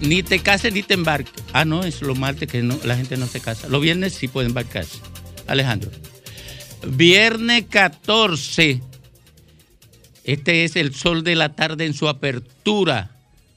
Ni 0.00 0.22
te 0.22 0.38
cases 0.38 0.72
ni 0.72 0.84
te 0.84 0.94
embarques. 0.94 1.32
Ah, 1.52 1.64
no, 1.64 1.82
es 1.82 2.00
lo 2.00 2.14
martes 2.14 2.48
que 2.48 2.62
no, 2.62 2.78
la 2.84 2.96
gente 2.96 3.16
no 3.16 3.26
se 3.26 3.40
casa. 3.40 3.68
Los 3.68 3.82
viernes 3.82 4.14
sí 4.14 4.28
pueden 4.28 4.50
embarcarse. 4.50 5.00
Alejandro. 5.48 5.90
Viernes 6.86 7.64
14. 7.68 8.80
Este 10.22 10.62
es 10.62 10.76
el 10.76 10.94
sol 10.94 11.24
de 11.24 11.34
la 11.34 11.54
tarde 11.56 11.86
en 11.86 11.94
su 11.94 12.08
apertura 12.08 13.10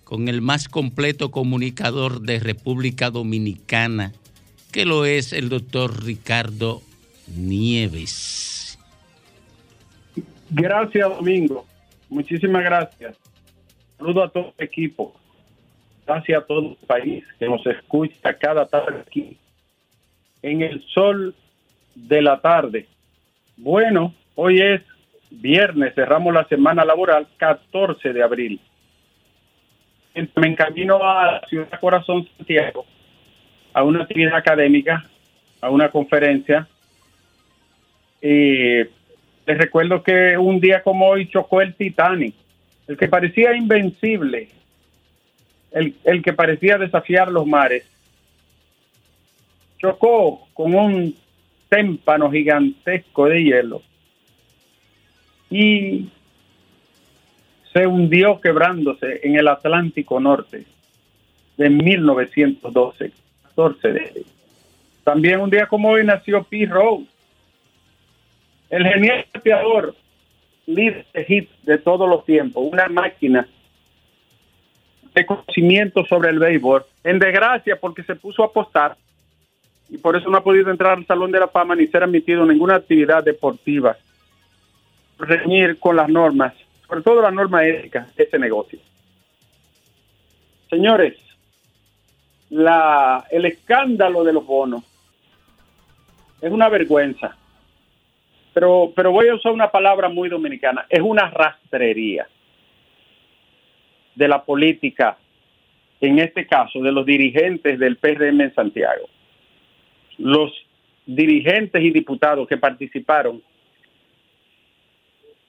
con 0.04 0.28
el 0.28 0.42
más 0.42 0.70
completo 0.70 1.30
comunicador 1.30 2.22
de 2.22 2.40
República 2.40 3.12
Dominicana, 3.12 4.12
que 4.72 4.86
lo 4.86 5.06
es 5.06 5.34
el 5.34 5.50
doctor 5.50 6.04
Ricardo 6.04 6.82
Nieves. 7.28 8.80
Gracias, 10.50 11.10
Domingo. 11.10 11.68
Muchísimas 12.10 12.64
gracias. 12.64 13.16
Saludo 14.00 14.24
a 14.24 14.30
todo 14.30 14.54
el 14.58 14.66
equipo. 14.66 15.14
Gracias 16.06 16.44
a 16.44 16.46
todo 16.46 16.78
el 16.80 16.88
país 16.88 17.26
que 17.40 17.48
nos 17.48 17.66
escucha 17.66 18.34
cada 18.34 18.66
tarde 18.68 19.04
aquí 19.08 19.38
en 20.42 20.62
el 20.62 20.84
sol 20.88 21.34
de 21.96 22.22
la 22.22 22.40
tarde. 22.40 22.86
Bueno, 23.58 24.14
hoy 24.36 24.62
es 24.62 24.82
viernes, 25.32 25.96
cerramos 25.96 26.34
la 26.34 26.48
semana 26.48 26.86
laboral 26.86 27.28
14 27.38 28.14
de 28.14 28.24
abril. 28.24 28.60
Me 30.36 30.48
encamino 30.48 31.04
a 31.04 31.42
Ciudad 31.50 31.80
Corazón 31.80 32.28
Santiago 32.38 32.86
a 33.74 33.84
una 33.84 34.04
actividad 34.04 34.36
académica, 34.36 35.04
a 35.60 35.70
una 35.70 35.90
conferencia. 35.90 36.68
Y 38.22 38.84
les 39.46 39.58
recuerdo 39.58 40.02
que 40.04 40.38
un 40.38 40.60
día 40.60 40.82
como 40.82 41.08
hoy 41.08 41.28
chocó 41.28 41.62
el 41.62 41.74
Titanic, 41.76 42.36
el 42.88 42.98
que 42.98 43.08
parecía 43.08 43.56
invencible, 43.56 44.50
el, 45.76 46.24
que 46.24 46.34
parecía 46.34 46.78
desafiar 46.78 47.30
los 47.30 47.46
mares, 47.46 47.84
chocó 49.78 50.48
con 50.54 50.74
un 50.74 51.16
témpano 51.68 52.32
gigantesco 52.32 53.26
de 53.26 53.44
hielo 53.44 53.82
y 55.50 56.08
se 57.74 57.86
hundió 57.86 58.40
quebrándose 58.40 59.20
en 59.24 59.36
el 59.36 59.50
Atlántico 59.50 60.20
Norte 60.20 60.64
de 61.58 61.70
1912, 61.70 63.12
14 63.44 63.88
de 63.92 64.26
También 65.04 65.42
un 65.42 65.50
día 65.50 65.68
como 65.68 65.90
hoy 65.90 66.06
nació 66.06 66.44
P. 66.44 66.66
Rose, 66.68 67.06
el 68.70 68.86
genial 68.86 69.26
bateador, 69.34 69.94
líder 70.68 71.06
de 71.14 71.50
de 71.64 71.78
todos 71.80 72.10
los 72.10 72.26
tiempos, 72.26 72.64
una 72.72 72.88
máquina 72.88 73.46
de 75.16 75.26
conocimiento 75.26 76.06
sobre 76.06 76.30
el 76.30 76.40
béisbol. 76.40 76.86
En 77.04 77.18
desgracia, 77.20 77.78
porque 77.80 78.04
se 78.04 78.16
puso 78.16 78.44
a 78.44 78.48
apostar 78.48 78.98
y 79.90 79.98
por 79.98 80.16
eso 80.16 80.30
no 80.30 80.38
ha 80.38 80.44
podido 80.44 80.70
entrar 80.70 80.98
al 80.98 81.06
Salón 81.06 81.32
de 81.32 81.40
la 81.40 81.48
Fama 81.48 81.76
ni 81.76 81.88
ser 81.88 82.04
admitido 82.04 82.42
en 82.44 82.50
ninguna 82.50 82.76
actividad 82.76 83.24
deportiva. 83.24 83.96
Reñir 85.18 85.80
con 85.80 85.96
las 85.96 86.10
normas, 86.10 86.54
sobre 86.88 87.02
todo 87.02 87.22
la 87.22 87.32
norma 87.32 87.66
ética 87.66 88.08
de 88.18 88.24
este 88.24 88.38
negocio. 88.38 88.80
Señores, 90.70 91.16
la, 92.50 93.26
el 93.32 93.46
escándalo 93.46 94.24
de 94.24 94.34
los 94.34 94.46
bonos 94.46 94.84
es 96.42 96.52
una 96.52 96.68
vergüenza. 96.68 97.38
Pero, 98.54 98.92
pero 98.96 99.12
voy 99.12 99.28
a 99.30 99.36
usar 99.36 99.52
una 99.52 99.70
palabra 99.70 100.10
muy 100.10 100.28
dominicana. 100.30 100.86
Es 100.90 101.02
una 101.02 101.30
rastrería 101.30 102.28
de 104.16 104.28
la 104.28 104.44
política, 104.44 105.18
en 106.02 106.20
este 106.20 106.48
caso, 106.48 106.80
de 106.82 106.92
los 106.92 107.06
dirigentes 107.06 107.80
del 107.80 107.98
PRM 107.98 108.42
en 108.42 108.54
Santiago 108.54 109.08
los 110.18 110.52
dirigentes 111.06 111.84
y 111.84 111.92
diputados 111.92 112.48
que 112.48 112.58
participaron 112.58 113.42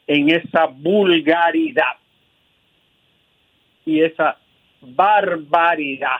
en 0.06 0.30
esa 0.30 0.66
vulgaridad 0.66 1.96
y 3.84 4.02
esa 4.02 4.38
barbaridad 4.80 6.18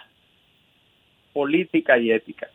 política 1.33 1.99
y 1.99 2.11
ética. 2.11 2.49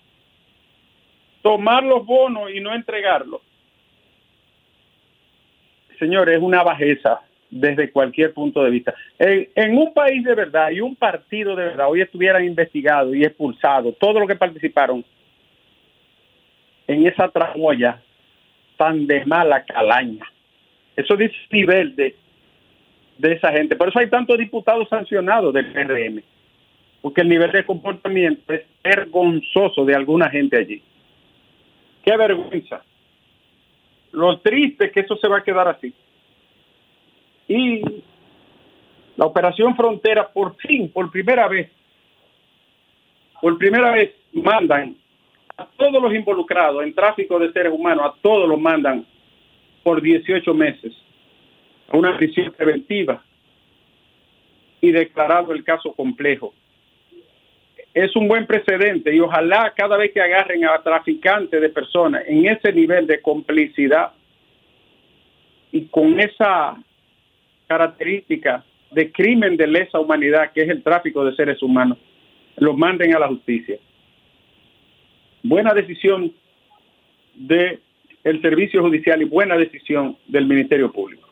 Tomar 1.41 1.83
los 1.83 2.05
bonos 2.05 2.51
y 2.51 2.59
no 2.59 2.73
entregarlos. 2.73 3.41
Señores, 5.99 6.37
es 6.37 6.41
una 6.41 6.63
bajeza 6.63 7.21
desde 7.51 7.91
cualquier 7.91 8.33
punto 8.33 8.63
de 8.63 8.71
vista. 8.71 8.95
En, 9.19 9.77
un 9.77 9.93
país 9.93 10.23
de 10.23 10.33
verdad 10.33 10.71
y 10.71 10.79
un 10.79 10.95
partido 10.95 11.55
de 11.55 11.65
verdad, 11.65 11.89
hoy 11.89 12.01
estuvieran 12.01 12.45
investigados 12.45 13.13
y 13.13 13.23
expulsados, 13.23 13.95
todos 13.99 14.15
los 14.15 14.27
que 14.27 14.37
participaron, 14.37 15.03
en 16.87 17.05
esa 17.05 17.27
tramoya 17.29 18.01
tan 18.77 19.05
de 19.05 19.23
mala 19.25 19.63
calaña. 19.65 20.25
Eso 20.95 21.15
dice 21.15 21.35
el 21.49 21.57
nivel 21.59 21.95
de, 21.95 22.15
de 23.17 23.33
esa 23.33 23.51
gente. 23.51 23.75
Por 23.75 23.89
eso 23.89 23.99
hay 23.99 24.09
tantos 24.09 24.37
diputados 24.37 24.87
sancionados 24.89 25.53
del 25.53 25.71
PRM, 25.71 26.23
porque 27.01 27.21
el 27.21 27.29
nivel 27.29 27.51
de 27.51 27.65
comportamiento 27.65 28.53
es 28.53 28.63
vergonzoso 28.83 29.85
de 29.85 29.95
alguna 29.95 30.29
gente 30.29 30.57
allí. 30.57 30.81
Qué 32.03 32.17
vergüenza. 32.17 32.81
Lo 34.11 34.39
triste 34.39 34.91
que 34.91 35.01
eso 35.01 35.15
se 35.17 35.27
va 35.27 35.37
a 35.37 35.43
quedar 35.43 35.67
así. 35.67 35.93
Y 37.51 37.81
la 39.17 39.25
operación 39.25 39.75
Frontera, 39.75 40.29
por 40.31 40.55
fin, 40.55 40.89
por 40.89 41.11
primera 41.11 41.49
vez, 41.49 41.69
por 43.41 43.57
primera 43.57 43.91
vez 43.91 44.11
mandan 44.31 44.95
a 45.57 45.65
todos 45.65 46.01
los 46.01 46.13
involucrados 46.13 46.81
en 46.81 46.95
tráfico 46.95 47.37
de 47.39 47.51
seres 47.51 47.73
humanos, 47.73 48.05
a 48.05 48.21
todos 48.21 48.47
los 48.47 48.57
mandan 48.57 49.05
por 49.83 50.01
18 50.01 50.53
meses 50.53 50.93
a 51.89 51.97
una 51.97 52.15
prisión 52.15 52.53
preventiva 52.53 53.21
y 54.79 54.91
declarado 54.93 55.51
el 55.51 55.65
caso 55.65 55.91
complejo. 55.91 56.53
Es 57.93 58.15
un 58.15 58.29
buen 58.29 58.47
precedente 58.47 59.13
y 59.13 59.19
ojalá 59.19 59.73
cada 59.75 59.97
vez 59.97 60.13
que 60.13 60.21
agarren 60.21 60.63
a 60.63 60.81
traficantes 60.81 61.59
de 61.59 61.67
personas 61.67 62.23
en 62.27 62.45
ese 62.45 62.71
nivel 62.71 63.07
de 63.07 63.21
complicidad 63.21 64.13
y 65.73 65.87
con 65.87 66.17
esa 66.17 66.81
característica 67.71 68.65
de 68.91 69.11
crimen 69.11 69.55
de 69.55 69.67
lesa 69.67 69.99
humanidad 69.99 70.51
que 70.51 70.61
es 70.61 70.69
el 70.69 70.83
tráfico 70.83 71.23
de 71.23 71.35
seres 71.35 71.61
humanos, 71.63 71.97
los 72.57 72.75
manden 72.75 73.15
a 73.15 73.19
la 73.19 73.27
justicia 73.27 73.77
buena 75.43 75.73
decisión 75.73 76.33
del 77.35 77.79
el 78.23 78.39
Servicio 78.41 78.83
Judicial 78.83 79.19
y 79.21 79.25
buena 79.25 79.57
decisión 79.57 80.15
del 80.27 80.45
Ministerio 80.45 80.91
Público. 80.91 81.27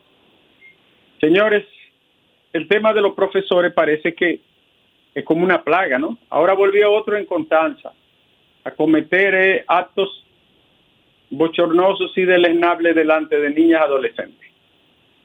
Señores, 1.20 1.64
el 2.52 2.66
tema 2.66 2.92
de 2.92 3.00
los 3.00 3.14
profesores 3.14 3.72
parece 3.72 4.12
que 4.12 4.40
es 5.14 5.24
como 5.24 5.44
una 5.44 5.62
plaga, 5.62 6.00
¿no? 6.00 6.18
Ahora 6.30 6.54
volvió 6.54 6.90
otro 6.90 7.16
en 7.16 7.26
Constanza 7.26 7.92
a 8.64 8.70
cometer 8.72 9.34
eh, 9.34 9.64
actos 9.68 10.26
bochornosos 11.30 12.10
y 12.16 12.22
deleznables 12.22 12.96
delante 12.96 13.38
de 13.38 13.50
niñas 13.50 13.82
adolescentes, 13.82 14.49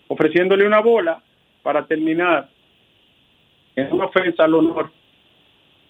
ofreciéndole 0.08 0.66
una 0.66 0.80
bola 0.80 1.22
para 1.64 1.86
terminar 1.86 2.50
en 3.76 3.92
una 3.92 4.06
ofensa 4.06 4.44
al 4.44 4.54
honor 4.54 4.92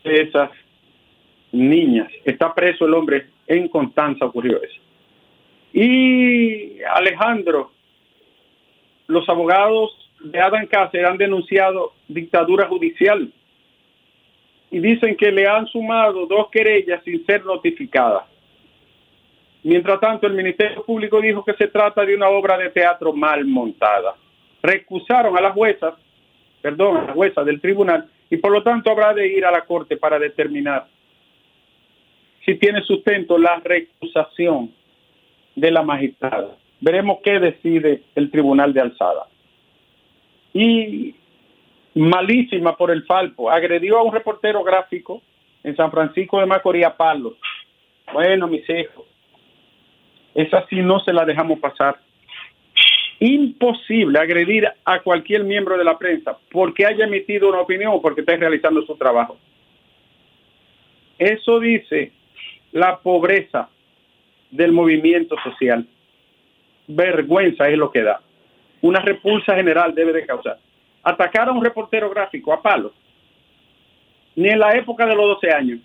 de 0.03 0.21
esas 0.21 0.49
niñas. 1.51 2.11
Está 2.23 2.53
preso 2.53 2.85
el 2.85 2.93
hombre 2.93 3.27
en 3.47 3.67
Constanza, 3.67 4.25
ocurrió 4.25 4.61
eso. 4.61 4.81
Y 5.73 6.81
Alejandro, 6.83 7.71
los 9.07 9.27
abogados 9.27 9.91
de 10.21 10.39
Adam 10.39 10.65
Cáceres 10.67 11.07
han 11.07 11.17
denunciado 11.17 11.93
dictadura 12.07 12.67
judicial 12.67 13.31
y 14.71 14.79
dicen 14.79 15.15
que 15.15 15.31
le 15.31 15.47
han 15.47 15.67
sumado 15.67 16.25
dos 16.25 16.49
querellas 16.49 17.03
sin 17.03 17.25
ser 17.25 17.45
notificadas. 17.45 18.23
Mientras 19.65 19.99
tanto, 19.99 20.27
el 20.27 20.33
Ministerio 20.33 20.83
Público 20.85 21.19
dijo 21.19 21.43
que 21.43 21.55
se 21.55 21.67
trata 21.69 22.05
de 22.05 22.13
una 22.15 22.29
obra 22.29 22.55
de 22.55 22.69
teatro 22.69 23.11
mal 23.13 23.45
montada. 23.45 24.13
Recusaron 24.61 25.35
a 25.35 25.41
las 25.41 25.53
juezas, 25.53 25.95
perdón, 26.61 26.97
a 26.97 27.05
la 27.05 27.13
jueza 27.13 27.43
del 27.43 27.59
tribunal, 27.59 28.07
y 28.29 28.37
por 28.37 28.51
lo 28.51 28.61
tanto 28.61 28.91
habrá 28.91 29.11
de 29.15 29.27
ir 29.27 29.43
a 29.43 29.49
la 29.49 29.61
corte 29.61 29.97
para 29.97 30.19
determinar 30.19 30.85
si 32.45 32.53
tiene 32.59 32.83
sustento 32.83 33.39
la 33.39 33.59
recusación 33.63 34.71
de 35.55 35.71
la 35.71 35.81
magistrada. 35.81 36.57
Veremos 36.79 37.17
qué 37.23 37.39
decide 37.39 38.03
el 38.13 38.29
tribunal 38.29 38.71
de 38.71 38.81
alzada. 38.81 39.25
Y 40.53 41.15
malísima 41.95 42.77
por 42.77 42.91
el 42.91 43.03
Falpo, 43.05 43.49
agredió 43.49 43.97
a 43.97 44.03
un 44.03 44.13
reportero 44.13 44.63
gráfico 44.63 45.23
en 45.63 45.75
San 45.75 45.89
Francisco 45.89 46.39
de 46.39 46.45
Macorís 46.45 46.85
a 46.85 46.95
Bueno, 48.13 48.47
mis 48.47 48.69
hijos, 48.69 49.05
Esa 50.35 50.67
sí 50.67 50.81
no 50.81 50.99
se 50.99 51.13
la 51.13 51.25
dejamos 51.25 51.59
pasar. 51.59 51.97
Imposible 53.19 54.19
agredir 54.19 54.67
a 54.83 54.99
cualquier 54.99 55.45
miembro 55.45 55.77
de 55.77 55.85
la 55.85 55.97
prensa 55.97 56.37
porque 56.51 56.85
haya 56.85 57.05
emitido 57.05 57.47
una 57.47 57.61
opinión 57.61 57.93
o 57.93 58.01
porque 58.01 58.21
esté 58.21 58.35
realizando 58.35 58.81
su 58.85 58.95
trabajo. 58.97 59.37
Eso 61.17 61.59
dice 61.61 62.11
la 62.73 62.97
pobreza 62.97 63.69
del 64.51 64.73
movimiento 64.73 65.37
social. 65.41 65.87
Vergüenza 66.87 67.69
es 67.69 67.77
lo 67.77 67.89
que 67.89 68.03
da. 68.03 68.19
Una 68.81 68.99
repulsa 68.99 69.55
general 69.55 69.95
debe 69.95 70.11
de 70.11 70.25
causar. 70.25 70.59
Atacar 71.01 71.47
a 71.47 71.53
un 71.53 71.63
reportero 71.63 72.09
gráfico 72.09 72.51
a 72.51 72.61
palo. 72.61 72.93
Ni 74.35 74.49
en 74.49 74.59
la 74.59 74.75
época 74.75 75.05
de 75.05 75.15
los 75.15 75.39
12 75.41 75.51
años. 75.51 75.79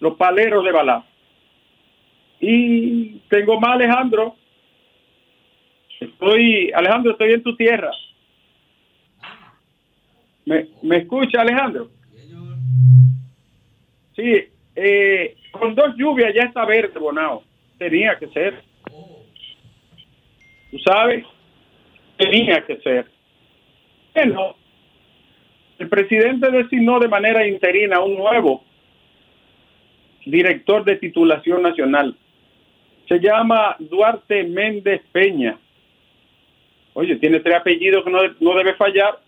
Los 0.00 0.14
paleros 0.14 0.64
de 0.64 0.72
Balá. 0.72 1.04
Y 2.40 3.20
tengo 3.28 3.58
más, 3.60 3.72
Alejandro. 3.72 4.36
Estoy, 6.00 6.70
Alejandro, 6.72 7.12
estoy 7.12 7.32
en 7.32 7.42
tu 7.42 7.56
tierra. 7.56 7.90
¿Me, 10.44 10.68
me 10.82 10.98
escucha, 10.98 11.40
Alejandro? 11.40 11.90
Sí, 14.14 14.48
eh, 14.74 15.36
con 15.50 15.74
dos 15.74 15.94
lluvias 15.96 16.34
ya 16.34 16.42
está 16.42 16.64
verde, 16.64 16.98
Bonao. 16.98 17.42
Tenía 17.78 18.16
que 18.18 18.28
ser. 18.28 18.62
¿Tú 20.70 20.78
sabes? 20.84 21.24
Tenía 22.16 22.64
que 22.64 22.76
ser. 22.78 23.06
Bueno, 24.14 24.56
el 25.78 25.88
presidente 25.88 26.50
designó 26.50 26.98
de 26.98 27.08
manera 27.08 27.46
interina 27.46 28.00
un 28.00 28.16
nuevo 28.16 28.64
director 30.24 30.84
de 30.84 30.96
titulación 30.96 31.62
nacional. 31.62 32.16
Se 33.08 33.18
llama 33.20 33.76
Duarte 33.78 34.44
Méndez 34.44 35.02
Peña. 35.12 35.58
Oye, 36.94 37.16
tiene 37.16 37.40
tres 37.40 37.56
apellidos 37.56 38.04
que 38.04 38.10
no, 38.10 38.20
no 38.40 38.54
debe 38.56 38.74
fallar. 38.74 39.20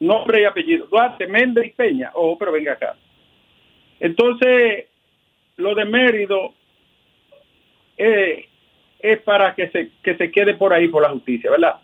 Nombre 0.00 0.42
y 0.42 0.44
apellido. 0.44 0.86
Duarte 0.86 1.26
Méndez 1.26 1.72
Peña. 1.76 2.10
Oh, 2.14 2.36
pero 2.38 2.52
venga 2.52 2.72
acá. 2.72 2.96
Entonces, 4.00 4.86
lo 5.56 5.74
de 5.74 5.84
Mérido 5.84 6.54
eh, 7.96 8.46
es 8.98 9.20
para 9.20 9.54
que 9.54 9.68
se, 9.70 9.90
que 10.02 10.16
se 10.16 10.30
quede 10.30 10.54
por 10.54 10.72
ahí 10.72 10.88
por 10.88 11.02
la 11.02 11.10
justicia, 11.10 11.50
¿verdad? 11.50 11.76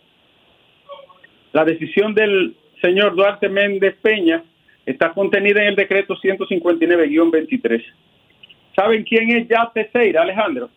La 1.52 1.64
decisión 1.64 2.14
del 2.14 2.56
señor 2.80 3.14
Duarte 3.14 3.48
Méndez 3.48 3.96
Peña 4.00 4.42
está 4.86 5.12
contenida 5.12 5.62
en 5.62 5.68
el 5.68 5.76
decreto 5.76 6.16
159-23. 6.16 7.84
¿Saben 8.74 9.04
quién 9.04 9.30
es 9.36 9.48
ya 9.48 9.70
Teixeira, 9.74 10.22
Alejandro? 10.22 10.70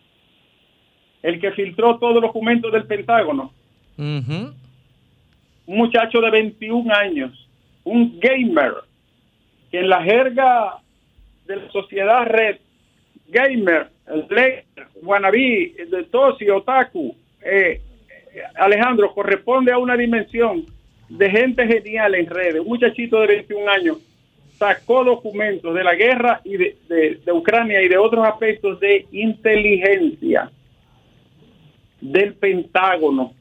El 1.22 1.40
que 1.40 1.52
filtró 1.52 1.98
todos 1.98 2.14
los 2.14 2.22
documentos 2.22 2.72
del 2.72 2.84
Pentágono. 2.84 3.52
Un 3.96 4.54
muchacho 5.66 6.20
de 6.20 6.30
21 6.30 6.92
años, 6.92 7.48
un 7.84 8.18
gamer, 8.18 8.74
que 9.70 9.80
en 9.80 9.88
la 9.88 10.02
jerga 10.02 10.78
de 11.46 11.56
la 11.56 11.70
sociedad 11.70 12.26
red, 12.26 12.56
gamer, 13.28 13.88
player, 14.28 14.64
wannabe, 15.02 15.74
de 15.88 16.04
tosi, 16.10 16.48
otaku, 16.50 17.14
eh, 17.44 17.80
Alejandro, 18.56 19.12
corresponde 19.14 19.72
a 19.72 19.78
una 19.78 19.96
dimensión 19.96 20.64
de 21.08 21.30
gente 21.30 21.66
genial 21.66 22.14
en 22.14 22.26
redes. 22.26 22.60
Un 22.60 22.68
muchachito 22.68 23.20
de 23.20 23.26
21 23.28 23.70
años 23.70 23.98
sacó 24.56 25.04
documentos 25.04 25.74
de 25.74 25.84
la 25.84 25.94
guerra 25.94 26.40
y 26.44 26.56
de, 26.56 26.76
de 27.24 27.32
Ucrania 27.32 27.82
y 27.82 27.88
de 27.88 27.98
otros 27.98 28.26
aspectos 28.26 28.80
de 28.80 29.06
inteligencia 29.12 30.50
del 32.02 32.34
Pentágono 32.34 33.32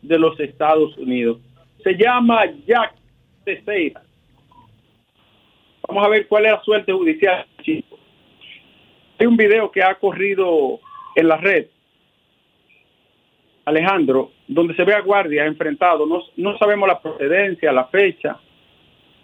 de 0.00 0.18
los 0.18 0.40
Estados 0.40 0.96
Unidos. 0.96 1.38
Se 1.84 1.92
llama 1.94 2.46
Jack 2.66 2.94
Teixeira. 3.44 4.02
Vamos 5.86 6.06
a 6.06 6.08
ver 6.08 6.26
cuál 6.26 6.46
es 6.46 6.52
la 6.52 6.62
suerte 6.62 6.92
judicial. 6.92 7.46
Hay 9.18 9.26
un 9.26 9.36
video 9.36 9.70
que 9.70 9.82
ha 9.82 9.94
corrido 9.96 10.80
en 11.14 11.28
la 11.28 11.36
red, 11.36 11.66
Alejandro, 13.66 14.30
donde 14.48 14.74
se 14.74 14.84
ve 14.84 14.94
a 14.94 15.00
guardias 15.00 15.46
enfrentados. 15.46 16.08
No, 16.08 16.22
no 16.36 16.56
sabemos 16.56 16.88
la 16.88 17.00
procedencia, 17.00 17.70
la 17.70 17.84
fecha, 17.88 18.38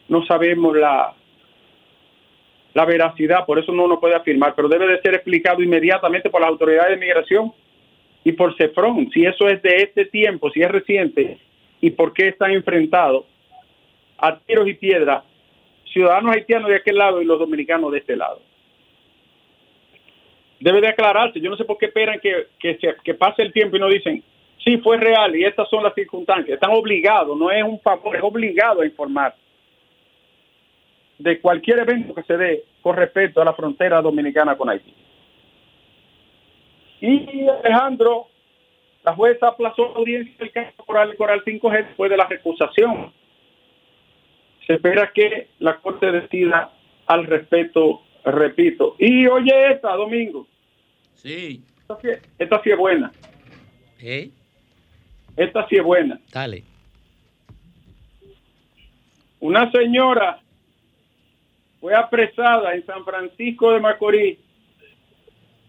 no 0.08 0.24
sabemos 0.26 0.76
la, 0.76 1.14
la 2.74 2.84
veracidad, 2.84 3.46
por 3.46 3.58
eso 3.58 3.72
no 3.72 3.88
nos 3.88 4.00
puede 4.00 4.16
afirmar, 4.16 4.54
pero 4.54 4.68
debe 4.68 4.86
de 4.86 5.00
ser 5.00 5.14
explicado 5.14 5.62
inmediatamente 5.62 6.28
por 6.28 6.42
las 6.42 6.50
autoridades 6.50 6.90
de 6.90 7.06
migración 7.06 7.52
y 8.26 8.32
por 8.32 8.56
CEFRON, 8.56 9.08
si 9.12 9.24
eso 9.24 9.46
es 9.48 9.62
de 9.62 9.76
este 9.76 10.04
tiempo, 10.06 10.50
si 10.50 10.60
es 10.60 10.68
reciente, 10.68 11.38
y 11.80 11.90
por 11.90 12.12
qué 12.12 12.26
están 12.26 12.50
enfrentados 12.50 13.24
a 14.18 14.36
tiros 14.40 14.66
y 14.66 14.74
piedras 14.74 15.22
ciudadanos 15.92 16.34
haitianos 16.34 16.68
de 16.68 16.74
aquel 16.74 16.96
lado 16.96 17.22
y 17.22 17.24
los 17.24 17.38
dominicanos 17.38 17.92
de 17.92 17.98
este 17.98 18.16
lado. 18.16 18.42
Debe 20.58 20.80
de 20.80 20.88
aclararse. 20.88 21.40
Yo 21.40 21.50
no 21.50 21.56
sé 21.56 21.64
por 21.64 21.78
qué 21.78 21.86
esperan 21.86 22.18
que, 22.18 22.48
que, 22.58 22.76
que 22.76 23.14
pase 23.14 23.42
el 23.42 23.52
tiempo 23.52 23.76
y 23.76 23.78
no 23.78 23.86
dicen, 23.86 24.24
sí, 24.58 24.76
fue 24.78 24.96
real 24.96 25.36
y 25.36 25.44
estas 25.44 25.70
son 25.70 25.84
las 25.84 25.94
circunstancias. 25.94 26.54
Están 26.54 26.72
obligados, 26.72 27.38
no 27.38 27.48
es 27.52 27.62
un 27.62 27.78
favor, 27.78 28.16
es 28.16 28.22
obligado 28.24 28.80
a 28.80 28.86
informar 28.86 29.36
de 31.16 31.40
cualquier 31.40 31.78
evento 31.78 32.12
que 32.12 32.24
se 32.24 32.36
dé 32.36 32.64
con 32.82 32.96
respecto 32.96 33.40
a 33.40 33.44
la 33.44 33.54
frontera 33.54 34.02
dominicana 34.02 34.56
con 34.56 34.68
Haití. 34.68 35.05
Y 37.00 37.46
Alejandro, 37.48 38.28
la 39.04 39.14
jueza 39.14 39.48
aplazó 39.48 39.88
la 39.88 39.94
audiencia 39.96 40.34
del 40.38 40.52
caso 40.52 40.84
Coral 40.84 41.16
Coral 41.16 41.44
5G 41.44 41.86
después 41.86 42.10
de 42.10 42.16
la 42.16 42.26
recusación 42.26 43.12
se 44.66 44.74
espera 44.74 45.12
que 45.14 45.48
la 45.60 45.76
Corte 45.80 46.10
decida 46.10 46.72
al 47.06 47.26
respecto, 47.26 48.02
repito. 48.24 48.96
Y 48.98 49.26
oye 49.26 49.72
esta, 49.72 49.94
Domingo. 49.94 50.46
Sí. 51.14 51.62
Esta, 52.38 52.60
sí, 52.62 52.70
es 52.70 52.76
buena. 52.76 53.12
¿Eh? 54.00 54.30
Esta 55.36 55.68
sí 55.68 55.76
es 55.76 55.84
buena. 55.84 56.20
Dale. 56.32 56.64
Una 59.38 59.70
señora 59.70 60.40
fue 61.80 61.94
apresada 61.94 62.74
en 62.74 62.84
San 62.84 63.04
Francisco 63.04 63.72
de 63.72 63.80
Macorís. 63.80 64.38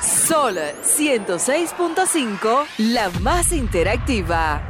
Sol 0.00 0.56
106.5, 0.84 2.66
la 2.78 3.10
más 3.20 3.50
interactiva. 3.52 4.62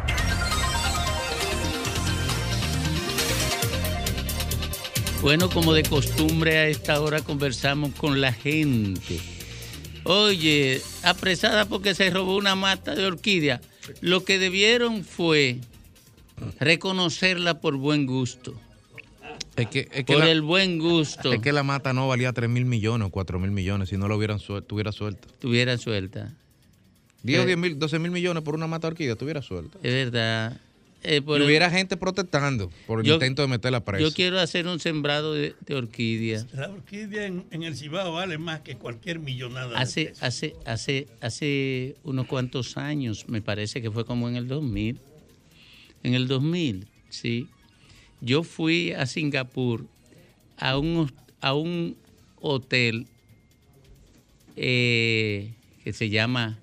Bueno, 5.20 5.50
como 5.50 5.74
de 5.74 5.82
costumbre 5.82 6.56
a 6.58 6.66
esta 6.66 6.98
hora 7.00 7.20
conversamos 7.20 7.94
con 7.94 8.22
la 8.22 8.32
gente 8.32 9.20
Oye, 10.04 10.80
apresada 11.02 11.66
porque 11.66 11.94
se 11.94 12.10
robó 12.10 12.36
una 12.36 12.54
mata 12.54 12.94
de 12.94 13.06
orquídea. 13.06 13.60
Lo 14.00 14.24
que 14.24 14.38
debieron 14.38 15.04
fue 15.04 15.58
reconocerla 16.60 17.60
por 17.60 17.76
buen 17.76 18.06
gusto. 18.06 18.54
Es 19.56 19.68
que, 19.68 20.04
por 20.06 20.24
el 20.24 20.40
buen 20.40 20.78
gusto. 20.78 21.32
Es 21.32 21.40
que 21.40 21.52
la 21.52 21.62
mata 21.62 21.92
no 21.92 22.08
valía 22.08 22.32
3 22.32 22.48
mil 22.48 22.64
millones 22.64 23.08
o 23.08 23.10
4 23.10 23.38
mil 23.38 23.50
millones 23.50 23.90
si 23.90 23.96
no 23.96 24.08
lo 24.08 24.16
hubieran 24.16 24.38
tuviera 24.66 24.92
suelta. 24.92 25.28
Tuviera 25.38 25.76
suelta. 25.76 26.32
10 27.22 27.40
o 27.40 27.46
10 27.46 27.58
mil, 27.58 27.78
12 27.78 27.98
mil 27.98 28.10
millones 28.10 28.42
por 28.42 28.54
una 28.54 28.66
mata 28.66 28.88
de 28.88 28.92
orquídea, 28.92 29.16
tuviera 29.16 29.42
suelta. 29.42 29.78
Es 29.82 29.92
verdad. 29.92 30.58
Eh, 31.04 31.20
por 31.22 31.38
Y 31.38 31.42
el- 31.42 31.48
hubiera 31.48 31.70
gente 31.70 31.96
protestando 31.96 32.70
por 32.86 33.00
el 33.00 33.06
Yo- 33.06 33.14
intento 33.14 33.42
de 33.42 33.48
meter 33.48 33.72
la 33.72 33.84
presa. 33.84 34.02
yo 34.02 34.12
quiero 34.12 34.38
hacer 34.38 34.66
un 34.66 34.78
sembrado 34.80 35.34
de, 35.34 35.54
de 35.66 35.74
orquídeas. 35.74 36.46
La 36.54 36.68
orquídea 36.70 37.26
en, 37.26 37.44
en 37.50 37.62
el 37.64 37.76
Cibao 37.76 38.12
vale 38.12 38.38
más 38.38 38.60
que 38.60 38.76
cualquier 38.76 39.18
millonada. 39.18 39.70
de 39.70 39.76
Hace, 39.76 40.04
pesos. 40.06 40.22
hace, 40.22 40.56
hace, 40.64 41.08
hace 41.20 41.96
unos 42.04 42.26
cuantos 42.26 42.76
años, 42.76 43.28
me 43.28 43.42
parece 43.42 43.82
que 43.82 43.90
fue 43.90 44.04
como 44.04 44.28
en 44.28 44.36
el 44.36 44.46
2000. 44.48 44.98
En 46.04 46.14
el 46.14 46.28
2000, 46.28 46.86
sí. 47.10 47.48
Yo 48.20 48.42
fui 48.44 48.92
a 48.92 49.06
Singapur 49.06 49.86
a 50.56 50.78
un, 50.78 51.12
a 51.40 51.54
un 51.54 51.96
hotel 52.40 53.06
eh, 54.56 55.52
que 55.84 55.92
se 55.92 56.08
llama 56.10 56.58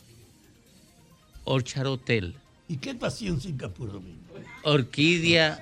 Orchard 1.44 1.88
Hotel. 1.88 2.36
¿Y 2.68 2.78
qué 2.78 2.96
hacías 3.02 3.34
en 3.34 3.42
Singapur, 3.42 3.92
Domingo? 3.92 4.20
Orquídea, 4.64 5.62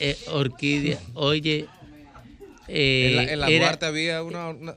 eh, 0.00 0.16
orquídea, 0.28 1.00
oye, 1.14 1.66
eh, 2.68 3.06
en 3.10 3.16
la, 3.16 3.32
en 3.32 3.40
la 3.40 3.50
era- 3.50 3.66
Duarte 3.66 3.86
había 3.86 4.22
una... 4.22 4.48
una- 4.48 4.76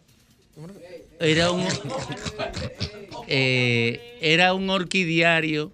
era 1.20 1.52
un 1.52 1.68
eh, 3.28 4.00
era 4.22 4.54
un 4.54 4.70
orquidiario 4.70 5.72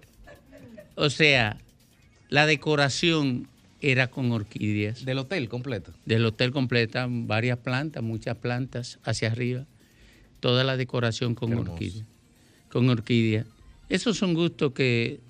o 0.96 1.10
sea 1.10 1.58
la 2.28 2.46
decoración 2.46 3.46
era 3.80 4.08
con 4.08 4.32
orquídeas. 4.32 5.04
Del 5.04 5.18
hotel 5.18 5.48
completo. 5.48 5.92
del 6.04 6.24
hotel 6.26 6.50
completa 6.50 7.06
varias 7.08 7.58
plantas 7.58 8.02
muchas 8.02 8.36
plantas 8.38 8.98
hacia 9.04 9.30
arriba 9.30 9.66
toda 10.40 10.64
la 10.64 10.76
decoración 10.76 11.34
con 11.34 11.52
orquídeas 11.54 12.04
con 12.70 12.88
orquídeas 12.88 13.46
esos 13.88 14.16
son 14.16 14.34
gustos 14.34 14.72
que 14.72 15.20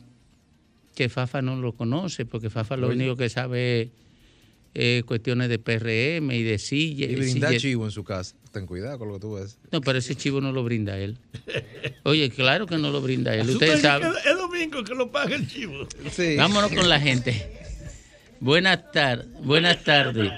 que 0.96 1.08
Fafa 1.08 1.42
no 1.42 1.54
lo 1.54 1.72
conoce 1.72 2.24
porque 2.26 2.50
Fafa 2.50 2.76
lo 2.76 2.88
Oye. 2.88 2.96
único 2.96 3.16
que 3.16 3.28
sabe 3.28 3.82
es 3.82 3.88
eh, 4.74 5.02
cuestiones 5.06 5.48
de 5.48 5.58
PRM 5.58 6.32
y 6.32 6.42
de 6.42 6.58
silla 6.58 7.06
Y 7.06 7.14
brindar 7.14 7.50
silla- 7.50 7.60
chivo 7.60 7.84
en 7.84 7.90
su 7.92 8.02
casa. 8.02 8.34
Ten 8.50 8.66
cuidado 8.66 8.98
con 8.98 9.08
lo 9.08 9.14
que 9.14 9.20
tú 9.20 9.34
ves. 9.34 9.58
no, 9.70 9.80
pero 9.82 9.98
ese 9.98 10.14
chivo 10.16 10.40
no 10.40 10.50
lo 10.52 10.64
brinda 10.64 10.98
él. 10.98 11.18
Oye, 12.04 12.30
claro 12.30 12.66
que 12.66 12.76
no 12.78 12.90
lo 12.90 13.00
brinda 13.02 13.34
él. 13.34 13.46
¿Tú 13.46 13.52
Ustedes 13.52 13.80
saben. 13.82 14.10
que 14.12 14.30
Es 14.30 14.36
domingo 14.36 14.82
que 14.82 14.94
lo 14.94 15.10
paga 15.12 15.36
el 15.36 15.46
chivo. 15.46 15.86
Sí. 16.10 16.36
Vámonos 16.36 16.72
con 16.72 16.88
la 16.88 16.98
gente. 16.98 17.52
Buenas 18.40 18.90
tardes. 18.92 19.26
Buenas 19.42 19.84
tardes. 19.84 20.32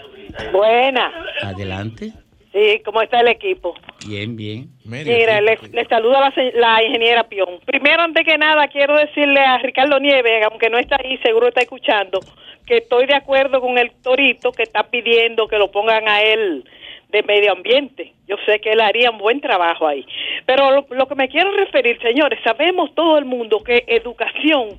Buena. 0.53 1.11
Adelante. 1.43 2.13
Sí, 2.53 2.81
¿cómo 2.85 3.03
está 3.03 3.21
el 3.21 3.29
equipo? 3.29 3.75
Bien, 4.07 4.35
bien. 4.35 4.69
Medio 4.85 5.15
Mira, 5.15 5.41
le, 5.41 5.59
le 5.71 5.85
saluda 5.85 6.33
la, 6.55 6.83
ingeniera 6.83 7.25
Pion. 7.25 7.61
Primero, 7.67 8.03
antes 8.03 8.25
que 8.25 8.39
nada, 8.39 8.69
quiero 8.69 8.97
decirle 8.97 9.41
a 9.41 9.59
Ricardo 9.59 10.01
Nieves, 10.01 10.47
aunque 10.51 10.71
no 10.71 10.79
está 10.79 10.97
ahí, 11.03 11.19
seguro 11.19 11.49
está 11.49 11.61
escuchando, 11.61 12.21
que 12.67 12.79
estoy 12.79 13.07
de 13.07 13.17
acuerdo 13.17 13.61
con 13.61 13.77
el 13.77 13.91
Torito 14.03 14.53
que 14.53 14.63
está 14.63 14.85
pidiendo 14.85 15.47
que 15.47 15.59
lo 15.59 15.71
pongan 15.71 16.09
a 16.09 16.23
él 16.23 16.65
de 17.11 17.23
medio 17.23 17.53
ambiente. 17.53 18.15
Yo 18.27 18.37
sé 18.47 18.61
que 18.61 18.73
él 18.73 18.81
haría 18.81 19.11
un 19.11 19.19
buen 19.19 19.41
trabajo 19.41 19.87
ahí. 19.87 20.07
Pero 20.47 20.71
lo, 20.71 20.87
lo 20.91 21.07
que 21.07 21.15
me 21.15 21.29
quiero 21.29 21.53
referir, 21.53 21.99
señores, 22.01 22.39
sabemos 22.45 22.95
todo 22.95 23.19
el 23.19 23.27
mundo 23.27 23.63
que 23.63 23.85
educación 23.87 24.79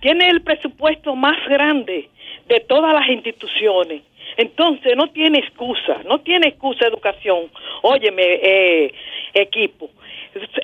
tiene 0.00 0.28
el 0.28 0.42
presupuesto 0.42 1.16
más 1.16 1.36
grande 1.48 2.08
de 2.46 2.60
todas 2.60 2.94
las 2.94 3.08
instituciones. 3.08 4.02
Entonces 4.38 4.96
no 4.96 5.08
tiene 5.10 5.38
excusa, 5.40 5.98
no 6.06 6.20
tiene 6.20 6.48
excusa 6.48 6.86
educación. 6.86 7.50
Óyeme, 7.82 8.22
eh, 8.24 8.94
equipo. 9.34 9.90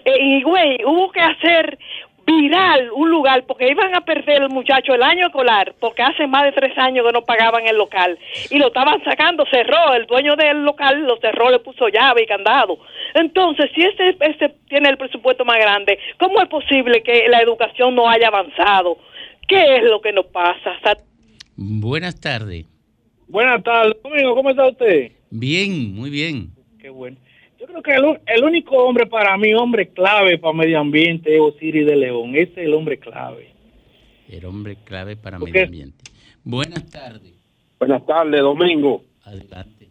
Eh, 0.04 0.16
Y 0.20 0.42
güey, 0.42 0.78
hubo 0.84 1.10
que 1.10 1.20
hacer 1.20 1.76
viral 2.26 2.90
un 2.92 3.10
lugar 3.10 3.44
porque 3.46 3.68
iban 3.70 3.94
a 3.94 4.00
perder 4.00 4.40
el 4.44 4.48
muchacho 4.48 4.94
el 4.94 5.02
año 5.02 5.26
escolar 5.26 5.74
porque 5.78 6.02
hace 6.02 6.26
más 6.26 6.44
de 6.44 6.52
tres 6.52 6.72
años 6.78 7.04
que 7.06 7.12
no 7.12 7.20
pagaban 7.22 7.66
el 7.68 7.76
local 7.76 8.18
y 8.50 8.58
lo 8.58 8.68
estaban 8.68 9.04
sacando, 9.04 9.44
cerró, 9.50 9.92
el 9.92 10.06
dueño 10.06 10.34
del 10.34 10.64
local 10.64 11.02
lo 11.04 11.18
cerró, 11.18 11.50
le 11.50 11.58
puso 11.58 11.88
llave 11.88 12.22
y 12.22 12.26
candado. 12.26 12.78
Entonces, 13.12 13.70
si 13.74 13.82
este, 13.82 14.16
este 14.20 14.48
tiene 14.68 14.88
el 14.88 14.96
presupuesto 14.96 15.44
más 15.44 15.58
grande, 15.58 15.98
¿cómo 16.18 16.40
es 16.40 16.48
posible 16.48 17.02
que 17.02 17.28
la 17.28 17.40
educación 17.40 17.94
no 17.94 18.08
haya 18.08 18.28
avanzado? 18.28 18.96
¿Qué 19.46 19.76
es 19.76 19.82
lo 19.82 20.00
que 20.00 20.12
nos 20.12 20.24
pasa? 20.26 20.78
Sa- 20.82 20.96
Buenas 21.56 22.18
tardes. 22.20 22.64
Buenas 23.28 23.62
tardes, 23.62 23.96
Domingo, 24.02 24.34
¿cómo 24.34 24.50
está 24.50 24.68
usted? 24.68 25.12
Bien, 25.30 25.94
muy 25.94 26.10
bien. 26.10 26.50
Qué 26.78 26.90
bueno. 26.90 27.16
Yo 27.58 27.66
creo 27.66 27.82
que 27.82 27.92
el, 27.92 28.20
el 28.26 28.44
único 28.44 28.76
hombre 28.76 29.06
para 29.06 29.36
mí, 29.38 29.54
hombre 29.54 29.88
clave 29.88 30.38
para 30.38 30.54
medio 30.54 30.78
ambiente 30.78 31.34
es 31.34 31.40
Osiris 31.40 31.86
de 31.86 31.96
León. 31.96 32.34
Ese 32.34 32.52
es 32.52 32.66
el 32.66 32.74
hombre 32.74 32.98
clave. 32.98 33.48
El 34.28 34.44
hombre 34.44 34.76
clave 34.84 35.16
para 35.16 35.38
¿Por 35.38 35.48
medio 35.48 35.64
ambiente. 35.64 36.04
Buenas 36.44 36.90
tardes. 36.90 37.32
Buenas 37.78 38.04
tardes, 38.06 38.40
Domingo. 38.40 39.02
Adelante. 39.24 39.88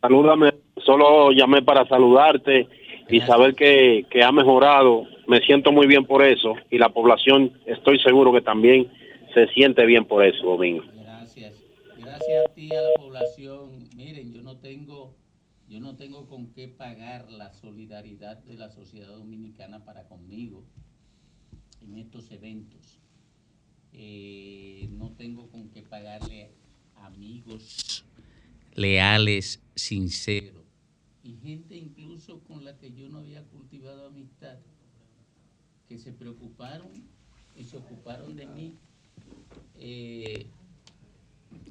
Salúdame. 0.00 0.52
Solo 0.84 1.32
llamé 1.32 1.62
para 1.62 1.86
saludarte 1.88 2.68
y 3.08 3.20
saber 3.20 3.54
que, 3.54 4.04
que 4.10 4.22
ha 4.22 4.30
mejorado. 4.30 5.06
Me 5.26 5.40
siento 5.40 5.72
muy 5.72 5.86
bien 5.86 6.04
por 6.04 6.22
eso 6.22 6.54
y 6.70 6.78
la 6.78 6.90
población 6.90 7.52
estoy 7.66 7.98
seguro 8.00 8.32
que 8.32 8.40
también 8.42 8.88
se 9.34 9.46
siente 9.48 9.84
bien 9.86 10.04
por 10.04 10.24
eso, 10.24 10.44
Domingo. 10.44 10.84
A 12.36 12.52
ti, 12.54 12.74
a 12.74 12.82
la 12.82 12.94
población. 12.94 13.88
Miren, 13.96 14.32
yo 14.32 14.42
no 14.42 14.58
tengo, 14.58 15.16
yo 15.68 15.80
no 15.80 15.96
tengo 15.96 16.28
con 16.28 16.52
qué 16.52 16.68
pagar 16.68 17.30
la 17.30 17.52
solidaridad 17.52 18.38
de 18.44 18.54
la 18.54 18.70
sociedad 18.70 19.08
dominicana 19.08 19.84
para 19.84 20.06
conmigo 20.08 20.64
en 21.80 21.96
estos 21.96 22.30
eventos. 22.30 22.98
Eh, 23.92 24.88
no 24.92 25.12
tengo 25.12 25.48
con 25.50 25.70
qué 25.70 25.82
pagarle 25.82 26.50
amigos 26.96 28.04
leales, 28.74 29.62
sinceros 29.74 30.58
y 31.28 31.36
gente 31.36 31.76
incluso 31.76 32.40
con 32.40 32.64
la 32.64 32.78
que 32.78 32.92
yo 32.92 33.08
no 33.08 33.18
había 33.18 33.42
cultivado 33.44 34.06
amistad, 34.06 34.58
que 35.88 35.98
se 35.98 36.12
preocuparon 36.12 36.90
y 37.56 37.64
se 37.64 37.76
ocuparon 37.76 38.36
de 38.36 38.46
mí. 38.46 38.74
eh, 39.80 40.46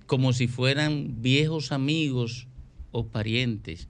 como 0.08 0.34
si 0.34 0.48
fueran 0.48 1.22
viejos 1.22 1.72
amigos 1.72 2.48
o 2.92 3.08
parientes. 3.08 3.90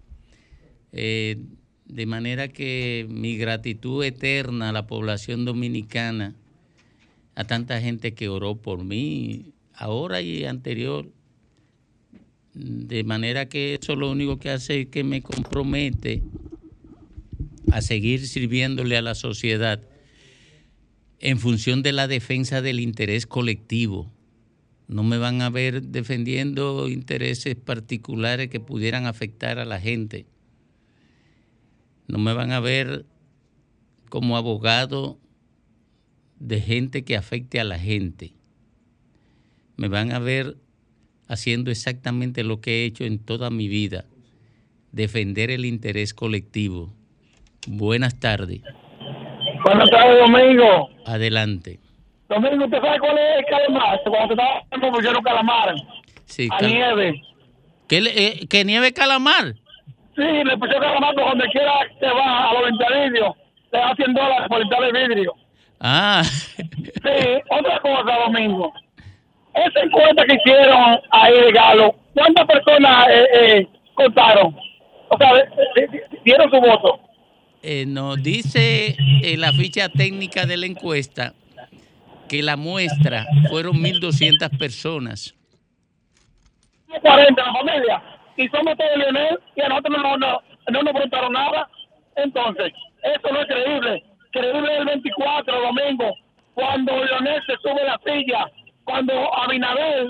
Eh, 0.92 1.38
de 1.86 2.06
manera 2.06 2.50
que 2.50 3.08
mi 3.10 3.38
gratitud 3.38 4.04
eterna 4.04 4.70
a 4.70 4.74
la 4.74 4.88
población 4.88 5.46
dominicana, 5.46 6.36
a 7.36 7.46
tanta 7.46 7.80
gente 7.80 8.14
que 8.14 8.28
oró 8.28 8.56
por 8.56 8.84
mí, 8.84 9.54
ahora 9.74 10.22
y 10.22 10.44
anterior, 10.44 11.10
de 12.54 13.04
manera 13.04 13.48
que 13.48 13.76
eso 13.76 13.96
lo 13.96 14.12
único 14.12 14.40
que 14.40 14.50
hace 14.50 14.82
es 14.82 14.88
que 14.88 15.04
me 15.04 15.22
compromete 15.22 16.24
a 17.72 17.82
seguir 17.82 18.26
sirviéndole 18.28 18.98
a 18.98 19.02
la 19.02 19.14
sociedad 19.14 19.82
en 21.20 21.40
función 21.40 21.84
de 21.84 21.92
la 21.92 22.08
defensa 22.08 22.62
del 22.62 22.80
interés 22.80 23.28
colectivo. 23.28 24.12
No 24.88 25.04
me 25.04 25.18
van 25.18 25.42
a 25.42 25.50
ver 25.50 25.82
defendiendo 25.82 26.88
intereses 26.88 27.56
particulares 27.56 28.50
que 28.50 28.60
pudieran 28.60 29.06
afectar 29.06 29.60
a 29.60 29.66
la 29.66 29.80
gente. 29.80 30.26
No 32.08 32.20
me 32.20 32.34
van 32.34 32.52
a 32.52 32.62
ver 32.62 33.06
como 34.10 34.38
abogado 34.38 35.20
de 36.40 36.62
gente 36.62 37.04
que 37.04 37.18
afecte 37.18 37.60
a 37.60 37.66
la 37.66 37.78
gente. 37.78 38.34
Me 39.76 39.90
van 39.90 40.14
a 40.14 40.20
ver 40.20 40.58
haciendo 41.28 41.70
exactamente 41.72 42.44
lo 42.44 42.62
que 42.62 42.82
he 42.82 42.86
hecho 42.86 43.04
en 43.04 43.20
toda 43.20 43.50
mi 43.50 43.68
vida, 43.68 44.06
defender 44.94 45.52
el 45.52 45.66
interés 45.66 46.14
colectivo. 46.14 46.94
Buenas 47.68 48.20
tardes. 48.20 48.62
Buenas 49.64 49.90
tardes, 49.90 50.20
Domingo. 50.20 50.90
Adelante. 51.06 51.80
Domingo, 52.30 52.66
¿usted 52.66 52.82
sabe 52.82 53.00
cuál 53.00 53.18
es 53.18 53.38
el 53.40 53.46
calamar? 53.46 54.02
Cuando 54.04 54.28
te 54.28 54.34
estaba 54.34 54.62
hablando, 54.72 54.98
pusieron 54.98 55.24
calamar. 55.24 55.76
Sí, 56.26 56.50
A 56.52 56.58
cal- 56.58 56.70
nieve. 56.74 57.22
¿Qué 57.88 58.02
le- 58.02 58.26
eh, 58.28 58.48
¿Que 58.50 58.66
nieve 58.66 58.92
calamar? 58.94 59.54
Sí, 60.16 60.22
le 60.24 60.58
pusieron 60.58 60.82
calamar 60.84 61.16
por 61.16 61.30
donde 61.30 61.46
quiera 61.50 61.74
que 62.00 62.06
va 62.08 62.50
a 62.50 62.54
los 62.54 62.72
vidrios. 62.72 63.36
Le 63.72 63.80
da 63.80 63.96
100 63.96 64.14
dólares 64.14 64.48
por 64.50 64.62
el 64.62 64.92
vidrio. 64.94 65.34
Ah, 65.80 66.22
Sí, 66.58 67.42
otra 67.50 67.80
cosa, 67.80 68.18
Domingo. 68.26 68.74
Esa 69.54 69.80
encuesta 69.82 70.24
que 70.26 70.36
hicieron 70.36 71.00
ahí 71.12 71.34
de 71.34 71.52
Galo, 71.52 71.96
¿cuántas 72.14 72.46
personas 72.46 73.08
eh, 73.10 73.28
eh, 73.34 73.68
contaron? 73.96 74.56
O 75.10 75.18
sea, 75.18 75.30
eh, 75.38 75.48
eh, 75.78 76.02
dieron 76.26 76.50
su 76.52 76.60
voto. 76.60 77.00
eh, 77.64 77.86
nos 77.88 78.22
dice 78.22 78.96
en 79.24 79.42
la 79.42 79.52
ficha 79.54 79.90
técnica 79.90 80.46
de 80.46 80.58
la 80.58 80.66
encuesta 80.68 81.34
que 82.28 82.42
la 82.44 82.56
muestra 82.58 83.26
fueron 83.50 83.78
1.200 83.82 84.58
personas. 84.58 85.34
40 87.02 87.28
en 87.42 87.48
la 87.48 87.54
familia. 87.54 88.04
Y 88.38 88.48
somos 88.50 88.78
todos 88.78 88.98
Leonel 88.98 89.40
y 89.56 89.62
a 89.62 89.70
nosotros 89.70 89.98
no, 90.02 90.18
no, 90.18 90.42
no 90.72 90.84
nos 90.84 90.94
preguntaron 90.94 91.34
nada. 91.34 91.68
Entonces, 92.16 92.72
eso 93.04 93.32
no 93.34 93.42
es 93.42 93.48
creíble. 93.48 94.04
Creíble 94.32 94.78
el 94.78 94.86
24, 94.86 95.62
domingo, 95.62 96.14
cuando 96.54 97.04
Leonel 97.04 97.42
se 97.46 97.54
sube 97.58 97.84
la 97.84 98.00
silla 98.06 98.46
cuando 98.84 99.14
Abinader 99.36 100.08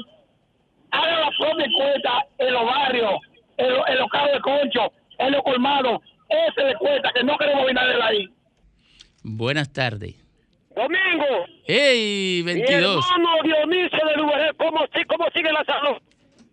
haga 0.91 1.19
la 1.21 1.29
propia 1.39 1.65
encuesta 1.65 2.25
en 2.37 2.53
los 2.53 2.65
barrios, 2.65 3.13
en, 3.57 3.73
los- 3.73 3.87
en 3.89 3.97
los 3.97 4.09
carros 4.09 4.33
de 4.33 4.39
concho, 4.41 4.91
en 5.17 5.31
los 5.31 5.41
colmados, 5.43 5.99
ese 6.29 6.63
le 6.67 6.75
cuesta 6.75 7.11
que 7.13 7.23
no 7.23 7.37
queremos 7.37 7.63
Abinader 7.63 8.01
ahí. 8.01 8.29
Buenas 9.23 9.73
tardes. 9.73 10.15
Domingo, 10.77 11.45
¡Ey! 11.65 12.43
mi 12.45 12.53
22. 12.53 13.03
hermano 13.11 13.29
Dionisio 13.43 13.99
de 14.05 14.15
Luberé, 14.15 14.53
¿cómo, 14.57 14.85
¿cómo 15.07 15.25
sigue 15.35 15.51
la 15.51 15.65
salud? 15.65 15.97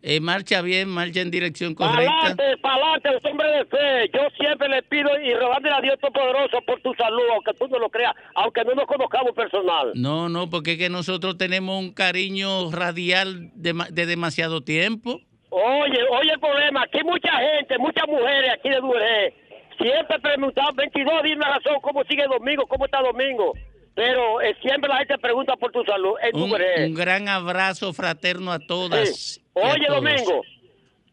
Eh, 0.00 0.20
marcha 0.20 0.62
bien, 0.62 0.88
marcha 0.88 1.20
en 1.20 1.30
dirección 1.30 1.74
correcta. 1.74 2.10
Pa'lante, 2.20 2.56
pa'lante, 2.62 3.12
los 3.12 3.24
hombres 3.24 3.50
de 3.52 3.64
fe. 3.66 4.10
Yo 4.14 4.20
siempre 4.38 4.68
le 4.68 4.82
pido 4.82 5.08
y 5.20 5.32
rogándole 5.34 5.74
a 5.74 5.80
Dios 5.80 5.98
Todopoderoso 6.00 6.60
por 6.66 6.80
tu 6.80 6.92
salud, 6.94 7.22
aunque 7.32 7.52
tú 7.54 7.68
no 7.68 7.78
lo 7.78 7.88
creas, 7.90 8.14
aunque 8.34 8.64
no 8.64 8.74
nos 8.74 8.86
conozcamos 8.86 9.32
personal. 9.32 9.92
No, 9.94 10.28
no, 10.28 10.48
porque 10.50 10.72
es 10.72 10.78
que 10.78 10.90
nosotros 10.90 11.36
tenemos 11.38 11.78
un 11.78 11.92
cariño 11.92 12.70
radial 12.70 13.50
de, 13.54 13.74
de 13.90 14.06
demasiado 14.06 14.62
tiempo. 14.62 15.20
Oye, 15.50 16.00
oye 16.10 16.32
el 16.32 16.40
problema, 16.40 16.82
aquí 16.82 17.02
mucha 17.04 17.30
gente, 17.38 17.78
muchas 17.78 18.06
mujeres 18.08 18.52
aquí 18.58 18.70
de 18.70 18.80
Duvergé, 18.80 19.34
siempre 19.78 20.18
preguntan, 20.18 20.74
22 20.76 21.22
dime 21.22 21.44
la 21.46 21.58
razón, 21.58 21.80
¿cómo 21.80 22.02
sigue 22.04 22.24
Domingo? 22.26 22.66
¿Cómo 22.66 22.86
está 22.86 23.00
Domingo? 23.00 23.52
Pero 23.94 24.40
eh, 24.40 24.56
siempre 24.60 24.88
la 24.88 24.98
gente 24.98 25.18
pregunta 25.18 25.56
por 25.56 25.70
tu 25.70 25.84
salud 25.84 26.14
en 26.22 26.34
Un, 26.36 26.52
un 26.52 26.94
gran 26.94 27.28
abrazo 27.28 27.92
fraterno 27.92 28.50
a 28.52 28.58
todas. 28.58 29.08
Sí. 29.34 29.40
y 29.54 29.60
a 29.60 29.72
Oye. 29.72 29.86
Domingo, 29.88 30.42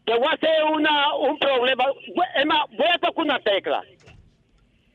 te 0.05 0.17
voy 0.17 0.27
a 0.27 0.31
hacer 0.31 0.63
una, 0.63 1.15
un 1.15 1.37
problema. 1.37 1.85
Es 2.35 2.45
más, 2.45 2.59
voy 2.71 2.87
a 2.91 2.97
tocar 2.97 3.23
una 3.25 3.39
tecla. 3.39 3.83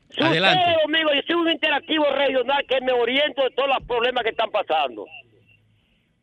Si 0.09 0.21
Adelante. 0.23 0.63
usted, 0.65 0.81
Domingo, 0.83 1.13
yo 1.13 1.21
soy 1.27 1.35
un 1.35 1.49
interactivo 1.51 2.05
regional 2.11 2.65
que 2.67 2.81
me 2.81 2.91
oriento 2.91 3.43
de 3.43 3.51
todos 3.51 3.69
los 3.69 3.83
problemas 3.87 4.23
que 4.23 4.31
están 4.31 4.49
pasando. 4.51 5.05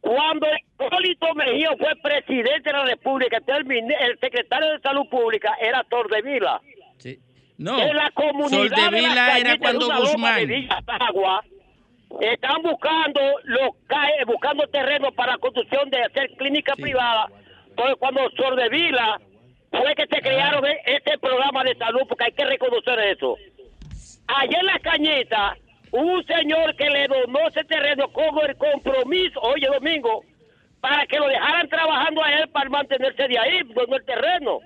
Cuando 0.01 0.47
Hipólito 0.55 1.35
Mejía 1.35 1.71
fue 1.79 1.95
presidente 2.03 2.71
de 2.71 2.73
la 2.73 2.85
República, 2.85 3.39
el 3.39 4.19
secretario 4.21 4.73
de 4.73 4.81
Salud 4.81 5.09
Pública 5.09 5.57
era 5.61 5.83
Tordevila. 5.85 6.61
Sí. 6.99 7.19
No, 7.57 7.81
en 7.81 7.97
la 7.97 8.11
comunidad 8.11 8.63
de 8.65 8.69
Soldevila 8.69 9.15
Las 9.15 9.39
era 9.39 9.59
cuando 9.59 9.87
Guzmán. 9.87 10.69
Agua, 11.01 11.43
están 12.21 12.63
buscando 12.63 13.21
los 13.45 13.71
ca- 13.87 14.09
buscando 14.27 14.67
terreno 14.69 15.11
para 15.13 15.37
construcción 15.39 15.91
de 15.91 16.03
hacer 16.03 16.31
clínica 16.37 16.75
privada. 16.75 17.29
Entonces, 17.69 17.97
cuando 17.99 18.31
Soldevila 18.37 19.21
fue 19.71 19.95
que 19.97 20.07
se 20.07 20.23
crearon 20.23 20.65
e- 20.67 20.81
este 20.87 21.19
programa 21.19 21.65
de 21.65 21.75
salud, 21.77 22.03
porque 22.09 22.25
hay 22.25 22.33
que 22.33 22.45
reconocer 22.45 22.99
eso. 23.01 23.37
Allá 24.29 24.59
en 24.61 24.67
la 24.67 24.79
cañita, 24.79 25.57
hubo 25.91 26.13
un 26.15 26.27
señor 26.27 26.77
que 26.77 26.89
le 26.89 27.09
donó 27.09 27.49
ese 27.49 27.65
terreno 27.65 28.09
con 28.13 28.39
el 28.49 28.57
compromiso, 28.57 29.41
oye, 29.41 29.67
Domingo, 29.67 30.23
para 30.81 31.07
que 31.07 31.19
lo 31.19 31.27
dejaran 31.29 31.69
trabajando 31.69 32.23
a 32.23 32.33
él 32.33 32.49
para 32.51 32.71
mantenerse 32.71 33.27
de 33.29 33.39
ahí, 33.39 33.61
donó 33.75 33.97
el 33.97 34.05
terreno. 34.05 34.61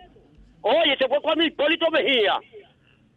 Oye, 0.61 0.97
se 0.99 1.09
fue 1.09 1.21
cuando 1.23 1.45
Hipólito 1.45 1.91
Mejía. 1.91 2.39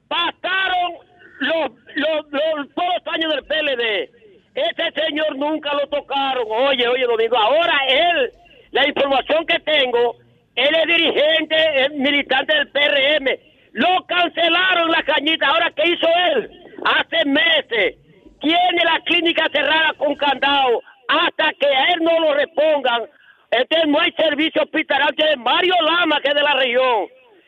Pasaron 0.07 0.93
los, 1.39 1.71
los, 1.95 2.31
los- 2.31 2.73
todos 2.75 2.89
los 3.03 3.13
años 3.13 3.33
del 3.33 3.43
PLD. 3.45 4.20
Ese 4.53 4.91
señor 5.01 5.37
nunca 5.37 5.73
lo 5.73 5.87
tocaron. 5.87 6.45
Oye, 6.49 6.87
oye, 6.87 7.05
Domingo, 7.05 7.37
ahora 7.37 7.79
él, 7.87 8.31
la 8.71 8.87
información 8.87 9.45
que 9.45 9.59
tengo, 9.59 10.15
él 10.55 10.75
es 10.75 10.87
dirigente, 10.87 11.55
es 11.83 11.91
militante 11.91 12.53
del 12.53 12.67
PRM. 12.69 13.27
Lo 13.73 14.05
cancelaron 14.05 14.91
la 14.91 15.03
cañita. 15.03 15.47
Ahora, 15.47 15.71
¿qué 15.75 15.89
hizo 15.89 16.07
él? 16.33 16.51
Hace 16.83 17.25
meses. 17.25 17.95
Tiene 18.41 18.83
la 18.83 18.99
clínica 19.05 19.47
cerrada 19.53 19.93
con 19.97 20.15
candado 20.15 20.81
hasta 21.07 21.53
que 21.53 21.67
a 21.67 21.85
él 21.93 21.99
no 22.01 22.19
lo 22.19 22.33
repongan. 22.33 23.03
Entonces 23.51 23.87
no 23.87 23.99
hay 23.99 24.11
servicio 24.13 24.63
hospitalario. 24.63 25.15
Tiene 25.15 25.37
Mario 25.37 25.75
Lama, 25.81 26.19
que 26.21 26.29
es 26.29 26.35
de 26.35 26.41
la 26.41 26.53
región. 26.55 27.07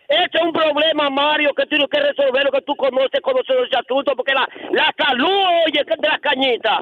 Ese 0.10 0.30
es 0.34 0.42
un 0.42 0.54
problema, 0.54 1.10
Mario, 1.10 1.54
que 1.56 1.66
tienes 1.66 1.88
que 1.90 2.00
resolver, 2.00 2.44
lo 2.44 2.52
que 2.52 2.62
tú 2.62 2.76
conoces, 2.76 3.22
conoces 3.22 3.56
ese 3.68 3.78
asunto, 3.80 4.14
porque 4.16 4.34
la, 4.34 4.48
la 4.72 4.94
salud, 4.98 5.44
oye, 5.66 5.82
de 5.84 6.08
la 6.08 6.20
cañita. 6.20 6.82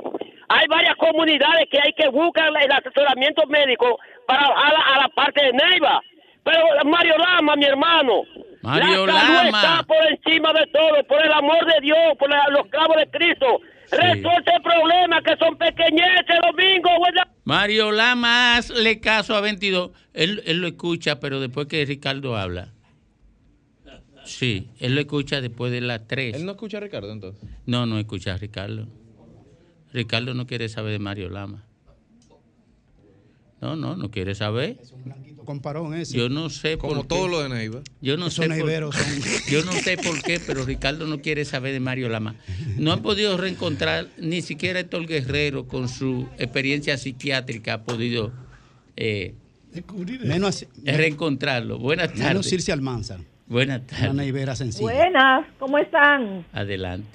Hay 0.49 0.65
varias 0.67 0.95
comunidades 0.97 1.67
que 1.71 1.79
hay 1.81 1.93
que 1.93 2.09
buscar 2.09 2.49
el 2.61 2.71
asesoramiento 2.71 3.45
médico 3.47 3.97
para 4.27 4.49
bajar 4.49 4.73
a 4.95 5.01
la 5.03 5.07
parte 5.09 5.45
de 5.45 5.53
Neiva. 5.53 6.01
Pero 6.43 6.59
Mario 6.85 7.15
Lama, 7.17 7.55
mi 7.55 7.65
hermano, 7.65 8.23
Mario 8.63 9.05
la 9.05 9.13
salud 9.13 9.33
Lama. 9.45 9.61
está 9.61 9.83
por 9.83 9.97
encima 10.11 10.51
de 10.53 10.65
todo, 10.73 11.03
por 11.07 11.23
el 11.25 11.31
amor 11.31 11.63
de 11.73 11.79
Dios, 11.81 11.97
por 12.19 12.29
la- 12.29 12.47
los 12.49 12.67
clavos 12.67 12.97
de 12.97 13.07
Cristo. 13.11 13.61
Resuelve 13.91 14.53
el 14.55 14.61
problema 14.63 15.21
que 15.21 15.35
son 15.37 15.57
pequeñeces, 15.57 16.39
domingo. 16.41 16.89
Mario 17.43 17.91
Lama, 17.91 18.55
hazle 18.57 18.99
caso 18.99 19.35
a 19.35 19.41
22. 19.41 19.91
Él, 20.13 20.41
él 20.45 20.57
lo 20.61 20.67
escucha, 20.67 21.19
pero 21.19 21.39
después 21.39 21.67
que 21.67 21.85
Ricardo 21.85 22.35
habla. 22.37 22.69
Sí, 24.25 24.67
él 24.79 24.95
lo 24.95 25.01
escucha 25.01 25.41
después 25.41 25.71
de 25.71 25.81
las 25.81 26.07
3. 26.07 26.35
¿Él 26.35 26.45
no 26.45 26.51
escucha 26.51 26.77
a 26.77 26.81
Ricardo 26.81 27.11
entonces? 27.11 27.41
No, 27.65 27.85
no 27.85 27.97
escucha 27.99 28.33
a 28.33 28.37
Ricardo. 28.37 28.87
Ricardo 29.93 30.33
no 30.33 30.47
quiere 30.47 30.69
saber 30.69 30.93
de 30.93 30.99
Mario 30.99 31.29
Lama. 31.29 31.65
No, 33.61 33.75
no, 33.75 33.95
no 33.95 34.09
quiere 34.09 34.33
saber. 34.33 34.77
Comparón 35.45 35.93
ese. 35.93 36.17
Yo 36.17 36.29
no 36.29 36.49
sé 36.49 36.77
Como 36.77 36.95
por 36.97 37.07
todo 37.07 37.25
qué. 37.25 37.31
lo 37.31 37.41
de 37.43 37.49
Neiva. 37.49 37.81
Yo 38.01 38.15
no 38.17 38.27
Esos 38.27 38.45
sé 38.45 38.59
por, 38.59 38.93
son- 38.93 39.21
yo 39.51 39.63
no 39.65 39.71
sé 39.73 39.97
por 39.97 40.21
qué, 40.23 40.39
pero 40.39 40.65
Ricardo 40.65 41.05
no 41.07 41.19
quiere 41.21 41.45
saber 41.45 41.73
de 41.73 41.79
Mario 41.79 42.09
Lama. 42.09 42.35
No 42.77 42.91
han 42.91 43.01
podido 43.01 43.37
reencontrar 43.37 44.07
ni 44.17 44.41
siquiera 44.41 44.79
Héctor 44.79 45.05
Guerrero 45.07 45.67
con 45.67 45.89
su 45.89 46.27
experiencia 46.39 46.97
psiquiátrica 46.97 47.73
ha 47.75 47.83
podido 47.83 48.31
eh, 48.95 49.35
Menos, 50.23 50.65
reencontrarlo. 50.83 51.77
Buenas 51.79 52.13
menos 52.15 52.25
tardes. 52.27 52.49
Circe 52.49 52.71
Almanza. 52.71 53.19
Buenas 53.51 53.85
tardes. 53.85 54.57
sencilla. 54.57 54.93
Buenas, 54.93 55.45
¿cómo 55.59 55.77
están? 55.77 56.45
Adelante. 56.53 57.05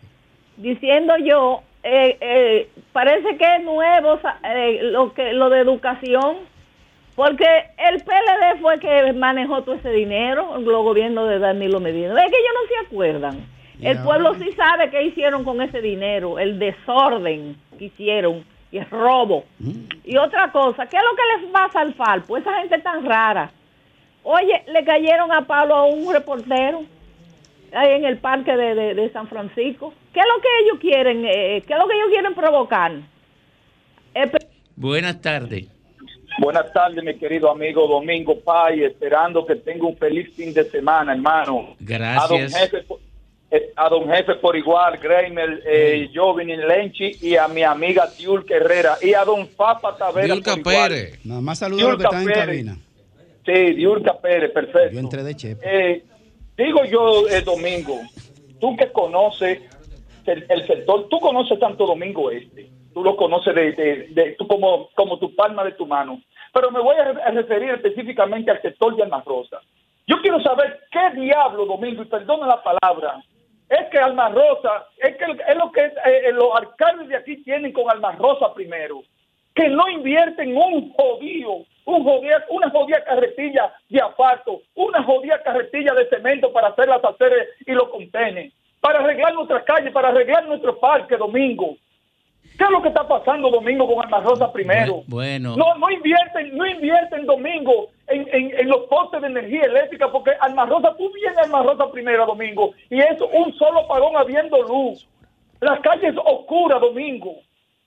Diciendo 0.59 1.15
yo, 1.25 1.63
eh, 1.83 2.19
eh, 2.21 2.69
parece 2.93 3.39
que 3.39 3.57
es 3.57 3.65
nuevo 3.65 4.21
eh, 4.45 4.81
lo 4.83 5.15
que 5.15 5.33
lo 5.33 5.49
de 5.49 5.61
educación, 5.61 6.37
porque 7.15 7.47
el 7.79 8.03
PLD 8.03 8.61
fue 8.61 8.79
que 8.81 9.15
manejó 9.15 9.63
todo 9.63 9.77
ese 9.77 9.91
dinero, 9.91 10.59
los 10.59 10.83
gobiernos 10.85 11.27
de 11.27 11.39
Danilo 11.39 11.81
Medina. 11.81 12.09
Es 12.23 12.31
que 12.31 12.37
ellos 12.37 12.53
no 12.55 12.69
se 12.69 12.87
acuerdan. 12.87 13.47
Y 13.81 13.87
El 13.87 13.97
ahora- 13.97 14.05
pueblo 14.05 14.35
sí 14.35 14.53
sabe 14.53 14.91
qué 14.91 15.05
hicieron 15.05 15.43
con 15.43 15.63
ese 15.63 15.81
dinero, 15.81 16.39
el 16.39 16.59
desorden 16.59 17.57
que 17.79 17.87
hicieron 17.87 18.45
y 18.71 18.77
el 18.77 18.91
robo. 18.91 19.45
Y 20.05 20.19
otra 20.19 20.53
cosa, 20.53 20.85
¿qué 20.87 20.99
es 20.99 21.03
lo 21.03 21.17
que 21.17 21.43
les 21.45 21.51
pasa 21.51 21.81
al 21.81 21.95
Falpo? 21.95 22.37
Esa 22.37 22.53
gente 22.61 22.79
tan 22.81 23.07
rara. 23.07 23.51
Oye, 24.29 24.65
le 24.73 24.85
cayeron 24.85 25.31
a 25.31 25.47
Pablo 25.47 25.75
a 25.77 25.85
un 25.87 26.13
reportero 26.13 26.83
ahí 27.73 27.93
en 27.93 28.05
el 28.05 28.19
parque 28.19 28.57
de, 28.57 28.75
de- 28.75 28.95
de 28.95 29.13
San 29.13 29.29
Francisco. 29.29 29.95
¿Qué 30.13 30.19
es 30.19 30.27
lo 30.27 30.43
que 30.43 30.49
ellos 30.65 30.79
quieren? 30.81 31.25
eh, 31.25 31.63
¿Qué 31.65 31.73
es 31.75 31.79
lo 31.79 31.87
que 31.87 31.95
ellos 31.95 32.09
quieren 32.11 32.35
provocar? 32.35 32.93
Eh, 34.15 34.31
Buenas 34.75 35.21
tardes. 35.21 35.67
Buenas 36.39 36.73
tardes, 36.73 37.03
mi 37.05 37.15
querido 37.17 37.51
amigo 37.51 37.87
Domingo 37.87 38.39
Pay, 38.41 38.83
esperando 38.85 39.47
que 39.47 39.55
tenga 39.57 39.87
un 39.87 39.97
feliz 39.97 40.35
fin 40.35 40.53
de 40.53 40.65
semana, 40.71 41.13
hermano. 41.13 41.77
Gracias. 41.79 42.25
A 42.25 42.29
don 42.29 42.51
Jefe, 42.51 42.83
por- 42.83 42.99
eh, 43.53 43.71
a 43.77 43.89
don 43.89 44.09
Jefe 44.09 44.35
por 44.35 44.57
igual, 44.57 44.99
Greimer, 44.99 45.63
eh, 45.67 46.11
Jovin 46.13 46.49
Lenchi 46.67 47.13
y 47.23 47.37
a 47.37 47.47
mi 47.47 47.63
amiga 47.63 48.11
Tiulca 48.11 48.57
Herrera 48.57 48.97
y 49.01 49.15
a 49.15 49.25
don 49.25 49.47
Papa 49.47 49.97
Tavera 49.97 50.27
igual. 50.59 50.91
Pérez. 50.91 51.25
Nada 51.25 51.41
más 51.41 51.59
saludos 51.61 51.85
a 51.85 51.89
los 51.91 51.97
que 51.99 52.05
están 52.05 52.23
en 52.23 52.27
cabina. 52.47 52.77
Sí, 53.47 53.75
Diulca 53.75 54.19
Pérez, 54.21 54.51
perfecto. 54.51 54.93
Yo 54.93 54.99
entré 55.01 55.23
de 55.23 55.35
chepe. 55.37 55.61
Eh, 55.65 56.05
digo 56.57 56.85
yo, 56.85 57.29
el 57.29 57.45
domingo, 57.45 58.01
tú 58.61 58.77
que 58.77 58.91
conoces 58.93 59.63
el, 60.27 60.45
el 60.49 60.67
sector, 60.67 61.09
tú 61.09 61.21
conoces 61.21 61.59
Santo 61.61 61.87
Domingo 61.87 62.31
Este, 62.33 62.69
tú 62.93 63.05
lo 63.05 63.15
conoces 63.17 63.55
de, 63.55 63.73
de- 63.73 64.07
de- 64.11 64.33
tú 64.33 64.47
como, 64.49 64.89
como 64.97 65.19
tu 65.19 65.35
palma 65.37 65.63
de 65.65 65.73
tu 65.73 65.87
mano, 65.87 66.21
pero 66.53 66.71
me 66.73 66.81
voy 66.81 66.97
a, 66.97 67.05
re- 67.13 67.23
a 67.23 67.31
referir 67.31 67.71
específicamente 67.71 68.51
al 68.51 68.61
sector 68.63 68.97
de 68.97 69.05
Alma 69.05 69.23
Rosa. 69.25 69.61
Yo 70.09 70.21
quiero 70.23 70.41
saber 70.41 70.81
qué 70.91 71.21
diablo, 71.21 71.67
Domingo, 71.67 72.03
y 72.03 72.07
perdona 72.07 72.47
la 72.47 72.63
palabra, 72.63 73.23
es 73.69 73.87
que 73.91 73.99
Alma 73.99 74.29
Rosa, 74.31 74.87
es 74.99 75.17
que 75.17 75.25
es 75.25 75.57
lo 75.57 75.71
que 75.73 75.85
eh, 75.85 76.33
los 76.33 76.55
alcaldes 76.57 77.09
de 77.09 77.17
aquí 77.17 77.37
tienen 77.45 77.73
con 77.73 77.89
Alma 77.91 78.13
Rosa 78.13 78.53
primero, 78.55 79.03
que 79.57 79.69
no 79.71 79.89
invierten 79.89 80.55
un 80.55 80.93
jodido, 80.93 81.65
un 81.87 82.05
jodida, 82.05 82.45
una 82.51 82.69
jodida 82.71 83.03
carretilla 83.05 83.73
de 83.89 84.01
asfalto, 84.01 84.61
una 84.75 85.03
jodida 85.03 85.43
carretilla 85.43 85.95
de 85.95 86.09
cemento 86.11 86.53
para 86.53 86.69
hacer 86.69 86.87
las 86.89 87.03
aceras 87.03 87.49
y 87.67 87.73
los 87.73 87.89
contenes, 87.89 88.53
para 88.81 88.99
arreglar 89.01 89.33
nuestras 89.33 89.65
calles, 89.65 89.93
para 89.93 90.09
arreglar 90.11 90.47
nuestro 90.47 90.79
parque, 90.79 91.17
Domingo. 91.17 91.75
¿Qué 92.59 92.65
es 92.65 92.71
lo 92.71 92.83
que 92.83 92.89
está 92.89 93.09
pasando, 93.09 93.51
Domingo, 93.51 93.87
con 93.87 94.05
Alma 94.05 94.21
Rosa 94.21 94.53
primero? 94.53 95.03
Bueno, 95.07 95.57
No, 95.57 95.75
no 95.77 95.91
invierten, 95.91 96.57
no 96.57 96.67
invierten 96.67 97.27
domingo 97.27 97.89
en, 98.09 98.27
en, 98.33 98.59
en 98.59 98.69
los 98.69 98.87
postes 98.89 99.23
de 99.23 99.29
energía 99.29 99.63
eléctrica, 99.63 100.11
porque 100.13 100.33
Alma 100.41 100.67
Rosa, 100.67 100.95
tú 100.97 101.11
vienes 101.13 101.37
a 101.39 101.43
Alma 101.43 101.63
Rosa 101.63 101.91
primero 101.91 102.27
domingo, 102.27 102.73
y 102.91 103.01
es 103.01 103.19
un 103.21 103.55
solo 103.55 103.87
pagón 103.89 104.17
habiendo 104.17 104.63
luz. 104.63 105.07
Las 105.61 105.81
calles 105.81 106.15
oscuras 106.25 106.81
domingo. 106.81 107.37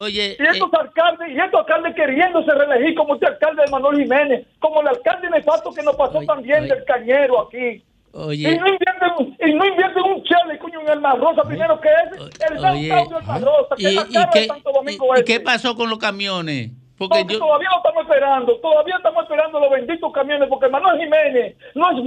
Oye, 0.01 0.37
y 0.39 0.43
estos 0.47 0.73
alcaldes, 0.73 1.29
y 1.29 1.37
estos 1.37 1.59
alcaldes 1.59 1.93
queriéndose 1.93 2.49
reelegir 2.53 2.95
como 2.95 3.15
este 3.15 3.27
alcalde 3.27 3.63
de 3.65 3.71
Manuel 3.71 3.97
Jiménez, 3.99 4.47
como 4.59 4.79
el 4.79 4.87
alcalde 4.87 5.29
nefasto 5.29 5.73
que 5.73 5.83
nos 5.83 5.95
pasó 5.97 6.21
también 6.21 6.67
del 6.69 6.85
Cañero 6.85 7.41
aquí. 7.41 7.83
Oye. 8.13 8.49
Y 8.53 8.57
no 8.57 8.67
invierten, 8.67 9.37
y 9.45 9.53
no 9.53 9.65
invierten 9.65 10.03
un 10.03 10.23
chale, 10.23 10.57
coño, 10.57 10.79
en 10.81 10.89
el 10.89 11.01
Mar 11.01 11.19
Rosa, 11.19 11.43
primero 11.43 11.79
que 11.81 11.89
es 11.89 12.49
el 12.49 12.61
downtown 12.61 13.43
Rosa, 13.43 13.75
que 13.75 13.83
¿Y, 13.83 13.87
es 13.87 13.95
la 13.95 14.01
y 14.09 14.13
cara 14.13 14.29
qué, 14.31 14.39
de 14.39 14.47
Santo 14.47 14.71
Domingo 14.71 15.05
y- 15.15 15.19
y 15.19 15.23
qué 15.25 15.39
pasó 15.41 15.75
con 15.75 15.89
los 15.89 15.99
camiones? 15.99 16.71
Porque 16.97 17.25
yo, 17.27 17.37
todavía 17.39 17.67
lo 17.71 17.77
estamos 17.77 18.03
esperando, 18.03 18.55
todavía 18.59 18.95
estamos 18.97 19.23
esperando 19.23 19.59
los 19.59 19.69
benditos 19.69 20.11
camiones, 20.13 20.47
porque 20.49 20.69
Manuel 20.69 20.97
Jiménez 20.97 21.55
no 21.75 21.91
es 21.91 21.97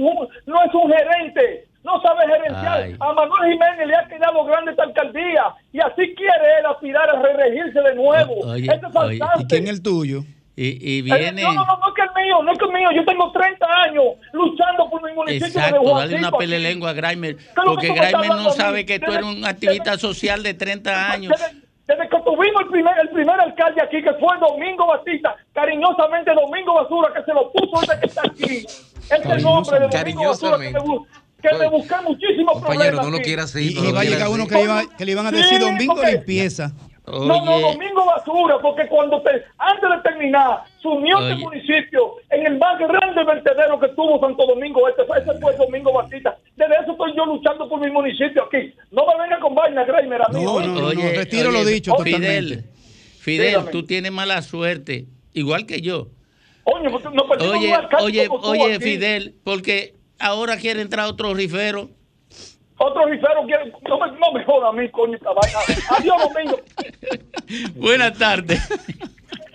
no 0.47 0.63
es 0.63 0.73
un 0.73 0.91
gerente, 0.91 1.67
no 1.83 2.01
sabe 2.01 2.25
gerenciar. 2.27 2.81
Ay. 2.83 2.95
A 2.99 3.13
Manuel 3.13 3.51
Jiménez 3.51 3.87
le 3.87 3.95
ha 3.95 4.07
quedado 4.07 4.43
grande 4.45 4.71
esta 4.71 4.83
alcaldía 4.83 5.43
y 5.71 5.79
así 5.79 6.13
quiere 6.15 6.59
él 6.59 6.65
aspirar 6.65 7.09
a 7.09 7.21
reelegirse 7.21 7.79
de 7.81 7.95
nuevo. 7.95 8.33
Oye, 8.45 8.65
Eso 8.67 8.87
es 8.87 8.95
oye. 8.95 9.19
¿Y 9.39 9.45
quién 9.47 9.63
es 9.65 9.69
el 9.71 9.83
tuyo? 9.83 10.21
y, 10.55 10.67
y 10.67 10.99
Eh, 10.99 11.01
viene. 11.01 11.41
No, 11.43 11.53
no, 11.53 11.65
no, 11.65 11.77
no 11.79 11.87
es 11.87 11.93
que 11.95 12.01
el 12.03 12.23
mío, 12.25 12.43
no 12.43 12.51
es 12.51 12.59
que 12.59 12.65
el 12.65 12.71
mío. 12.71 12.89
Yo 12.95 13.05
tengo 13.05 13.31
30 13.31 13.65
años 13.85 14.03
luchando 14.33 14.89
por 14.89 15.01
mi 15.03 15.11
municipio 15.13 15.47
de 15.47 15.49
Exacto, 15.59 15.75
dale 15.77 15.89
Juancito 15.91 16.17
una 16.19 16.31
pelelengua 16.37 16.89
a 16.91 16.93
que 16.93 17.87
porque 17.87 17.87
Grimer 17.87 18.27
no 18.29 18.49
sabe 18.51 18.85
que 18.85 18.99
tú 18.99 19.11
eres 19.11 19.25
un 19.25 19.43
activista 19.45 19.97
social 19.97 20.43
de 20.43 20.53
30 20.53 21.11
años. 21.11 21.31
Desde, 21.31 21.61
desde 21.87 22.07
que 22.07 22.17
tuvimos 22.21 22.61
el 22.61 22.69
primer, 22.69 22.93
el 23.01 23.09
primer 23.09 23.39
alcalde 23.41 23.81
aquí, 23.81 24.01
que 24.03 24.13
fue 24.13 24.37
Domingo 24.39 24.85
Batista, 24.87 25.35
cariñosamente 25.53 26.31
Domingo 26.33 26.75
Basura, 26.75 27.11
que 27.13 27.23
se 27.23 27.33
lo 27.33 27.51
puso 27.51 27.81
desde 27.81 27.99
que 27.99 28.05
está 28.05 28.21
aquí. 28.25 28.65
Ese 29.09 29.41
nombre 29.41 29.79
de 29.79 29.87
Domingo 29.87 30.27
Basura 30.29 30.57
que 30.59 30.71
me, 30.71 30.79
bu- 30.79 31.07
que 31.51 31.57
me 31.57 31.69
busqué 31.69 31.95
muchísimos 32.07 32.53
Compañero, 32.53 32.83
problemas. 32.97 33.05
no 33.05 33.11
lo 33.17 33.23
quieras 33.23 33.49
Y, 33.55 33.69
seguir. 33.69 33.85
y 33.85 33.91
va 33.91 34.01
a 34.01 34.03
llegar 34.03 34.29
uno 34.29 34.47
que 34.47 34.55
le, 34.55 34.63
iba- 34.63 34.83
que 34.97 35.05
le 35.05 35.11
iban 35.11 35.27
a 35.27 35.31
decir 35.31 35.57
Sí, 35.57 35.59
Domingo 35.59 35.95
porque- 35.95 36.11
limpieza. 36.13 36.71
No, 37.05 37.43
no, 37.43 37.59
Domingo 37.59 38.05
Basura, 38.05 38.59
porque 38.61 38.87
cuando 38.87 39.21
te, 39.23 39.31
antes 39.57 39.89
de 39.89 40.09
terminar, 40.09 40.63
sumió 40.81 41.19
este 41.19 41.33
Oye. 41.33 41.43
municipio 41.43 42.15
en 42.29 42.47
el 42.47 42.57
más 42.57 42.79
grande 42.79 43.25
vertedero 43.25 43.77
que 43.77 43.89
tuvo 43.89 44.21
Santo 44.21 44.45
Domingo 44.47 44.87
Este, 44.87 45.01
ese 45.01 45.37
fue 45.41 45.53
Domingo 45.57 45.91
Batista. 45.91 46.37
Desde 46.55 46.73
eso 46.81 46.93
estoy 46.93 47.11
yo 47.17 47.25
luchando 47.25 47.67
por 47.67 47.81
mi 47.81 47.91
municipio 47.91 48.43
aquí. 48.45 48.73
No 48.91 49.05
me 49.05 49.21
venga 49.21 49.37
con 49.41 49.53
vaina, 49.53 49.83
Grimer, 49.83 50.21
amigo. 50.25 50.53
Oye, 50.53 51.13
retiro 51.13 51.51
lo 51.51 51.59
oye, 51.59 51.71
dicho 51.71 51.93
Fidel, 51.97 52.63
Fidel, 53.19 53.47
Dígame. 53.49 53.71
tú 53.71 53.83
tienes 53.85 54.11
mala 54.13 54.41
suerte, 54.41 55.05
igual 55.33 55.65
que 55.65 55.81
yo. 55.81 56.07
Porque 56.63 56.87
no 57.13 57.23
Oye, 57.51 57.75
oye, 57.99 58.29
oye. 58.43 58.79
Fidel, 58.79 59.35
porque 59.43 59.95
ahora 60.23 60.57
quiere 60.57 60.81
entrar 60.81 61.05
otro 61.07 61.33
rifero. 61.33 61.89
Otro 62.77 63.05
rifero 63.05 63.45
quiere. 63.45 63.71
No 63.87 63.99
me, 63.99 64.07
no 64.19 64.31
me 64.33 64.43
joda 64.43 64.69
a 64.69 64.73
mí, 64.73 64.89
coño, 64.89 65.15
esta 65.15 65.29
vaina. 65.31 65.59
Adiós, 65.97 66.15
Domingo. 66.33 66.59
Buenas 67.75 68.17
tardes. 68.17 68.59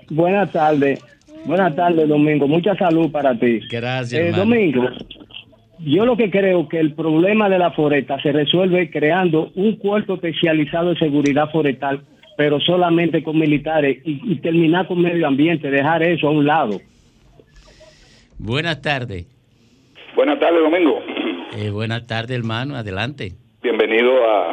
Buenas 0.08 0.52
tardes. 0.52 1.00
Buenas 1.44 1.74
tardes, 1.76 2.08
Domingo. 2.08 2.46
Mucha 2.46 2.74
salud 2.76 3.10
para 3.10 3.38
ti. 3.38 3.60
Gracias, 3.70 4.20
Eh. 4.20 4.32
Domingo, 4.32 4.84
yo 5.80 6.04
lo 6.06 6.16
que 6.16 6.30
creo 6.30 6.68
que 6.68 6.78
el 6.80 6.94
problema 6.94 7.48
de 7.48 7.58
la 7.58 7.70
foresta 7.72 8.20
se 8.22 8.32
resuelve 8.32 8.90
creando 8.90 9.50
un 9.54 9.76
cuerpo 9.76 10.14
especializado 10.14 10.90
en 10.92 10.98
seguridad 10.98 11.50
forestal, 11.50 12.04
pero 12.36 12.60
solamente 12.60 13.22
con 13.22 13.38
militares 13.38 13.98
y, 14.04 14.20
y 14.32 14.36
terminar 14.40 14.86
con 14.86 15.00
medio 15.00 15.26
ambiente, 15.26 15.70
dejar 15.70 16.02
eso 16.02 16.28
a 16.28 16.30
un 16.30 16.46
lado. 16.46 16.80
Buenas 18.38 18.80
tardes. 18.80 19.26
Buenas 20.18 20.40
tardes, 20.40 20.60
Domingo. 20.60 21.00
Eh, 21.56 21.70
buenas 21.70 22.04
tardes, 22.08 22.36
hermano. 22.36 22.74
Adelante. 22.74 23.34
Bienvenido 23.62 24.28
a, 24.28 24.52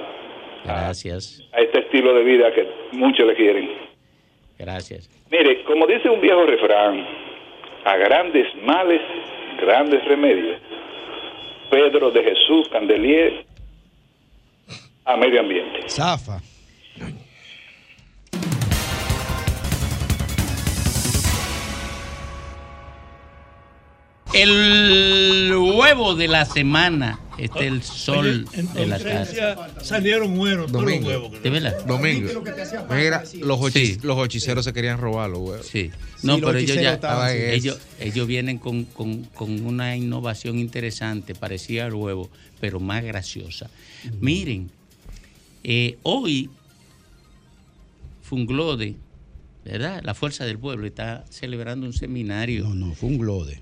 Gracias, 0.63 1.41
a 1.51 1.59
este 1.59 1.79
estilo 1.79 2.13
de 2.13 2.23
vida 2.23 2.53
que 2.53 2.69
muchos 2.91 3.25
le 3.25 3.33
quieren. 3.33 3.71
gracias. 4.59 5.09
Mire, 5.31 5.63
como 5.63 5.87
dice 5.87 6.07
un 6.07 6.21
viejo 6.21 6.45
refrán, 6.45 7.03
a 7.83 7.97
grandes 7.97 8.45
males, 8.63 9.01
grandes 9.59 10.05
remedios. 10.05 10.61
Pedro 11.71 12.11
de 12.11 12.23
Jesús 12.23 12.69
Candelier 12.71 13.43
a 15.05 15.17
medio 15.17 15.39
ambiente. 15.39 15.89
Zafa. 15.89 16.41
El 24.35 25.53
huevo 25.55 26.13
de 26.15 26.27
la 26.27 26.45
semana. 26.45 27.19
Este 27.37 27.59
es 27.67 27.71
el 27.73 27.83
sol 27.83 28.45
Oye, 28.49 28.59
en 28.59 28.73
de 28.73 28.85
la 28.85 28.99
Francia 28.99 29.55
casa. 29.55 29.83
salieron 29.83 30.35
buenos 30.35 30.71
todos 30.71 30.83
los 30.85 30.91
Domingo. 30.93 31.07
huevos. 31.09 31.43
¿De 31.43 31.49
verdad? 31.49 31.85
Domingo. 31.85 32.29
Mira, 32.89 33.23
los, 33.41 33.59
hochi- 33.59 34.01
los 34.03 34.25
hechiceros 34.25 34.63
se 34.65 34.71
querían 34.73 34.97
robar 34.99 35.29
los 35.29 35.39
huevos. 35.39 35.65
Sí. 35.67 35.91
No, 36.23 36.35
pero 36.37 36.57
ellos 36.57 36.75
ya 36.81 36.93
estaban 36.93 37.31
en 37.35 37.41
eso. 37.41 37.51
ellos, 37.53 37.79
ellos 37.99 38.27
vienen 38.27 38.57
con, 38.57 38.85
con- 38.85 39.23
con 39.25 39.65
una 39.65 39.95
innovación 39.97 40.59
interesante, 40.59 41.35
parecía 41.35 41.85
al 41.85 41.93
huevo, 41.93 42.29
pero 42.61 42.79
más 42.79 43.03
graciosa. 43.03 43.69
Miren, 44.21 44.69
eh, 45.63 45.97
hoy 46.03 46.49
Funglode, 48.21 48.95
¿verdad? 49.65 50.01
La 50.03 50.13
Fuerza 50.13 50.45
del 50.45 50.57
Pueblo 50.57 50.87
está 50.87 51.25
celebrando 51.29 51.85
un 51.85 51.93
seminario. 51.93 52.63
No, 52.63 52.75
no, 52.75 52.93
fue 52.95 53.09
un 53.09 53.17
glode. 53.17 53.61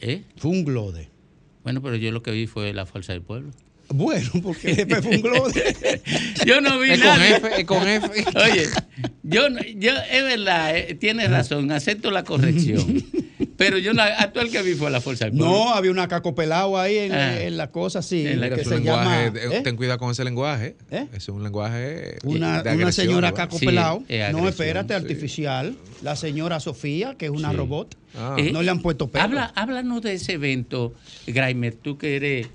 ¿Eh? 0.00 0.24
Fue 0.36 0.50
un 0.50 0.64
glode. 0.64 1.08
Bueno, 1.62 1.82
pero 1.82 1.96
yo 1.96 2.12
lo 2.12 2.22
que 2.22 2.30
vi 2.30 2.46
fue 2.46 2.72
la 2.72 2.86
Fuerza 2.86 3.12
del 3.12 3.22
Pueblo. 3.22 3.50
Bueno, 3.88 4.30
porque 4.42 4.86
fue 5.02 5.16
un 5.16 5.22
glode. 5.22 6.00
Yo 6.46 6.60
no 6.60 6.78
vi 6.80 6.90
Es 6.90 6.98
con 7.00 7.08
nada. 7.08 7.36
F, 7.36 7.48
es 7.60 7.64
con 7.64 7.86
F. 7.88 8.06
Oye, 8.34 8.66
yo, 9.22 9.48
no- 9.48 9.60
yo 9.62 9.92
es 10.10 10.22
verdad, 10.24 10.76
eh, 10.76 10.94
tienes 10.94 11.30
razón, 11.30 11.70
acepto 11.70 12.10
la 12.10 12.24
corrección. 12.24 13.04
pero 13.56 13.78
yo 13.78 13.92
no, 13.94 14.02
actual 14.02 14.50
que 14.50 14.60
vi 14.62 14.74
fue 14.74 14.90
la 14.90 15.00
Fuerza 15.00 15.26
del. 15.26 15.36
No, 15.36 15.72
había 15.72 15.90
una 15.90 16.08
cacopelao 16.08 16.76
ahí 16.78 16.96
en, 16.98 17.12
Ah. 17.12 17.40
en 17.42 17.56
la 17.56 17.70
cosa 17.70 18.00
que 18.00 18.04
su 18.64 18.70
se 18.70 18.80
llama... 18.82 19.22
lenguaje, 19.24 19.56
¿eh? 19.58 19.60
Ten 19.62 19.76
cuidado 19.76 19.98
con 19.98 20.10
ese 20.10 20.24
lenguaje. 20.24 20.76
Es 21.12 21.28
un 21.28 21.42
lenguaje. 21.42 22.18
Una, 22.24 22.62
de 22.62 22.74
una 22.76 22.92
señora 22.92 23.30
¿verdad? 23.30 23.44
Caco 23.48 23.58
Pelao. 23.58 24.02
es 24.08 24.32
no, 24.32 24.48
espérate, 24.48 24.94
sí. 24.94 25.00
artificial. 25.00 25.76
La 26.02 26.16
señora 26.16 26.60
Sofía, 26.60 27.14
que 27.16 27.26
es 27.26 27.30
una 27.30 27.50
Sí. 27.50 27.56
robot. 27.56 27.96
Eh, 28.38 28.50
no 28.52 28.62
le 28.62 28.70
han 28.70 28.80
puesto 28.80 29.08
pelo. 29.08 29.24
Habla, 29.24 29.52
háblanos 29.54 30.02
de 30.02 30.14
ese 30.14 30.32
evento, 30.34 30.94
Graimer, 31.26 31.74
tú 31.74 31.98
que 31.98 32.16
eres 32.16 32.46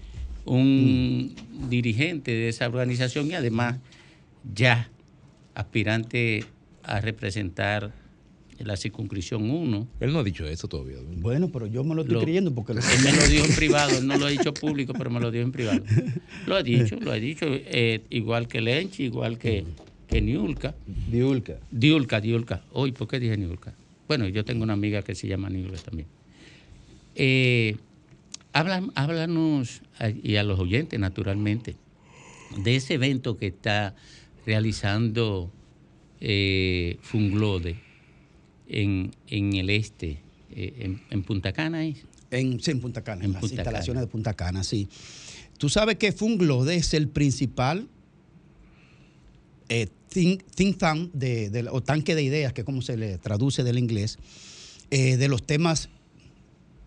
un 0.46 1.34
Mm. 1.62 1.70
dirigente 1.70 2.32
de 2.32 2.50
esa 2.50 2.68
organización 2.68 3.28
y 3.28 3.34
además 3.34 3.78
ya 4.56 4.90
aspirante 5.56 6.46
a 6.84 7.00
representar 7.02 7.94
la 8.60 8.78
circunscripción 8.78 9.50
1. 9.50 9.88
Él 10.00 10.14
no 10.14 10.20
ha 10.20 10.24
dicho 10.24 10.48
eso 10.48 10.68
todavía. 10.68 10.98
Bueno, 11.18 11.50
pero 11.52 11.66
yo 11.66 11.84
me 11.84 11.96
lo 11.96 12.02
estoy 12.02 12.14
Lo- 12.16 12.22
creyendo 12.22 12.54
porque... 12.54 12.74
Él 12.74 12.80
me 13.04 13.12
lo 13.12 13.28
dijo 13.28 13.46
en 13.46 13.56
privado, 13.56 13.98
él 13.98 14.06
no 14.06 14.18
lo 14.18 14.28
ha 14.28 14.30
dicho 14.30 14.54
público, 14.66 14.94
pero 14.94 15.10
me 15.10 15.20
lo 15.20 15.32
dijo 15.32 15.44
en 15.44 15.52
privado. 15.52 15.84
Lo 16.46 16.56
ha 16.56 16.62
dicho, 16.64 17.00
lo 17.00 17.12
ha 17.12 17.16
dicho, 17.16 17.46
eh, 17.50 18.02
igual 18.12 18.48
que 18.48 18.62
Lenchi, 18.62 19.06
igual 19.06 19.38
que, 19.40 19.64
que 20.08 20.22
Niulka. 20.22 20.76
Diulka. 21.10 21.58
Diulka, 21.72 22.22
Diulka. 22.22 22.64
Hoy, 22.74 22.92
¿por 22.92 23.08
qué 23.08 23.20
dije 23.20 23.36
Niulka? 23.36 23.74
Bueno, 24.08 24.28
yo 24.28 24.46
tengo 24.46 24.62
una 24.64 24.74
amiga 24.74 25.02
que 25.02 25.16
se 25.16 25.28
llama 25.28 25.50
Niulka 25.50 25.78
también. 25.80 26.08
Eh, 27.16 27.78
háblanos, 28.54 29.82
y 30.24 30.36
a 30.36 30.44
los 30.44 30.60
oyentes 30.60 31.00
naturalmente, 31.00 31.76
de 32.64 32.76
ese 32.76 32.96
evento 32.96 33.38
que 33.38 33.48
está 33.48 33.96
realizando 34.46 35.52
eh, 36.20 36.98
Funglode 37.02 37.78
en, 38.68 39.12
en 39.28 39.54
el 39.56 39.70
este, 39.70 40.22
eh, 40.52 40.74
en, 40.80 41.02
en 41.10 41.24
Punta 41.24 41.54
Cana. 41.54 41.86
¿es? 41.86 41.98
En, 42.32 42.60
sí, 42.60 42.72
en 42.72 42.82
Punta 42.82 43.04
Cana, 43.04 43.24
en, 43.24 43.34
las 43.34 43.42
Punta 43.42 43.56
instalaciones 43.56 44.02
de 44.02 44.08
Punta 44.08 44.34
Cana, 44.34 44.64
sí. 44.64 44.90
Tú 45.58 45.70
sabes 45.70 45.98
que 45.98 46.12
Funglode 46.12 46.76
es 46.76 46.94
el 46.94 47.08
principal 47.08 47.88
eh, 49.70 49.88
think, 50.10 50.44
think 50.56 50.78
tank 50.78 51.12
de, 51.14 51.50
de- 51.50 51.70
o 51.70 51.82
tanque 51.82 52.16
de 52.16 52.24
ideas, 52.24 52.52
que 52.52 52.62
es 52.62 52.66
como 52.66 52.82
se 52.82 52.98
le 52.98 53.18
traduce 53.18 53.64
del 53.64 53.78
inglés, 53.78 54.18
eh, 54.90 55.16
de 55.18 55.28
los 55.30 55.44
temas 55.44 55.90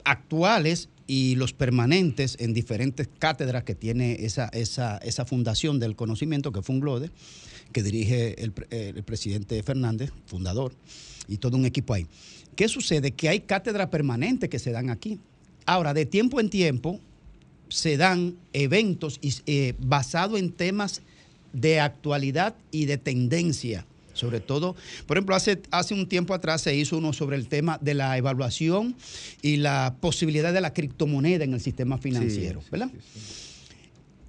actuales 0.05 0.91
y 1.07 1.35
los 1.37 1.53
permanentes 1.53 2.37
en 2.41 2.55
diferentes 2.55 3.09
cátedras 3.19 3.65
que 3.65 3.75
tiene 3.75 4.25
esa, 4.25 4.49
esa, 4.49 4.99
esa 4.99 5.25
fundación 5.25 5.79
del 5.79 5.97
conocimiento, 5.97 6.53
que 6.53 6.61
es 6.61 6.67
Funglode, 6.67 7.11
que 7.73 7.83
dirige 7.83 8.43
el, 8.43 8.53
pre- 8.53 8.67
el 8.71 9.03
presidente 9.03 9.63
Fernández, 9.63 10.11
fundador, 10.27 10.73
y 11.29 11.39
todo 11.39 11.57
un 11.57 11.67
equipo 11.67 11.95
ahí. 11.95 12.07
¿Qué 12.57 12.69
sucede? 12.69 13.11
Que 13.11 13.29
hay 13.29 13.41
cátedras 13.41 13.89
permanentes 13.89 14.49
que 14.49 14.59
se 14.59 14.71
dan 14.71 14.91
aquí. 14.91 15.19
Ahora, 15.67 15.93
de 15.93 16.07
tiempo 16.07 16.41
en 16.41 16.51
tiempo 16.51 17.01
se 17.69 17.97
dan 17.97 18.37
eventos 18.53 19.19
eh, 19.23 19.75
basados 19.79 20.39
en 20.39 20.53
temas 20.53 21.03
de 21.53 21.81
actualidad 21.81 22.55
y 22.71 22.85
de 22.85 22.99
tendencia. 22.99 23.87
Sobre 24.15 24.41
todo, 24.41 24.75
por 25.07 25.17
ejemplo, 25.17 25.35
hace, 25.37 25.61
hace 25.71 25.93
un 25.93 26.09
tiempo 26.09 26.33
atrás 26.35 26.63
se 26.63 26.75
hizo 26.75 26.97
uno 26.99 27.13
sobre 27.13 27.37
el 27.37 27.49
tema 27.49 27.79
de 27.83 27.95
la 27.95 28.17
evaluación 28.17 28.97
y 29.43 29.57
la 29.57 29.97
posibilidad 30.01 30.53
de 30.53 30.61
la 30.61 30.73
criptomoneda 30.73 31.45
en 31.45 31.53
el 31.55 31.61
sistema 31.61 31.99
financiero, 31.99 32.63
¿verdad? 32.71 32.91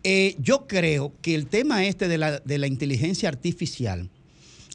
Eh, 0.03 0.35
yo 0.39 0.67
creo 0.67 1.13
que 1.21 1.33
el 1.35 1.47
tema 1.47 1.85
este 1.85 2.07
de 2.07 2.17
la, 2.17 2.39
de 2.39 2.57
la 2.59 2.67
inteligencia 2.67 3.27
artificial 3.29 4.09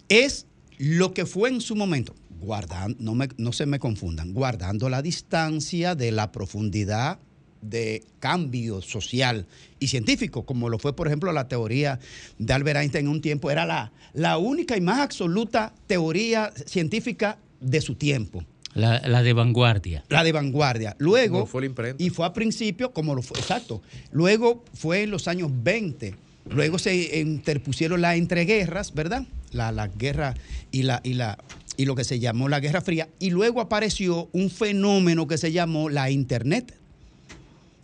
es 0.09 0.46
lo 0.79 1.12
que 1.14 1.25
fue 1.27 1.51
en 1.51 1.61
su 1.61 1.77
momento, 1.77 2.14
guardando, 2.40 2.96
no, 3.01 3.14
me- 3.14 3.29
no 3.37 3.53
se 3.53 3.66
me 3.66 3.79
confundan, 3.79 4.33
guardando 4.33 4.88
la 4.88 5.03
distancia 5.03 5.94
de 5.94 6.11
la 6.11 6.33
profundidad 6.33 7.18
de 7.62 8.05
cambio 8.18 8.81
social 8.83 9.46
y 9.79 9.88
científico, 9.88 10.44
como 10.44 10.68
lo 10.68 10.79
fue, 10.79 10.94
por 10.94 11.07
ejemplo, 11.07 11.33
la 11.33 11.49
teoría 11.49 11.99
de 12.38 12.53
Albert 12.53 12.81
Einstein 12.81 13.07
en 13.07 13.12
un 13.12 13.20
tiempo, 13.20 13.51
era 13.51 13.66
la, 13.66 13.92
la 14.14 14.38
única 14.38 14.77
y 14.77 14.81
más 14.81 15.01
absoluta 15.01 15.73
teoría 15.87 16.53
científica 16.66 17.38
de 17.61 17.81
su 17.81 17.94
tiempo. 17.94 18.44
La, 18.75 19.01
la 19.07 19.23
de 19.23 19.33
vanguardia. 19.33 20.05
La 20.09 20.23
de 20.23 20.33
vanguardia. 20.33 20.94
Luego, 20.99 21.46
fue 21.46 21.62
la 21.62 21.66
imprenta. 21.66 22.03
y 22.03 22.11
fue 22.11 22.25
a 22.25 22.33
principio, 22.33 22.92
como 22.92 23.14
lo 23.14 23.23
fue, 23.23 23.38
exacto. 23.38 23.83
Luego 24.12 24.64
fue 24.75 25.03
en 25.03 25.11
los 25.11 25.27
años 25.29 25.51
20. 25.53 26.14
Luego 26.49 26.79
se 26.79 27.20
interpusieron 27.20 28.01
las 28.01 28.16
entreguerras, 28.16 28.94
¿verdad? 28.94 29.27
La, 29.53 29.73
la 29.73 29.88
guerra 29.88 30.35
y, 30.70 30.85
la, 30.85 31.01
y, 31.03 31.14
la, 31.14 31.38
y 31.77 31.85
lo 31.85 31.94
que 31.94 32.05
se 32.05 32.18
llamó 32.18 32.49
la 32.49 32.61
Guerra 32.61 32.81
Fría. 32.81 33.09
Y 33.18 33.31
luego 33.31 33.61
apareció 33.61 34.29
un 34.33 34.51
fenómeno 34.51 35.27
que 35.27 35.38
se 35.38 35.53
llamó 35.53 35.88
la 35.88 36.11
Internet. 36.11 36.75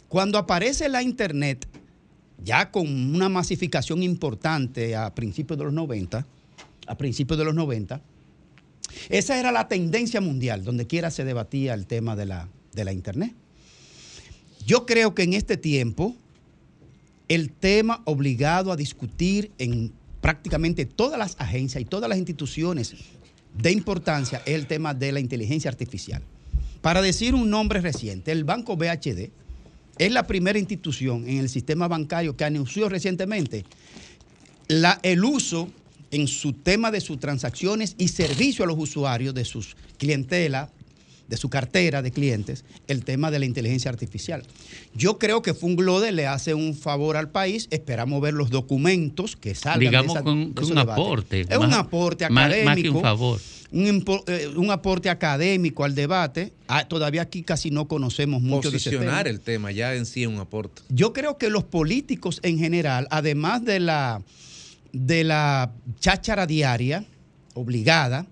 Cuando 0.09 0.38
aparece 0.38 0.88
la 0.88 1.03
Internet, 1.03 1.66
ya 2.42 2.71
con 2.71 2.87
una 2.87 3.29
masificación 3.29 4.03
importante 4.03 4.95
a 4.95 5.14
principios 5.14 5.59
de 5.59 5.64
los 5.64 5.73
90, 5.73 6.27
a 6.87 6.97
principios 6.97 7.38
de 7.38 7.45
los 7.45 7.55
90, 7.55 8.01
esa 9.09 9.38
era 9.38 9.51
la 9.51 9.66
tendencia 9.69 10.21
mundial, 10.21 10.64
donde 10.64 10.87
quiera 10.87 11.11
se 11.11 11.25
debatía 11.25 11.75
el 11.75 11.87
tema 11.87 12.14
de 12.14 12.27
la, 12.27 12.49
de 12.73 12.85
la 12.85 12.92
Internet. 12.92 13.35
Yo 14.64 14.87
creo 14.87 15.14
que 15.14 15.25
en 15.25 15.35
este 15.35 15.57
tiempo 15.57 16.14
el 17.29 17.51
tema 17.51 18.03
obligado 18.05 18.71
a 18.71 18.77
discutir 18.77 19.51
en 19.59 19.92
prácticamente 20.21 20.87
todas 20.87 21.19
las 21.19 21.37
agencias 21.38 21.83
y 21.83 21.85
todas 21.85 22.09
las 22.09 22.19
instituciones 22.19 22.95
de 23.57 23.73
importancia 23.73 24.42
es 24.47 24.55
el 24.55 24.66
tema 24.66 24.95
de 24.95 25.12
la 25.12 25.21
inteligencia 25.21 25.71
artificial. 25.71 26.23
Para 26.81 27.03
decir 27.03 27.35
un 27.35 27.51
nombre 27.51 27.81
reciente, 27.81 28.31
el 28.31 28.45
Banco 28.45 28.77
BHD 28.77 29.31
es 29.99 30.13
la 30.13 30.27
primera 30.27 30.59
institución 30.59 31.29
en 31.29 31.39
el 31.39 31.49
sistema 31.49 31.89
bancario 31.89 32.37
que 32.37 32.45
anunció 32.45 32.89
recientemente 32.89 33.65
el 35.03 35.25
uso 35.25 35.71
en 36.11 36.29
su 36.29 36.53
tema 36.53 36.91
de 36.91 37.01
sus 37.01 37.19
transacciones 37.19 37.95
y 37.99 38.09
servicio 38.09 38.65
a 38.65 38.69
los 38.69 38.79
usuarios 38.79 39.35
de 39.35 39.45
sus 39.45 39.77
clientela, 39.99 40.71
de 41.29 41.37
su 41.37 41.49
cartera 41.51 42.03
de 42.03 42.11
clientes, 42.12 42.65
el 42.87 43.05
tema 43.05 43.31
de 43.31 43.39
la 43.39 43.47
inteligencia 43.47 43.91
artificial. 43.91 44.43
Yo 44.95 45.19
creo 45.19 45.43
que 45.43 45.55
Funglode 45.55 46.12
le 46.12 46.27
hace 46.27 46.55
un 46.55 46.75
favor 46.75 47.17
al 47.17 47.31
país. 47.31 47.67
Esperamos 47.71 48.21
ver 48.21 48.35
los 48.35 48.51
documentos 48.51 49.37
que 49.37 49.55
salgan 49.55 49.81
Digamos 49.81 50.15
de, 50.15 50.21
esa- 50.21 50.23
con- 50.25 50.55
de 50.55 50.65
un 50.65 50.79
aporte, 50.79 51.41
Es 51.49 51.59
un 51.59 51.73
aporte 51.75 52.25
académico. 52.25 52.65
más 52.67 52.77
que 52.83 52.91
un 52.91 53.01
favor. 53.03 53.41
Un, 53.73 54.05
eh, 54.29 54.49
un 54.55 54.71
aporte 54.71 55.11
académico 55.11 55.83
al 55.85 55.97
debate. 55.97 56.53
Ah, 56.69 56.87
todavía 56.87 57.23
aquí 57.23 57.43
casi 57.43 57.73
no 57.73 57.89
conocemos 57.89 58.41
mucho 58.41 58.71
de 58.71 58.77
ese 58.77 58.91
tema. 58.91 59.01
Posicionar 59.03 59.27
el 59.29 59.41
tema 59.41 59.73
ya 59.73 59.95
en 59.97 60.07
sí 60.07 60.23
es 60.23 60.29
un 60.29 60.39
aporte. 60.39 60.83
Yo 60.89 61.12
creo 61.12 61.37
que 61.37 61.51
los 61.51 61.65
políticos 61.65 62.39
en 62.45 62.59
general, 62.61 63.09
además 63.11 63.65
de 63.65 63.81
la, 63.81 64.23
de 64.93 65.25
la 65.25 65.73
cháchara 65.99 66.47
diaria 66.47 67.05
obligada 67.55 68.27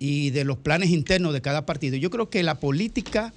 y 0.00 0.30
de 0.30 0.44
los 0.44 0.56
planes 0.56 0.90
internos 0.90 1.32
de 1.32 1.42
cada 1.42 1.66
partido, 1.66 1.96
yo 1.96 2.10
creo 2.10 2.30
que 2.30 2.42
la 2.42 2.58
política, 2.58 3.32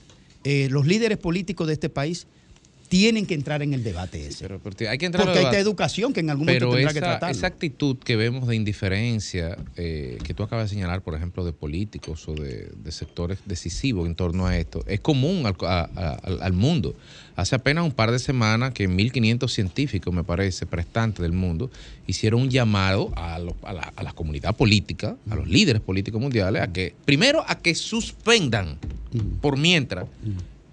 eh, 0.45 0.69
los 0.71 0.87
líderes 0.87 1.19
políticos 1.19 1.67
de 1.67 1.73
este 1.73 1.89
país 1.89 2.25
tienen 2.93 3.25
que 3.25 3.33
entrar 3.33 3.63
en 3.63 3.73
el 3.73 3.83
debate 3.83 4.27
ese. 4.27 4.43
Pero, 4.47 4.59
pero 4.59 4.91
hay 4.91 4.99
que 4.99 5.07
entrar 5.07 5.23
Porque 5.25 5.39
hay 5.39 5.45
debate. 5.45 5.59
educación 5.59 6.13
que 6.13 6.19
en 6.19 6.29
algún 6.29 6.45
momento 6.45 6.69
tendrá 6.69 6.93
que 6.93 6.99
esa, 6.99 7.07
tratarlo. 7.07 7.35
esa 7.35 7.47
actitud 7.47 7.97
que 7.97 8.15
vemos 8.15 8.47
de 8.47 8.55
indiferencia 8.55 9.57
eh, 9.77 10.19
que 10.23 10.35
tú 10.35 10.43
acabas 10.43 10.69
de 10.69 10.75
señalar, 10.75 11.01
por 11.01 11.15
ejemplo, 11.15 11.43
de 11.43 11.53
políticos 11.53 12.27
o 12.27 12.35
de, 12.35 12.69
de 12.75 12.91
sectores 12.91 13.39
decisivos 13.47 14.05
en 14.07 14.13
torno 14.13 14.45
a 14.45 14.55
esto, 14.59 14.83
es 14.85 14.99
común 14.99 15.47
al, 15.47 15.55
a- 15.61 15.89
a- 15.95 16.13
al- 16.21 16.43
al 16.43 16.53
mundo. 16.53 16.95
Hace 17.35 17.55
apenas 17.55 17.83
un 17.83 17.93
par 17.93 18.11
de 18.11 18.19
semanas 18.19 18.73
que 18.73 18.87
1.500 18.87 19.49
científicos, 19.49 20.13
me 20.13 20.23
parece, 20.23 20.67
prestantes 20.67 21.23
del 21.23 21.31
mundo, 21.31 21.71
hicieron 22.05 22.41
un 22.43 22.49
llamado 22.51 23.11
a, 23.15 23.39
lo- 23.39 23.55
a 23.63 23.73
la, 23.73 23.91
a 23.95 24.03
la 24.03 24.13
comunidad 24.13 24.55
política, 24.55 25.17
a 25.31 25.35
los 25.35 25.47
líderes 25.47 25.81
políticos 25.81 26.21
mundiales, 26.21 26.61
a 26.61 26.71
que, 26.71 26.93
primero, 27.05 27.43
a 27.47 27.55
que 27.57 27.73
suspendan 27.73 28.77
por 29.41 29.57
mientras 29.57 30.05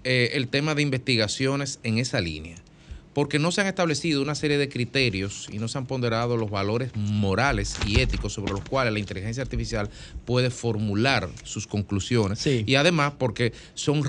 eh, 0.03 0.31
el 0.33 0.47
tema 0.47 0.75
de 0.75 0.81
investigaciones 0.81 1.79
en 1.83 1.97
esa 1.97 2.21
línea. 2.21 2.57
Porque 3.13 3.39
no 3.39 3.51
se 3.51 3.59
han 3.59 3.67
establecido 3.67 4.21
una 4.21 4.35
serie 4.35 4.57
de 4.57 4.69
criterios 4.69 5.49
y 5.51 5.57
no 5.57 5.67
se 5.67 5.77
han 5.77 5.85
ponderado 5.85 6.37
los 6.37 6.49
valores 6.49 6.91
morales 6.95 7.75
y 7.85 7.99
éticos 7.99 8.31
sobre 8.31 8.53
los 8.53 8.61
cuales 8.63 8.93
la 8.93 8.99
inteligencia 8.99 9.43
artificial 9.43 9.89
puede 10.23 10.49
formular 10.49 11.29
sus 11.43 11.67
conclusiones. 11.67 12.47
Y 12.47 12.75
además 12.75 13.13
porque 13.17 13.51
son, 13.73 14.01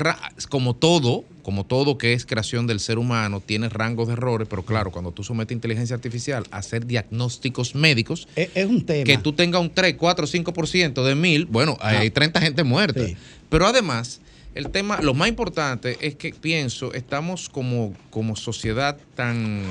como 0.48 0.76
todo, 0.76 1.24
como 1.42 1.66
todo 1.66 1.98
que 1.98 2.12
es 2.12 2.24
creación 2.24 2.68
del 2.68 2.78
ser 2.78 2.98
humano, 2.98 3.42
tiene 3.44 3.68
rangos 3.68 4.06
de 4.06 4.12
errores, 4.12 4.46
pero 4.48 4.64
claro, 4.64 4.92
cuando 4.92 5.10
tú 5.10 5.24
sometes 5.24 5.52
inteligencia 5.52 5.96
artificial 5.96 6.44
a 6.52 6.58
hacer 6.58 6.86
diagnósticos 6.86 7.74
médicos, 7.74 8.28
es, 8.36 8.50
es 8.54 8.66
un 8.66 8.86
tema. 8.86 9.02
que 9.02 9.18
tú 9.18 9.32
tengas 9.32 9.60
un 9.60 9.70
3, 9.70 9.96
4, 9.98 10.26
5% 10.28 11.02
de 11.02 11.14
mil, 11.16 11.46
bueno, 11.46 11.76
hay 11.80 12.10
30 12.10 12.40
gente 12.40 12.62
muerta. 12.62 13.04
Pero 13.48 13.66
además, 13.66 14.20
el 14.54 14.70
tema, 14.70 15.00
lo 15.00 15.14
más 15.14 15.28
importante 15.28 15.96
es 16.00 16.14
que 16.16 16.32
pienso, 16.32 16.92
estamos 16.92 17.48
como, 17.48 17.94
como 18.10 18.36
sociedad 18.36 18.98
tan, 19.14 19.62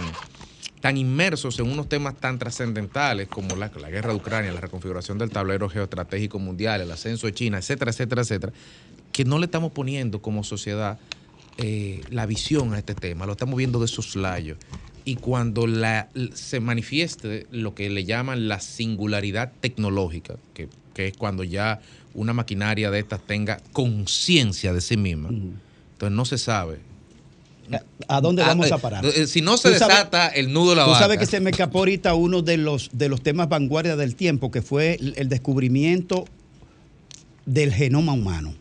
tan 0.79 0.97
inmersos 0.97 1.59
en 1.59 1.71
unos 1.71 1.87
temas 1.87 2.15
tan 2.17 2.39
trascendentales 2.39 3.27
como 3.27 3.55
la, 3.55 3.71
la 3.79 3.89
guerra 3.89 4.09
de 4.09 4.15
Ucrania, 4.15 4.51
la 4.51 4.61
reconfiguración 4.61 5.19
del 5.19 5.29
tablero 5.29 5.69
geoestratégico 5.69 6.39
mundial, 6.39 6.81
el 6.81 6.91
ascenso 6.91 7.27
de 7.27 7.33
China, 7.33 7.59
etcétera, 7.59 7.91
etcétera, 7.91 8.23
etcétera, 8.23 8.53
que 9.11 9.23
no 9.23 9.37
le 9.37 9.45
estamos 9.45 9.71
poniendo 9.71 10.21
como 10.21 10.43
sociedad 10.43 10.97
eh, 11.57 12.01
la 12.09 12.25
visión 12.25 12.73
a 12.73 12.79
este 12.79 12.95
tema, 12.95 13.27
lo 13.27 13.33
estamos 13.33 13.57
viendo 13.57 13.79
de 13.79 13.87
soslayo. 13.87 14.57
Y 15.03 15.15
cuando 15.15 15.67
la, 15.67 16.09
se 16.33 16.59
manifieste 16.59 17.47
lo 17.51 17.73
que 17.75 17.89
le 17.89 18.05
llaman 18.05 18.47
la 18.47 18.59
singularidad 18.59 19.51
tecnológica, 19.59 20.35
que, 20.53 20.69
que 20.93 21.07
es 21.07 21.17
cuando 21.17 21.43
ya 21.43 21.81
una 22.13 22.34
maquinaria 22.34 22.91
de 22.91 23.00
estas 23.00 23.21
tenga 23.26 23.62
conciencia 23.74 24.74
de 24.74 24.82
sí 24.82 24.97
misma, 24.97 25.30
entonces 25.30 26.15
no 26.15 26.26
se 26.26 26.38
sabe. 26.38 26.80
¿A 28.10 28.19
dónde 28.19 28.41
vamos 28.41 28.69
Ah, 28.71 28.76
a 28.76 28.78
parar? 28.80 29.06
eh, 29.06 29.28
Si 29.28 29.41
no 29.41 29.56
se 29.56 29.69
sabes- 29.78 29.80
desata 29.80 30.28
el 30.28 30.52
nudo 30.52 30.71
de 30.71 30.76
la 30.78 30.86
Tú 30.86 30.91
sabes 30.91 31.08
vaca. 31.10 31.19
que 31.21 31.26
se 31.26 31.39
me 31.39 31.52
escapó 31.52 31.80
ahorita 31.80 32.13
uno 32.15 32.41
de 32.41 32.58
los, 32.58 32.89
de 32.91 33.08
los 33.08 33.21
temas 33.21 33.47
vanguardia 33.47 33.95
del 33.95 34.15
tiempo, 34.15 34.52
que 34.52 34.62
fue 34.62 34.95
el, 35.00 35.13
el 35.15 35.30
descubrimiento 35.30 36.26
del 37.45 37.74
genoma 37.74 38.12
humano. 38.12 38.54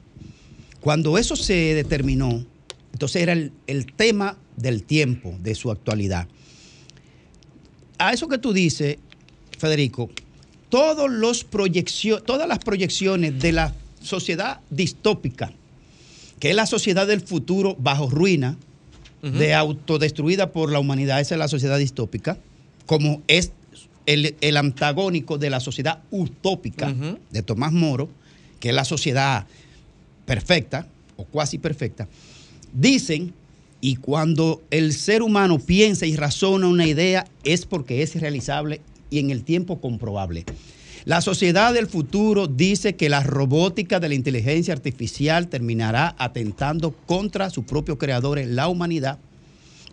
Cuando 0.80 1.18
eso 1.18 1.34
se 1.34 1.74
determinó, 1.74 2.44
entonces 2.92 3.22
era 3.22 3.32
el, 3.32 3.52
el 3.66 3.92
tema 3.92 4.36
del 4.56 4.84
tiempo, 4.84 5.34
de 5.42 5.54
su 5.56 5.70
actualidad. 5.72 6.28
A 7.98 8.12
eso 8.12 8.28
que 8.28 8.38
tú 8.38 8.52
dices, 8.52 8.96
Federico, 9.58 10.08
todos 10.70 11.10
los 11.10 11.44
proyeccio- 11.44 12.22
todas 12.22 12.48
las 12.48 12.60
proyecciones 12.60 13.38
de 13.40 13.52
la 13.52 13.74
sociedad 14.02 14.60
distópica, 14.70 15.52
que 16.38 16.50
es 16.50 16.56
la 16.56 16.64
sociedad 16.66 17.06
del 17.06 17.20
futuro 17.20 17.76
bajo 17.78 18.08
ruina, 18.08 18.56
de 19.22 19.52
autodestruida 19.52 20.50
por 20.50 20.72
la 20.72 20.78
humanidad, 20.78 21.20
esa 21.20 21.34
es 21.34 21.38
la 21.38 21.48
sociedad 21.48 21.76
distópica, 21.78 22.38
como 22.86 23.20
es 23.28 23.52
el, 24.06 24.34
el 24.40 24.56
antagónico 24.56 25.36
de 25.36 25.50
la 25.50 25.60
sociedad 25.60 25.98
utópica 26.10 26.90
de 27.30 27.42
Tomás 27.42 27.70
Moro, 27.72 28.08
que 28.60 28.70
es 28.70 28.74
la 28.74 28.86
sociedad 28.86 29.46
perfecta 30.24 30.86
o 31.16 31.24
cuasi 31.24 31.58
perfecta, 31.58 32.08
dicen, 32.72 33.34
y 33.82 33.96
cuando 33.96 34.62
el 34.70 34.94
ser 34.94 35.22
humano 35.22 35.58
piensa 35.58 36.06
y 36.06 36.16
razona 36.16 36.66
una 36.68 36.86
idea 36.86 37.26
es 37.44 37.66
porque 37.66 38.02
es 38.02 38.18
realizable 38.18 38.80
y 39.10 39.18
en 39.18 39.30
el 39.30 39.44
tiempo 39.44 39.80
comprobable. 39.80 40.44
La 41.04 41.20
sociedad 41.20 41.72
del 41.72 41.86
futuro 41.86 42.46
dice 42.46 42.94
que 42.94 43.08
la 43.08 43.22
robótica 43.22 44.00
de 44.00 44.08
la 44.08 44.14
inteligencia 44.14 44.74
artificial 44.74 45.48
terminará 45.48 46.14
atentando 46.18 46.92
contra 46.92 47.50
su 47.50 47.64
propio 47.64 47.98
creador, 47.98 48.38
la 48.44 48.68
humanidad, 48.68 49.18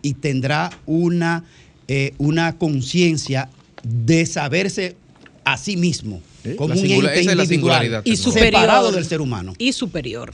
y 0.02 0.14
tendrá 0.14 0.70
una, 0.86 1.44
eh, 1.88 2.14
una 2.18 2.58
conciencia 2.58 3.48
de 3.82 4.26
saberse 4.26 4.96
a 5.44 5.56
sí 5.56 5.76
mismo 5.76 6.20
como 6.56 6.74
La 6.74 6.80
un 6.80 6.86
ente 6.86 7.20
es 7.20 7.26
la 7.26 8.02
Y 8.04 8.16
separado 8.16 8.92
del 8.92 9.04
ser 9.04 9.20
humano. 9.20 9.54
Y 9.58 9.72
superior. 9.72 10.32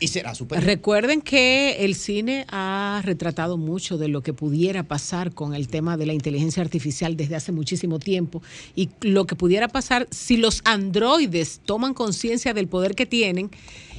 Y 0.00 0.08
será 0.08 0.34
superior. 0.34 0.66
Recuerden 0.66 1.20
que 1.20 1.84
el 1.84 1.94
cine 1.94 2.44
ha 2.50 3.00
retratado 3.04 3.56
mucho 3.56 3.98
de 3.98 4.08
lo 4.08 4.22
que 4.22 4.32
pudiera 4.32 4.82
pasar 4.82 5.32
con 5.32 5.54
el 5.54 5.68
tema 5.68 5.96
de 5.96 6.06
la 6.06 6.12
inteligencia 6.12 6.62
artificial 6.62 7.16
desde 7.16 7.36
hace 7.36 7.52
muchísimo 7.52 7.98
tiempo 7.98 8.42
y 8.74 8.90
lo 9.00 9.26
que 9.26 9.36
pudiera 9.36 9.68
pasar 9.68 10.06
si 10.10 10.36
los 10.36 10.60
androides 10.64 11.60
toman 11.64 11.94
conciencia 11.94 12.54
del 12.54 12.68
poder 12.68 12.94
que 12.94 13.06
tienen 13.06 13.50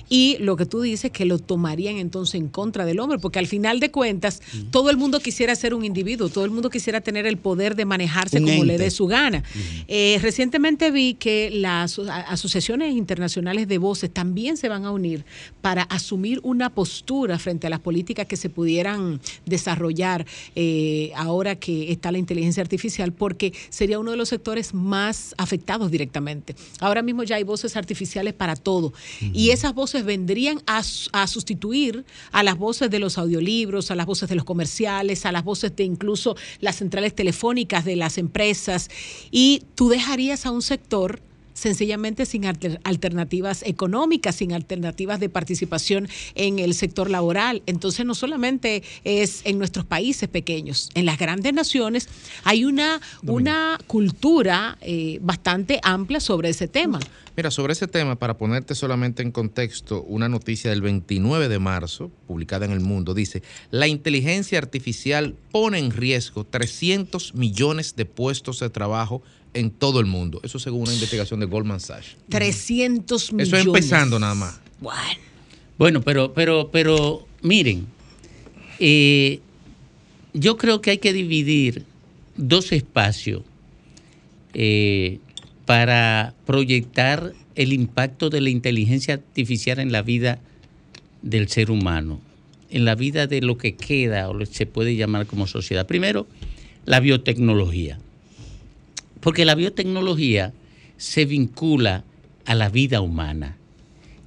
y 0.10 0.38
lo 0.40 0.56
que 0.56 0.66
tú 0.66 0.82
dices 0.82 1.12
que 1.12 1.26
lo 1.26 1.40
tomarían 1.40 1.98
entonces 1.98 2.36
en 2.36 2.48
contra 2.48 2.86
del 2.86 3.00
hombre, 3.00 3.20
porque 3.20 3.40
al 3.40 3.48
final 3.48 3.80
de 3.80 3.92
cuentas 3.92 4.42
todo 4.72 4.90
el 4.90 4.98
mundo 4.98 5.20
quisiera 5.20 5.56
ser 5.56 5.74
un 5.74 5.84
individuo, 5.86 6.30
todo 6.30 6.46
el 6.46 6.52
mundo 6.52 6.70
quisiera 6.70 7.02
tener 7.02 7.26
el 7.26 7.38
poder 7.38 7.76
de 7.76 7.86
manejarse 7.86 8.40
Un 8.40 8.46
como 8.46 8.64
le 8.64 8.78
dé 8.78 8.92
su 8.92 9.08
gana. 9.08 9.44
Eh, 9.88 10.20
recientemente 10.22 10.92
vi 10.92 11.16
que 11.16 11.50
las 11.52 12.00
asociaciones 12.00 12.96
internacionales 12.96 13.68
de 13.68 13.78
voces 13.78 14.12
también 14.12 14.58
se 14.58 14.70
van 14.70 14.86
a 14.86 14.92
unir 14.92 15.26
para 15.62 15.84
asumir 15.84 16.40
una 16.44 16.70
postura 16.70 17.40
frente 17.40 17.68
a 17.68 17.70
las 17.70 17.80
políticas 17.80 18.28
que 18.28 18.38
se 18.38 18.50
pudieran 18.50 19.20
desarrollar 19.46 20.26
eh, 20.56 21.12
ahora 21.16 21.56
que 21.56 21.92
está 21.92 22.12
la 22.12 22.18
inteligencia 22.18 22.62
artificial, 22.62 23.12
porque 23.12 23.54
sería 23.70 24.00
uno 24.00 24.12
de 24.12 24.18
los 24.18 24.30
sectores 24.30 24.74
más 24.74 25.36
afectados 25.38 25.92
directamente. 25.92 26.56
Ahora 26.80 27.02
mismo 27.02 27.24
ya 27.24 27.36
hay 27.36 27.44
voces 27.44 27.76
artificiales 27.76 28.34
para 28.34 28.56
todo. 28.56 28.94
Y 29.34 29.50
esas 29.50 29.74
voces 29.74 29.97
vendrían 30.06 30.62
a, 30.68 30.82
a 31.12 31.28
sustituir 31.28 32.06
a 32.32 32.44
las 32.44 32.58
voces 32.58 32.90
de 32.90 33.00
los 33.00 33.18
audiolibros, 33.18 33.92
a 33.92 33.96
las 33.96 34.06
voces 34.06 34.30
de 34.30 34.36
los 34.36 34.46
comerciales, 34.46 35.26
a 35.26 35.32
las 35.32 35.44
voces 35.44 35.76
de 35.76 35.84
incluso 35.84 36.36
las 36.60 36.78
centrales 36.78 37.16
telefónicas 37.16 37.86
de 37.86 37.96
las 37.96 38.18
empresas. 38.18 38.90
Y 39.32 39.64
tú 39.76 39.90
dejarías 39.90 40.46
a 40.46 40.52
un 40.52 40.62
sector 40.62 41.22
sencillamente 41.58 42.26
sin 42.26 42.46
alter- 42.46 42.80
alternativas 42.84 43.64
económicas, 43.64 44.36
sin 44.36 44.54
alternativas 44.54 45.20
de 45.20 45.30
participación 45.30 46.08
en 46.36 46.60
el 46.60 46.74
sector 46.76 47.10
laboral. 47.10 47.64
Entonces, 47.66 48.06
no 48.06 48.14
solamente 48.14 48.84
es 49.04 49.42
en 49.44 49.58
nuestros 49.58 49.86
países 49.86 50.30
pequeños, 50.30 50.90
en 50.94 51.06
las 51.06 51.18
grandes 51.18 51.54
naciones 51.54 52.08
hay 52.44 52.64
una, 52.64 53.02
una 53.24 53.80
cultura 53.88 54.78
eh, 54.82 55.20
bastante 55.22 55.80
amplia 55.84 56.20
sobre 56.20 56.50
ese 56.50 56.68
tema. 56.68 57.00
Mira, 57.36 57.52
sobre 57.52 57.74
ese 57.74 57.88
tema, 57.88 58.16
para 58.16 58.38
ponerte 58.38 58.74
solamente 58.74 59.22
en 59.22 59.32
contexto, 59.32 60.04
una 60.04 60.28
noticia 60.28 60.72
del 60.72 60.82
29 60.82 61.48
de 61.50 61.60
marzo, 61.60 62.12
publicada 62.26 62.66
en 62.66 62.72
El 62.72 62.80
Mundo, 62.80 63.14
dice, 63.14 63.44
la 63.70 63.88
inteligencia 63.88 64.58
artificial 64.58 65.36
pone 65.52 65.78
en 65.78 65.92
riesgo 65.92 66.46
300 66.46 67.36
millones 67.36 67.96
de 67.96 68.06
puestos 68.06 68.60
de 68.60 68.70
trabajo 68.72 69.22
en 69.58 69.72
todo 69.72 70.00
el 70.00 70.06
mundo. 70.06 70.40
Eso 70.44 70.60
según 70.60 70.84
una 70.84 70.94
investigación 70.94 71.40
de 71.40 71.46
Goldman 71.46 71.80
Sachs. 71.80 72.16
300 72.30 73.34
millones. 73.34 73.48
Eso 73.48 73.58
es 73.58 73.66
empezando 73.66 74.20
nada 74.20 74.36
más. 74.36 74.60
Bueno. 74.80 75.28
Bueno, 75.78 76.02
pero, 76.02 76.34
pero, 76.34 76.70
pero, 76.72 77.28
miren, 77.42 77.86
eh, 78.80 79.40
yo 80.34 80.58
creo 80.58 80.82
que 80.82 80.92
hay 80.92 80.98
que 80.98 81.14
dividir 81.14 81.86
dos 82.36 82.72
espacios 82.72 83.44
eh, 84.54 85.20
para 85.66 86.34
proyectar 86.46 87.34
el 87.56 87.74
impacto 87.74 88.30
de 88.30 88.42
la 88.42 88.50
inteligencia 88.50 89.16
artificial 89.16 89.80
en 89.80 89.92
la 89.92 90.02
vida 90.02 90.40
del 91.22 91.48
ser 91.48 91.70
humano, 91.70 92.22
en 92.70 92.86
la 92.86 92.96
vida 92.96 93.28
de 93.28 93.42
lo 93.42 93.58
que 93.58 93.76
queda 93.76 94.30
o 94.30 94.34
lo 94.34 94.46
que 94.46 94.54
se 94.54 94.66
puede 94.66 94.96
llamar 94.96 95.26
como 95.28 95.46
sociedad. 95.48 95.86
Primero, 95.86 96.28
la 96.86 97.00
biotecnología, 97.00 98.00
porque 99.20 99.46
la 99.46 99.56
biotecnología 99.56 100.54
se 100.98 101.26
vincula 101.26 102.04
a 102.46 102.56
la 102.56 102.70
vida 102.70 103.02
humana. 103.02 103.58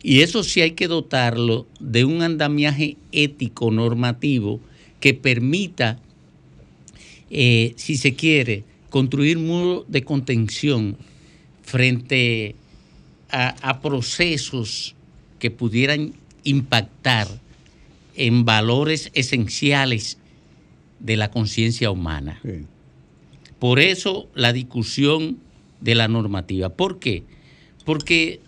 Y 0.02 0.20
eso 0.20 0.42
sí 0.42 0.60
hay 0.60 0.72
que 0.72 0.88
dotarlo 0.88 1.66
de 1.78 2.04
un 2.04 2.22
andamiaje 2.22 2.96
ético 3.12 3.70
normativo 3.70 4.60
que 4.98 5.14
permita, 5.14 5.98
eh, 7.30 7.74
si 7.76 7.96
se 7.96 8.14
quiere, 8.14 8.64
construir 8.88 9.38
muros 9.38 9.84
de 9.88 10.02
contención 10.02 10.96
frente 11.62 12.54
a, 13.30 13.48
a 13.68 13.80
procesos 13.80 14.94
que 15.38 15.50
pudieran 15.50 16.14
impactar 16.44 17.28
en 18.16 18.44
valores 18.44 19.10
esenciales 19.14 20.18
de 20.98 21.16
la 21.16 21.30
conciencia 21.30 21.90
humana. 21.90 22.40
Por 23.60 23.78
eso 23.78 24.26
la 24.34 24.52
discusión 24.52 25.38
de 25.80 25.94
la 25.94 26.08
normativa. 26.08 26.70
¿Por 26.70 26.98
qué? 26.98 27.22
Porque 27.84 28.40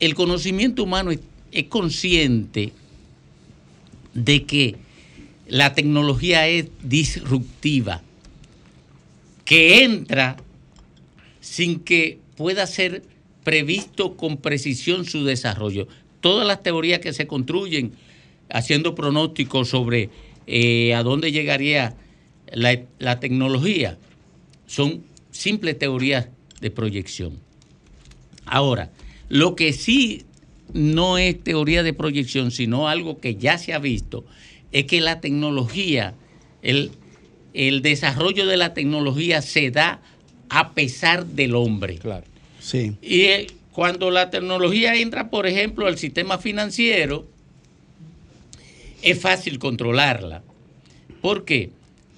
el 0.00 0.14
conocimiento 0.14 0.82
humano 0.82 1.10
es, 1.10 1.20
consciente 1.68 2.72
de 4.12 4.44
que 4.44 4.76
la 5.48 5.74
tecnología 5.74 6.48
es 6.48 6.66
disruptiva, 6.82 8.02
que 9.44 9.84
entra 9.84 10.36
sin 11.40 11.80
que 11.80 12.18
pueda 12.36 12.66
ser 12.66 13.02
previsto 13.44 14.16
con 14.16 14.38
precisión 14.38 15.04
su 15.04 15.24
desarrollo. 15.24 15.88
Todas 16.20 16.46
las 16.46 16.62
teorías 16.62 17.00
que 17.00 17.12
se 17.12 17.26
construyen 17.26 17.92
haciendo 18.50 18.94
pronósticos 18.94 19.68
sobre 19.68 20.10
eh, 20.46 20.94
a 20.94 21.02
dónde 21.02 21.32
llegaría 21.32 21.94
la, 22.52 22.80
la 22.98 23.20
tecnología 23.20 23.98
son 24.66 25.04
simples 25.30 25.78
teorías 25.78 26.28
de 26.60 26.70
proyección. 26.70 27.38
Ahora, 28.44 28.90
lo 29.28 29.56
que 29.56 29.72
sí 29.72 30.24
no 30.72 31.18
es 31.18 31.42
teoría 31.42 31.82
de 31.82 31.92
proyección, 31.92 32.50
sino 32.50 32.88
algo 32.88 33.18
que 33.18 33.36
ya 33.36 33.58
se 33.58 33.72
ha 33.72 33.78
visto, 33.78 34.24
es 34.72 34.84
que 34.84 35.00
la 35.00 35.20
tecnología, 35.20 36.14
el, 36.62 36.90
el 37.54 37.82
desarrollo 37.82 38.46
de 38.46 38.56
la 38.56 38.74
tecnología 38.74 39.42
se 39.42 39.70
da 39.70 40.00
a 40.48 40.72
pesar 40.74 41.26
del 41.26 41.54
hombre. 41.54 41.98
Claro. 41.98 42.24
Sí. 42.60 42.96
Y 43.02 43.22
eh, 43.22 43.46
cuando 43.72 44.10
la 44.10 44.30
tecnología 44.30 44.94
entra, 44.94 45.30
por 45.30 45.46
ejemplo, 45.46 45.86
al 45.86 45.98
sistema 45.98 46.38
financiero, 46.38 47.26
es 49.02 49.20
fácil 49.20 49.58
controlarla. 49.58 50.42
¿Por 51.20 51.44
qué? 51.44 51.70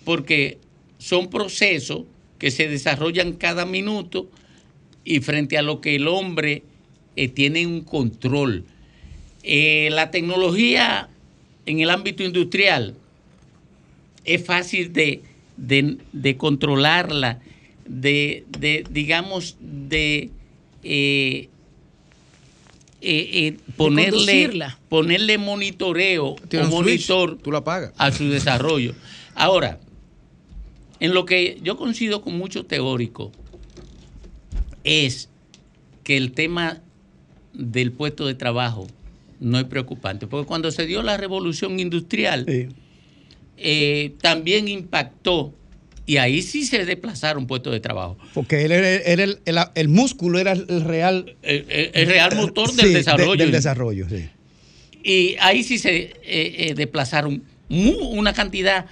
Porque 0.08 0.56
son 0.96 1.28
procesos 1.28 2.04
que 2.38 2.50
se 2.50 2.66
desarrollan 2.66 3.34
cada 3.34 3.66
minuto 3.66 4.26
y 5.04 5.20
frente 5.20 5.58
a 5.58 5.62
lo 5.62 5.82
que 5.82 5.96
el 5.96 6.08
hombre 6.08 6.62
eh, 7.14 7.28
tiene 7.28 7.66
un 7.66 7.82
control. 7.82 8.64
Eh, 9.42 9.90
la 9.92 10.10
tecnología 10.10 11.10
en 11.66 11.80
el 11.80 11.90
ámbito 11.90 12.22
industrial 12.22 12.94
es 14.24 14.46
fácil 14.46 14.94
de, 14.94 15.20
de- 15.58 15.98
de 16.14 16.36
controlarla, 16.38 17.40
de, 17.86 18.44
de, 18.58 18.86
digamos, 18.90 19.56
de 19.60 20.30
eh, 20.84 21.48
eh, 23.02 23.30
eh, 23.46 23.56
ponerle, 23.76 24.48
ponerle 24.88 25.36
monitoreo 25.36 26.28
o 26.28 26.38
switch, 26.38 26.70
monitor 26.70 27.36
tú 27.36 27.52
la 27.52 27.58
apagas. 27.58 27.92
a 27.98 28.10
su 28.10 28.24
desarrollo. 28.30 28.94
Ahora, 29.34 29.80
en 31.00 31.14
lo 31.14 31.24
que 31.24 31.58
yo 31.62 31.76
coincido 31.76 32.22
con 32.22 32.36
muchos 32.36 32.66
teóricos 32.68 33.30
es 34.84 35.28
que 36.04 36.16
el 36.16 36.32
tema 36.32 36.80
del 37.52 37.92
puesto 37.92 38.26
de 38.26 38.34
trabajo 38.34 38.86
no 39.40 39.58
es 39.58 39.64
preocupante, 39.64 40.26
porque 40.26 40.46
cuando 40.46 40.70
se 40.70 40.86
dio 40.86 41.02
la 41.02 41.16
revolución 41.16 41.78
industrial, 41.80 42.46
eh, 43.56 44.12
también 44.20 44.68
impactó 44.68 45.54
y 46.06 46.16
ahí 46.16 46.40
sí 46.42 46.64
se 46.64 46.84
desplazaron 46.86 47.46
puestos 47.46 47.72
de 47.72 47.80
trabajo. 47.80 48.16
Porque 48.32 48.64
él 48.64 48.72
era, 48.72 48.88
era 48.88 49.24
el, 49.24 49.40
el- 49.44 49.58
el 49.74 49.88
músculo 49.88 50.38
era 50.38 50.52
el 50.52 50.80
real. 50.82 51.36
El, 51.42 52.06
real 52.06 52.34
motor 52.36 52.70
Sí, 52.70 52.76
del 52.76 52.86
de- 52.92 52.98
desarrollo. 52.98 53.36
del 53.36 53.52
desarrollo, 53.52 54.08
sí. 54.08 54.28
Y 55.04 55.36
ahí 55.40 55.62
sí 55.62 55.78
se 55.78 55.96
eh, 55.96 56.12
eh, 56.24 56.74
desplazaron 56.74 57.42
una 57.68 58.32
cantidad 58.32 58.86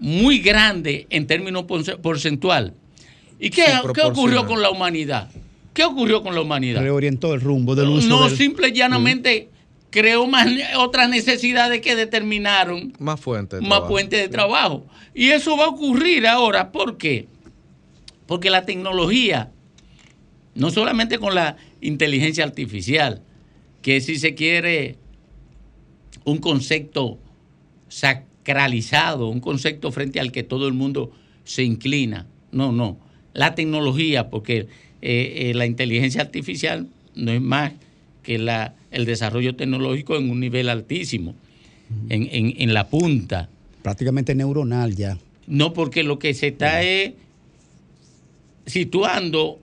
muy 0.00 0.38
grande 0.40 1.06
en 1.10 1.26
términos 1.26 1.64
porce- 1.64 1.96
porcentual. 1.98 2.74
¿Y 3.38 3.50
qué, 3.50 3.64
qué 3.94 4.02
ocurrió 4.02 4.46
con 4.46 4.60
la 4.60 4.70
humanidad? 4.70 5.30
¿Qué 5.72 5.84
ocurrió 5.84 6.22
con 6.22 6.34
la 6.34 6.40
humanidad? 6.42 6.82
Reorientó 6.82 7.32
el 7.34 7.40
rumbo 7.40 7.74
del 7.74 7.88
uso. 7.88 8.08
No, 8.08 8.28
del- 8.28 8.36
simple 8.36 8.68
y 8.68 8.72
llanamente 8.72 9.48
creó 9.90 10.26
más 10.26 10.46
otras 10.76 11.08
necesidades 11.08 11.80
que 11.80 11.94
determinaron 11.96 12.92
Más 12.98 13.20
fuentes. 13.20 13.60
de 13.60 13.62
más 13.62 13.70
trabajo. 13.78 13.88
fuentes 13.88 14.20
de 14.20 14.28
trabajo. 14.28 14.86
Y 15.14 15.28
eso 15.28 15.56
va 15.56 15.64
a 15.66 15.68
ocurrir 15.68 16.26
ahora. 16.26 16.70
¿Por 16.72 16.96
qué? 16.96 17.26
Porque 18.26 18.50
la 18.50 18.64
tecnología, 18.64 19.50
no 20.54 20.70
solamente 20.70 21.18
con 21.18 21.34
la 21.34 21.56
inteligencia 21.80 22.44
artificial, 22.44 23.22
que 23.82 24.00
si 24.00 24.16
se 24.18 24.34
quiere 24.34 24.96
un 26.24 26.38
concepto 26.38 27.18
sacralizado, 28.44 29.28
un 29.28 29.40
concepto 29.40 29.92
frente 29.92 30.20
al 30.20 30.32
que 30.32 30.42
todo 30.42 30.66
el 30.66 30.74
mundo 30.74 31.12
se 31.44 31.62
inclina. 31.62 32.26
No, 32.52 32.72
no. 32.72 32.96
La 33.34 33.54
tecnología, 33.54 34.28
porque 34.30 34.66
eh, 35.02 35.50
eh, 35.50 35.52
la 35.54 35.66
inteligencia 35.66 36.22
artificial 36.22 36.88
no 37.14 37.32
es 37.32 37.40
más 37.40 37.72
que 38.22 38.38
la, 38.38 38.74
el 38.90 39.04
desarrollo 39.04 39.54
tecnológico 39.56 40.16
en 40.16 40.30
un 40.30 40.40
nivel 40.40 40.68
altísimo, 40.68 41.34
en, 42.08 42.28
en- 42.30 42.54
en 42.56 42.74
la 42.74 42.88
punta. 42.88 43.48
Prácticamente 43.82 44.34
neuronal 44.34 44.94
ya. 44.96 45.18
No, 45.46 45.72
porque 45.72 46.02
lo 46.02 46.18
que 46.18 46.34
se 46.34 46.48
está 46.48 46.82
es 46.82 47.12
situando 48.66 49.58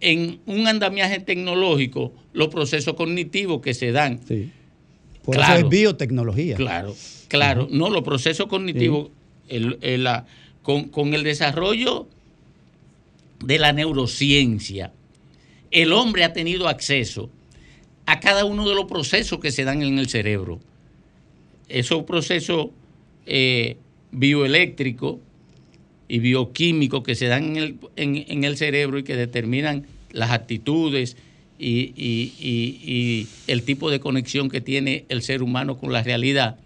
en 0.00 0.38
un 0.46 0.66
andamiaje 0.66 1.20
tecnológico 1.20 2.12
los 2.32 2.48
procesos 2.48 2.94
cognitivos 2.94 3.60
que 3.60 3.74
se 3.74 3.92
dan. 3.92 4.20
Por 5.28 5.36
Claro. 5.36 5.56
eso 5.58 5.64
es 5.66 5.70
biotecnología. 5.70 6.56
Claro, 6.56 6.96
claro. 7.28 7.68
No, 7.70 7.90
los 7.90 8.02
procesos 8.02 8.46
cognitivos, 8.46 9.10
el- 9.50 9.76
el- 9.82 10.04
la- 10.04 10.24
con, 10.62 10.84
con 10.88 11.12
el 11.12 11.22
desarrollo 11.22 12.08
de 13.44 13.58
la 13.58 13.74
neurociencia, 13.74 14.90
el 15.70 15.92
hombre 15.92 16.24
ha 16.24 16.32
tenido 16.32 16.66
acceso 16.66 17.28
a 18.06 18.20
cada 18.20 18.46
uno 18.46 18.66
de 18.66 18.74
los 18.74 18.86
procesos 18.86 19.38
que 19.38 19.52
se 19.52 19.64
dan 19.64 19.82
en 19.82 19.98
el 19.98 20.08
cerebro. 20.08 20.60
Esos 21.68 22.04
procesos 22.04 22.68
eh, 23.26 23.76
bioeléctricos 24.12 25.16
y 26.08 26.20
bioquímicos 26.20 27.02
que 27.02 27.14
se 27.14 27.26
dan 27.26 27.44
en 27.50 27.56
el, 27.58 27.76
en- 27.96 28.24
en 28.28 28.44
el 28.44 28.56
cerebro 28.56 28.96
y 28.98 29.02
que 29.02 29.14
determinan 29.14 29.84
las 30.10 30.30
actitudes 30.30 31.18
y, 31.58 31.92
y- 31.96 32.32
y- 32.40 33.26
el 33.46 33.62
tipo 33.62 33.90
de 33.90 34.00
conexión 34.00 34.48
que 34.48 34.60
tiene 34.60 35.04
el 35.08 35.22
ser 35.22 35.42
humano 35.42 35.76
con 35.78 35.92
la 35.92 36.02
realidad, 36.02 36.56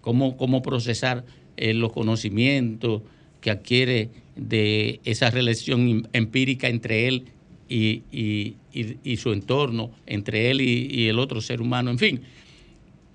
cómo, 0.00 0.36
cómo 0.36 0.62
procesar 0.62 1.24
eh, 1.56 1.74
los 1.74 1.92
conocimientos 1.92 3.02
que 3.40 3.50
adquiere 3.50 4.10
de 4.36 5.00
esa 5.04 5.30
relación 5.30 5.88
em- 5.88 6.02
empírica 6.12 6.68
entre 6.68 7.08
él 7.08 7.24
y, 7.68 8.02
y- 8.12 8.54
y- 8.72 9.16
su 9.16 9.32
entorno, 9.32 9.90
entre 10.06 10.50
él 10.50 10.60
y, 10.60 10.86
y 10.90 11.08
el 11.08 11.18
otro 11.18 11.40
ser 11.40 11.60
humano, 11.60 11.90
en 11.90 11.98
fin. 11.98 12.20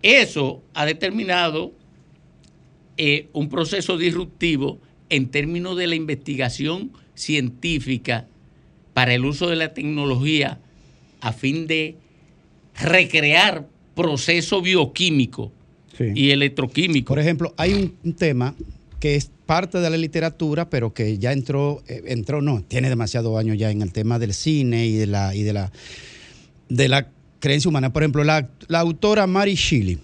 Eso 0.04 0.62
ha 0.74 0.86
determinado 0.86 1.72
eh, 2.98 3.28
un 3.34 3.50
proceso 3.50 3.98
disruptivo 3.98 4.80
en 5.10 5.30
términos 5.30 5.78
de 5.78 5.88
la 5.88 5.96
investigación 5.96 6.92
científica 7.16 8.28
para 8.94 9.14
el 9.14 9.26
uso 9.26 9.50
de 9.50 9.56
la 9.56 9.74
tecnología 9.74 10.60
a 11.22 11.34
fin 11.34 11.68
de 11.68 11.96
recrear 12.80 13.68
procesos 13.96 14.62
bioquímicos 14.62 15.52
y 16.00 16.30
electroquímicos. 16.30 17.08
Por 17.08 17.20
ejemplo, 17.20 17.54
hay 17.58 17.74
un, 17.74 17.96
un 18.04 18.14
tema 18.14 18.54
que 19.00 19.16
es 19.16 19.32
parte 19.46 19.80
de 19.80 19.90
la 19.90 19.98
literatura, 19.98 20.70
pero 20.70 20.94
que 20.94 21.18
ya 21.18 21.32
entró, 21.32 21.82
eh, 21.88 22.04
entró, 22.08 22.42
no, 22.42 22.62
tiene 22.62 22.90
demasiados 22.90 23.38
años 23.40 23.58
ya 23.58 23.72
en 23.72 23.82
el 23.82 23.92
tema 23.92 24.20
del 24.20 24.34
cine 24.34 24.86
y 24.88 24.96
de 24.96 25.08
la, 25.08 25.34
y 25.34 25.44
de 25.44 25.54
la, 25.54 25.72
de 26.70 26.90
la 26.90 27.10
creencia 27.40 27.70
humana. 27.70 27.94
Por 27.94 28.04
ejemplo, 28.04 28.24
la, 28.24 28.50
la 28.68 28.80
autora 28.80 29.26
Mary 29.26 29.56
Shelley, 29.56 30.00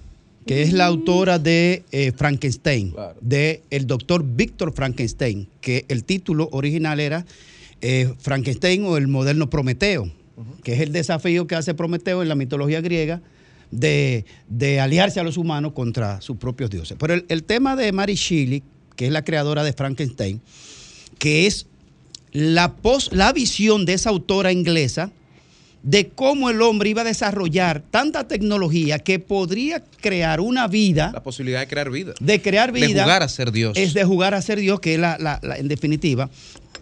que 0.45 0.61
es 0.61 0.73
la 0.73 0.85
autora 0.85 1.39
de 1.39 1.83
eh, 1.91 2.11
Frankenstein, 2.15 2.93
de 3.21 3.61
el 3.69 3.87
doctor 3.87 4.25
Víctor 4.25 4.73
Frankenstein, 4.73 5.47
que 5.61 5.85
el 5.87 6.03
título 6.03 6.49
original 6.51 6.99
era 6.99 7.25
eh, 7.81 8.13
Frankenstein 8.19 8.83
o 8.85 8.97
el 8.97 9.07
moderno 9.07 9.49
Prometeo, 9.49 10.11
que 10.63 10.73
es 10.73 10.79
el 10.81 10.91
desafío 10.91 11.47
que 11.47 11.55
hace 11.55 11.73
Prometeo 11.73 12.21
en 12.21 12.29
la 12.29 12.35
mitología 12.35 12.81
griega 12.81 13.21
de, 13.71 14.25
de 14.47 14.79
aliarse 14.79 15.19
a 15.19 15.23
los 15.23 15.37
humanos 15.37 15.73
contra 15.73 16.21
sus 16.21 16.37
propios 16.37 16.69
dioses. 16.69 16.97
Pero 16.99 17.13
el, 17.13 17.25
el 17.29 17.43
tema 17.43 17.75
de 17.75 17.91
Mary 17.91 18.15
Shelley, 18.15 18.63
que 18.95 19.07
es 19.07 19.11
la 19.11 19.23
creadora 19.23 19.63
de 19.63 19.73
Frankenstein, 19.73 20.41
que 21.19 21.47
es 21.47 21.67
la, 22.31 22.75
pos- 22.75 23.11
la 23.13 23.31
visión 23.33 23.85
de 23.85 23.93
esa 23.93 24.09
autora 24.09 24.51
inglesa 24.51 25.11
de 25.83 26.07
cómo 26.09 26.49
el 26.49 26.61
hombre 26.61 26.89
iba 26.91 27.01
a 27.01 27.05
desarrollar 27.05 27.83
tanta 27.91 28.25
tecnología 28.27 28.99
que 28.99 29.19
podría 29.19 29.83
crear 29.99 30.39
una 30.39 30.67
vida, 30.67 31.11
La 31.13 31.21
posibilidad 31.23 31.59
de 31.59 31.67
crear 31.67 31.89
vida. 31.91 32.13
de 32.19 32.41
crear 32.41 32.71
vida. 32.71 32.87
De 32.87 33.01
jugar 33.01 33.21
a 33.23 33.27
ser 33.27 33.51
Dios. 33.51 33.77
Es 33.77 33.93
de 33.93 34.05
jugar 34.05 34.33
a 34.33 34.41
ser 34.41 34.59
Dios, 34.59 34.79
que 34.79 34.93
es 34.93 34.99
la, 34.99 35.17
la- 35.19 35.39
la- 35.43 35.57
en 35.57 35.67
definitiva, 35.67 36.29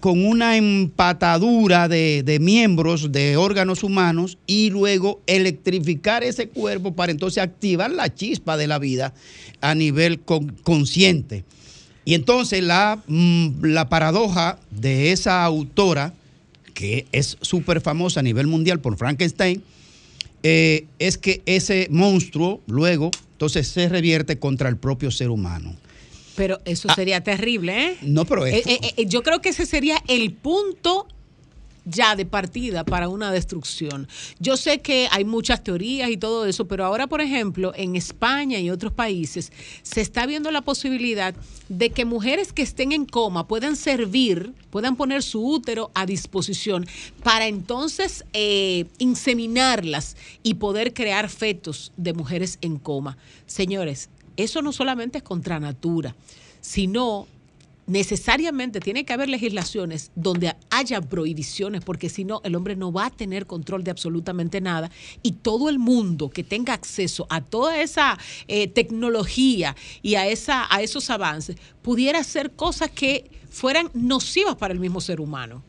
con 0.02 0.26
una 0.26 0.58
empatadura 0.58 1.88
de, 1.88 2.24
de 2.24 2.40
miembros 2.40 3.12
de 3.12 3.38
órganos 3.38 3.84
humanos 3.84 4.38
y 4.48 4.70
luego 4.72 5.22
electrificar 5.28 6.24
ese 6.24 6.50
cuerpo 6.50 6.94
para 6.94 7.12
entonces 7.12 7.42
activar 7.42 7.92
la 7.92 8.14
chispa 8.14 8.58
de 8.58 8.68
la 8.68 8.80
vida 8.80 9.14
a 9.62 9.76
nivel 9.76 10.20
con- 10.20 10.50
consciente. 10.64 11.46
Y 12.04 12.16
entonces 12.16 12.64
la, 12.64 13.02
mm, 13.08 13.64
la 13.64 13.88
paradoja 13.88 14.60
de 14.72 15.12
esa 15.12 15.46
autora, 15.46 16.14
que 16.74 17.06
es 17.12 17.38
súper 17.42 17.80
famosa 17.80 18.22
a 18.22 18.24
nivel 18.24 18.48
mundial 18.48 18.80
por 18.80 18.98
Frankenstein, 18.98 19.62
eh, 20.44 20.86
es 20.98 21.20
que 21.20 21.44
ese 21.46 21.88
monstruo 21.92 22.60
luego 22.66 23.12
entonces 23.34 23.68
se 23.68 23.88
revierte 23.88 24.40
contra 24.40 24.68
el 24.68 24.78
propio 24.78 25.12
ser 25.12 25.30
humano. 25.30 25.76
Pero 26.42 26.60
eso 26.66 26.88
Ah. 26.90 26.96
sería 26.96 27.22
terrible, 27.24 27.72
¿eh? 27.86 27.98
No, 28.02 28.26
pero 28.26 28.48
Eh, 28.48 28.58
esto- 28.58 28.70
eh, 28.72 28.94
eh, 28.98 29.06
yo 29.06 29.22
creo 29.22 29.42
que 29.44 29.50
ese 29.50 29.68
sería 29.68 30.02
el 30.08 30.34
punto 30.34 31.06
ya 31.86 32.16
de 32.16 32.26
partida 32.26 32.84
para 32.84 33.10
una 33.10 33.32
destrucción. 33.32 34.08
Yo 34.40 34.58
sé 34.58 34.80
que 34.82 35.08
hay 35.12 35.24
muchas 35.24 35.64
teorías 35.64 36.10
y 36.10 36.18
todo 36.18 36.48
eso, 36.48 36.66
pero 36.68 36.84
ahora, 36.86 37.06
por 37.06 37.22
ejemplo, 37.22 37.74
en 37.76 37.96
España 37.96 38.58
y 38.60 38.72
otros 38.72 38.92
países 38.92 39.52
se 39.84 40.02
está 40.02 40.26
viendo 40.26 40.50
la 40.50 40.62
posibilidad 40.62 41.36
de 41.70 41.92
que 41.92 42.06
mujeres 42.06 42.54
que 42.54 42.64
estén 42.64 42.92
en 42.92 43.06
coma 43.06 43.48
puedan 43.48 43.76
servir, 43.76 44.52
puedan 44.72 44.96
poner 44.96 45.22
su 45.22 45.46
útero 45.46 45.92
a 45.94 46.08
disposición 46.08 46.88
para 47.24 47.46
entonces 47.46 48.26
eh, 48.34 48.86
inseminarlas 48.98 50.18
y 50.42 50.56
poder 50.56 50.94
crear 50.94 51.30
fetos 51.30 51.92
de 51.98 52.14
mujeres 52.14 52.58
en 52.62 52.78
coma. 52.80 53.16
Señores, 53.46 54.10
eso 54.38 54.62
no 54.62 54.72
solamente 54.72 55.20
es 55.20 55.24
contra 55.24 55.60
natura, 55.60 56.16
sino 56.62 57.28
necesariamente 57.88 58.80
tiene 58.80 59.04
que 59.04 59.14
haber 59.14 59.28
legislaciones 59.28 60.12
donde 60.16 60.56
haya 60.70 61.02
prohibiciones, 61.02 61.84
porque 61.84 62.10
si 62.10 62.24
no, 62.24 62.42
el 62.44 62.56
hombre 62.56 62.76
no 62.76 62.92
va 62.92 63.08
a 63.08 63.10
tener 63.10 63.46
control 63.48 63.84
de 63.84 63.92
absolutamente 63.92 64.62
nada 64.62 64.90
y 65.24 65.34
todo 65.34 65.68
el 65.68 65.80
mundo 65.80 66.30
que 66.30 66.44
tenga 66.44 66.74
acceso 66.74 67.28
a 67.30 67.42
toda 67.42 67.82
esa 67.82 68.18
eh, 68.48 68.68
tecnología 68.68 69.76
y 70.02 70.16
a, 70.16 70.28
esa, 70.28 70.74
a 70.74 70.82
esos 70.82 71.10
avances 71.10 71.58
pudiera 71.82 72.20
hacer 72.20 72.52
cosas 72.52 72.92
que 72.92 73.30
fueran 73.50 73.90
nocivas 73.94 74.56
para 74.56 74.74
el 74.74 74.80
mismo 74.80 75.02
ser 75.02 75.20
humano. 75.20 75.64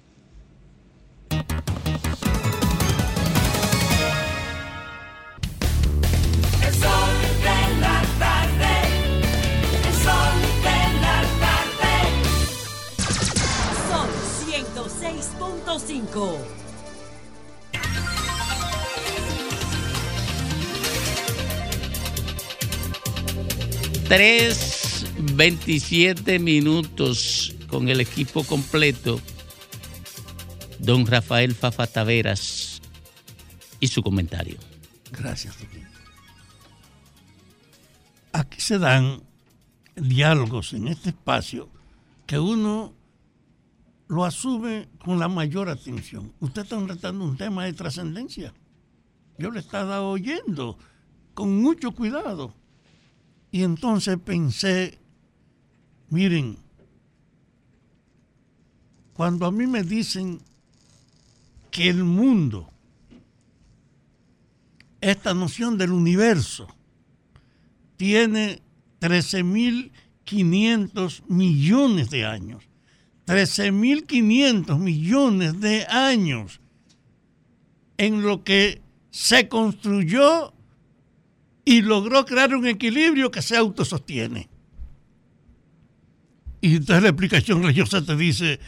105. 15.78 16.38
Tres 24.06 25.06
veintisiete 25.34 26.38
minutos 26.38 27.54
con 27.68 27.88
el 27.88 28.00
equipo 28.00 28.44
completo. 28.44 29.18
Don 30.78 31.06
Rafael 31.06 31.54
Fafa 31.54 31.86
Taveras 31.86 32.82
y 33.80 33.86
su 33.88 34.02
comentario. 34.02 34.58
Gracias, 35.10 35.56
Aquí 38.34 38.60
se 38.60 38.78
dan 38.78 39.22
diálogos 39.96 40.74
en 40.74 40.88
este 40.88 41.10
espacio 41.10 41.70
que 42.26 42.38
uno 42.38 42.92
lo 44.12 44.24
asume 44.26 44.90
con 45.02 45.18
la 45.18 45.26
mayor 45.26 45.70
atención. 45.70 46.34
Usted 46.38 46.64
está 46.64 46.78
tratando 46.84 47.24
un 47.24 47.38
tema 47.38 47.64
de 47.64 47.72
trascendencia. 47.72 48.52
Yo 49.38 49.50
le 49.50 49.60
estaba 49.60 50.02
oyendo 50.02 50.76
con 51.32 51.62
mucho 51.62 51.92
cuidado. 51.92 52.52
Y 53.50 53.62
entonces 53.62 54.18
pensé, 54.22 54.98
miren, 56.10 56.58
cuando 59.14 59.46
a 59.46 59.50
mí 59.50 59.66
me 59.66 59.82
dicen 59.82 60.42
que 61.70 61.88
el 61.88 62.04
mundo, 62.04 62.68
esta 65.00 65.32
noción 65.32 65.78
del 65.78 65.92
universo, 65.92 66.68
tiene 67.96 68.60
13.500 69.00 71.22
millones 71.28 72.10
de 72.10 72.26
años. 72.26 72.62
13.500 73.32 74.78
millones 74.78 75.58
de 75.58 75.86
años 75.86 76.60
en 77.96 78.20
lo 78.20 78.44
que 78.44 78.82
se 79.10 79.48
construyó 79.48 80.52
y 81.64 81.80
logró 81.80 82.26
crear 82.26 82.54
un 82.54 82.66
equilibrio 82.66 83.30
que 83.30 83.40
se 83.40 83.56
autosostiene. 83.56 84.50
Y 86.60 86.76
entonces 86.76 87.02
la 87.02 87.08
explicación 87.08 87.62
religiosa 87.62 88.04
te 88.04 88.16
dice, 88.16 88.60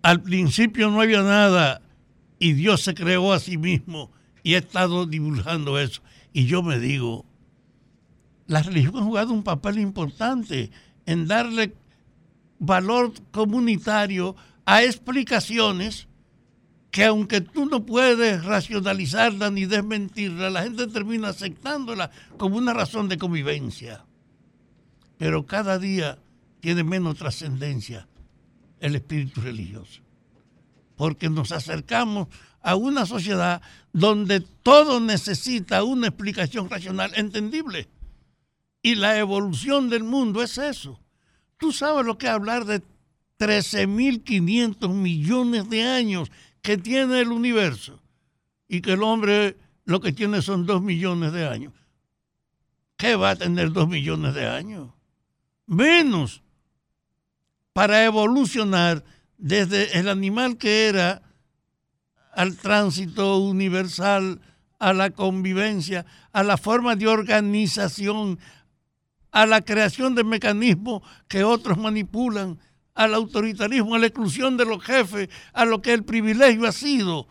al 0.00 0.22
principio 0.22 0.88
no 0.88 1.00
había 1.00 1.22
nada 1.22 1.82
y 2.38 2.52
Dios 2.52 2.82
se 2.82 2.94
creó 2.94 3.32
a 3.32 3.40
sí 3.40 3.58
mismo 3.58 4.12
y 4.44 4.54
he 4.54 4.58
estado 4.58 5.06
divulgando 5.06 5.76
eso. 5.80 6.02
Y 6.32 6.46
yo 6.46 6.62
me 6.62 6.78
digo, 6.78 7.26
la 8.46 8.62
religión 8.62 8.96
ha 8.96 9.02
jugado 9.02 9.32
un 9.32 9.42
papel 9.42 9.80
importante 9.80 10.70
en 11.04 11.26
darle 11.26 11.74
valor 12.58 13.12
comunitario 13.30 14.36
a 14.64 14.82
explicaciones 14.82 16.08
que 16.90 17.04
aunque 17.04 17.40
tú 17.42 17.66
no 17.66 17.84
puedes 17.84 18.44
racionalizarla 18.44 19.50
ni 19.50 19.66
desmentirla, 19.66 20.48
la 20.48 20.62
gente 20.62 20.86
termina 20.86 21.28
aceptándola 21.28 22.10
como 22.38 22.56
una 22.56 22.72
razón 22.72 23.08
de 23.08 23.18
convivencia. 23.18 24.04
Pero 25.18 25.46
cada 25.46 25.78
día 25.78 26.18
tiene 26.60 26.84
menos 26.84 27.16
trascendencia 27.16 28.08
el 28.80 28.96
espíritu 28.96 29.40
religioso. 29.40 30.00
Porque 30.96 31.28
nos 31.28 31.52
acercamos 31.52 32.28
a 32.62 32.76
una 32.76 33.06
sociedad 33.06 33.62
donde 33.92 34.40
todo 34.40 34.98
necesita 34.98 35.84
una 35.84 36.08
explicación 36.08 36.68
racional 36.70 37.12
entendible. 37.14 37.88
Y 38.82 38.94
la 38.94 39.18
evolución 39.18 39.90
del 39.90 40.04
mundo 40.04 40.42
es 40.42 40.58
eso. 40.58 40.98
Tú 41.58 41.72
sabes 41.72 42.04
lo 42.04 42.18
que 42.18 42.26
es 42.26 42.32
hablar 42.32 42.64
de 42.64 42.82
13.500 43.38 44.92
millones 44.92 45.68
de 45.68 45.82
años 45.82 46.30
que 46.62 46.76
tiene 46.76 47.20
el 47.20 47.28
universo 47.28 48.00
y 48.68 48.80
que 48.80 48.92
el 48.92 49.02
hombre 49.02 49.56
lo 49.84 50.00
que 50.00 50.12
tiene 50.12 50.42
son 50.42 50.66
2 50.66 50.82
millones 50.82 51.32
de 51.32 51.46
años. 51.46 51.72
¿Qué 52.96 53.14
va 53.14 53.30
a 53.30 53.36
tener 53.36 53.72
2 53.72 53.88
millones 53.88 54.34
de 54.34 54.46
años? 54.46 54.90
Menos 55.66 56.42
para 57.72 58.04
evolucionar 58.04 59.04
desde 59.36 59.98
el 59.98 60.08
animal 60.08 60.56
que 60.56 60.86
era 60.86 61.22
al 62.32 62.56
tránsito 62.56 63.38
universal, 63.38 64.40
a 64.78 64.92
la 64.92 65.10
convivencia, 65.10 66.04
a 66.32 66.42
la 66.42 66.56
forma 66.56 66.96
de 66.96 67.06
organización, 67.06 68.38
a 69.30 69.46
la 69.46 69.60
creación 69.60 70.14
de 70.14 70.24
mecanismos 70.24 71.02
que 71.28 71.44
otros 71.44 71.78
manipulan, 71.78 72.58
al 72.94 73.14
autoritarismo, 73.14 73.94
a 73.94 73.98
la 73.98 74.06
exclusión 74.06 74.56
de 74.56 74.64
los 74.64 74.82
jefes, 74.82 75.28
a 75.52 75.64
lo 75.64 75.82
que 75.82 75.92
el 75.92 76.04
privilegio 76.04 76.66
ha 76.66 76.72
sido. 76.72 77.28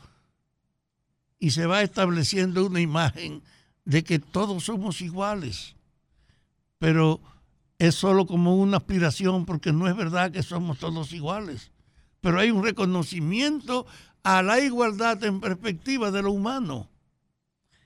Y 1.39 1.51
se 1.51 1.65
va 1.65 1.81
estableciendo 1.81 2.65
una 2.65 2.79
imagen 2.79 3.41
de 3.83 4.03
que 4.03 4.19
todos 4.19 4.65
somos 4.65 5.01
iguales. 5.01 5.75
Pero 6.77 7.19
es 7.79 7.95
solo 7.95 8.25
como 8.25 8.55
una 8.55 8.77
aspiración 8.77 9.45
porque 9.45 9.73
no 9.73 9.87
es 9.87 9.95
verdad 9.95 10.31
que 10.31 10.43
somos 10.43 10.77
todos 10.77 11.11
iguales. 11.13 11.71
Pero 12.21 12.39
hay 12.39 12.51
un 12.51 12.63
reconocimiento 12.63 13.85
a 14.23 14.41
la 14.41 14.59
igualdad 14.59 15.23
en 15.23 15.39
perspectiva 15.39 16.11
de 16.11 16.21
lo 16.21 16.31
humano. 16.31 16.89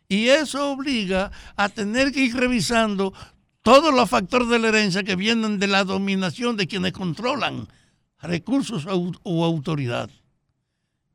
Y 0.07 0.29
eso 0.29 0.71
obliga 0.71 1.31
a 1.55 1.69
tener 1.69 2.11
que 2.11 2.25
ir 2.25 2.35
revisando 2.35 3.13
todos 3.69 3.93
los 3.93 4.09
factores 4.09 4.49
de 4.49 4.57
la 4.57 4.69
herencia 4.69 5.03
que 5.03 5.15
vienen 5.15 5.59
de 5.59 5.67
la 5.67 5.83
dominación 5.83 6.57
de 6.57 6.65
quienes 6.65 6.91
controlan 6.91 7.67
recursos 8.19 8.87
o 8.87 9.45
autoridad. 9.45 10.09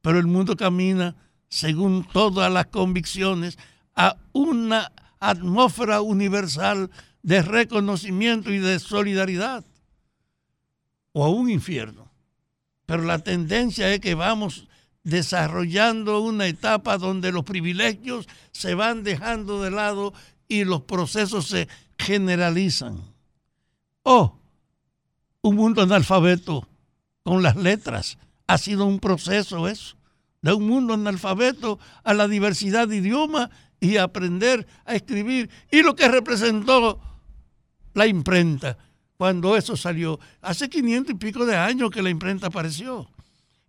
Pero 0.01 0.21
el 0.21 0.29
mundo 0.29 0.57
camina, 0.57 1.17
según 1.49 2.05
todas 2.05 2.53
las 2.53 2.67
convicciones, 2.67 3.59
a 3.97 4.19
una 4.33 4.93
atmósfera 5.19 6.01
universal 6.01 6.93
de 7.25 7.43
reconocimiento 7.43 8.53
y 8.53 8.59
de 8.59 8.79
solidaridad, 8.79 9.65
o 11.11 11.25
a 11.25 11.31
un 11.31 11.51
infierno. 11.51 12.09
Pero 12.87 13.03
la 13.03 13.19
tendencia 13.19 13.93
es 13.93 13.99
que 13.99 14.15
vamos 14.15 14.69
desarrollando 15.03 16.21
una 16.21 16.47
etapa 16.47 16.99
donde 16.99 17.33
los 17.33 17.43
privilegios 17.43 18.29
se 18.53 18.77
van 18.77 19.03
dejando 19.03 19.61
de 19.61 19.73
lado 19.73 20.15
y 20.47 20.63
los 20.63 20.83
procesos 20.83 21.49
se 21.49 21.67
generalizan. 22.05 23.01
O 24.03 24.39
un 25.43 25.57
mundo 25.57 25.83
analfabeto 25.83 26.67
con 27.23 27.43
las 27.43 27.57
letras. 27.57 28.19
Ha 28.47 28.59
sido 28.59 28.85
un 28.85 29.01
proceso 29.01 29.69
eso, 29.69 29.97
de 30.43 30.53
un 30.53 30.67
mundo 30.67 30.95
analfabeto 30.95 31.79
a 32.03 32.15
la 32.15 32.29
diversidad 32.29 32.89
de 32.89 32.97
idiomas 32.97 33.51
y 33.81 33.97
aprender 33.97 34.67
a 34.85 34.95
escribir. 34.95 35.51
Y 35.71 35.83
lo 35.83 35.97
que 35.97 36.09
representó 36.09 37.01
la 37.95 38.07
imprenta 38.07 38.79
cuando 39.17 39.57
eso 39.57 39.77
salió. 39.77 40.21
Hace 40.43 40.69
500 40.69 41.15
y 41.15 41.19
pico 41.19 41.47
de 41.47 41.57
años 41.57 41.91
que 41.91 42.03
la 42.03 42.11
imprenta 42.11 42.49
apareció. 42.49 43.09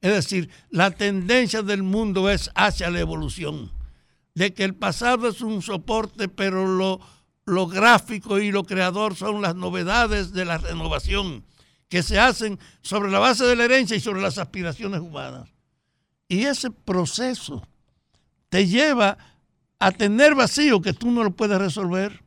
Es 0.02 0.14
decir, 0.14 0.50
la 0.70 0.92
tendencia 0.92 1.62
del 1.62 1.84
mundo 1.84 2.30
es 2.30 2.52
hacia 2.56 2.90
la 2.90 3.00
evolución. 3.00 3.72
De 4.34 4.54
que 4.54 4.66
el 4.66 4.76
pasado 4.76 5.30
es 5.30 5.42
un 5.42 5.62
soporte, 5.62 6.28
pero 6.28 6.68
lo, 6.68 7.00
lo 7.46 7.68
gráfico 7.68 8.39
y 8.39 8.52
lo 8.52 8.64
creador 8.64 9.16
son 9.16 9.41
las 9.41 9.56
novedades 9.56 10.34
de 10.34 10.46
la 10.46 10.58
renovación 10.58 11.43
que 11.88 12.02
se 12.02 12.20
hacen 12.20 12.60
sobre 12.82 13.12
la 13.12 13.20
base 13.20 13.46
de 13.46 13.56
la 13.56 13.66
herencia 13.66 13.96
y 13.96 14.00
sobre 14.00 14.22
las 14.22 14.38
aspiraciones 14.38 15.00
humanas. 15.00 15.50
Y 16.28 16.43
ese 16.46 16.72
proceso 16.72 17.66
te 18.50 18.68
lleva 18.68 19.18
a 19.78 19.91
tener 19.91 20.34
vacío 20.34 20.82
que 20.82 20.93
tú 20.93 21.12
no 21.12 21.24
lo 21.24 21.32
puedes 21.32 21.60
resolver. 21.60 22.24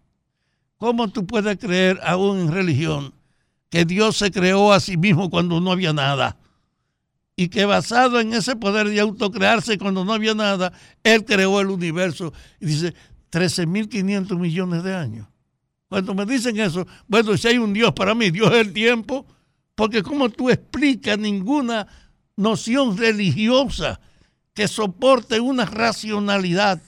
¿Cómo 0.77 1.09
tú 1.09 1.27
puedes 1.27 1.59
creer 1.59 1.99
aún 2.05 2.39
en 2.39 2.53
religión 2.53 3.13
que 3.69 3.85
Dios 3.85 4.17
se 4.17 4.31
creó 4.31 4.73
a 4.73 4.79
sí 4.79 4.97
mismo 4.97 5.29
cuando 5.29 5.61
no 5.61 5.73
había 5.73 5.93
nada? 5.93 6.37
Y 7.35 7.49
que 7.49 7.65
basado 7.65 8.21
en 8.21 8.33
ese 8.35 8.57
poder 8.57 8.89
de 8.89 9.01
autocrearse 9.01 9.79
cuando 9.79 10.05
no 10.05 10.13
había 10.13 10.35
nada, 10.35 10.73
Él 11.03 11.25
creó 11.25 11.61
el 11.61 11.71
universo. 11.71 12.33
Y 12.61 12.67
dice, 12.67 12.95
13.500 13.31 14.39
millones 14.39 14.83
de 14.83 14.95
años. 14.95 15.27
Cuando 15.89 16.15
me 16.15 16.27
dicen 16.27 16.59
eso, 16.61 16.87
bueno, 17.07 17.37
si 17.37 17.49
hay 17.49 17.59
un 17.59 17.73
Dios 17.73 17.93
para 17.95 18.15
mí, 18.15 18.31
Dios 18.31 18.53
es 18.53 18.59
el 18.59 18.73
tiempo, 18.73 19.27
porque 19.75 20.03
como 20.03 20.29
tú 20.29 20.51
explicas 20.51 21.19
ninguna 21.19 21.87
noción 22.37 22.97
religiosa 22.97 24.01
que 24.55 24.69
soporte 24.69 25.41
una 25.41 25.65
racionalidad. 25.65 26.83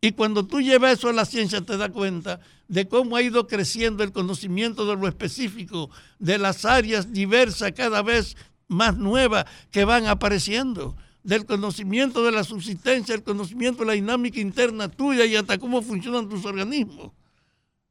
Y 0.00 0.12
cuando 0.12 0.46
tú 0.46 0.60
llevas 0.60 0.98
eso 0.98 1.08
a 1.08 1.12
la 1.12 1.24
ciencia 1.24 1.60
te 1.60 1.76
das 1.76 1.90
cuenta 1.90 2.40
de 2.68 2.88
cómo 2.88 3.16
ha 3.16 3.22
ido 3.22 3.46
creciendo 3.46 4.02
el 4.02 4.12
conocimiento 4.12 4.86
de 4.86 4.96
lo 4.96 5.06
específico, 5.06 5.90
de 6.18 6.38
las 6.38 6.64
áreas 6.64 7.12
diversas 7.12 7.72
cada 7.72 8.02
vez 8.02 8.36
más 8.68 8.96
nuevas 8.96 9.44
que 9.70 9.84
van 9.84 10.06
apareciendo, 10.06 10.96
del 11.24 11.44
conocimiento 11.44 12.22
de 12.22 12.30
la 12.30 12.44
subsistencia, 12.44 13.14
el 13.14 13.24
conocimiento 13.24 13.80
de 13.80 13.86
la 13.86 13.92
dinámica 13.94 14.38
interna 14.38 14.88
tuya 14.88 15.26
y 15.26 15.34
hasta 15.34 15.58
cómo 15.58 15.82
funcionan 15.82 16.28
tus 16.28 16.44
organismos. 16.44 17.10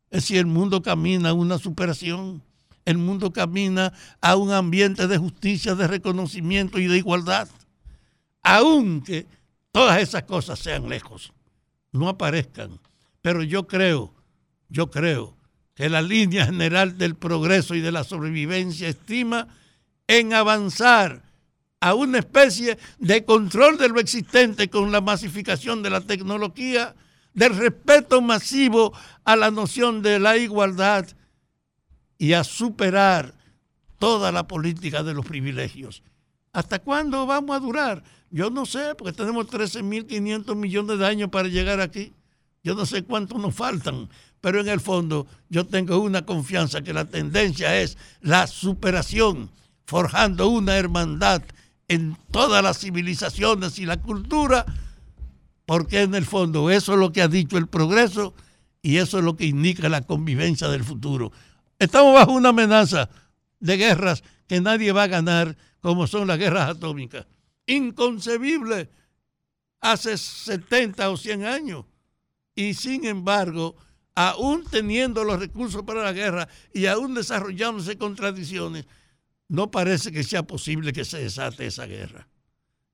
Es 0.09 0.21
decir, 0.21 0.37
el 0.37 0.45
mundo 0.45 0.81
camina 0.81 1.29
a 1.29 1.33
una 1.33 1.57
superación 1.57 2.41
el 2.85 2.97
mundo 2.97 3.31
camina 3.31 3.93
a 4.21 4.35
un 4.35 4.51
ambiente 4.51 5.07
de 5.07 5.17
justicia, 5.17 5.75
de 5.75 5.87
reconocimiento 5.87 6.79
y 6.79 6.87
de 6.87 6.97
igualdad. 6.97 7.47
Aunque 8.41 9.25
todas 9.71 10.01
esas 10.01 10.23
cosas 10.23 10.59
sean 10.59 10.89
lejos, 10.89 11.31
no 11.91 12.09
aparezcan. 12.09 12.79
Pero 13.21 13.41
yo 13.43 13.67
creo, 13.67 14.13
yo 14.67 14.91
creo 14.91 15.37
que 15.75 15.89
la 15.89 16.01
línea 16.01 16.45
general 16.45 16.97
del 16.97 17.15
progreso 17.15 17.73
y 17.73 17.81
de 17.81 17.91
la 17.91 18.03
sobrevivencia 18.03 18.89
estima 18.89 19.47
en 20.07 20.33
avanzar 20.33 21.22
a 21.83 21.95
una 21.95 22.19
especie 22.19 22.77
de 22.97 23.25
control 23.25 23.77
de 23.77 23.89
lo 23.89 23.99
existente 23.99 24.69
con 24.69 24.93
la 24.93 25.01
masificación 25.01 25.83
de 25.83 25.89
la 25.89 25.99
tecnología, 25.99 26.95
del 27.33 27.57
respeto 27.57 28.21
masivo 28.21 28.93
a 29.25 29.35
la 29.35 29.51
noción 29.51 30.01
de 30.01 30.17
la 30.17 30.37
igualdad 30.37 31.05
y 32.17 32.31
a 32.31 32.45
superar 32.45 33.33
toda 33.99 34.31
la 34.31 34.47
política 34.47 35.03
de 35.03 35.13
los 35.13 35.25
privilegios. 35.25 36.03
¿Hasta 36.53 36.79
cuándo 36.79 37.25
vamos 37.25 37.53
a 37.53 37.59
durar? 37.59 38.01
Yo 38.29 38.49
no 38.49 38.65
sé, 38.65 38.95
porque 38.97 39.11
tenemos 39.11 39.47
13.500 39.47 40.55
millones 40.55 40.99
de 40.99 41.05
años 41.05 41.29
para 41.31 41.49
llegar 41.49 41.81
aquí. 41.81 42.13
Yo 42.63 42.75
no 42.75 42.85
sé 42.85 43.03
cuánto 43.03 43.37
nos 43.37 43.55
faltan, 43.55 44.07
pero 44.39 44.61
en 44.61 44.69
el 44.69 44.79
fondo 44.79 45.27
yo 45.49 45.67
tengo 45.67 45.97
una 45.99 46.25
confianza 46.25 46.81
que 46.81 46.93
la 46.93 47.03
tendencia 47.03 47.81
es 47.81 47.97
la 48.21 48.47
superación, 48.47 49.49
forjando 49.85 50.47
una 50.47 50.77
hermandad 50.77 51.43
en 51.87 52.17
todas 52.31 52.63
las 52.63 52.79
civilizaciones 52.79 53.79
y 53.79 53.85
la 53.85 54.01
cultura, 54.01 54.65
porque 55.65 56.01
en 56.01 56.15
el 56.15 56.25
fondo 56.25 56.69
eso 56.69 56.93
es 56.93 56.99
lo 56.99 57.11
que 57.11 57.21
ha 57.21 57.27
dicho 57.27 57.57
el 57.57 57.67
progreso 57.67 58.33
y 58.81 58.97
eso 58.97 59.19
es 59.19 59.23
lo 59.23 59.35
que 59.35 59.45
indica 59.45 59.89
la 59.89 60.01
convivencia 60.01 60.67
del 60.67 60.83
futuro. 60.83 61.31
Estamos 61.79 62.13
bajo 62.13 62.33
una 62.33 62.49
amenaza 62.49 63.09
de 63.59 63.77
guerras 63.77 64.23
que 64.47 64.61
nadie 64.61 64.91
va 64.91 65.03
a 65.03 65.07
ganar, 65.07 65.57
como 65.81 66.07
son 66.07 66.27
las 66.27 66.37
guerras 66.37 66.69
atómicas. 66.69 67.25
Inconcebible 67.65 68.89
hace 69.79 70.17
70 70.17 71.09
o 71.09 71.17
100 71.17 71.45
años. 71.45 71.85
Y 72.55 72.73
sin 72.73 73.05
embargo, 73.05 73.75
aún 74.15 74.63
teniendo 74.69 75.23
los 75.23 75.39
recursos 75.39 75.83
para 75.83 76.03
la 76.03 76.13
guerra 76.13 76.47
y 76.73 76.85
aún 76.85 77.13
desarrollándose 77.13 77.97
contradicciones, 77.97 78.85
no 79.53 79.69
parece 79.69 80.11
que 80.11 80.23
sea 80.23 80.41
posible 80.41 80.93
que 80.93 81.05
se 81.05 81.19
desate 81.19 81.67
esa 81.67 81.85
guerra. 81.85 82.27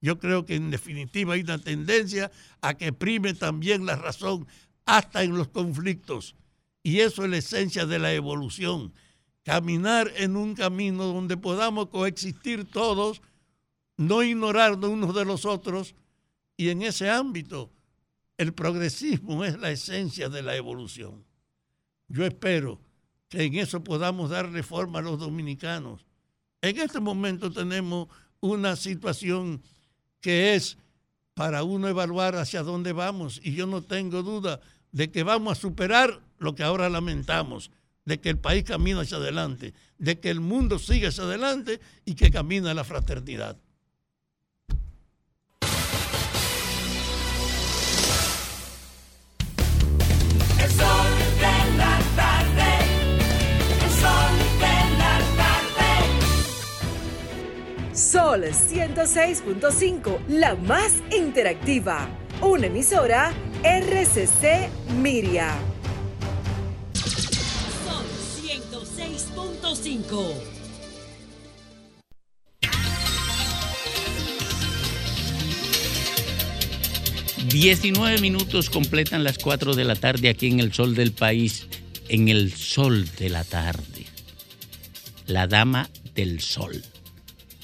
Yo 0.02 0.20
creo 0.20 0.46
que 0.46 0.56
en 0.56 0.72
definitiva 0.72 1.36
hay 1.36 1.40
una 1.40 1.58
tendencia 1.58 2.32
a 2.60 2.74
que 2.74 2.92
prime 2.92 3.34
también 3.34 3.86
la 3.86 3.96
razón 3.96 4.46
hasta 4.84 5.24
en 5.24 5.38
los 5.38 5.48
conflictos 5.48 6.36
y 6.84 7.00
eso 7.00 7.24
es 7.24 7.30
la 7.30 7.38
esencia 7.38 7.86
de 7.86 7.98
la 7.98 8.12
evolución. 8.12 8.94
Caminar 9.44 10.12
en 10.18 10.36
un 10.36 10.54
camino 10.54 11.06
donde 11.06 11.38
podamos 11.38 11.88
coexistir 11.88 12.66
todos, 12.66 13.22
no 13.96 14.22
ignorarnos 14.22 14.90
unos 14.90 15.16
de 15.16 15.24
los 15.24 15.46
otros, 15.46 15.96
Y 16.58 16.72
en 16.72 16.82
ese 16.82 17.10
ámbito, 17.10 17.72
el 18.38 18.54
progresismo 18.54 19.46
es 19.46 19.58
la 19.58 19.72
esencia 19.72 20.28
de 20.28 20.44
la 20.44 20.58
evolución. 20.58 21.24
Yo 22.10 22.26
espero 22.26 22.82
que 23.30 23.44
en 23.44 23.56
eso 23.56 23.82
podamos 23.82 24.30
darle 24.30 24.62
forma 24.62 25.00
a 25.00 25.02
los 25.02 25.20
dominicanos. 25.20 26.09
En 26.62 26.78
este 26.80 27.00
momento 27.00 27.52
tenemos 27.52 28.08
una 28.42 28.76
situación 28.76 29.62
que 30.22 30.56
es 30.56 30.78
para 31.34 31.64
uno 31.64 31.88
evaluar 31.88 32.36
hacia 32.36 32.64
dónde 32.64 32.92
vamos 32.92 33.40
y 33.44 33.54
yo 33.54 33.66
no 33.66 33.82
tengo 33.82 34.24
duda 34.24 34.60
de 34.92 35.10
que 35.12 35.24
vamos 35.24 35.58
a 35.58 35.62
superar 35.62 36.20
lo 36.38 36.56
que 36.56 36.64
ahora 36.64 36.90
lamentamos, 36.90 37.72
de 38.06 38.20
que 38.20 38.30
el 38.30 38.38
país 38.38 38.64
camina 38.64 39.02
hacia 39.02 39.18
adelante, 39.18 39.74
de 39.98 40.20
que 40.20 40.30
el 40.30 40.42
mundo 40.42 40.80
sigue 40.80 41.08
hacia 41.08 41.24
adelante 41.24 41.80
y 42.06 42.16
que 42.16 42.32
camina 42.32 42.74
la 42.74 42.84
fraternidad. 42.84 43.58
Sol 58.12 58.44
106.5, 58.44 60.26
la 60.30 60.56
más 60.56 60.94
interactiva. 61.16 62.10
Una 62.42 62.66
emisora 62.66 63.32
RCC 63.64 64.68
Miria. 65.00 65.54
Sol 67.86 68.06
106.5. 68.42 70.34
19 77.48 78.22
minutos 78.22 78.72
completan 78.72 79.24
las 79.24 79.38
4 79.38 79.76
de 79.76 79.84
la 79.84 79.96
tarde 79.96 80.30
aquí 80.30 80.48
en 80.48 80.60
el 80.60 80.74
sol 80.74 80.96
del 80.96 81.12
país, 81.12 81.68
en 82.08 82.28
el 82.28 82.56
sol 82.56 83.08
de 83.20 83.30
la 83.30 83.44
tarde. 83.44 84.08
La 85.28 85.46
dama 85.46 85.92
del 86.16 86.42
sol, 86.42 86.84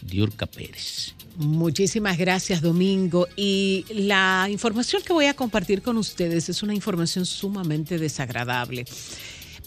Diurca 0.06 0.46
Pérez. 0.46 1.16
Muchísimas 1.38 2.18
gracias, 2.18 2.62
Domingo. 2.62 3.28
Y 3.36 3.86
la 3.90 4.48
información 4.50 5.02
que 5.02 5.14
voy 5.14 5.26
a 5.26 5.34
compartir 5.34 5.82
con 5.82 5.98
ustedes 5.98 6.48
es 6.50 6.64
una 6.64 6.74
información 6.74 7.26
sumamente 7.26 7.98
desagradable. 7.98 8.86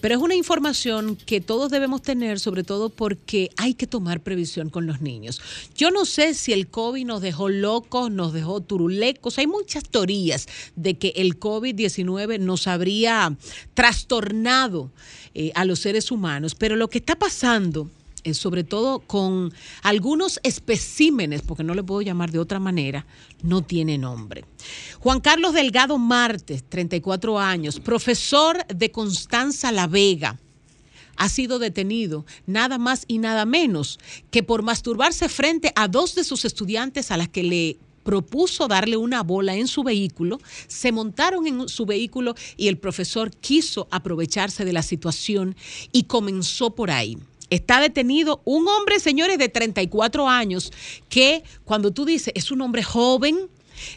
Pero 0.01 0.15
es 0.15 0.21
una 0.21 0.37
información 0.37 1.17
que 1.17 1.41
todos 1.41 1.71
debemos 1.71 2.03
tener, 2.03 2.39
sobre 2.39 2.63
todo 2.63 2.89
porque 2.89 3.51
hay 3.57 3.75
que 3.75 3.87
tomar 3.87 4.23
previsión 4.23 4.71
con 4.71 4.87
los 4.87 5.01
niños. 5.01 5.41
Yo 5.75 5.91
no 5.91 6.05
sé 6.05 6.35
si 6.35 6.53
el 6.53 6.69
COVID 6.69 7.05
nos 7.05 7.21
dejó 7.21 7.49
locos, 7.49 8.11
nos 8.11 8.33
dejó 8.33 8.61
turulecos. 8.61 9.39
Hay 9.39 9.49
muchas 9.49 9.85
teorías 9.85 10.47
de 10.77 10.97
que 10.99 11.15
el 11.17 11.39
COVID-19 11.41 12.39
nos 12.39 12.69
habría 12.69 13.37
trastornado 13.75 14.93
eh, 15.35 15.51
a 15.55 15.65
los 15.65 15.81
seres 15.81 16.13
humanos. 16.13 16.55
Pero 16.55 16.77
lo 16.77 16.89
que 16.89 16.99
está 16.99 17.17
pasando 17.17 17.91
eh, 18.29 18.35
sobre 18.35 18.65
todo 18.65 19.01
con 19.01 19.53
algunos 19.83 20.41
especímenes, 20.43 21.43
porque 21.43 21.65
no 21.65 21.75
le 21.75 21.83
puedo 21.83 22.03
llamar 22.03 22.31
de 22.31 22.39
otra 22.39 22.59
manera, 22.59 23.07
no 23.43 23.63
tiene 23.63 23.99
nombre. 23.99 24.45
Juan 25.01 25.21
Carlos 25.21 25.55
Delgado 25.55 25.99
Martes, 25.99 26.65
34 26.69 27.39
años, 27.39 27.81
profesor 27.81 28.67
de 28.67 28.91
Constanza 28.91 29.73
La 29.73 29.87
Vega, 29.87 30.39
ha 31.17 31.29
sido 31.29 31.59
detenido 31.59 32.25
nada 32.47 32.79
más 32.79 33.05
y 33.09 33.19
nada 33.19 33.45
menos 33.45 33.99
que 34.31 34.43
por 34.43 34.63
masturbarse 34.63 35.29
frente 35.29 35.73
a 35.75 35.89
dos 35.89 36.15
de 36.15 36.25
sus 36.25 36.45
estudiantes 36.45 37.11
a 37.11 37.17
las 37.17 37.29
que 37.29 37.43
le 37.43 37.77
propuso 38.05 38.69
darle 38.69 38.97
una 38.97 39.23
bola 39.23 39.55
en 39.55 39.67
su 39.67 39.83
vehículo, 39.83 40.41
se 40.67 40.93
montaron 40.93 41.47
en 41.47 41.69
su 41.69 41.85
vehículo 41.85 42.35
y 42.57 42.69
el 42.69 42.79
profesor 42.79 43.31
quiso 43.31 43.87
aprovecharse 43.91 44.65
de 44.65 44.73
la 44.73 44.83
situación 44.83 45.57
y 45.93 46.05
comenzó 46.05 46.71
por 46.75 46.91
ahí. 46.91 47.19
Está 47.51 47.81
detenido 47.81 48.43
un 48.45 48.69
hombre, 48.69 49.01
señores, 49.01 49.39
de 49.39 49.49
34 49.49 50.29
años, 50.29 50.73
que 51.09 51.43
cuando 51.65 51.93
tú 51.93 52.05
dices, 52.05 52.33
es 52.35 52.51
un 52.51 52.61
hombre 52.61 52.83
joven, 52.83 53.49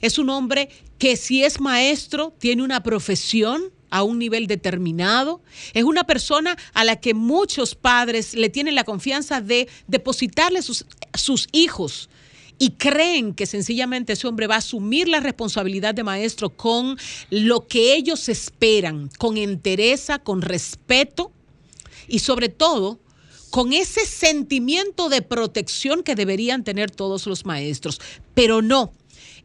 es 0.02 0.18
un 0.18 0.30
hombre 0.30 0.70
que 0.98 1.16
si 1.16 1.44
es 1.44 1.60
maestro, 1.60 2.34
tiene 2.38 2.64
una 2.64 2.84
profesión 2.84 3.72
a 3.90 4.04
un 4.04 4.20
nivel 4.20 4.48
determinado, 4.48 5.42
es 5.74 5.84
una 5.84 6.06
persona 6.06 6.58
a 6.74 6.86
la 6.86 6.96
que 6.96 7.14
muchos 7.14 7.76
padres 7.76 8.34
le 8.36 8.50
tienen 8.50 8.74
la 8.74 8.86
confianza 8.86 9.42
de 9.42 9.68
depositarle 9.88 10.62
sus, 10.62 10.86
sus 11.14 11.48
hijos 11.52 12.10
y 12.58 12.72
creen 12.72 13.34
que 13.34 13.48
sencillamente 13.48 14.14
ese 14.14 14.28
hombre 14.28 14.48
va 14.48 14.56
a 14.56 14.60
asumir 14.60 15.10
la 15.10 15.20
responsabilidad 15.20 15.94
de 15.94 16.04
maestro 16.04 16.52
con 16.52 16.98
lo 17.30 17.68
que 17.68 17.96
ellos 17.96 18.30
esperan, 18.30 19.10
con 19.18 19.36
entereza, 19.36 20.20
con 20.20 20.42
respeto 20.42 21.32
y 22.08 22.20
sobre 22.20 22.50
todo 22.50 23.00
con 23.52 23.74
ese 23.74 24.06
sentimiento 24.06 25.10
de 25.10 25.22
protección 25.22 26.04
que 26.04 26.16
deberían 26.16 26.64
tener 26.64 26.90
todos 26.90 27.28
los 27.28 27.46
maestros. 27.46 28.02
Pero 28.34 28.62
no, 28.62 28.92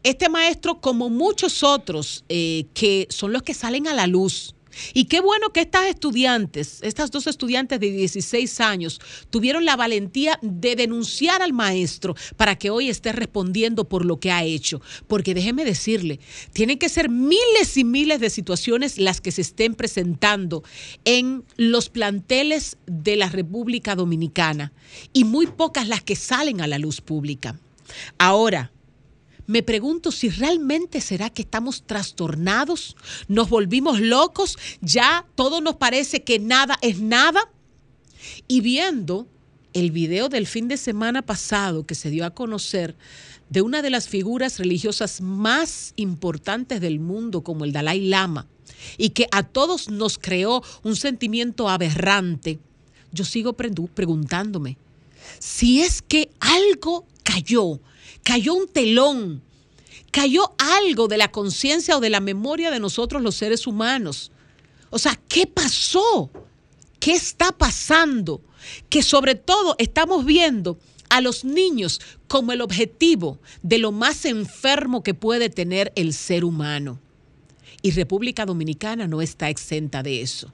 este 0.05 0.29
maestro, 0.29 0.81
como 0.81 1.11
muchos 1.11 1.63
otros 1.63 2.25
eh, 2.29 2.67
que 2.73 3.09
son 3.11 3.33
los 3.33 3.43
que 3.43 3.53
salen 3.53 3.89
a 3.89 3.95
la 3.95 4.07
luz, 4.07 4.55
y 4.95 5.05
qué 5.05 5.21
bueno 5.21 5.51
que 5.53 5.61
estas 5.61 5.87
estudiantes, 5.87 6.81
estas 6.83 7.11
dos 7.11 7.27
estudiantes 7.27 7.81
de 7.81 7.91
16 7.91 8.61
años, 8.61 9.01
tuvieron 9.31 9.65
la 9.65 9.77
valentía 9.77 10.39
de 10.43 10.77
denunciar 10.77 11.43
al 11.43 11.53
maestro 11.53 12.15
para 12.37 12.57
que 12.57 12.71
hoy 12.71 12.89
esté 12.89 13.13
respondiendo 13.13 13.89
por 13.89 14.05
lo 14.05 14.19
que 14.21 14.31
ha 14.31 14.45
hecho. 14.45 14.81
Porque 15.07 15.35
déjeme 15.35 15.65
decirle, 15.65 16.21
tienen 16.53 16.79
que 16.79 16.89
ser 16.89 17.09
miles 17.09 17.77
y 17.77 17.85
miles 17.85 18.21
de 18.21 18.31
situaciones 18.31 18.99
las 18.99 19.21
que 19.21 19.33
se 19.33 19.43
estén 19.43 19.75
presentando 19.75 20.63
en 21.05 21.45
los 21.57 21.89
planteles 21.89 22.77
de 22.87 23.17
la 23.17 23.29
República 23.29 23.95
Dominicana 23.95 24.73
y 25.13 25.25
muy 25.25 25.47
pocas 25.47 25.89
las 25.89 26.03
que 26.03 26.17
salen 26.17 26.61
a 26.61 26.67
la 26.67 26.79
luz 26.79 27.01
pública. 27.01 27.59
Ahora, 28.19 28.73
me 29.47 29.63
pregunto 29.63 30.11
si 30.13 30.29
realmente 30.29 31.01
será 31.01 31.31
que 31.31 31.43
estamos 31.43 31.85
trastornados, 31.85 32.97
nos 33.29 33.49
volvimos 33.49 34.01
locos, 34.01 34.59
ya 34.81 35.27
todo 35.35 35.61
nos 35.61 35.77
parece 35.77 36.25
que 36.25 36.39
nada 36.39 36.79
es 36.83 37.01
nada. 37.01 37.41
Y 38.49 38.61
viendo 38.61 39.29
el 39.73 39.91
video 39.91 40.29
del 40.29 40.47
fin 40.47 40.69
de 40.69 40.77
semana 40.77 41.23
pasado 41.23 41.87
que 41.87 41.95
se 41.95 42.11
dio 42.11 42.25
a 42.25 42.31
conocer 42.31 42.97
de 43.51 43.63
una 43.63 43.83
de 43.83 43.91
las 43.91 44.09
figuras 44.09 44.59
religiosas 44.59 45.21
más 45.21 45.93
importantes 45.97 46.81
del 46.81 46.99
mundo 46.99 47.43
como 47.43 47.65
el 47.65 47.73
Dalai 47.73 48.01
Lama 48.01 48.47
y 48.99 49.11
que 49.11 49.29
a 49.31 49.43
todos 49.43 49.89
nos 49.89 50.19
creó 50.19 50.63
un 50.83 50.97
sentimiento 50.97 51.69
aberrante, 51.69 52.59
yo 53.13 53.25
sigo 53.25 53.53
preguntándome 53.55 54.79
si 55.39 55.81
es 55.83 56.03
que 56.03 56.31
algo 56.41 57.07
cayó, 57.23 57.81
cayó 58.27 58.55
un 58.55 58.67
telón, 58.67 59.41
cayó 60.11 60.53
algo 60.59 61.07
de 61.07 61.17
la 61.17 61.31
conciencia 61.31 61.97
o 61.97 62.01
de 62.01 62.11
la 62.11 62.19
memoria 62.19 62.73
de 62.73 62.81
nosotros 62.81 63.23
los 63.23 63.37
seres 63.37 63.69
humanos. 63.69 64.33
O 64.91 64.99
sea, 64.99 65.17
¿qué 65.29 65.47
pasó? 65.47 66.29
¿Qué 66.99 67.13
está 67.13 67.53
pasando? 67.53 68.41
Que 68.89 69.05
sobre 69.05 69.37
todo 69.37 69.77
estamos 69.79 70.25
viendo 70.25 70.77
a 71.09 71.21
los 71.21 71.45
niños 71.45 72.01
como 72.27 72.51
el 72.51 72.63
objetivo 72.63 73.39
de 73.63 73.79
lo 73.79 73.93
más 73.93 74.25
enfermo 74.25 75.05
que 75.05 75.15
puede 75.15 75.49
tener 75.49 75.93
el 75.95 76.13
ser 76.13 76.45
humano. 76.45 76.99
Y 77.81 77.93
República 77.93 78.45
Dominicana 78.45 79.07
no 79.07 79.23
está 79.23 79.51
exenta 79.51 80.03
de 80.03 80.23
eso. 80.23 80.53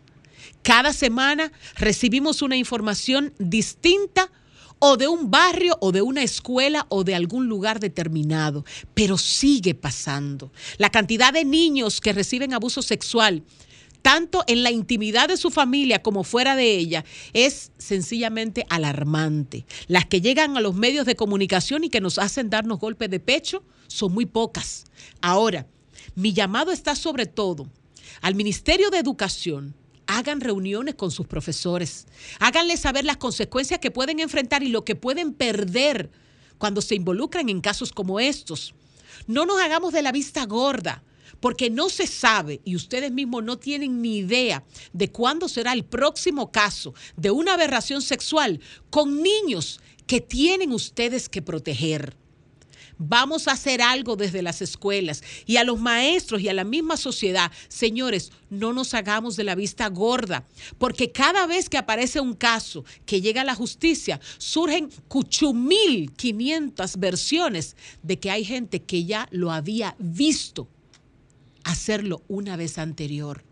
Cada 0.63 0.93
semana 0.93 1.51
recibimos 1.77 2.43
una 2.43 2.59
información 2.59 3.33
distinta 3.39 4.31
o 4.85 4.97
de 4.97 5.07
un 5.07 5.31
barrio 5.31 5.79
o 5.81 5.93
de 5.93 6.03
una 6.03 6.25
escuela 6.25 6.87
o 6.89 7.05
de 7.05 7.15
algún 7.15 7.47
lugar 7.47 7.79
determinado, 7.79 8.65
pero 8.95 9.17
sigue 9.17 9.77
pasando. 9.77 10.51
La 10.77 10.91
cantidad 10.91 11.33
de 11.33 11.45
niños 11.45 12.01
que 12.01 12.13
reciben 12.13 12.53
abuso 12.53 12.83
sexual, 12.83 13.45
tanto 14.03 14.43
en 14.49 14.65
la 14.65 14.73
intimidad 14.73 15.29
de 15.29 15.37
su 15.37 15.51
familia 15.51 16.03
como 16.03 16.25
fuera 16.25 16.57
de 16.57 16.77
ella, 16.77 17.05
es 17.33 17.71
sencillamente 17.79 18.67
alarmante. 18.71 19.67
Las 19.87 20.07
que 20.07 20.21
llegan 20.21 20.57
a 20.57 20.61
los 20.61 20.75
medios 20.75 21.07
de 21.07 21.15
comunicación 21.15 21.85
y 21.85 21.89
que 21.89 22.01
nos 22.01 22.19
hacen 22.19 22.51
darnos 22.51 22.81
golpes 22.81 23.09
de 23.09 23.21
pecho 23.21 23.63
son 23.87 24.13
muy 24.13 24.27
pocas. 24.27 24.87
Ahora, 25.21 25.69
mi 26.17 26.33
llamado 26.33 26.73
está 26.73 26.97
sobre 26.97 27.27
todo 27.27 27.69
al 28.21 28.35
Ministerio 28.35 28.91
de 28.91 28.99
Educación, 28.99 29.77
hagan 30.07 30.41
reuniones 30.41 30.95
con 30.95 31.11
sus 31.11 31.27
profesores, 31.27 32.07
háganles 32.39 32.81
saber 32.81 33.05
las 33.05 33.17
consecuencias 33.17 33.81
que 33.81 33.91
pueden 33.91 34.21
enfrentar 34.21 34.63
y 34.63 34.69
lo 34.69 34.85
que 34.85 34.97
pueden 34.97 35.33
perder 35.33 36.11
cuando 36.59 36.81
se 36.81 36.95
involucran 36.95 37.49
en 37.49 37.61
casos 37.61 37.93
como 37.93 38.21
estos. 38.21 38.75
No 39.27 39.47
nos 39.47 39.61
hagamos 39.61 39.93
de 39.93 40.03
la 40.03 40.13
vista 40.13 40.45
gorda, 40.47 41.03
porque 41.41 41.71
no 41.71 41.89
se 41.89 42.07
sabe 42.07 42.61
y 42.65 42.77
ustedes 42.77 43.11
mismos 43.11 43.43
no 43.43 43.59
tienen 43.59 44.01
ni 44.01 44.19
idea 44.19 44.65
de 44.93 45.11
cuándo 45.11 45.49
será 45.49 45.73
el 45.73 45.85
próximo 45.85 46.53
caso 46.53 46.95
de 47.17 47.33
una 47.33 47.55
aberración 47.55 48.01
sexual 48.01 48.61
con 48.91 49.23
niños 49.23 49.81
que 50.07 50.21
tienen 50.21 50.73
ustedes 50.73 51.29
que 51.29 51.43
proteger. 51.43 52.17
Vamos 52.99 53.49
a 53.49 53.53
hacer 53.53 53.83
algo 53.83 54.17
desde 54.17 54.43
las 54.43 54.63
escuelas 54.63 55.23
y 55.47 55.57
a 55.57 55.65
los 55.65 55.81
maestros 55.81 56.41
y 56.41 56.49
a 56.49 56.55
la 56.55 56.65
misma 56.65 56.97
sociedad. 56.97 57.51
Señores, 57.69 58.33
no 58.51 58.73
nos 58.73 58.95
hagamos 58.95 59.37
de 59.37 59.45
la 59.45 59.55
vista 59.55 59.89
gorda, 59.89 60.47
porque 60.79 61.11
cada 61.11 61.47
vez 61.47 61.69
que 61.69 61.79
aparece 61.79 62.21
un 62.21 62.35
caso 62.35 62.85
que 63.07 63.21
llega 63.21 63.43
a 63.43 63.45
la 63.45 63.55
justicia, 63.55 64.21
surgen 64.39 64.91
8.500 65.09 66.99
versiones 66.99 67.77
de 68.03 68.19
que 68.19 68.31
hay 68.31 68.45
gente 68.45 68.83
que 68.83 69.05
ya 69.05 69.29
lo 69.31 69.51
había 69.51 69.97
visto 69.99 70.69
hacerlo 71.65 72.23
una 72.29 72.57
vez 72.57 72.79
anterior. 72.79 73.45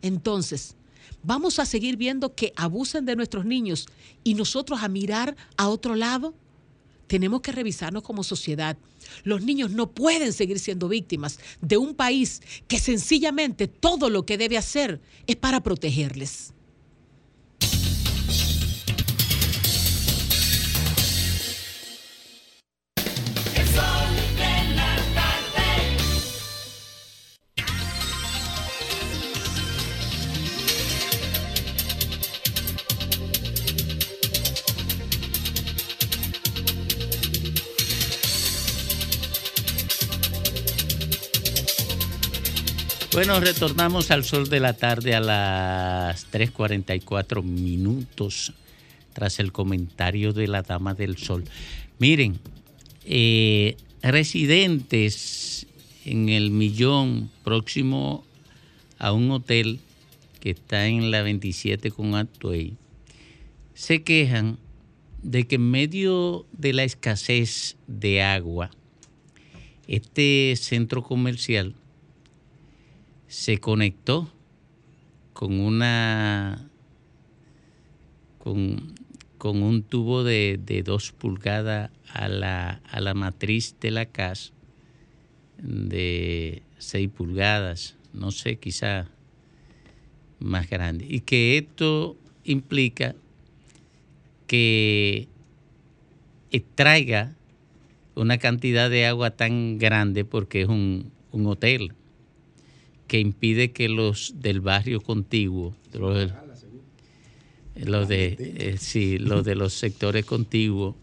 Entonces, 0.00 0.76
vamos 1.22 1.58
a 1.58 1.66
seguir 1.66 1.96
viendo 1.96 2.34
que 2.34 2.52
abusen 2.56 3.04
de 3.04 3.16
nuestros 3.16 3.44
niños 3.44 3.86
y 4.24 4.34
nosotros 4.34 4.82
a 4.82 4.88
mirar 4.88 5.36
a 5.56 5.68
otro 5.68 5.94
lado. 5.94 6.34
Tenemos 7.12 7.42
que 7.42 7.52
revisarnos 7.52 8.02
como 8.04 8.24
sociedad. 8.24 8.78
Los 9.22 9.42
niños 9.42 9.70
no 9.70 9.90
pueden 9.90 10.32
seguir 10.32 10.58
siendo 10.58 10.88
víctimas 10.88 11.38
de 11.60 11.76
un 11.76 11.94
país 11.94 12.40
que 12.68 12.78
sencillamente 12.78 13.68
todo 13.68 14.08
lo 14.08 14.24
que 14.24 14.38
debe 14.38 14.56
hacer 14.56 14.98
es 15.26 15.36
para 15.36 15.62
protegerles. 15.62 16.54
Bueno, 43.12 43.38
retornamos 43.40 44.10
al 44.10 44.24
sol 44.24 44.48
de 44.48 44.58
la 44.58 44.72
tarde 44.72 45.14
a 45.14 45.20
las 45.20 46.32
3.44 46.32 47.42
minutos 47.42 48.54
tras 49.12 49.38
el 49.38 49.52
comentario 49.52 50.32
de 50.32 50.48
la 50.48 50.62
Dama 50.62 50.94
del 50.94 51.18
Sol. 51.18 51.44
Miren, 51.98 52.40
eh, 53.04 53.76
residentes 54.02 55.66
en 56.06 56.30
el 56.30 56.50
millón 56.50 57.30
próximo 57.44 58.24
a 58.98 59.12
un 59.12 59.30
hotel 59.30 59.80
que 60.40 60.48
está 60.48 60.86
en 60.86 61.10
la 61.10 61.20
27 61.20 61.90
con 61.90 62.14
Atuey 62.14 62.76
se 63.74 64.02
quejan 64.02 64.58
de 65.22 65.46
que 65.46 65.56
en 65.56 65.70
medio 65.70 66.46
de 66.52 66.72
la 66.72 66.84
escasez 66.84 67.76
de 67.86 68.22
agua, 68.22 68.70
este 69.86 70.54
centro 70.56 71.02
comercial 71.02 71.74
se 73.32 73.56
conectó 73.56 74.30
con 75.32 75.58
una 75.58 76.68
con, 78.36 78.92
con 79.38 79.62
un 79.62 79.82
tubo 79.84 80.22
de, 80.22 80.60
de 80.62 80.82
dos 80.82 81.12
pulgadas 81.12 81.90
a 82.12 82.28
la, 82.28 82.82
a 82.90 83.00
la 83.00 83.14
matriz 83.14 83.74
de 83.80 83.90
la 83.90 84.04
casa 84.04 84.52
de 85.56 86.60
6 86.76 87.08
pulgadas, 87.08 87.96
no 88.12 88.32
sé, 88.32 88.56
quizá 88.56 89.08
más 90.38 90.68
grande. 90.68 91.06
Y 91.08 91.20
que 91.20 91.56
esto 91.56 92.18
implica 92.44 93.14
que 94.46 95.26
extraiga 96.50 97.34
una 98.14 98.36
cantidad 98.36 98.90
de 98.90 99.06
agua 99.06 99.30
tan 99.30 99.78
grande 99.78 100.26
porque 100.26 100.60
es 100.60 100.68
un, 100.68 101.10
un 101.30 101.46
hotel 101.46 101.94
que 103.12 103.20
impide 103.20 103.72
que 103.72 103.90
los 103.90 104.32
del 104.40 104.62
barrio 104.62 105.02
contiguo, 105.02 105.76
los, 105.92 106.14
del- 106.16 106.32
los 107.84 108.08
de, 108.08 108.36
eh, 108.38 108.76
sí, 108.78 109.18
los 109.18 109.44
de 109.44 109.54
los 109.54 109.74
sectores 109.74 110.24
contiguos 110.24 110.94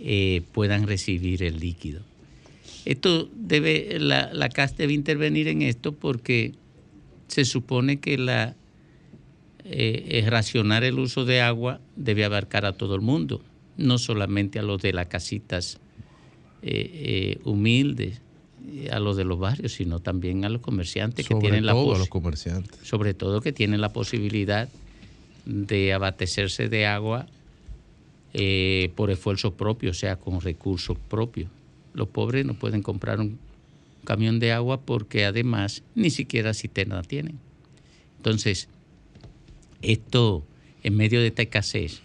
eh, 0.00 0.42
puedan 0.50 0.88
recibir 0.88 1.44
el 1.44 1.60
líquido. 1.60 2.00
Esto 2.84 3.30
debe, 3.36 3.98
la, 4.00 4.34
la 4.34 4.48
CAS 4.48 4.76
debe 4.76 4.94
intervenir 4.94 5.46
en 5.46 5.62
esto 5.62 5.92
porque 5.92 6.54
se 7.28 7.44
supone 7.44 8.00
que 8.00 8.18
la 8.18 8.56
eh, 9.64 10.24
racionar 10.28 10.82
el 10.82 10.98
uso 10.98 11.24
de 11.24 11.40
agua 11.40 11.80
debe 11.94 12.24
abarcar 12.24 12.66
a 12.66 12.72
todo 12.72 12.96
el 12.96 13.00
mundo, 13.00 13.42
no 13.76 13.98
solamente 13.98 14.58
a 14.58 14.62
los 14.62 14.82
de 14.82 14.92
las 14.92 15.06
casitas 15.06 15.78
humildes, 17.44 18.20
a 18.90 18.98
los 18.98 19.16
de 19.16 19.24
los 19.24 19.38
barrios, 19.38 19.74
sino 19.74 20.00
también 20.00 20.44
a 20.44 20.48
los 20.48 20.60
comerciantes 20.60 21.26
que 21.26 21.34
tienen 21.36 21.66
la 21.66 21.72
a 21.72 21.74
los 21.74 22.08
comerciantes. 22.08 22.80
sobre 22.82 23.14
todo 23.14 23.40
que 23.40 23.52
tienen 23.52 23.80
la 23.80 23.92
posibilidad 23.92 24.68
de 25.44 25.92
abastecerse 25.92 26.68
de 26.68 26.86
agua 26.86 27.26
eh, 28.34 28.92
por 28.96 29.10
esfuerzo 29.10 29.54
propio, 29.54 29.90
o 29.90 29.94
sea, 29.94 30.16
con 30.16 30.40
recursos 30.40 30.98
propios. 31.08 31.48
Los 31.94 32.08
pobres 32.08 32.44
no 32.44 32.54
pueden 32.54 32.82
comprar 32.82 33.20
un 33.20 33.38
camión 34.04 34.40
de 34.40 34.52
agua 34.52 34.80
porque 34.80 35.24
además 35.24 35.82
ni 35.94 36.10
siquiera 36.10 36.52
cisterna 36.52 37.02
tienen. 37.02 37.38
Entonces, 38.18 38.68
esto 39.82 40.44
en 40.82 40.96
medio 40.96 41.20
de 41.20 41.28
esta 41.28 41.42
escasez 41.42 42.02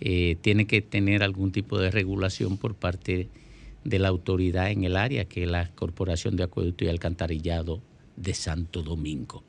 eh, 0.00 0.36
tiene 0.40 0.66
que 0.66 0.82
tener 0.82 1.22
algún 1.22 1.52
tipo 1.52 1.78
de 1.78 1.90
regulación 1.90 2.58
por 2.58 2.74
parte 2.74 3.28
de 3.84 3.98
la 3.98 4.08
autoridad 4.08 4.70
en 4.70 4.84
el 4.84 4.96
área, 4.96 5.26
que 5.26 5.44
es 5.44 5.50
la 5.50 5.70
Corporación 5.74 6.36
de 6.36 6.44
Acueducto 6.44 6.84
y 6.84 6.88
Alcantarillado 6.88 7.82
de 8.16 8.34
Santo 8.34 8.82
Domingo. 8.82 9.44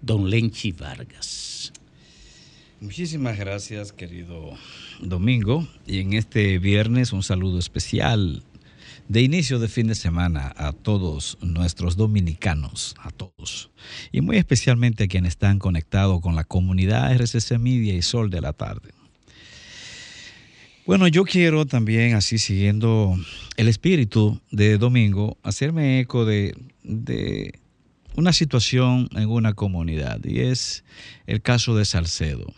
Don 0.00 0.28
Lenchi 0.30 0.72
Vargas. 0.72 1.72
Muchísimas 2.80 3.38
gracias, 3.38 3.92
querido 3.92 4.50
Domingo. 5.00 5.66
Y 5.86 6.00
en 6.00 6.12
este 6.12 6.58
viernes 6.58 7.12
un 7.12 7.22
saludo 7.22 7.58
especial 7.58 8.42
de 9.08 9.22
inicio 9.22 9.58
de 9.58 9.68
fin 9.68 9.86
de 9.86 9.94
semana 9.94 10.52
a 10.56 10.72
todos 10.72 11.38
nuestros 11.40 11.96
dominicanos, 11.96 12.94
a 12.98 13.10
todos. 13.10 13.70
Y 14.12 14.20
muy 14.20 14.36
especialmente 14.36 15.04
a 15.04 15.08
quienes 15.08 15.30
están 15.30 15.58
conectados 15.58 16.20
con 16.20 16.34
la 16.34 16.44
comunidad 16.44 17.12
RCC 17.12 17.58
Media 17.58 17.94
y 17.94 18.02
Sol 18.02 18.30
de 18.30 18.40
la 18.40 18.52
Tarde. 18.52 18.90
Bueno, 20.86 21.08
yo 21.08 21.24
quiero 21.24 21.66
también, 21.66 22.14
así 22.14 22.38
siguiendo 22.38 23.18
el 23.56 23.66
espíritu 23.66 24.40
de 24.52 24.78
Domingo, 24.78 25.36
hacerme 25.42 25.98
eco 25.98 26.24
de, 26.24 26.54
una 28.14 28.32
situación 28.32 29.08
en 29.16 29.28
una 29.28 29.52
comunidad 29.52 30.24
y 30.24 30.42
es 30.42 30.84
el 31.26 31.42
caso 31.42 31.74
de 31.74 31.84
Salcedo. 31.84 32.54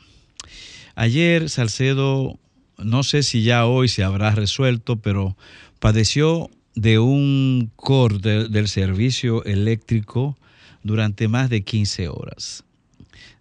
Ayer 0.94 1.48
Salcedo, 1.48 2.38
no 2.76 3.02
sé 3.02 3.22
si 3.22 3.44
ya 3.44 3.64
hoy 3.64 3.88
se 3.88 4.04
habrá 4.04 4.32
resuelto, 4.32 4.96
pero 4.96 5.34
padeció 5.78 6.50
de 6.74 6.98
un 6.98 7.72
corte 7.76 8.50
del 8.50 8.68
servicio 8.68 9.42
eléctrico 9.46 10.36
durante 10.82 11.28
más 11.28 11.48
de 11.48 11.62
15 11.62 12.08
horas, 12.08 12.62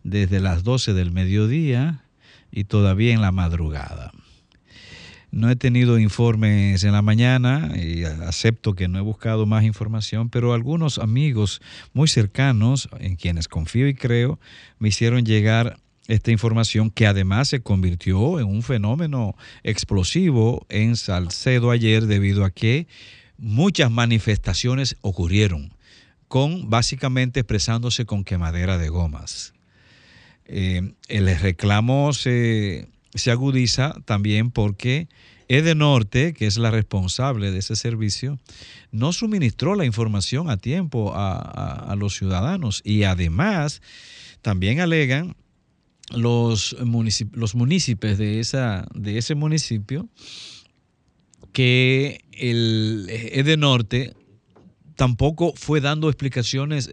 desde 0.06 0.40
las 0.40 0.64
12 0.64 0.94
del 0.94 1.12
mediodía 1.12 2.06
y 2.54 2.64
todavía 2.64 3.14
en 3.14 3.20
la 3.20 3.34
madrugada. 3.34 4.14
No 5.38 5.52
he 5.52 5.56
tenido 5.56 6.00
informes 6.00 6.84
en 6.84 6.94
la 6.94 7.04
mañana 7.04 7.72
y 7.76 8.06
acepto 8.06 8.74
que 8.74 8.88
no 8.88 8.98
he 8.98 9.04
buscado 9.04 9.46
más 9.46 9.66
información, 9.66 10.30
pero 10.30 10.52
algunos 10.52 10.98
amigos 10.98 11.62
muy 11.94 12.08
cercanos, 12.08 12.90
en 13.00 13.18
quienes 13.18 13.48
confío 13.48 13.88
y 13.88 13.94
creo, 13.94 14.40
me 14.80 14.88
hicieron 14.88 15.28
llegar 15.28 15.78
esta 16.08 16.32
información 16.32 16.90
que 16.90 17.06
además 17.06 17.50
se 17.50 17.62
convirtió 17.62 18.40
en 18.40 18.48
un 18.48 18.64
fenómeno 18.64 19.36
explosivo 19.62 20.66
en 20.70 20.96
Salcedo 20.96 21.70
ayer 21.70 22.08
debido 22.08 22.44
a 22.44 22.50
que 22.50 22.88
muchas 23.38 23.92
manifestaciones 23.92 24.98
ocurrieron, 25.02 25.72
con 26.28 26.72
básicamente 26.72 27.42
expresándose 27.42 28.06
con 28.06 28.24
quemadera 28.24 28.80
de 28.80 28.90
gomas. 28.90 29.54
Eh, 30.46 30.94
el 31.10 31.40
reclamo 31.40 32.12
se, 32.14 32.88
se 33.18 33.32
agudiza 33.32 33.96
también 34.06 34.52
porque 34.52 35.08
Edenorte, 35.50 36.34
que 36.34 36.46
es 36.46 36.58
la 36.58 36.72
responsable 36.72 37.52
de 37.52 37.60
ese 37.60 37.78
servicio, 37.78 38.38
no 38.92 39.14
suministró 39.14 39.76
la 39.76 39.86
información 39.86 40.50
a 40.50 40.58
tiempo 40.58 41.14
a, 41.16 41.96
los 41.98 42.16
ciudadanos. 42.16 42.82
Y 42.84 43.04
además 43.04 43.82
también 44.42 44.82
alegan 44.82 45.38
los, 46.12 46.76
los 47.32 47.56
municipios 47.56 48.18
de, 48.18 48.86
de 48.94 49.18
ese 49.18 49.36
municipio 49.36 50.10
que 51.54 52.26
el 52.34 53.08
Edenorte 53.10 54.14
tampoco 54.96 55.54
fue 55.56 55.80
dando 55.80 56.10
explicaciones 56.10 56.92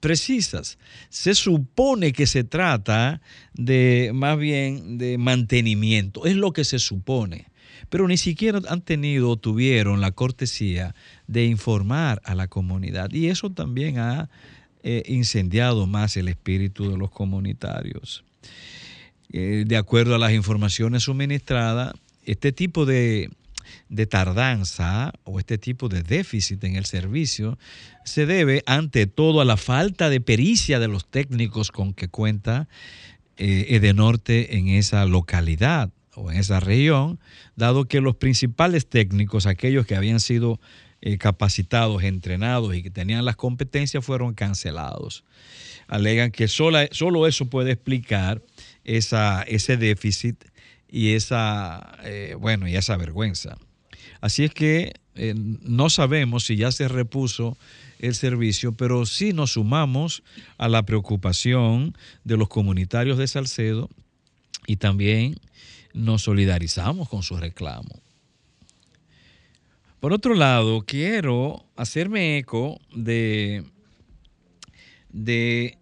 precisas. 0.00 0.78
Se 1.08 1.34
supone 1.34 2.12
que 2.12 2.26
se 2.26 2.44
trata 2.44 3.20
de 3.54 4.10
más 4.14 4.38
bien 4.38 4.98
de 4.98 5.18
mantenimiento, 5.18 6.26
es 6.26 6.36
lo 6.36 6.52
que 6.52 6.64
se 6.64 6.78
supone. 6.78 7.46
pero 7.88 8.06
ni 8.06 8.16
siquiera 8.16 8.60
han 8.68 8.82
tenido 8.82 9.30
o 9.30 9.36
tuvieron 9.36 10.00
la 10.00 10.12
cortesía 10.12 10.94
de 11.26 11.46
informar 11.46 12.20
a 12.24 12.34
la 12.34 12.46
comunidad. 12.46 13.10
Y 13.12 13.28
eso 13.28 13.50
también 13.50 13.98
ha 13.98 14.28
eh, 14.82 15.02
incendiado 15.08 15.86
más 15.86 16.16
el 16.16 16.28
espíritu 16.28 16.90
de 16.90 16.96
los 16.96 17.10
comunitarios. 17.10 18.24
Eh, 19.32 19.64
de 19.66 19.76
acuerdo 19.76 20.14
a 20.14 20.18
las 20.18 20.32
informaciones 20.32 21.04
suministradas, 21.04 21.94
este 22.24 22.52
tipo 22.52 22.86
de, 22.86 23.30
de 23.88 24.06
tardanza 24.06 25.12
o 25.24 25.38
este 25.38 25.58
tipo 25.58 25.88
de 25.88 26.02
déficit 26.02 26.62
en 26.64 26.76
el 26.76 26.84
servicio 26.86 27.58
se 28.04 28.26
debe 28.26 28.62
ante 28.66 29.06
todo 29.06 29.40
a 29.40 29.44
la 29.44 29.56
falta 29.56 30.10
de 30.10 30.20
pericia 30.20 30.78
de 30.78 30.88
los 30.88 31.08
técnicos 31.10 31.70
con 31.70 31.94
que 31.94 32.08
cuenta 32.08 32.68
eh, 33.36 33.66
Edenorte 33.76 34.56
en 34.58 34.68
esa 34.68 35.06
localidad 35.06 35.90
o 36.14 36.30
en 36.30 36.38
esa 36.38 36.60
región, 36.60 37.18
dado 37.56 37.86
que 37.86 38.00
los 38.00 38.16
principales 38.16 38.86
técnicos, 38.88 39.46
aquellos 39.46 39.86
que 39.86 39.94
habían 39.94 40.20
sido 40.20 40.60
eh, 41.00 41.16
capacitados, 41.16 42.02
entrenados 42.02 42.74
y 42.74 42.82
que 42.82 42.90
tenían 42.90 43.24
las 43.24 43.36
competencias, 43.36 44.04
fueron 44.04 44.34
cancelados. 44.34 45.24
Alegan 45.86 46.30
que 46.30 46.46
sola- 46.48 46.88
solo 46.90 47.26
eso 47.26 47.46
puede 47.46 47.72
explicar 47.72 48.42
esa, 48.84 49.42
ese 49.42 49.76
déficit 49.76 50.44
y 50.90 51.12
esa, 51.12 51.96
eh, 52.02 52.36
bueno, 52.38 52.68
y 52.68 52.76
esa 52.76 52.96
vergüenza. 52.96 53.56
Así 54.20 54.44
es 54.44 54.52
que 54.52 54.94
eh, 55.14 55.34
no 55.36 55.90
sabemos 55.90 56.44
si 56.44 56.56
ya 56.56 56.72
se 56.72 56.88
repuso 56.88 57.56
el 57.98 58.14
servicio, 58.14 58.72
pero 58.72 59.06
sí 59.06 59.32
nos 59.32 59.52
sumamos 59.52 60.22
a 60.58 60.68
la 60.68 60.82
preocupación 60.84 61.96
de 62.24 62.36
los 62.36 62.48
comunitarios 62.48 63.18
de 63.18 63.28
Salcedo 63.28 63.88
y 64.66 64.76
también 64.76 65.36
nos 65.92 66.22
solidarizamos 66.22 67.08
con 67.08 67.22
su 67.22 67.36
reclamo. 67.36 68.00
Por 70.00 70.14
otro 70.14 70.34
lado, 70.34 70.82
quiero 70.86 71.66
hacerme 71.76 72.38
eco 72.38 72.80
de, 72.94 73.64
de 75.10 75.76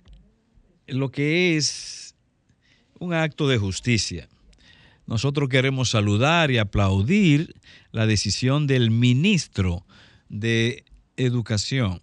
lo 0.89 1.11
que 1.11 1.57
es 1.57 2.17
un 2.99 3.15
acto 3.15 3.47
de 3.47 3.59
justicia. 3.59 4.29
Nosotros 5.09 5.49
queremos 5.49 5.89
saludar 5.89 6.51
y 6.51 6.59
aplaudir 6.59 7.55
la 7.93 8.07
decisión 8.07 8.67
del 8.67 8.91
ministro 8.91 9.87
de 10.29 10.85
Educación, 11.17 12.03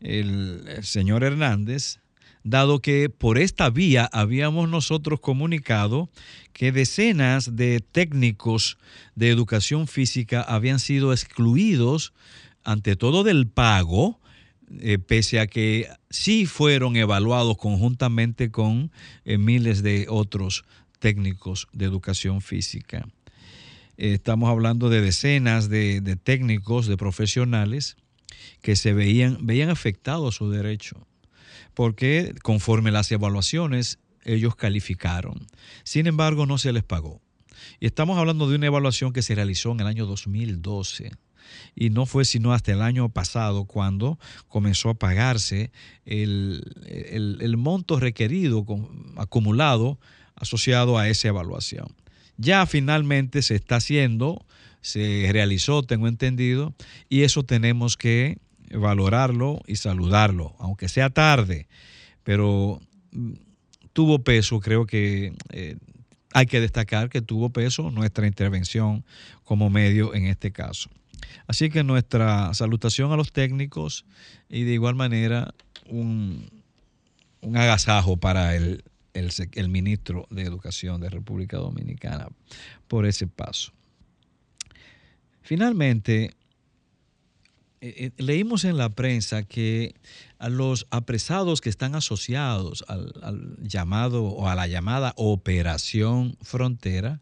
el, 0.00 0.64
señor 0.82 1.24
Hernández, 1.24 2.00
dado 2.44 2.80
que 2.80 3.08
por 3.08 3.38
esta 3.38 3.70
vía 3.70 4.06
habíamos 4.12 4.68
nosotros 4.68 5.18
comunicado 5.20 6.10
que 6.52 6.72
decenas 6.72 7.56
de 7.56 7.80
técnicos 7.80 8.76
de 9.14 9.30
educación 9.30 9.88
física 9.88 10.42
habían 10.42 10.80
sido 10.80 11.14
excluidos, 11.14 12.12
ante 12.64 12.96
todo 12.96 13.24
del 13.24 13.48
pago, 13.48 14.20
eh, 14.78 14.98
pese 14.98 15.40
a 15.40 15.46
que 15.46 15.88
sí 16.10 16.44
fueron 16.44 16.96
evaluados 16.96 17.56
conjuntamente 17.56 18.50
con 18.50 18.92
eh, 19.24 19.38
miles 19.38 19.82
de 19.82 20.04
otros 20.10 20.66
técnicos 20.98 21.68
de 21.72 21.84
educación 21.86 22.40
física. 22.40 23.08
Eh, 23.96 24.14
estamos 24.14 24.48
hablando 24.50 24.90
de 24.90 25.00
decenas 25.00 25.68
de, 25.68 26.00
técnicos, 26.22 26.86
de 26.86 26.96
profesionales 26.96 27.96
que 28.62 28.76
se 28.76 28.92
veían, 28.92 29.38
veían 29.46 29.70
afectados 29.70 30.36
su 30.36 30.50
derecho, 30.50 31.06
porque 31.74 32.34
conforme 32.42 32.90
las 32.90 33.10
evaluaciones 33.12 33.98
ellos 34.24 34.56
calificaron. 34.56 35.46
Sin 35.84 36.06
embargo, 36.06 36.46
no 36.46 36.58
se 36.58 36.72
les 36.72 36.84
pagó. 36.84 37.20
Y 37.80 37.86
estamos 37.86 38.18
hablando 38.18 38.48
de 38.48 38.56
una 38.56 38.66
evaluación 38.66 39.12
que 39.12 39.22
se 39.22 39.34
realizó 39.34 39.72
en 39.72 39.80
el 39.80 39.86
año 39.86 40.06
2012 40.06 41.10
y 41.74 41.90
no 41.90 42.04
fue 42.04 42.24
sino 42.24 42.52
hasta 42.52 42.72
el 42.72 42.82
año 42.82 43.08
pasado 43.08 43.64
cuando 43.64 44.18
comenzó 44.48 44.90
a 44.90 44.94
pagarse 44.98 45.72
el, 46.04 46.62
el- 46.86 47.38
el 47.40 47.56
monto 47.56 47.98
requerido, 47.98 48.64
acumulado, 49.16 49.98
asociado 50.40 50.98
a 50.98 51.08
esa 51.08 51.28
evaluación. 51.28 51.88
Ya 52.36 52.64
finalmente 52.66 53.42
se 53.42 53.56
está 53.56 53.76
haciendo, 53.76 54.44
se 54.80 55.28
realizó, 55.32 55.82
tengo 55.82 56.08
entendido, 56.08 56.74
y 57.08 57.22
eso 57.22 57.42
tenemos 57.42 57.96
que 57.96 58.38
valorarlo 58.70 59.60
y 59.66 59.76
saludarlo, 59.76 60.54
aunque 60.58 60.88
sea 60.88 61.10
tarde, 61.10 61.66
pero 62.22 62.80
mm, 63.12 63.32
tuvo 63.92 64.20
peso, 64.20 64.60
creo 64.60 64.86
que 64.86 65.32
eh, 65.50 65.76
hay 66.32 66.46
que 66.46 66.60
destacar 66.60 67.08
que 67.08 67.22
tuvo 67.22 67.50
peso 67.50 67.90
nuestra 67.90 68.26
intervención 68.26 69.04
como 69.44 69.70
medio 69.70 70.14
en 70.14 70.26
este 70.26 70.52
caso. 70.52 70.90
Así 71.46 71.70
que 71.70 71.82
nuestra 71.82 72.52
salutación 72.54 73.10
a 73.12 73.16
los 73.16 73.32
técnicos 73.32 74.04
y 74.48 74.64
de 74.64 74.74
igual 74.74 74.94
manera 74.94 75.54
un, 75.88 76.48
un 77.40 77.56
agasajo 77.56 78.18
para 78.18 78.54
el, 78.54 78.84
el 79.18 79.68
ministro 79.68 80.26
de 80.30 80.42
Educación 80.42 81.00
de 81.00 81.10
República 81.10 81.58
Dominicana 81.58 82.28
por 82.86 83.06
ese 83.06 83.26
paso. 83.26 83.72
Finalmente, 85.42 86.36
eh, 87.80 88.12
eh, 88.16 88.22
leímos 88.22 88.64
en 88.64 88.76
la 88.76 88.88
prensa 88.88 89.44
que 89.44 89.94
a 90.38 90.48
los 90.48 90.86
apresados 90.90 91.60
que 91.60 91.70
están 91.70 91.94
asociados 91.94 92.84
al, 92.88 93.56
llamado 93.62 94.24
o 94.24 94.48
a 94.48 94.54
la 94.54 94.66
llamada 94.66 95.12
Operación 95.16 96.36
Frontera, 96.42 97.20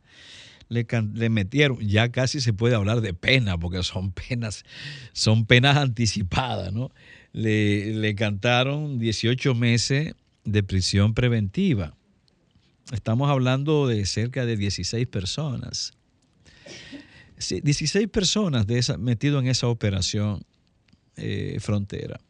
le 0.69 1.29
metieron, 1.29 1.79
ya 1.79 2.11
casi 2.11 2.41
se 2.41 2.53
puede 2.53 2.75
hablar 2.75 3.01
de 3.01 3.15
pena, 3.15 3.57
porque 3.59 3.83
son 3.85 4.11
penas, 4.13 4.65
son 5.13 5.47
penas 5.47 5.77
anticipadas, 5.77 6.73
¿no? 6.73 6.91
Le, 7.33 7.93
le 7.95 8.15
cantaron 8.15 8.99
18 8.99 9.55
meses 9.55 10.15
de 10.47 10.63
prisión 10.63 11.13
preventiva. 11.13 11.95
Estamos 12.93 13.29
hablando 13.29 13.87
de 13.87 14.07
cerca 14.07 14.47
de 14.47 14.57
16 14.57 15.07
personas. 15.09 15.93
Sí, 17.39 17.61
16 17.61 18.09
personas 18.09 18.67
de 18.67 18.79
esa, 18.79 18.97
metido 18.97 19.39
en 19.41 19.49
esa 19.49 19.69
operación 19.69 20.45
eh, 21.17 21.59
frontera. 21.61 22.21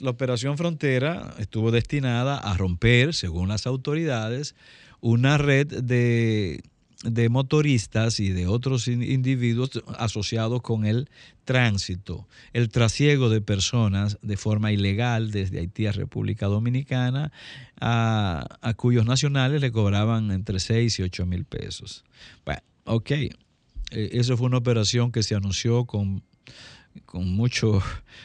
La 0.00 0.10
operación 0.10 0.58
frontera 0.58 1.34
estuvo 1.38 1.70
destinada 1.70 2.36
a 2.36 2.56
romper, 2.56 3.14
según 3.14 3.48
las 3.48 3.66
autoridades, 3.66 4.54
una 5.00 5.38
red 5.38 5.66
de, 5.66 6.62
de 7.02 7.28
motoristas 7.28 8.20
y 8.20 8.30
de 8.30 8.46
otros 8.46 8.86
in- 8.88 9.02
individuos 9.02 9.82
asociados 9.98 10.62
con 10.62 10.84
el 10.84 11.08
tránsito, 11.44 12.28
el 12.52 12.68
trasiego 12.68 13.28
de 13.28 13.40
personas 13.40 14.18
de 14.22 14.36
forma 14.36 14.72
ilegal 14.72 15.30
desde 15.32 15.58
Haití 15.58 15.86
a 15.86 15.92
República 15.92 16.46
Dominicana, 16.46 17.32
a, 17.80 18.46
cuyos 18.76 19.04
nacionales 19.04 19.60
le 19.60 19.72
cobraban 19.72 20.30
entre 20.30 20.60
6 20.60 21.00
y 21.00 21.02
8 21.02 21.26
mil 21.26 21.44
pesos. 21.44 22.04
Bueno, 22.44 22.62
ok, 22.84 23.10
eh, 23.10 23.30
eso 23.90 24.36
fue 24.36 24.46
una 24.46 24.58
operación 24.58 25.10
que 25.10 25.22
se 25.24 25.34
anunció 25.34 25.84
con, 25.84 26.22
con, 27.04 27.30
mucho, 27.32 27.82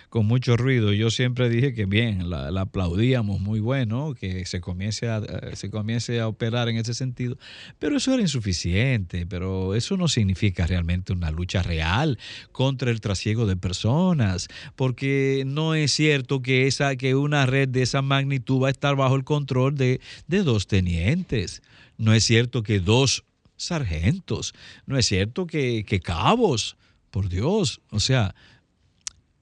con 0.10 0.26
mucho 0.26 0.58
ruido. 0.58 0.94
Yo 0.94 1.10
siempre 1.10 1.50
dije 1.50 1.74
que 1.74 1.86
bien, 1.86 2.30
la, 2.30 2.52
la 2.52 2.62
aplaudíamos 2.62 3.40
muy 3.40 3.60
bueno, 3.60 4.14
que 4.14 4.46
se 4.46 4.62
comience, 4.62 5.08
a, 5.08 5.18
eh, 5.20 5.56
se 5.56 5.70
comience 5.70 6.20
a 6.20 6.28
operar 6.28 6.70
en 6.70 6.78
ese 6.78 6.94
sentido, 6.94 7.38
pero 7.80 7.98
eso 7.98 8.14
era 8.14 8.22
insuficiente, 8.22 9.26
pero 9.26 9.76
eso 9.76 9.98
no 9.98 10.08
significa 10.08 10.68
realmente 10.68 11.14
una 11.14 11.32
lucha 11.32 11.64
real 11.64 12.18
contra 12.52 12.92
el 12.92 13.02
trasiego 13.02 13.46
de 13.46 13.56
personas, 13.56 14.48
porque 14.76 15.44
no 15.46 15.76
es 15.76 15.92
cierto 15.92 16.42
que, 16.42 16.68
esa, 16.68 16.96
que 16.96 17.16
una 17.16 17.46
red 17.46 17.70
de 17.70 17.84
esa 17.84 18.02
magnitud 18.02 18.64
va 18.64 18.68
a 18.68 18.72
estar 18.72 18.96
bajo 18.96 19.16
el 19.16 19.24
control 19.24 19.76
de, 19.76 20.02
de 20.28 20.44
dos 20.44 20.68
tenientes. 20.68 21.62
No 21.98 22.14
es 22.14 22.24
cierto 22.24 22.64
que 22.64 22.80
dos 22.80 23.24
sargentos, 23.56 24.54
no 24.86 24.98
es 24.98 25.08
cierto 25.08 25.48
que, 25.48 25.84
que 25.84 26.00
cabos, 26.00 26.78
por 27.10 27.30
Dios, 27.30 27.82
o 27.90 28.00
sea, 28.00 28.36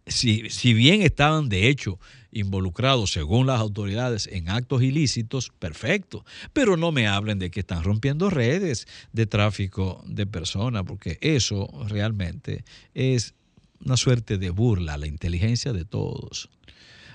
si, 0.07 0.49
si 0.49 0.73
bien 0.73 1.01
estaban 1.01 1.49
de 1.49 1.67
hecho 1.67 1.99
involucrados, 2.31 3.11
según 3.13 3.47
las 3.47 3.59
autoridades, 3.61 4.27
en 4.27 4.49
actos 4.49 4.83
ilícitos, 4.83 5.51
perfecto, 5.57 6.25
pero 6.51 6.75
no 6.75 6.91
me 6.91 7.07
hablen 7.07 7.39
de 7.39 7.49
que 7.49 7.61
están 7.61 7.83
rompiendo 7.83 8.29
redes 8.29 8.87
de 9.13 9.25
tráfico 9.25 10.03
de 10.05 10.27
personas, 10.27 10.83
porque 10.83 11.17
eso 11.21 11.69
realmente 11.87 12.65
es 12.93 13.35
una 13.83 13.95
suerte 13.95 14.37
de 14.37 14.49
burla 14.49 14.95
a 14.95 14.97
la 14.97 15.07
inteligencia 15.07 15.71
de 15.71 15.85
todos. 15.85 16.49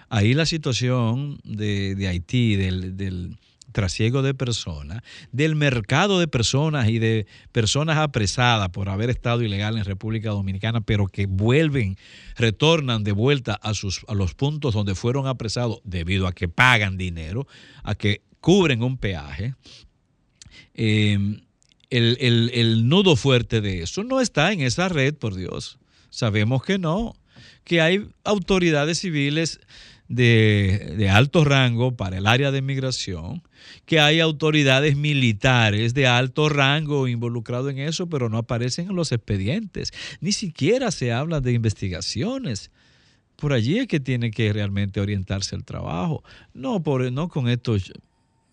Ahí 0.09 0.34
la 0.34 0.47
situación 0.47 1.38
de, 1.45 1.95
de 1.95 2.09
Haití, 2.09 2.57
del, 2.57 2.97
del 2.97 3.36
trasiego 3.72 4.22
de 4.22 4.34
personas, 4.34 5.02
del 5.32 5.54
mercado 5.56 6.18
de 6.20 6.28
personas 6.28 6.88
y 6.88 6.98
de 6.98 7.26
personas 7.52 7.98
apresadas 7.98 8.68
por 8.70 8.88
haber 8.88 9.10
estado 9.10 9.42
ilegal 9.42 9.78
en 9.78 9.84
República 9.84 10.30
Dominicana, 10.30 10.80
pero 10.80 11.06
que 11.06 11.26
vuelven, 11.26 11.96
retornan 12.36 13.04
de 13.04 13.12
vuelta 13.12 13.54
a, 13.54 13.74
sus, 13.74 14.02
a 14.08 14.14
los 14.14 14.34
puntos 14.34 14.74
donde 14.74 14.94
fueron 14.94 15.26
apresados 15.26 15.80
debido 15.84 16.26
a 16.26 16.32
que 16.32 16.48
pagan 16.48 16.96
dinero, 16.96 17.46
a 17.82 17.94
que 17.94 18.22
cubren 18.40 18.82
un 18.82 18.96
peaje. 18.98 19.54
Eh, 20.74 21.18
el, 21.90 22.16
el- 22.20 22.50
el 22.54 22.88
nudo 22.88 23.16
fuerte 23.16 23.60
de 23.60 23.82
eso 23.82 24.04
no 24.04 24.20
está 24.20 24.52
en 24.52 24.60
esa 24.60 24.88
red, 24.88 25.14
por 25.14 25.34
Dios. 25.34 25.78
Sabemos 26.10 26.62
que 26.62 26.78
no, 26.78 27.14
que 27.64 27.80
hay 27.80 28.08
autoridades 28.24 28.98
civiles 29.00 29.60
de, 30.11 31.08
alto 31.08 31.44
rango 31.44 31.96
para 31.96 32.18
el 32.18 32.26
área 32.26 32.50
de 32.50 32.62
migración, 32.62 33.42
que 33.86 34.00
hay 34.00 34.18
autoridades 34.18 34.96
militares 34.96 35.94
de 35.94 36.08
alto 36.08 36.48
rango 36.48 37.06
involucrados 37.06 37.70
en 37.70 37.78
eso, 37.78 38.08
pero 38.08 38.28
no 38.28 38.38
aparecen 38.38 38.90
en 38.90 38.96
los 38.96 39.12
expedientes. 39.12 39.92
Ni 40.20 40.32
siquiera 40.32 40.90
se 40.90 41.12
habla 41.12 41.40
de 41.40 41.52
investigaciones. 41.52 42.72
Por 43.36 43.52
allí 43.52 43.78
es 43.78 43.86
que 43.86 44.00
tiene 44.00 44.32
que 44.32 44.52
realmente 44.52 45.00
orientarse 45.00 45.54
el 45.54 45.64
trabajo. 45.64 46.24
No, 46.52 46.82
por, 46.82 47.11
no 47.12 47.28
con 47.28 47.48
esto, 47.48 47.76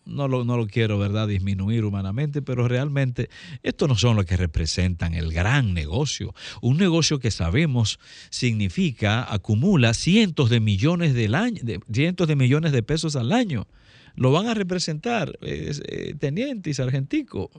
no 0.07 0.27
lo, 0.27 0.45
no 0.45 0.57
lo 0.57 0.67
quiero, 0.67 0.97
¿verdad?, 0.97 1.27
disminuir 1.27 1.85
humanamente, 1.85 2.41
pero 2.41 2.67
realmente 2.67 3.29
estos 3.63 3.87
no 3.87 3.95
son 3.95 4.15
los 4.15 4.25
que 4.25 4.37
representan 4.37 5.13
el 5.13 5.31
gran 5.31 5.73
negocio. 5.73 6.33
Un 6.61 6.77
negocio 6.77 7.19
que 7.19 7.31
sabemos 7.31 7.99
significa, 8.29 9.31
acumula 9.31 9.93
cientos 9.93 10.49
de 10.49 10.59
millones, 10.59 11.13
del 11.13 11.35
año, 11.35 11.59
de, 11.63 11.79
cientos 11.91 12.27
de 12.27 12.35
millones 12.35 12.71
de 12.71 12.83
pesos 12.83 13.15
al 13.15 13.31
año. 13.31 13.67
Lo 14.15 14.31
van 14.31 14.47
a 14.47 14.53
representar 14.53 15.37
eh, 15.41 16.15
teniente 16.19 16.71
y 16.71 16.73
sargentico. 16.73 17.51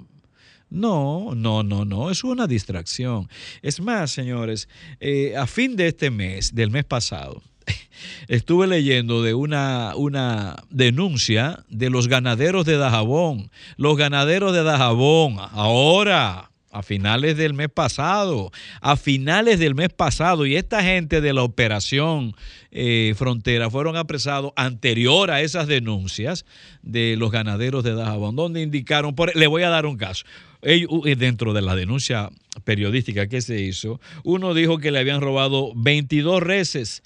No, 0.70 1.34
no, 1.34 1.62
no, 1.62 1.84
no, 1.84 2.10
es 2.10 2.24
una 2.24 2.46
distracción. 2.46 3.28
Es 3.62 3.80
más, 3.80 4.10
señores, 4.10 4.68
eh, 5.00 5.34
a 5.36 5.46
fin 5.46 5.76
de 5.76 5.88
este 5.88 6.10
mes, 6.10 6.54
del 6.54 6.70
mes 6.70 6.84
pasado, 6.84 7.42
estuve 8.28 8.66
leyendo 8.66 9.22
de 9.22 9.34
una, 9.34 9.94
una 9.96 10.56
denuncia 10.70 11.64
de 11.68 11.90
los 11.90 12.08
ganaderos 12.08 12.64
de 12.64 12.76
Dajabón. 12.76 13.50
Los 13.76 13.96
ganaderos 13.96 14.52
de 14.52 14.62
Dajabón, 14.62 15.36
ahora, 15.52 16.50
a 16.70 16.82
finales 16.82 17.36
del 17.36 17.54
mes 17.54 17.68
pasado, 17.70 18.52
a 18.80 18.96
finales 18.96 19.58
del 19.58 19.74
mes 19.74 19.88
pasado, 19.88 20.46
y 20.46 20.56
esta 20.56 20.82
gente 20.82 21.20
de 21.20 21.32
la 21.32 21.42
operación 21.42 22.34
eh, 22.70 23.14
Frontera 23.16 23.70
fueron 23.70 23.96
apresados 23.96 24.52
anterior 24.56 25.30
a 25.30 25.40
esas 25.40 25.66
denuncias 25.66 26.44
de 26.82 27.16
los 27.16 27.30
ganaderos 27.30 27.84
de 27.84 27.94
Dajabón, 27.94 28.36
donde 28.36 28.62
indicaron, 28.62 29.14
le 29.34 29.46
voy 29.46 29.62
a 29.62 29.70
dar 29.70 29.86
un 29.86 29.96
caso. 29.96 30.24
Eh, 30.62 30.86
dentro 31.16 31.52
de 31.52 31.62
la 31.62 31.76
denuncia 31.76 32.30
periodística 32.64 33.28
que 33.28 33.40
se 33.40 33.60
hizo, 33.60 34.00
uno 34.24 34.54
dijo 34.54 34.78
que 34.78 34.90
le 34.90 34.98
habían 34.98 35.20
robado 35.20 35.72
22 35.76 36.42
reses 36.42 37.04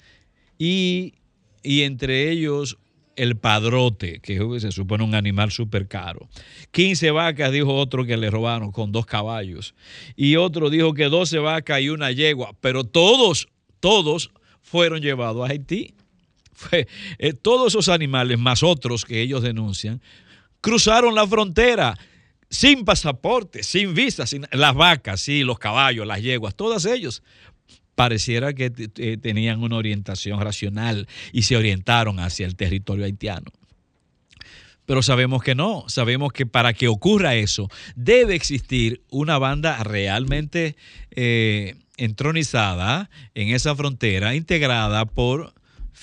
y, 0.63 1.15
y 1.61 1.81
entre 1.81 2.31
ellos 2.31 2.77
el 3.17 3.35
padrote, 3.35 4.21
que 4.21 4.39
se 4.61 4.71
supone 4.71 5.03
un 5.03 5.13
animal 5.13 5.51
súper 5.51 5.89
caro. 5.89 6.29
15 6.71 7.11
vacas, 7.11 7.51
dijo 7.51 7.75
otro 7.75 8.05
que 8.05 8.15
le 8.15 8.29
robaron 8.29 8.71
con 8.71 8.93
dos 8.93 9.05
caballos. 9.05 9.75
Y 10.15 10.37
otro 10.37 10.69
dijo 10.69 10.93
que 10.93 11.09
12 11.09 11.39
vacas 11.39 11.81
y 11.81 11.89
una 11.89 12.11
yegua, 12.11 12.55
pero 12.61 12.85
todos, 12.85 13.49
todos 13.81 14.31
fueron 14.61 15.01
llevados 15.01 15.45
a 15.45 15.51
Haití. 15.51 15.95
Fue, 16.53 16.87
eh, 17.17 17.33
todos 17.33 17.73
esos 17.73 17.89
animales, 17.89 18.39
más 18.39 18.63
otros 18.63 19.03
que 19.03 19.21
ellos 19.21 19.43
denuncian, 19.43 20.01
cruzaron 20.61 21.13
la 21.13 21.27
frontera 21.27 21.97
sin 22.49 22.85
pasaporte, 22.85 23.63
sin 23.63 23.93
visa, 23.93 24.25
sin, 24.25 24.47
las 24.53 24.73
vacas, 24.75 25.19
sí, 25.19 25.43
los 25.43 25.59
caballos, 25.59 26.07
las 26.07 26.21
yeguas, 26.21 26.55
todos 26.55 26.85
ellos 26.85 27.21
pareciera 27.95 28.53
que 28.53 28.69
tenían 28.69 29.61
una 29.61 29.77
orientación 29.77 30.39
racional 30.41 31.07
y 31.31 31.43
se 31.43 31.57
orientaron 31.57 32.19
hacia 32.19 32.45
el 32.45 32.55
territorio 32.55 33.05
haitiano. 33.05 33.51
Pero 34.85 35.01
sabemos 35.01 35.41
que 35.43 35.55
no, 35.55 35.85
sabemos 35.87 36.33
que 36.33 36.45
para 36.45 36.73
que 36.73 36.87
ocurra 36.87 37.35
eso 37.35 37.69
debe 37.95 38.35
existir 38.35 39.01
una 39.09 39.37
banda 39.37 39.81
realmente 39.83 40.75
eh, 41.11 41.75
entronizada 41.97 43.09
en 43.33 43.49
esa 43.49 43.75
frontera, 43.75 44.35
integrada 44.35 45.05
por 45.05 45.53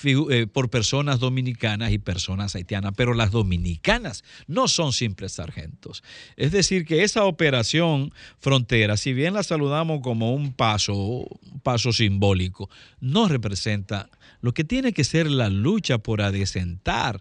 eh, 0.04 0.46
por 0.46 0.70
personas 0.70 1.20
dominicanas 1.20 1.92
y 1.92 1.98
personas 1.98 2.54
haitianas, 2.54 2.92
pero 2.96 3.14
las 3.14 3.30
dominicanas 3.30 4.24
no 4.46 4.68
son 4.68 4.92
simples 4.92 5.32
sargentos. 5.32 6.02
Es 6.36 6.52
decir, 6.52 6.84
que 6.84 7.02
esa 7.02 7.24
operación 7.24 8.12
frontera, 8.38 8.96
si 8.96 9.12
bien 9.12 9.34
la 9.34 9.42
saludamos 9.42 10.00
como 10.00 10.34
un 10.34 10.52
paso, 10.52 10.94
un 10.94 11.60
paso 11.62 11.92
simbólico, 11.92 12.70
no 13.00 13.28
representa 13.28 14.08
lo 14.40 14.54
que 14.54 14.64
tiene 14.64 14.92
que 14.92 15.04
ser 15.04 15.30
la 15.30 15.48
lucha 15.50 15.98
por 15.98 16.22
adecentar 16.22 17.20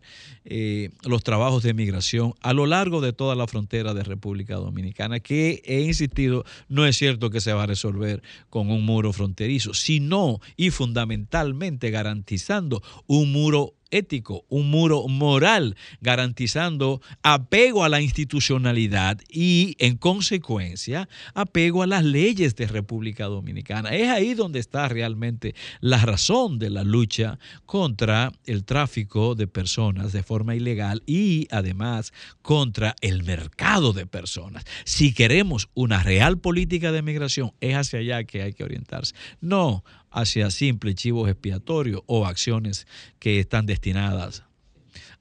eh, 0.52 0.90
los 1.04 1.24
trabajos 1.24 1.62
de 1.62 1.76
migración 1.76 2.34
a 2.42 2.54
lo 2.54 2.66
largo 2.66 3.02
de 3.02 3.14
toda 3.14 3.36
la 3.36 3.46
frontera 3.46 3.94
de 3.94 4.04
República 4.04 4.56
Dominicana, 4.56 5.20
que 5.20 5.62
he 5.64 5.82
insistido, 5.82 6.44
no 6.68 6.88
es 6.88 6.98
cierto 6.98 7.30
que 7.30 7.40
se 7.40 7.54
va 7.54 7.64
a 7.64 7.68
resolver 7.68 8.24
con 8.50 8.72
un 8.72 8.84
muro 8.84 9.14
fronterizo, 9.14 9.76
sino 9.76 10.40
y 10.58 10.72
fundamentalmente 10.72 11.92
garantizando 11.92 12.82
un 13.06 13.32
muro 13.32 13.76
ético, 13.92 14.46
un 14.50 14.70
muro 14.70 15.08
moral, 15.08 15.76
garantizando 16.02 17.02
apego 17.24 17.84
a 17.84 17.90
la 17.90 18.02
institucionalidad 18.02 19.20
y, 19.30 19.76
en 19.80 19.98
consecuencia, 19.98 21.10
apego 21.34 21.84
a 21.84 21.88
las 21.88 22.04
leyes 22.04 22.56
de 22.56 22.68
República 22.68 23.26
Dominicana. 23.26 23.90
Es 23.90 24.10
ahí 24.10 24.34
donde 24.34 24.60
está 24.60 24.88
realmente 24.88 25.56
la 25.82 25.98
razón 25.98 26.60
de 26.60 26.70
la 26.70 26.84
lucha 26.84 27.40
contra 27.66 28.32
el 28.46 28.64
tráfico 28.64 29.36
de 29.36 29.48
personas 29.48 30.12
de 30.12 30.24
forma 30.24 30.39
ilegal 30.56 31.04
y, 31.06 31.48
además, 31.52 32.14
contra 32.42 32.96
el 33.02 33.24
mercado 33.24 33.94
de 33.94 34.06
personas. 34.06 34.66
Si 34.86 35.14
queremos 35.14 35.70
una 35.74 36.04
real 36.04 36.38
política 36.40 36.92
de 36.92 37.02
migración, 37.02 37.54
es 37.62 37.76
hacia 37.76 38.00
allá 38.00 38.24
que 38.24 38.42
hay 38.42 38.54
que 38.54 38.64
orientarse. 38.64 39.14
No 39.42 39.84
hacia 40.12 40.50
simples 40.52 40.96
chivos 40.96 41.30
expiatorios 41.30 42.02
o 42.06 42.26
acciones 42.26 42.88
que 43.20 43.40
están 43.40 43.66
destinadas 43.66 44.44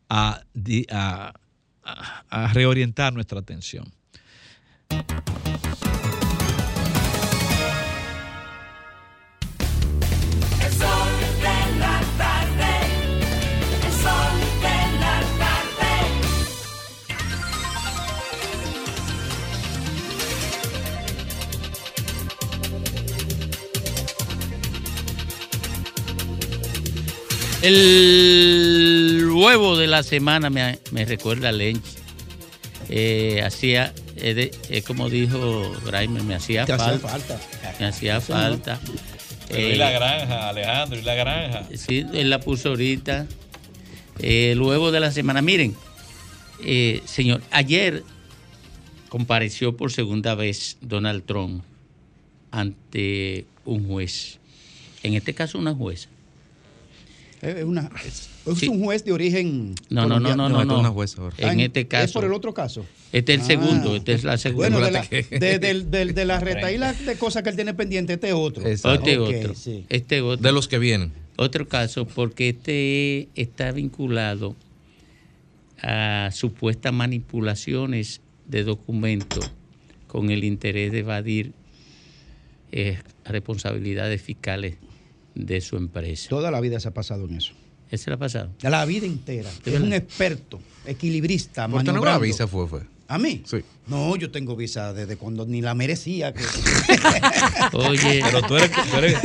a, 0.08 0.42
reorientar 2.52 3.12
nuestra 3.12 3.40
atención. 3.40 3.90
El 27.62 29.28
huevo 29.32 29.76
de 29.76 29.86
la 29.86 30.02
semana 30.02 30.48
me, 30.50 30.78
me 30.92 31.04
recuerda 31.04 31.48
a 31.48 31.52
Lench. 31.52 31.82
Eh, 32.88 33.42
hacía, 33.44 33.92
eh, 34.16 34.34
de- 34.34 34.50
eh, 34.70 34.82
como 34.82 35.10
dijo 35.10 35.70
Graimer, 35.84 36.22
me 36.22 36.34
hacía 36.34 36.66
falta. 36.66 37.08
falta. 37.08 37.40
Me 37.80 37.86
hacía 37.86 38.20
Sí, 38.20 38.32
falta. 38.32 38.78
Pero 39.48 39.60
Eh, 39.68 39.74
y 39.74 39.76
la 39.76 39.90
granja, 39.90 40.48
Alejandro, 40.50 40.98
y 40.98 41.02
la 41.02 41.14
granja. 41.14 41.68
Sí, 41.76 42.04
él 42.14 42.30
la 42.30 42.40
puso 42.40 42.70
ahorita. 42.70 43.26
Eh, 44.20 44.52
el 44.52 44.60
huevo 44.62 44.90
de 44.90 45.00
la 45.00 45.10
semana. 45.10 45.42
Miren, 45.42 45.74
eh, 46.64 47.02
señor, 47.06 47.42
ayer 47.50 48.02
compareció 49.08 49.76
por 49.76 49.90
segunda 49.92 50.34
vez 50.34 50.76
Donald 50.80 51.24
Trump 51.24 51.62
ante 52.50 53.46
un 53.64 53.86
juez. 53.88 54.38
En 55.02 55.14
este 55.14 55.34
caso, 55.34 55.58
una 55.58 55.74
jueza. 55.74 56.08
Es, 57.40 57.64
una- 57.64 57.90
es- 58.04 58.28
es 58.46 58.62
un 58.68 58.82
juez 58.82 59.04
de 59.04 59.12
origen. 59.12 59.74
No, 59.90 60.06
no, 60.06 60.18
no, 60.18 60.34
no, 60.34 60.48
no. 60.48 60.64
no. 60.64 61.02
Ah, 61.42 61.52
En 61.52 61.60
este 61.60 61.80
¿Es 61.80 61.86
caso. 61.86 62.14
por 62.14 62.24
el 62.24 62.32
otro 62.32 62.52
caso? 62.52 62.84
Este 63.12 63.34
es 63.34 63.38
el 63.38 63.44
Ah. 63.44 63.46
segundo, 63.46 63.96
este 63.96 64.12
es 64.14 64.24
la 64.24 64.36
segunda. 64.38 64.68
Bueno, 64.70 64.84
de 64.84 64.90
la, 64.92 65.02
de, 65.38 65.58
del- 65.58 65.90
del- 65.90 66.14
de 66.14 66.24
la 66.24 66.40
retaíla 66.40 66.92
de 66.92 67.16
cosas 67.16 67.42
que 67.42 67.50
él 67.50 67.56
tiene 67.56 67.74
pendiente, 67.74 68.14
este 68.14 68.28
es 68.28 68.34
otro. 68.34 68.66
Este 68.66 68.88
Ok, 68.88 69.28
otro. 69.28 69.54
sí. 69.54 69.84
Este 69.88 70.20
otro. 70.20 70.42
De 70.42 70.52
los 70.52 70.66
que 70.68 70.78
vienen. 70.78 71.12
Otro 71.36 71.68
caso, 71.68 72.06
porque 72.06 72.48
este 72.48 73.28
está 73.36 73.70
vinculado 73.70 74.56
a 75.82 76.30
supuestas 76.32 76.92
manipulaciones 76.92 78.20
de 78.46 78.64
documentos 78.64 79.52
con 80.08 80.30
el 80.30 80.42
interés 80.42 80.90
de 80.90 81.00
evadir 81.00 81.52
eh, 82.72 82.98
responsabilidades 83.24 84.20
fiscales 84.20 84.74
de 85.38 85.60
su 85.60 85.76
empresa. 85.76 86.28
Toda 86.28 86.50
la 86.50 86.60
vida 86.60 86.78
se 86.80 86.88
ha 86.88 86.94
pasado 86.94 87.24
en 87.26 87.36
eso. 87.36 87.52
¿Ese 87.90 88.10
le 88.10 88.14
ha 88.14 88.18
pasado? 88.18 88.50
La 88.60 88.84
vida 88.84 89.06
entera. 89.06 89.48
¿De 89.50 89.56
Es 89.56 89.64
verdad? 89.72 89.86
un 89.86 89.92
experto, 89.94 90.60
equilibrista, 90.86 91.66
¿Por 91.68 91.80
tener 91.80 91.92
una 91.92 92.00
maniobrando. 92.00 92.20
visa 92.24 92.46
fue, 92.46 92.66
fue? 92.68 92.80
¿A 93.10 93.16
mí? 93.16 93.42
Sí. 93.46 93.58
No, 93.86 94.14
yo 94.16 94.30
tengo 94.30 94.54
visa 94.54 94.92
desde 94.92 95.16
cuando 95.16 95.46
ni 95.46 95.62
la 95.62 95.74
merecía. 95.74 96.34
que- 96.34 96.44
Oye. 97.72 98.20
Pero 98.22 98.42
tú 98.42 98.56
eres. 98.56 98.70
tú 98.70 98.96
eres- 98.98 99.18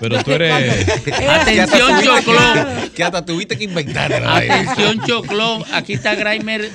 pero 0.00 0.24
tú 0.24 0.30
eres. 0.32 0.88
Atención, 1.28 2.02
Choclón. 2.02 2.90
Que 2.94 3.04
hasta 3.04 3.24
tuviste 3.26 3.58
que 3.58 3.64
inventar 3.64 4.10
la. 4.10 4.36
Atención, 4.38 5.00
Choclón. 5.06 5.62
Aquí 5.72 5.92
está 5.92 6.14
Graimer 6.14 6.70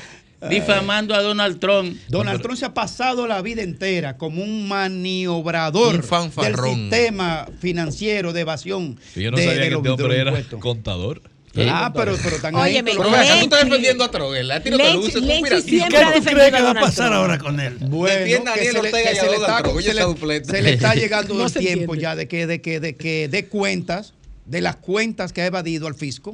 difamando 0.50 1.14
a 1.16 1.22
Donald 1.22 1.60
Trump. 1.60 1.98
Donald 2.08 2.42
Trump 2.42 2.58
se 2.58 2.66
ha 2.66 2.74
pasado 2.74 3.28
la 3.28 3.42
vida 3.42 3.62
entera 3.62 4.18
como 4.18 4.44
un 4.44 4.68
maniobrador 4.68 5.96
Un 5.96 6.04
fanfarrón. 6.04 6.90
del 6.90 7.00
sistema 7.00 7.48
financiero 7.60 8.34
de 8.34 8.42
evasión 8.42 9.00
Yo 9.16 9.32
no 9.32 9.38
de, 9.38 9.44
sabía 9.46 9.62
de 9.62 9.70
que 9.70 9.76
este 9.76 9.90
hombre 9.90 10.18
era 10.20 10.44
contador. 10.60 11.22
Ah, 11.56 11.92
pero, 11.96 12.18
pero 12.24 12.36
están 12.38 12.56
ahí. 12.56 12.72
Óyeme, 12.74 12.94
todos 12.96 13.06
Pero 13.06 13.12
vea, 13.22 13.34
tú 13.38 13.44
estás 13.44 13.64
defendiendo 13.66 14.04
a 14.04 14.10
Troguel. 14.10 14.50
A 14.50 14.60
ti 14.64 14.72
no 14.72 14.78
te 14.78 14.84
Lenchi- 14.86 14.96
luce, 14.96 15.10
es 15.10 15.16
un 15.18 15.28
Lenchi 15.28 15.50
conspirativo. 15.52 15.78
siempre 15.78 16.00
¿Qué 16.00 16.06
tú 16.30 16.36
crees 16.36 16.52
que 16.52 16.62
va 16.64 16.72
a 16.72 16.74
pasar 16.74 16.94
Trump. 16.96 17.14
ahora 17.14 17.38
con 17.38 17.60
él? 17.60 17.78
Bueno, 17.82 18.20
Defienda 18.20 18.52
a 18.52 18.54
que 18.56 18.60
Daniel 18.66 18.76
se 18.76 18.82
le- 18.82 18.92
que 18.92 18.98
y 19.12 19.16
se 19.16 19.26
está- 19.36 19.62
Trump, 19.62 19.76
oye, 19.78 19.88
se 19.90 19.94
le-. 20.26 20.46
Se 20.46 20.62
le 20.64 20.74
está 20.74 20.96
llegando 20.96 21.34
No 21.36 21.46
el 21.46 21.54
tiempo 21.54 21.94
entiende. 21.94 22.02
ya 22.02 22.16
de 22.16 22.28
que, 22.28 22.48
de 22.48 22.60
que, 22.62 22.80
de 22.80 22.96
que, 22.96 23.28
de 23.28 23.46
cuentas, 23.46 24.14
de 24.48 24.62
las 24.62 24.78
cuentas 24.78 25.32
que 25.32 25.42
ha 25.42 25.46
evadido 25.46 25.86
al 25.86 25.94
fisco. 25.94 26.34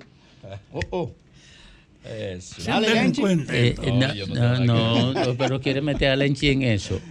Oh, 0.72 0.80
oh. 0.92 1.12
Eso. 2.04 2.80
Lenchi. 2.80 3.22
Eh, 3.50 3.76
No, 4.62 5.14
no, 5.14 5.36
pero 5.38 5.60
quiere 5.60 5.82
meter 5.82 6.12
a 6.12 6.16
Lenchi 6.16 6.50
en 6.50 6.64
eso. 6.64 7.00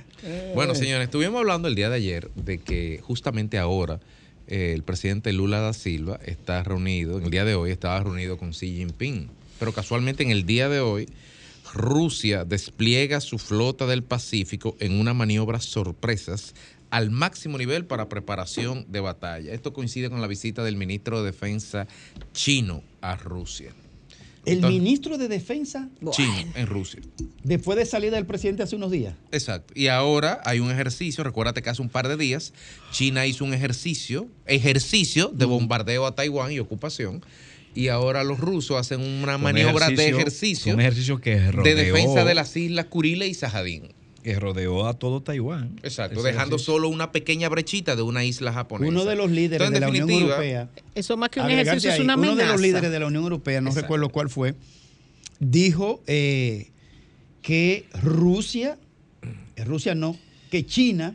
Bueno, 0.54 0.74
señores, 0.74 1.04
estuvimos 1.04 1.38
hablando 1.38 1.68
el 1.68 1.76
día 1.76 1.88
de 1.88 1.96
ayer 1.96 2.28
de 2.34 2.58
que 2.58 3.00
justamente 3.02 3.56
ahora 3.56 4.00
eh, 4.48 4.72
el 4.74 4.82
presidente 4.82 5.32
Lula 5.32 5.60
da 5.60 5.72
Silva 5.72 6.18
está 6.26 6.62
reunido, 6.64 7.18
en 7.18 7.24
el 7.24 7.30
día 7.30 7.44
de 7.44 7.54
hoy 7.54 7.70
estaba 7.70 8.02
reunido 8.02 8.36
con 8.36 8.50
Xi 8.50 8.78
Jinping, 8.78 9.30
pero 9.60 9.72
casualmente 9.72 10.24
en 10.24 10.30
el 10.30 10.44
día 10.44 10.68
de 10.68 10.80
hoy 10.80 11.08
Rusia 11.72 12.44
despliega 12.44 13.20
su 13.20 13.38
flota 13.38 13.86
del 13.86 14.02
Pacífico 14.02 14.76
en 14.80 14.98
una 14.98 15.14
maniobra 15.14 15.60
sorpresas 15.60 16.54
al 16.90 17.10
máximo 17.10 17.58
nivel 17.58 17.84
para 17.84 18.08
preparación 18.08 18.86
de 18.88 19.00
batalla. 19.00 19.52
Esto 19.52 19.72
coincide 19.72 20.10
con 20.10 20.20
la 20.20 20.26
visita 20.26 20.64
del 20.64 20.76
ministro 20.76 21.22
de 21.22 21.26
Defensa 21.30 21.86
chino 22.32 22.82
a 23.02 23.16
Rusia. 23.16 23.72
El 24.48 24.54
Entonces- 24.56 24.80
ministro 24.80 25.18
de 25.18 25.28
Defensa, 25.28 25.88
Chino 26.10 26.32
en 26.54 26.66
Rusia. 26.66 27.00
después 27.44 27.78
de 27.78 27.86
salida 27.86 28.16
del 28.16 28.26
presidente 28.26 28.62
hace 28.62 28.76
unos 28.76 28.90
días. 28.90 29.14
Exacto. 29.32 29.72
Y 29.76 29.88
ahora 29.88 30.40
hay 30.44 30.60
un 30.60 30.70
ejercicio, 30.70 31.22
recuérdate 31.24 31.62
que 31.62 31.70
hace 31.70 31.82
un 31.82 31.88
par 31.88 32.08
de 32.08 32.16
días 32.16 32.52
China 32.92 33.26
hizo 33.26 33.44
un 33.44 33.54
ejercicio, 33.54 34.26
ejercicio 34.46 35.30
de 35.34 35.44
bombardeo 35.44 36.06
a 36.06 36.14
Taiwán 36.14 36.52
y 36.52 36.58
ocupación. 36.58 37.22
Y 37.74 37.88
ahora 37.88 38.24
los 38.24 38.40
rusos 38.40 38.76
hacen 38.78 39.00
una 39.00 39.36
Un 39.36 39.42
maniobra 39.42 39.88
de 39.90 40.08
ejercicio- 40.08 40.74
Un 40.74 40.80
ejercicio 40.80 41.20
que 41.20 41.38
de 41.38 41.52
rodeó, 41.52 41.76
defensa 41.76 42.24
de 42.24 42.34
las 42.34 42.56
islas 42.56 42.86
Kuriles 42.86 43.28
y 43.28 43.34
Sajadín. 43.34 43.92
Que 44.22 44.34
rodeó 44.38 44.86
a 44.86 44.94
todo 44.98 45.22
Taiwán. 45.22 45.78
Exacto, 45.82 46.22
dejando 46.22 46.58
solo 46.58 46.88
una 46.88 47.12
pequeña 47.12 47.48
brechita 47.48 47.96
de 47.96 48.02
una 48.02 48.24
isla 48.24 48.52
japonesa. 48.52 48.90
Uno 48.90 49.04
de 49.04 49.16
los 49.16 49.30
líderes 49.30 49.66
Entonces, 49.68 49.74
de 49.74 49.80
la 49.80 49.88
Unión 49.88 50.10
Europea. 50.10 50.68
Eso 50.94 51.16
más 51.16 51.28
que 51.30 51.40
un 51.40 51.50
ejercicio 51.50 51.90
es 51.92 52.00
una 52.00 52.14
Uno 52.14 52.24
amenaza. 52.28 52.46
de 52.46 52.52
los 52.52 52.60
líderes 52.60 52.90
de 52.90 53.00
la 53.00 53.06
Unión 53.06 53.22
Europea, 53.22 53.60
no 53.60 53.68
Exacto. 53.70 53.82
recuerdo 53.86 54.08
cuál 54.10 54.28
fue, 54.28 54.54
dijo 55.38 56.02
eh, 56.06 56.70
que 57.42 57.86
Rusia, 58.02 58.78
eh, 59.56 59.64
Rusia 59.64 59.94
no, 59.94 60.16
que 60.50 60.66
China, 60.66 61.14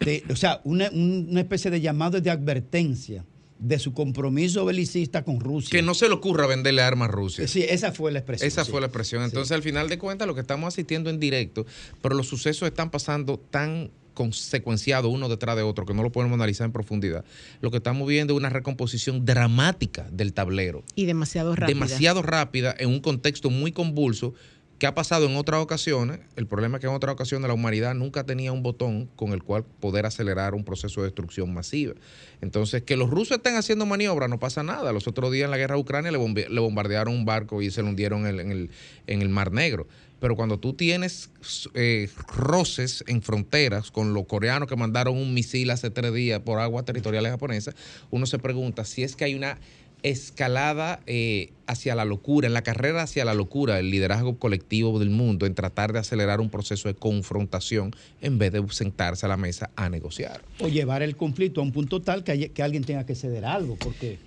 de- 0.00 0.24
o 0.30 0.36
sea, 0.36 0.60
una, 0.64 0.90
una 0.90 1.40
especie 1.40 1.70
de 1.70 1.80
llamado 1.80 2.20
de 2.20 2.30
advertencia 2.30 3.24
de 3.58 3.78
su 3.78 3.92
compromiso 3.92 4.64
belicista 4.64 5.24
con 5.24 5.40
Rusia. 5.40 5.70
Que 5.70 5.82
no 5.82 5.94
se 5.94 6.08
le 6.08 6.14
ocurra 6.14 6.46
venderle 6.46 6.82
armas 6.82 7.08
a 7.08 7.12
Rusia. 7.12 7.48
Sí, 7.48 7.64
esa 7.68 7.92
fue 7.92 8.12
la 8.12 8.20
expresión. 8.20 8.46
Esa 8.46 8.64
sí. 8.64 8.70
fue 8.70 8.80
la 8.80 8.86
expresión. 8.86 9.22
Entonces, 9.22 9.52
al 9.52 9.62
final 9.62 9.88
de 9.88 9.98
cuentas, 9.98 10.28
lo 10.28 10.34
que 10.34 10.40
estamos 10.40 10.68
asistiendo 10.68 11.10
en 11.10 11.18
directo, 11.18 11.66
pero 12.02 12.14
los 12.14 12.28
sucesos 12.28 12.68
están 12.68 12.90
pasando 12.90 13.38
tan 13.38 13.90
consecuenciados 14.18 15.12
uno 15.12 15.28
detrás 15.28 15.54
de 15.54 15.62
otro 15.62 15.86
que 15.86 15.94
no 15.94 16.02
lo 16.02 16.10
podemos 16.10 16.34
analizar 16.34 16.64
en 16.64 16.72
profundidad. 16.72 17.24
Lo 17.60 17.70
que 17.70 17.76
estamos 17.76 18.08
viendo 18.08 18.34
es 18.34 18.36
una 18.36 18.48
recomposición 18.48 19.24
dramática 19.24 20.08
del 20.10 20.32
tablero. 20.32 20.82
Y 20.96 21.06
demasiado 21.06 21.54
rápida. 21.54 21.68
Demasiado 21.68 22.22
rápida 22.22 22.74
en 22.78 22.88
un 22.88 22.98
contexto 22.98 23.48
muy 23.48 23.70
convulso 23.70 24.34
que 24.78 24.86
ha 24.86 24.94
pasado 24.94 25.26
en 25.26 25.36
otras 25.36 25.60
ocasiones. 25.60 26.20
El 26.36 26.46
problema 26.46 26.76
es 26.76 26.80
que 26.80 26.86
en 26.86 26.94
otras 26.94 27.12
ocasiones 27.12 27.48
la 27.48 27.54
humanidad 27.54 27.94
nunca 27.94 28.24
tenía 28.24 28.52
un 28.52 28.62
botón 28.62 29.08
con 29.16 29.32
el 29.32 29.42
cual 29.42 29.64
poder 29.64 30.06
acelerar 30.06 30.54
un 30.54 30.64
proceso 30.64 31.00
de 31.00 31.08
destrucción 31.08 31.52
masiva. 31.52 31.94
Entonces, 32.40 32.82
que 32.82 32.96
los 32.96 33.10
rusos 33.10 33.38
estén 33.38 33.56
haciendo 33.56 33.86
maniobras 33.86 34.30
no 34.30 34.38
pasa 34.38 34.62
nada. 34.62 34.92
Los 34.92 35.08
otros 35.08 35.32
días 35.32 35.46
en 35.46 35.50
la 35.50 35.58
guerra 35.58 35.74
de 35.74 35.80
Ucrania 35.80 36.12
le, 36.12 36.58
bombardearon 36.60 37.14
un 37.14 37.24
barco 37.24 37.60
y 37.60 37.70
se 37.70 37.82
lo 37.82 37.88
hundieron 37.88 38.26
en 38.26 38.70
el 39.06 39.28
Mar 39.28 39.52
Negro. 39.52 39.86
Pero 40.20 40.34
cuando 40.34 40.58
tú 40.58 40.72
tienes 40.72 41.30
eh, 41.74 42.10
roces 42.36 43.04
en 43.06 43.22
fronteras 43.22 43.90
con 43.90 44.14
los 44.14 44.26
coreanos 44.26 44.68
que 44.68 44.74
mandaron 44.74 45.16
un 45.16 45.32
misil 45.32 45.70
hace 45.70 45.90
tres 45.90 46.12
días 46.12 46.40
por 46.40 46.58
aguas 46.58 46.84
territoriales 46.84 47.30
japonesas, 47.30 47.76
uno 48.10 48.26
se 48.26 48.38
pregunta 48.38 48.84
si 48.84 49.04
es 49.04 49.14
que 49.14 49.24
hay 49.24 49.34
una 49.34 49.58
escalada 50.02 51.00
eh, 51.06 51.52
hacia 51.66 51.94
la 51.94 52.04
locura, 52.04 52.46
en 52.46 52.54
la 52.54 52.62
carrera 52.62 53.02
hacia 53.02 53.24
la 53.24 53.34
locura, 53.34 53.78
el 53.78 53.90
liderazgo 53.90 54.38
colectivo 54.38 54.98
del 54.98 55.10
mundo 55.10 55.46
en 55.46 55.54
tratar 55.54 55.92
de 55.92 55.98
acelerar 55.98 56.40
un 56.40 56.50
proceso 56.50 56.88
de 56.88 56.94
confrontación 56.94 57.94
en 58.20 58.38
vez 58.38 58.52
de 58.52 58.64
sentarse 58.70 59.26
a 59.26 59.28
la 59.28 59.36
mesa 59.36 59.70
a 59.76 59.88
negociar. 59.88 60.40
O 60.60 60.68
llevar 60.68 61.02
el 61.02 61.16
conflicto 61.16 61.60
a 61.60 61.64
un 61.64 61.72
punto 61.72 62.00
tal 62.00 62.24
que, 62.24 62.50
que 62.50 62.62
alguien 62.62 62.84
tenga 62.84 63.04
que 63.04 63.14
ceder 63.14 63.44
algo, 63.44 63.76
porque... 63.76 64.18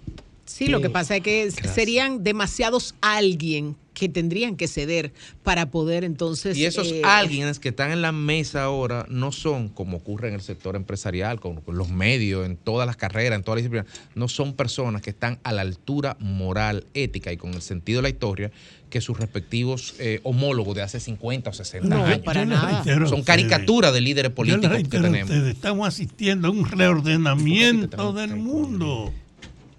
Sí, 0.46 0.68
lo 0.68 0.82
que 0.82 0.90
pasa 0.90 1.16
es 1.16 1.24
que 1.24 1.52
serían 1.52 2.24
demasiados 2.24 2.96
alguien 3.02 3.76
que 3.94 4.08
tendrían 4.10 4.56
que 4.56 4.68
ceder 4.68 5.12
para 5.44 5.70
poder 5.70 6.04
entonces... 6.04 6.58
Y 6.58 6.66
esos 6.66 6.88
eh, 6.88 7.02
alguienes 7.04 7.60
que 7.60 7.70
están 7.70 7.92
en 7.92 8.02
la 8.02 8.12
mesa 8.12 8.64
ahora 8.64 9.06
no 9.10 9.32
son, 9.32 9.68
como 9.70 9.98
ocurre 9.98 10.30
en 10.30 10.34
el 10.34 10.42
sector 10.42 10.76
empresarial, 10.76 11.40
con, 11.40 11.62
con 11.62 11.78
los 11.78 11.90
medios, 11.90 12.46
en 12.46 12.56
todas 12.58 12.88
las 12.88 12.96
carreras, 12.96 13.38
en 13.38 13.44
todas 13.44 13.58
las 13.62 13.64
disciplinas, 13.70 14.10
no 14.16 14.28
son 14.30 14.54
personas 14.56 15.02
que 15.02 15.10
están 15.10 15.40
a 15.44 15.52
la 15.52 15.62
altura 15.62 16.16
moral, 16.20 16.86
ética 16.94 17.32
y 17.34 17.38
con 17.38 17.54
el 17.54 17.62
sentido 17.62 17.98
de 18.00 18.04
la 18.04 18.10
historia 18.10 18.52
que 18.90 19.02
sus 19.02 19.18
respectivos 19.20 19.94
eh, 20.00 20.20
homólogos 20.24 20.76
de 20.76 20.82
hace 20.82 21.00
50 21.00 21.50
o 21.50 21.54
60 21.54 21.88
No, 21.88 22.04
años. 22.04 22.22
yo 22.26 22.34
les 22.46 22.62
reitero 22.62 23.06
a 23.06 23.10
Son 23.10 23.24
caricaturas 23.24 23.94
de 23.94 24.02
líderes 24.02 24.32
políticos 24.32 24.78
que 24.78 25.00
tenemos. 25.00 25.30
ustedes, 25.30 25.54
estamos 25.56 25.88
asistiendo 25.88 26.48
a 26.48 26.52
un 26.52 26.66
reordenamiento 26.70 28.14
del 28.14 28.36
mundo. 28.38 29.14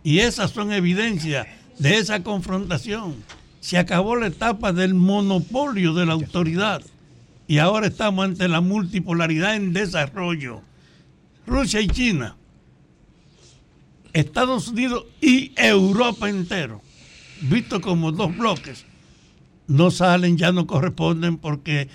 Y 0.05 0.21
esas 0.21 0.51
son 0.51 0.73
evidencias 0.73 1.47
de 1.79 1.99
esa 1.99 2.23
confrontación. 2.23 3.17
Se 3.61 3.79
acabó 3.79 4.17
la 4.17 4.27
etapa 4.27 4.73
del 4.73 4.95
monopolio 4.95 5.95
de 5.95 6.07
la 6.07 6.15
autoridad 6.15 6.83
y 7.47 7.59
ahora 7.59 7.89
estamos 7.89 8.25
ante 8.25 8.49
la 8.49 8.61
multipolaridad 8.61 9.55
en 9.55 9.73
desarrollo. 9.73 10.63
Rusia 11.47 11.81
y 11.81 11.89
China, 11.89 12.37
Estados 14.13 14.69
Unidos 14.69 15.07
y 15.21 15.53
Europa 15.57 16.29
entero, 16.29 16.81
visto 17.43 17.81
como 17.81 18.13
dos 18.13 18.37
bloques, 18.37 18.85
no 19.67 19.91
salen, 19.91 20.37
ya 20.37 20.53
no 20.53 20.67
corresponden 20.67 21.37
porque 21.37 21.89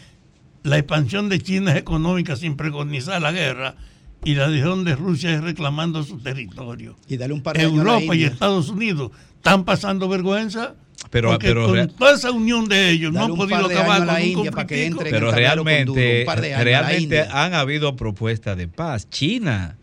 la 0.63 0.77
expansión 0.77 1.29
de 1.29 1.41
China 1.41 1.71
es 1.71 1.77
económica 1.77 2.35
sin 2.35 2.57
preconizar 2.57 3.21
la 3.21 3.31
guerra 3.31 3.75
y 4.23 4.35
la 4.35 4.45
adhesión 4.45 4.83
de 4.83 4.95
Rusia 4.95 5.33
es 5.33 5.41
reclamando 5.41 6.03
su 6.03 6.19
territorio. 6.19 6.95
Y 7.07 7.17
un 7.31 7.41
par 7.41 7.57
de 7.57 7.63
Europa 7.63 8.15
y. 8.15 8.23
Estados 8.23 8.69
Unidos 8.69 9.11
están 9.35 9.63
pasando 9.63 10.09
vergüenza 10.09 10.75
Pero- 11.09 11.31
porque 11.31 11.47
pero 11.47 11.67
con 11.67 11.89
toda 11.89 12.15
esa 12.15 12.31
unión 12.31 12.67
de 12.67 12.89
ellos 12.89 13.13
no 13.13 13.25
han 13.25 13.35
podido 13.35 13.65
acabar 13.65 14.05
con 14.05 14.15
un 14.15 14.21
India 14.21 14.51
para 14.51 14.67
que 14.67 14.85
entre 14.85 15.09
en 15.09 15.15
Pero 15.15 15.31
realmente, 15.31 16.21
un 16.21 16.25
par 16.25 16.41
de 16.41 16.47
años 16.53 16.55
a 16.55 16.59
la 16.59 16.63
realmente 16.63 17.21
han 17.21 17.53
habido 17.53 17.95
propuestas 17.95 18.57
de 18.57 18.67
paz. 18.67 19.09
China 19.09 19.77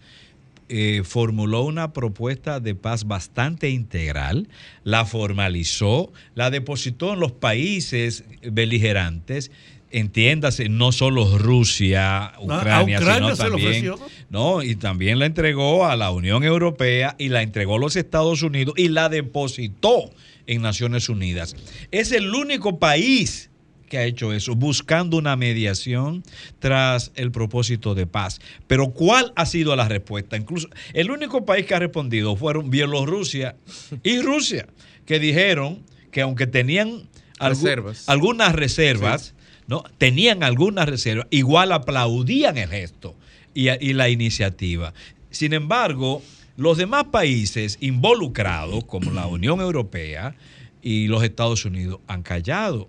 eh, 0.68 1.02
formuló 1.04 1.62
una 1.62 1.92
propuesta 1.92 2.58
de 2.58 2.74
paz 2.74 3.04
bastante 3.04 3.68
integral, 3.70 4.48
la 4.82 5.04
formalizó, 5.04 6.12
la 6.34 6.50
depositó 6.50 7.12
en 7.12 7.20
los 7.20 7.32
países 7.32 8.24
beligerantes. 8.42 9.50
Entiéndase, 9.96 10.68
no 10.68 10.90
solo 10.90 11.38
Rusia, 11.38 12.32
Ucrania, 12.40 12.98
Ucrania 12.98 13.34
sino 13.34 13.36
se 13.36 13.44
lo 13.44 13.50
también, 13.50 13.90
ofreció. 13.90 13.98
no, 14.28 14.62
y 14.64 14.74
también 14.74 15.20
la 15.20 15.26
entregó 15.26 15.86
a 15.86 15.94
la 15.94 16.10
Unión 16.10 16.42
Europea 16.42 17.14
y 17.16 17.28
la 17.28 17.42
entregó 17.42 17.76
a 17.76 17.78
los 17.78 17.94
Estados 17.94 18.42
Unidos 18.42 18.74
y 18.76 18.88
la 18.88 19.08
depositó 19.08 20.10
en 20.48 20.62
Naciones 20.62 21.08
Unidas. 21.08 21.54
Es 21.92 22.10
el 22.10 22.34
único 22.34 22.80
país 22.80 23.50
que 23.88 23.98
ha 23.98 24.04
hecho 24.04 24.32
eso, 24.32 24.56
buscando 24.56 25.16
una 25.16 25.36
mediación 25.36 26.24
tras 26.58 27.12
el 27.14 27.30
propósito 27.30 27.94
de 27.94 28.06
paz. 28.08 28.40
Pero 28.66 28.90
¿cuál 28.90 29.32
ha 29.36 29.46
sido 29.46 29.76
la 29.76 29.86
respuesta? 29.86 30.36
Incluso 30.36 30.68
el 30.92 31.12
único 31.12 31.44
país 31.44 31.66
que 31.66 31.74
ha 31.76 31.78
respondido 31.78 32.34
fueron 32.34 32.68
Bielorrusia 32.70 33.54
y 34.02 34.20
Rusia, 34.20 34.66
que 35.06 35.20
dijeron 35.20 35.84
que 36.10 36.22
aunque 36.22 36.48
tenían 36.48 37.08
algu- 37.38 37.50
Reservas. 37.50 38.08
algunas 38.08 38.54
reservas, 38.54 39.33
¿no? 39.66 39.84
tenían 39.98 40.42
algunas 40.42 40.88
reservas, 40.88 41.26
igual 41.30 41.72
aplaudían 41.72 42.58
el 42.58 42.70
gesto 42.70 43.14
y, 43.54 43.68
y 43.68 43.92
la 43.92 44.08
iniciativa. 44.08 44.94
Sin 45.30 45.52
embargo, 45.52 46.22
los 46.56 46.78
demás 46.78 47.04
países 47.10 47.78
involucrados, 47.80 48.84
como 48.84 49.10
la 49.10 49.26
Unión 49.26 49.60
Europea 49.60 50.36
y 50.82 51.08
los 51.08 51.24
Estados 51.24 51.64
Unidos, 51.64 52.00
han 52.06 52.22
callado. 52.22 52.88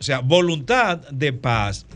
O 0.00 0.02
sea, 0.02 0.20
voluntad 0.20 1.08
de 1.10 1.32
paz 1.32 1.86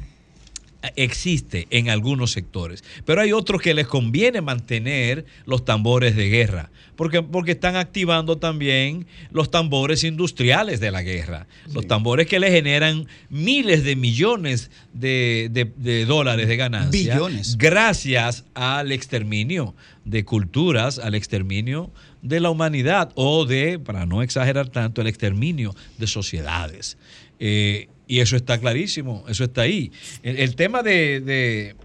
existe 0.95 1.67
en 1.71 1.91
algunos 1.91 2.31
sectores, 2.31 2.85
pero 3.05 3.21
hay 3.21 3.33
otros 3.33 3.61
que 3.61 3.75
les 3.75 3.87
conviene 3.89 4.41
mantener 4.41 5.25
los 5.45 5.65
tambores 5.65 6.15
de 6.15 6.29
guerra, 6.29 6.71
porque, 6.95 7.21
porque 7.23 7.53
están 7.53 7.75
activando 7.77 8.39
también 8.39 9.07
los 9.31 9.51
tambores 9.51 10.05
industriales 10.05 10.79
de 10.79 10.91
la 10.93 11.03
guerra, 11.03 11.47
los 11.75 11.87
tambores 11.89 12.27
que 12.29 12.39
le 12.39 12.51
generan 12.53 13.09
miles 13.29 13.83
de 13.83 13.97
millones 13.97 14.71
de, 14.93 15.49
de- 15.51 15.73
de 15.77 16.05
dólares 16.05 16.47
de 16.47 16.57
ganancia, 16.57 17.15
Billones. 17.15 17.59
gracias 17.59 18.45
al 18.55 18.93
exterminio 18.93 19.75
de 20.05 20.25
culturas, 20.25 20.99
al 21.01 21.15
exterminio 21.17 21.91
de 22.23 22.39
la 22.41 22.51
humanidad 22.51 23.11
o 23.17 23.45
de, 23.47 23.79
para 23.81 24.07
no 24.07 24.23
exagerar 24.23 24.69
tanto, 24.69 25.01
el 25.01 25.09
exterminio 25.09 25.75
de 25.99 26.07
sociedades. 26.07 26.99
Eh, 27.41 27.89
y 28.09 28.21
eso 28.21 28.35
está 28.37 28.59
clarísimo, 28.59 29.25
eso 29.29 29.45
está 29.45 29.63
ahí. 29.63 29.93
El, 30.23 30.57
tema 30.57 30.83
de, 30.83 31.21
de, 31.21 31.77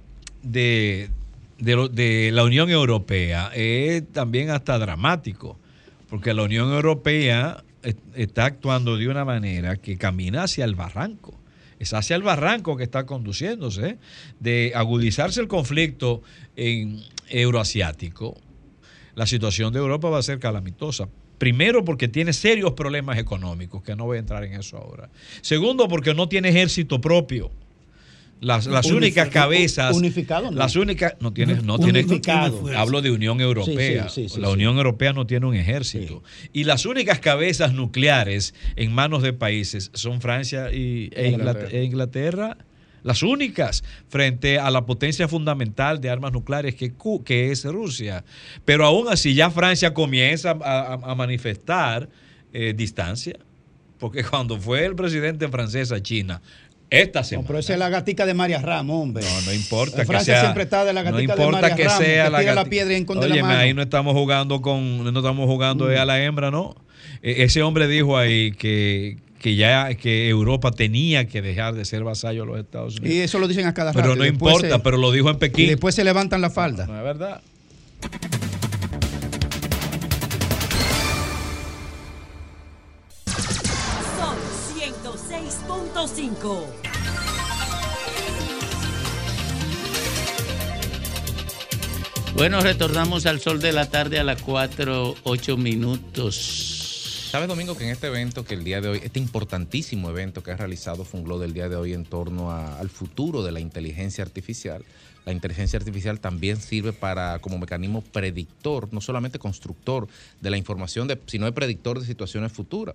de- 0.42 1.10
de 1.60 2.32
la 2.34 2.44
Unión 2.44 2.70
Europea 2.70 3.52
es 3.54 4.12
también 4.12 4.50
hasta 4.50 4.80
dramático, 4.80 5.60
porque 6.10 6.34
la 6.34 6.44
Unión 6.44 6.72
Europea 6.74 7.64
es- 7.84 7.96
está 8.16 8.46
actuando 8.46 8.98
de 8.98 9.08
una 9.08 9.24
manera 9.26 9.76
que 9.78 9.98
camina 9.98 10.44
hacia 10.44 10.66
el 10.66 10.76
barranco. 10.76 11.38
Es 11.80 11.94
hacia 11.94 12.16
el 12.16 12.24
barranco 12.24 12.78
que 12.78 12.84
está 12.84 13.06
conduciéndose, 13.06 13.98
de 14.40 14.72
agudizarse 14.76 15.42
el 15.42 15.48
conflicto 15.50 16.22
en 16.56 17.02
euroasiático. 17.30 18.38
La 19.16 19.26
situación 19.28 19.74
de 19.74 19.80
Europa 19.80 20.10
va 20.10 20.20
a 20.20 20.24
ser 20.24 20.40
calamitosa. 20.40 21.10
Primero 21.44 21.84
porque 21.84 22.08
tiene 22.08 22.32
serios 22.32 22.72
problemas 22.72 23.18
económicos, 23.18 23.84
que 23.84 23.98
no 23.98 24.06
voy 24.06 24.16
a 24.16 24.22
entrar 24.22 24.46
en 24.46 24.54
eso 24.54 24.78
ahora. 24.78 25.10
Segundo 25.42 25.90
porque 25.90 26.14
no 26.14 26.30
tiene 26.30 26.48
ejército 26.48 27.02
propio. 27.02 27.52
Las, 28.40 28.66
únicas 28.86 29.28
cabezas. 29.28 29.94
unificado, 29.94 30.52
¿no? 30.52 30.58
Las 30.58 30.78
únicas. 30.78 31.16
No 31.20 31.34
tiene. 31.34 31.56
No 31.56 31.80
tiene 31.80 32.06
hablo 32.78 33.02
de 33.02 33.12
Unión 33.12 33.42
Europea. 33.42 34.08
Sí, 34.08 34.22
sí, 34.24 34.30
sí, 34.30 34.36
sí, 34.36 34.40
la. 34.40 34.52
Unión 34.52 34.78
Europea 34.78 35.12
no 35.12 35.28
tiene 35.28 35.46
un 35.46 35.56
ejército. 35.56 36.24
Y 36.54 36.64
las 36.64 36.86
únicas 36.86 37.20
cabezas 37.20 37.74
nucleares 37.74 38.54
en 38.78 38.94
manos 38.94 39.22
de 39.22 39.34
países 39.34 39.92
son 39.94 40.22
Francia 40.22 40.72
y, 40.72 41.10
e 41.14 41.28
Inglaterra. 41.28 41.84
Inglaterra. 41.84 42.58
Las 43.04 43.22
únicas 43.24 43.84
frente 44.10 44.60
a 44.60 44.72
la 44.72 44.86
potencia 44.86 45.28
fundamental 45.28 46.00
de 46.02 46.10
armas 46.10 46.32
nucleares 46.32 46.76
que, 46.76 46.94
es 47.52 47.66
Rusia. 47.66 48.24
Pero 48.66 48.86
aún 48.86 49.08
así 49.10 49.34
ya 49.34 49.50
Francia 49.52 49.94
comienza 49.94 50.52
a, 50.52 50.94
a- 50.94 51.12
a 51.12 51.16
manifestar 51.16 52.10
eh, 52.54 52.74
distancia. 52.76 53.38
Porque 54.00 54.24
cuando 54.30 54.60
fue 54.60 54.86
el 54.86 54.96
presidente 54.96 55.48
francés 55.50 55.92
a 55.92 56.02
China, 56.02 56.42
esta 56.90 57.24
semana. 57.24 57.44
No, 57.44 57.48
pero 57.48 57.60
esa 57.60 57.74
es 57.74 57.80
la 57.80 57.90
gatica 57.90 58.26
de 58.26 58.34
María 58.36 58.60
Ramos, 58.62 59.02
hombre. 59.02 59.24
No, 59.24 59.42
no 59.42 59.54
importa 59.54 59.98
que 60.02 60.06
Francia 60.06 60.36
sea. 60.36 60.42
siempre 60.44 60.64
está 60.64 60.86
de 60.86 60.94
la 60.94 61.02
no 61.04 61.12
gatica 61.12 61.36
de 61.36 61.40
María 61.62 61.76
que 61.76 61.84
Ramos, 61.86 62.04
sea 62.06 62.26
que 62.26 62.30
la 62.32 62.40
tira 62.40 62.56
la 62.56 62.66
piedra 62.66 62.96
la 63.42 63.48
mano. 63.48 63.60
ahí 63.60 63.74
no 63.74 63.82
estamos 63.82 64.14
jugando 64.14 64.62
con, 64.62 65.04
no 65.04 65.20
estamos 65.20 65.48
jugando 65.48 65.86
Mm. 65.88 65.98
a 65.98 66.06
la 66.06 66.24
hembra, 66.24 66.52
¿no? 66.52 66.76
E- 67.24 67.44
Ese 67.44 67.64
hombre 67.64 67.88
dijo 67.88 68.16
ahí 68.18 68.52
que, 68.52 69.18
que 69.44 69.56
ya 69.58 69.94
que 69.96 70.30
Europa 70.30 70.72
tenía 70.72 71.28
que 71.28 71.42
dejar 71.42 71.74
de 71.76 71.84
ser 71.84 72.02
vasallo 72.06 72.44
de 72.44 72.48
los 72.48 72.60
Estados 72.62 72.96
Unidos. 72.98 73.14
Y 73.14 73.20
eso 73.20 73.40
lo 73.40 73.50
dicen 73.50 73.68
a 73.68 73.74
cada 73.74 73.92
rato. 73.92 74.02
Pero 74.02 74.14
y 74.14 74.18
no 74.18 74.24
después 74.24 74.56
importa, 74.56 74.78
se- 74.78 74.82
pero 74.82 74.96
lo 74.96 75.12
dijo 75.12 75.30
en 75.30 75.36
Y 75.36 75.40
Pekín. 75.40 75.68
después 75.68 75.94
se 75.94 76.06
levantan 76.06 76.40
la 76.40 76.50
falda. 76.50 76.88
No 76.88 76.98
es 76.98 77.04
verdad. 77.04 77.42
Sol 84.18 84.38
106.5. 84.76 86.66
Bueno, 92.36 92.62
retornamos 92.62 93.26
al 93.26 93.40
sol 93.40 93.60
de 93.62 93.72
la 93.72 93.90
tarde 93.90 94.20
a 94.20 94.24
las 94.24 94.42
4, 94.42 95.16
8 95.24 95.58
minutos. 95.58 96.73
¿Sabes, 97.34 97.48
Domingo, 97.48 97.76
que 97.76 97.86
en 97.86 97.90
este 97.90 98.06
evento, 98.06 98.46
que 98.46 98.54
el 98.54 98.64
día 98.64 98.80
de 98.80 98.90
hoy, 98.90 99.02
este 99.04 99.18
importantísimo 99.18 100.08
evento 100.08 100.44
que 100.44 100.52
ha 100.52 100.56
realizado 100.56 101.04
Funglo 101.04 101.40
del 101.40 101.52
día 101.52 101.68
de 101.68 101.76
hoy 101.76 101.94
en 101.94 102.06
torno 102.06 102.52
al 102.52 102.92
futuro 102.92 103.42
de 103.42 103.52
la 103.52 103.60
inteligencia 103.60 104.24
artificial, 104.24 104.86
la 105.26 105.32
inteligencia 105.32 105.80
artificial 105.80 106.20
también 106.20 106.58
sirve 106.58 106.94
para 106.94 107.40
como 107.40 107.58
mecanismo 107.58 108.04
predictor, 108.04 108.94
no 108.94 109.02
solamente 109.02 109.40
constructor 109.40 110.08
de 110.42 110.52
la 110.52 110.58
información, 110.58 111.08
de, 111.08 111.20
sino 111.26 111.48
de 111.48 111.54
predictor 111.54 112.00
de 112.00 112.06
situaciones 112.06 112.52
futuras. 112.52 112.94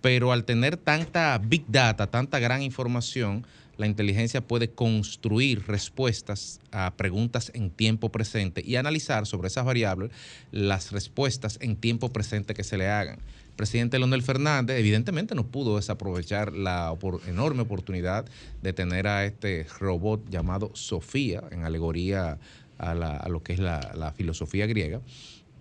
Pero 0.00 0.32
al 0.32 0.44
tener 0.44 0.78
tanta 0.78 1.36
big 1.36 1.66
data, 1.68 2.06
tanta 2.06 2.38
gran 2.38 2.62
información, 2.62 3.46
la 3.76 3.86
inteligencia 3.86 4.40
puede 4.40 4.70
construir 4.70 5.66
respuestas 5.66 6.58
a 6.70 6.94
preguntas 6.96 7.50
en 7.54 7.68
tiempo 7.68 8.08
presente 8.08 8.62
y 8.64 8.76
analizar 8.76 9.26
sobre 9.26 9.48
esas 9.48 9.66
variables 9.66 10.10
las 10.52 10.90
respuestas 10.90 11.58
en 11.60 11.76
tiempo 11.76 12.08
presente 12.14 12.54
que 12.54 12.64
se 12.64 12.78
le 12.78 12.88
hagan. 12.88 13.18
Presidente 13.56 13.98
Leonel 13.98 14.22
Fernández 14.22 14.78
evidentemente 14.78 15.34
no 15.34 15.46
pudo 15.46 15.76
desaprovechar 15.76 16.52
la 16.52 16.96
enorme 17.28 17.62
oportunidad 17.62 18.26
de 18.62 18.72
tener 18.72 19.06
a 19.06 19.24
este 19.24 19.66
robot 19.78 20.28
llamado 20.28 20.70
Sofía, 20.74 21.42
en 21.50 21.64
alegoría 21.64 22.38
a, 22.78 23.28
lo 23.28 23.42
que 23.42 23.52
es 23.52 23.60
la, 23.60 24.12
filosofía 24.16 24.66
griega, 24.66 25.00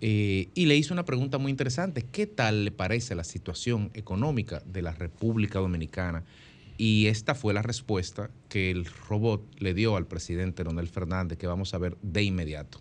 eh, 0.02 0.50
y 0.54 0.66
le 0.66 0.76
hizo 0.76 0.94
una 0.94 1.06
pregunta 1.06 1.38
muy 1.38 1.52
interesante. 1.52 2.04
¿Qué 2.04 2.26
tal 2.26 2.66
le 2.66 2.72
parece 2.72 3.16
la 3.16 3.24
situación 3.24 3.92
económica 3.94 4.62
de 4.66 4.82
la 4.82 4.92
República 4.92 5.60
Dominicana? 5.60 6.24
Y 6.78 7.06
esta 7.08 7.36
fue 7.36 7.54
la 7.54 7.62
respuesta 7.62 8.32
que 8.50 8.72
el 8.72 8.86
robot 8.86 9.44
le 9.60 9.74
dio 9.74 9.96
al 9.96 10.08
presidente 10.08 10.64
Leonel 10.64 10.88
Fernández, 10.88 11.38
que 11.38 11.48
vamos 11.48 11.74
a 11.74 11.78
ver 11.78 11.96
de 12.02 12.24
inmediato. 12.24 12.80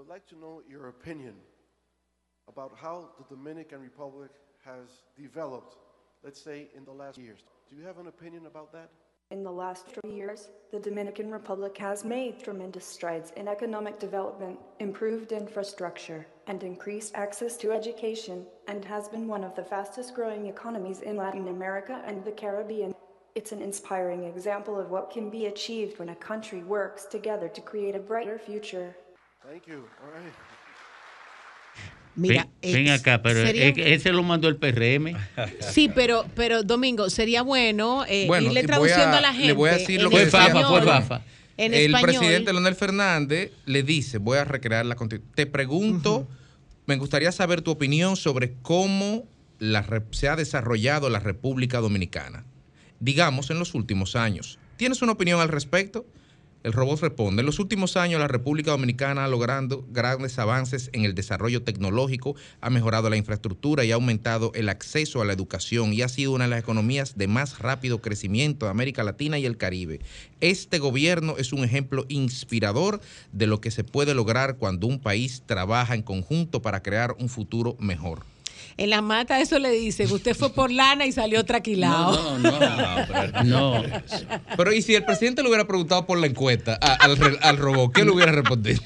I 0.00 0.02
would 0.02 0.08
like 0.08 0.26
to 0.28 0.38
know 0.38 0.62
your 0.66 0.88
opinion 0.88 1.34
about 2.48 2.72
how 2.74 3.10
the 3.18 3.36
Dominican 3.36 3.82
Republic 3.82 4.30
has 4.64 4.88
developed, 5.14 5.76
let's 6.24 6.40
say, 6.40 6.68
in 6.74 6.86
the 6.86 6.90
last 6.90 7.18
years. 7.18 7.40
Do 7.68 7.76
you 7.76 7.84
have 7.84 7.98
an 7.98 8.06
opinion 8.06 8.46
about 8.46 8.72
that? 8.72 8.88
In 9.30 9.42
the 9.42 9.52
last 9.52 9.84
three 9.88 10.14
years, 10.14 10.48
the 10.72 10.80
Dominican 10.80 11.30
Republic 11.30 11.76
has 11.76 12.02
made 12.02 12.42
tremendous 12.42 12.86
strides 12.86 13.32
in 13.36 13.46
economic 13.46 13.98
development, 13.98 14.58
improved 14.78 15.32
infrastructure, 15.32 16.26
and 16.46 16.62
increased 16.62 17.14
access 17.14 17.58
to 17.58 17.70
education, 17.70 18.46
and 18.68 18.82
has 18.86 19.06
been 19.06 19.28
one 19.28 19.44
of 19.44 19.54
the 19.54 19.64
fastest 19.64 20.14
growing 20.14 20.46
economies 20.46 21.02
in 21.02 21.16
Latin 21.16 21.48
America 21.48 22.02
and 22.06 22.24
the 22.24 22.32
Caribbean. 22.32 22.94
It's 23.34 23.52
an 23.52 23.60
inspiring 23.60 24.24
example 24.24 24.80
of 24.80 24.88
what 24.88 25.10
can 25.10 25.28
be 25.28 25.44
achieved 25.44 25.98
when 25.98 26.08
a 26.08 26.16
country 26.16 26.62
works 26.62 27.04
together 27.04 27.48
to 27.48 27.60
create 27.60 27.94
a 27.94 27.98
brighter 27.98 28.38
future. 28.38 28.96
Thank 29.42 29.66
you. 29.66 29.84
All 30.02 30.12
right. 30.12 30.32
Mira, 32.16 32.48
ven, 32.60 32.72
ven 32.72 32.86
eh, 32.88 32.92
acá, 32.92 33.22
pero 33.22 33.46
sería- 33.46 33.68
ese 33.68 34.12
lo 34.12 34.22
mandó 34.22 34.48
el 34.48 34.56
PRM. 34.56 35.16
Sí, 35.60 35.88
pero, 35.94 36.26
pero 36.34 36.62
Domingo, 36.62 37.08
sería 37.08 37.42
bueno, 37.42 38.04
eh, 38.06 38.26
Bueno, 38.26 38.48
irle 38.48 38.64
traduciendo 38.64 39.16
a- 39.16 39.18
a, 39.18 39.20
la 39.20 39.32
gente. 39.32 39.46
le 39.46 39.52
voy 39.52 39.70
a 39.70 39.74
decir 39.74 40.02
lo 40.02 40.10
que 40.10 40.16
Fue 40.16 40.26
Fafa, 40.26 40.68
fue 40.68 40.82
Fafa. 40.82 41.22
En 41.56 41.72
el 41.74 41.86
español. 41.94 42.18
presidente 42.20 42.52
Leonel 42.52 42.74
Fernández 42.74 43.52
le 43.66 43.82
dice, 43.82 44.18
voy 44.18 44.38
a 44.38 44.44
recrear 44.44 44.84
la 44.86 44.96
constitución. 44.96 45.34
Te 45.34 45.46
pregunto, 45.46 46.26
me 46.86 46.96
gustaría 46.96 47.32
saber 47.32 47.60
tu 47.62 47.70
opinión 47.70 48.16
sobre 48.16 48.54
cómo 48.62 49.24
la 49.58 49.86
se 50.10 50.28
ha 50.28 50.36
desarrollado 50.36 51.10
la 51.10 51.20
República 51.20 51.78
Dominicana, 51.80 52.44
digamos, 52.98 53.50
en 53.50 53.58
los 53.58 53.74
últimos 53.74 54.16
años. 54.16 54.58
¿Tienes 54.76 55.02
una 55.02 55.12
opinión 55.12 55.40
al 55.40 55.48
respecto? 55.48 56.06
El 56.62 56.74
robot 56.74 57.00
responde, 57.00 57.40
en 57.40 57.46
los 57.46 57.58
últimos 57.58 57.96
años 57.96 58.20
la 58.20 58.28
República 58.28 58.72
Dominicana 58.72 59.24
ha 59.24 59.28
logrado 59.28 59.86
grandes 59.88 60.38
avances 60.38 60.90
en 60.92 61.06
el 61.06 61.14
desarrollo 61.14 61.62
tecnológico, 61.62 62.36
ha 62.60 62.68
mejorado 62.68 63.08
la 63.08 63.16
infraestructura 63.16 63.82
y 63.82 63.92
ha 63.92 63.94
aumentado 63.94 64.52
el 64.54 64.68
acceso 64.68 65.22
a 65.22 65.24
la 65.24 65.32
educación 65.32 65.94
y 65.94 66.02
ha 66.02 66.08
sido 66.10 66.32
una 66.32 66.44
de 66.44 66.50
las 66.50 66.60
economías 66.60 67.16
de 67.16 67.28
más 67.28 67.60
rápido 67.60 68.02
crecimiento 68.02 68.66
de 68.66 68.72
América 68.72 69.02
Latina 69.02 69.38
y 69.38 69.46
el 69.46 69.56
Caribe. 69.56 70.00
Este 70.42 70.78
gobierno 70.78 71.36
es 71.38 71.54
un 71.54 71.64
ejemplo 71.64 72.04
inspirador 72.08 73.00
de 73.32 73.46
lo 73.46 73.62
que 73.62 73.70
se 73.70 73.82
puede 73.82 74.14
lograr 74.14 74.56
cuando 74.58 74.86
un 74.86 75.00
país 75.00 75.42
trabaja 75.46 75.94
en 75.94 76.02
conjunto 76.02 76.60
para 76.60 76.82
crear 76.82 77.16
un 77.18 77.30
futuro 77.30 77.74
mejor. 77.80 78.29
En 78.80 78.88
la 78.88 79.02
mata 79.02 79.40
eso 79.42 79.58
le 79.58 79.70
dicen, 79.72 80.10
usted 80.10 80.34
fue 80.34 80.54
por 80.54 80.72
lana 80.72 81.04
y 81.04 81.12
salió 81.12 81.44
traquilado. 81.44 82.38
No, 82.38 82.58
no, 82.58 83.42
no. 83.44 83.82
Pero 84.56 84.72
¿y 84.72 84.80
si 84.80 84.94
el 84.94 85.04
presidente 85.04 85.42
le 85.42 85.48
hubiera 85.48 85.66
preguntado 85.66 86.06
por 86.06 86.18
la 86.18 86.26
encuesta 86.26 86.78
a- 86.80 86.94
al, 86.94 87.38
al 87.42 87.56
robot, 87.58 87.92
qué 87.92 88.04
le 88.06 88.10
hubiera 88.10 88.32
respondido? 88.32 88.80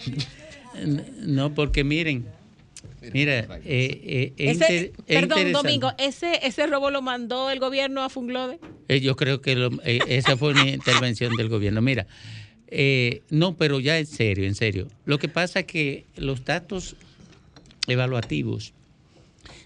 No, 1.21 1.55
porque 1.55 1.85
miren, 1.85 2.27
mira, 3.12 3.39
eh, 3.65 4.01
eh, 4.05 4.33
es 4.37 4.61
Ese- 4.61 4.93
es 5.07 5.21
perdón. 5.21 5.53
Domingo, 5.53 5.93
¿ese, 5.99 6.41
¿ese 6.45 6.66
robo 6.66 6.91
lo 6.91 7.01
mandó 7.01 7.51
el 7.51 7.61
gobierno 7.61 8.03
a 8.03 8.09
Funglode? 8.09 8.59
Eh, 8.89 9.01
yo 9.01 9.15
creo 9.15 9.41
que 9.41 9.55
lo- 9.55 9.71
eh, 9.85 10.01
esa 10.09 10.37
fue 10.37 10.51
una 10.51 10.69
intervención 10.69 11.37
del 11.37 11.49
gobierno. 11.49 11.81
Mira, 11.83 12.09
eh, 12.66 13.23
no, 13.31 13.55
pero 13.57 13.79
ya 13.79 13.97
en 13.99 14.07
serio, 14.07 14.45
en 14.45 14.57
serio. 14.57 14.89
Lo 15.05 15.21
que 15.21 15.29
pasa 15.29 15.61
es 15.61 15.66
que 15.66 16.05
los 16.16 16.45
datos 16.45 16.97
evaluativos 17.87 18.73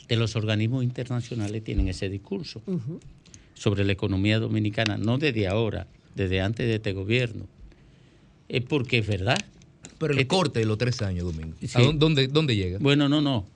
de 0.09 0.17
los 0.17 0.37
organismos 0.37 0.83
internacionales 0.85 1.63
tienen 1.65 1.89
ese 1.89 2.09
discurso. 2.09 2.63
sobre 3.55 3.85
la 3.85 3.91
economía 3.93 4.39
dominicana, 4.39 4.97
no 4.99 5.19
desde 5.19 5.49
ahora, 5.49 5.89
desde 6.15 6.41
antes 6.41 6.65
de 6.69 6.77
este 6.77 6.93
gobierno, 6.93 7.47
es 8.49 8.63
porque 8.63 8.99
es 8.99 9.07
verdad. 9.09 9.37
Pero 9.99 10.13
el 10.13 10.21
Este- 10.21 10.29
corte 10.29 10.61
de 10.61 10.65
los 10.65 10.79
tres 10.79 11.03
años, 11.03 11.25
Domingo. 11.25 11.57
¿A 11.61 11.67
Sí. 11.67 11.83
dónde, 11.83 11.99
dónde- 11.99 12.29
dónde 12.29 12.55
llega? 12.55 12.79
Bueno, 12.79 13.09
no, 13.09 13.21
no. 13.21 13.47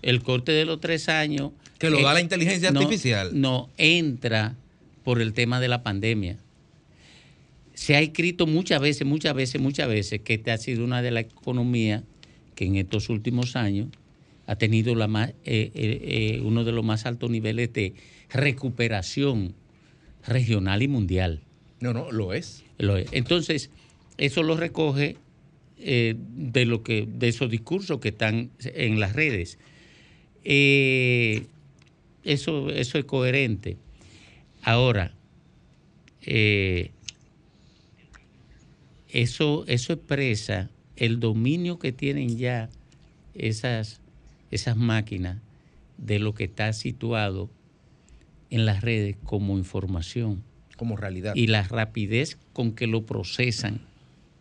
El 0.00 0.22
corte 0.22 0.52
de 0.52 0.64
los 0.64 0.80
tres 0.80 1.08
años. 1.08 1.50
Que 1.80 1.90
lo 1.90 2.00
da 2.00 2.14
la 2.14 2.20
inteligencia 2.20 2.70
no, 2.70 2.78
artificial. 2.80 3.30
No, 3.40 3.68
entra 3.78 4.54
por 5.02 5.20
el 5.20 5.32
tema 5.32 5.58
de 5.58 5.66
la 5.66 5.82
pandemia. 5.82 6.38
Se 7.74 7.96
ha 7.96 8.00
escrito 8.00 8.46
muchas 8.46 8.80
veces, 8.80 9.06
muchas 9.08 9.34
veces, 9.34 9.60
muchas 9.60 9.88
veces 9.88 10.20
que 10.20 10.34
esta 10.34 10.52
ha 10.54 10.58
sido 10.58 10.84
una 10.84 11.02
de 11.02 11.10
las 11.10 11.24
economías 11.24 12.04
que 12.54 12.64
en 12.66 12.76
estos 12.76 13.08
últimos 13.08 13.56
años 13.56 13.88
ha 14.48 14.56
tenido 14.56 14.96
la 14.96 15.06
más, 15.06 15.30
eh, 15.30 15.34
eh, 15.44 15.70
eh, 15.74 16.40
uno 16.42 16.64
de 16.64 16.72
los 16.72 16.84
más 16.84 17.06
altos 17.06 17.30
niveles 17.30 17.72
de 17.72 17.94
recuperación 18.30 19.54
regional 20.26 20.82
y 20.82 20.88
mundial. 20.88 21.42
No, 21.80 21.92
no, 21.92 22.10
lo 22.10 22.32
es. 22.32 22.64
Lo 22.78 22.96
es. 22.96 23.08
Entonces, 23.12 23.70
eso 24.16 24.42
lo 24.42 24.56
recoge 24.56 25.16
eh, 25.78 26.16
de 26.18 26.64
lo 26.64 26.82
que, 26.82 27.06
de 27.06 27.28
esos 27.28 27.50
discursos 27.50 28.00
que 28.00 28.08
están 28.08 28.50
en 28.64 28.98
las 28.98 29.12
redes. 29.12 29.58
Eh, 30.44 31.44
eso, 32.24 32.70
eso 32.70 32.98
es 32.98 33.04
coherente. 33.04 33.76
Ahora, 34.62 35.14
eh, 36.22 36.90
eso, 39.10 39.64
eso 39.68 39.92
expresa 39.92 40.68
el 40.96 41.20
dominio 41.20 41.78
que 41.78 41.92
tienen 41.92 42.38
ya 42.38 42.70
esas, 43.34 44.00
esas 44.50 44.76
máquinas 44.76 45.38
de 45.98 46.18
lo 46.18 46.34
que 46.34 46.44
está 46.44 46.72
situado 46.72 47.50
en 48.50 48.64
las 48.66 48.80
redes 48.80 49.16
como 49.24 49.58
información 49.58 50.42
Como 50.76 50.96
realidad. 50.96 51.34
y 51.34 51.48
la 51.48 51.62
rapidez 51.64 52.38
con 52.52 52.72
que 52.72 52.86
lo 52.86 53.04
procesan 53.04 53.80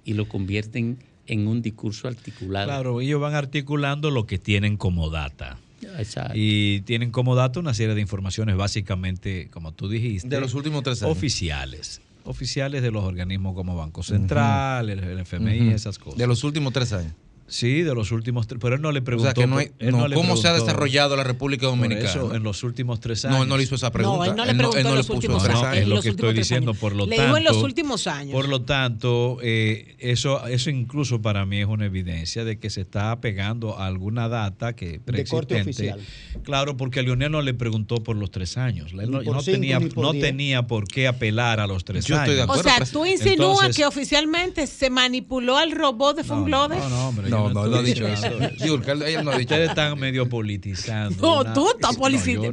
y 0.06 0.14
lo 0.14 0.28
convierten 0.30 1.00
en 1.26 1.48
un 1.48 1.62
discurso 1.62 2.08
articulado. 2.08 2.68
Claro, 2.68 3.02
ellos 3.02 3.20
van 3.20 3.36
articulando 3.36 4.12
lo 4.12 4.26
que 4.26 4.38
tienen 4.38 4.78
como 4.78 5.10
data. 5.10 5.58
Exacto. 5.98 6.34
Y 6.36 6.82
tienen 6.82 7.12
como 7.12 7.36
dato 7.36 7.60
una 7.60 7.74
serie 7.74 7.94
de 7.96 8.02
informaciones 8.02 8.56
básicamente, 8.56 9.50
como 9.52 9.74
tú 9.74 9.90
dijiste, 9.90 10.30
De 10.30 10.40
los 10.40 10.54
últimos 10.54 10.84
tres 10.84 11.04
años. 11.04 11.18
oficiales. 11.18 12.02
Oficiales 12.24 12.82
de 12.82 12.92
los 12.92 13.04
organismos 13.04 13.54
como 13.56 13.76
Banco 13.76 14.04
Central, 14.04 14.90
el, 14.90 15.00
el 15.04 15.20
FMI, 15.20 15.62
Ujú. 15.68 15.72
esas 15.76 16.00
cosas. 16.00 16.18
De 16.18 16.28
los 16.28 16.44
últimos 16.46 16.72
tres 16.74 16.94
años. 16.94 17.14
Sí, 17.49 17.82
de 17.82 17.95
los 17.95 18.11
últimos 18.11 18.45
tres. 18.48 18.60
Pero 18.61 18.76
él 18.76 18.82
no 18.82 18.91
le 18.91 18.99
O 18.99 19.03
preguntó. 19.03 19.28
sea, 19.30 19.34
que 19.34 19.48
no 19.48 19.57
hay, 19.57 19.68
por- 19.68 19.84
él 19.84 19.91
no, 19.91 20.07
le 20.07 20.15
¿cómo 20.15 20.36
se 20.36 20.48
ha 20.49 20.53
desarrollado 20.53 21.15
la 21.15 21.24
República 21.24 21.61
por 21.68 21.78
Dominicana? 21.78 22.10
eso, 22.10 22.36
en 22.36 22.44
los 22.44 22.61
últimos 22.64 22.99
tres 22.99 23.24
años. 23.24 23.38
No, 23.38 23.44
él 23.44 23.49
no 23.49 23.57
le 23.57 23.64
hizo 23.64 23.76
esa 23.76 23.90
pregunta. 23.91 24.18
No, 24.18 24.32
él 24.32 24.36
no 24.38 24.45
le 24.45 24.53
preguntó 24.56 24.78
en 24.80 24.95
los 24.95 25.10
últimos 25.10 25.48
no, 25.48 25.60
años, 25.65 25.78
es 25.82 25.88
lo 25.88 26.02
que 26.02 26.10
estoy 26.10 26.30
tres 26.34 26.36
diciendo. 26.48 26.72
años. 26.72 26.82
Por 26.82 26.94
lo 26.95 27.06
Le 27.06 27.15
tanto, 27.15 27.24
dijo 27.26 27.38
en 27.38 27.44
los 27.45 27.57
últimos 27.64 28.07
años. 28.07 28.34
Por 28.34 28.49
lo 28.49 28.61
tanto, 28.64 29.38
eh, 29.41 29.95
eso, 29.99 30.45
eso 30.48 30.69
incluso 30.69 31.22
para 31.22 31.45
mí 31.45 31.60
es 31.61 31.68
una 31.68 31.86
evidencia 31.86 32.44
de 32.44 32.60
que 32.60 32.69
se 32.69 32.82
está 32.82 33.11
apegando 33.11 33.78
a 33.80 33.86
alguna 33.88 34.28
data 34.28 34.76
que 34.76 34.99
De 35.06 35.24
corte 35.26 35.56
preexistente. 35.56 35.61
oficial. 35.94 35.99
Claro, 36.44 36.76
porque 36.76 36.99
a 36.99 37.03
Leonel 37.03 37.32
no 37.32 37.41
le 37.41 37.53
preguntó 37.53 38.03
por 38.03 38.18
los 38.18 38.30
tres 38.30 38.57
años. 38.57 38.91
Él 38.91 39.10
no, 39.10 39.22
cinco, 39.22 39.41
tenía, 39.44 39.80
no 39.80 40.11
diez. 40.11 40.26
tenía 40.26 40.68
por 40.68 40.86
qué 40.86 41.07
apelar 41.07 41.61
a 41.61 41.68
los 41.68 41.86
tres 41.86 42.06
Yo 42.06 42.18
estoy 42.18 42.36
de 42.36 42.41
años. 42.41 42.57
O 42.57 42.61
sea, 42.61 42.80
tú 42.91 43.06
insinúas 43.06 43.76
que 43.76 43.86
oficialmente 43.86 44.68
se 44.68 44.90
manipuló 44.90 45.57
al 45.57 45.72
robot 45.72 46.18
de 46.18 46.24
Funglode. 46.26 46.78
No, 46.78 46.90
no, 46.90 47.07
hombre. 47.07 47.30
No, 47.38 47.50
no, 47.54 47.68
no 47.68 47.78
ha 47.78 47.82
dicho 47.84 48.08
eso. 48.08 48.28
Sí, 48.58 48.70
porque 48.70 48.92
él- 48.92 49.02
ella 49.04 49.22
no 49.24 49.32
ha 49.32 49.38
dicho 49.38 49.54
Ustedes 49.54 49.70
están 49.70 49.98
medio 50.00 50.28
politizando. 50.30 51.16
No, 51.22 51.42
una- 51.42 51.54
tú 51.54 51.70
estás 51.70 51.94
no. 51.94 52.00
politizando. 52.00 52.52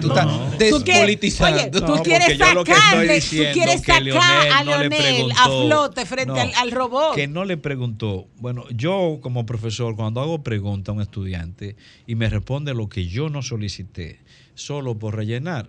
Tú- 0.00 0.08
estás 0.08 0.58
despolitizando. 0.58 1.60
Oye, 1.60 1.70
tú 1.70 2.02
quieres 2.02 2.26
porque 2.28 2.38
yo 2.38 2.54
lo 2.54 2.64
que 2.64 2.72
estoy 2.72 2.84
sacar, 2.90 3.06
de- 3.06 3.20
tú 3.20 3.52
quieres 3.52 3.80
sacar 3.80 4.02
Leonel 4.02 4.52
a 4.52 4.64
Leonel 4.64 5.32
a 5.32 5.44
flote 5.46 6.06
frente 6.06 6.26
No, 6.34 6.40
al, 6.40 6.52
al 6.56 6.70
robot. 6.70 7.14
Que 7.14 7.26
no 7.28 7.44
le 7.44 7.56
preguntó. 7.56 8.26
Bueno, 8.38 8.64
yo 8.70 9.18
como 9.22 9.46
profesor, 9.46 9.96
cuando 9.96 10.20
hago 10.20 10.42
pregunta 10.42 10.90
a 10.90 10.94
un 10.94 11.00
estudiante 11.00 11.76
y 12.06 12.14
me 12.14 12.28
responde 12.28 12.74
lo 12.74 12.88
que 12.88 13.06
yo 13.06 13.28
no 13.30 13.42
solicité, 13.42 14.20
solo 14.54 14.98
por 14.98 15.16
rellenar, 15.16 15.68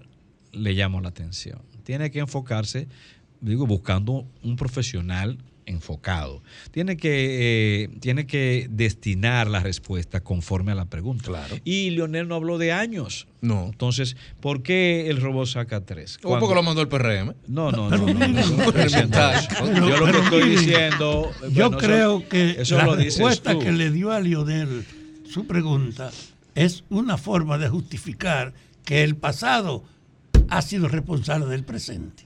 le 0.52 0.74
llamo 0.74 1.02
la 1.02 1.10
atención. 1.10 1.62
Tiene 1.84 2.10
que 2.12 2.20
enfocarse, 2.20 2.88
digo, 3.42 3.66
buscando 3.68 4.26
un 4.44 4.56
profesional 4.56 5.38
enfocado. 5.68 6.42
Tiene 6.72 6.96
que, 6.98 7.84
eh, 7.84 7.90
tiene 8.00 8.28
que 8.28 8.68
destinar 8.70 9.48
la 9.48 9.60
respuesta 9.62 10.22
conforme 10.22 10.72
a 10.72 10.76
la 10.76 10.86
pregunta. 10.86 11.26
Claro. 11.26 11.56
Y 11.64 11.90
Leonel 11.92 12.28
no 12.28 12.36
habló 12.36 12.58
de 12.58 12.72
años. 12.72 13.28
No. 13.42 13.66
Entonces, 13.68 14.16
¿por 14.42 14.62
qué 14.64 15.10
el 15.10 15.22
robot 15.22 15.48
saca 15.48 15.82
tres? 15.82 16.18
O 16.24 16.38
porque 16.40 16.56
lo 16.56 16.64
mandó 16.64 16.82
el 16.82 16.88
PRM. 16.88 17.34
No, 17.48 17.72
no, 17.72 17.90
no. 17.90 18.08
Yo 18.08 19.98
lo 19.98 20.12
que 20.12 20.20
estoy 20.20 20.50
diciendo. 20.50 21.32
Yo 21.52 21.70
bueno, 21.70 21.78
eso- 21.78 21.88
creo 21.88 22.30
que 22.30 22.52
eso 22.62 22.78
la 22.78 22.96
respuesta 22.96 23.58
que 23.58 23.72
le 23.72 23.92
dio 23.92 24.12
a 24.12 24.20
Lionel 24.20 24.86
su 25.30 25.46
pregunta 25.48 26.12
es 26.54 26.84
una 26.90 27.18
forma 27.18 27.58
de 27.58 27.70
justificar 27.70 28.54
que 28.86 29.04
el 29.04 29.16
pasado 29.16 29.84
ha 30.50 30.62
sido 30.62 30.88
responsable 30.88 31.46
del 31.48 31.64
presente. 31.64 32.24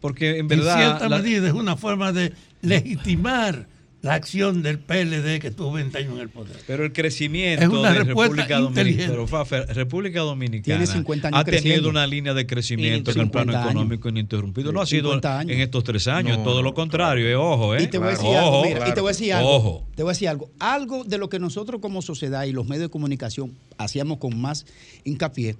Porque 0.00 0.30
en 0.34 0.36
En 0.40 0.48
verdad. 0.48 0.76
cierta 0.76 1.08
la- 1.08 1.18
medida 1.18 1.48
es 1.48 1.54
una 1.54 1.76
forma 1.76 2.12
de 2.12 2.32
legitimar 2.62 3.66
la 4.00 4.14
acción 4.14 4.62
del 4.62 4.78
PLD 4.78 5.40
que 5.40 5.50
tuvo 5.50 5.72
20 5.72 5.98
años 5.98 6.14
en 6.14 6.20
el 6.20 6.28
poder. 6.28 6.54
Pero 6.68 6.84
el 6.84 6.92
crecimiento 6.92 7.64
Es 7.64 7.68
una 7.68 7.92
de 7.92 8.04
respuesta 8.04 8.36
República 8.36 8.58
Dominicana, 8.60 8.68
inteligente. 8.68 9.10
pero 9.10 9.26
Fafer, 9.26 9.66
República 9.74 10.20
Dominicana 10.20 10.62
Tiene 10.78 10.86
50 10.86 11.28
años 11.28 11.40
ha 11.40 11.44
tenido 11.44 11.60
creciendo. 11.62 11.88
una 11.88 12.06
línea 12.06 12.32
de 12.32 12.46
crecimiento 12.46 13.10
en 13.10 13.18
el 13.22 13.28
plano 13.28 13.50
50 13.50 13.58
años. 13.60 13.70
económico 13.72 14.08
ininterrumpido. 14.08 14.70
No 14.70 14.80
ha 14.80 14.86
sido 14.86 15.08
50 15.10 15.38
años. 15.40 15.52
en 15.52 15.60
estos 15.62 15.82
tres 15.82 16.06
años, 16.06 16.36
No, 16.36 16.42
es 16.42 16.44
todo 16.44 16.62
lo 16.62 16.74
contrario. 16.74 17.26
eh, 17.28 17.34
ojo, 17.34 17.74
¿eh? 17.74 17.82
Y 17.82 17.86
te 17.88 17.98
voy 17.98 18.06
a 18.06 18.10
decir 18.12 18.26
Ojo, 18.28 18.38
algo, 18.38 18.64
mira, 18.66 18.88
y 18.88 18.94
te 18.94 19.00
voy 19.00 19.08
a 19.08 19.12
decir 19.12 19.32
algo. 19.32 19.50
Ojo. 19.56 19.86
Te 19.96 20.02
voy 20.04 20.10
a 20.10 20.12
decir 20.12 20.28
algo. 20.28 20.50
Algo 20.60 21.02
de 21.02 21.18
lo 21.18 21.28
que 21.28 21.40
nosotros 21.40 21.80
como 21.80 22.00
sociedad 22.00 22.44
y 22.44 22.52
los 22.52 22.68
medios 22.68 22.84
de 22.84 22.90
comunicación 22.90 23.52
hacíamos 23.78 24.18
con 24.18 24.40
más 24.40 24.64
hincapié 25.02 25.56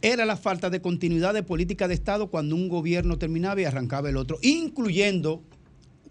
era 0.00 0.24
la 0.24 0.38
falta 0.38 0.70
de 0.70 0.80
continuidad 0.80 1.34
de 1.34 1.42
política 1.42 1.86
de 1.86 1.92
Estado 1.94 2.28
cuando 2.28 2.54
un 2.56 2.68
gobierno 2.70 3.18
terminaba 3.18 3.60
y 3.60 3.64
arrancaba 3.64 4.08
el 4.08 4.16
otro, 4.16 4.38
incluyendo 4.42 5.42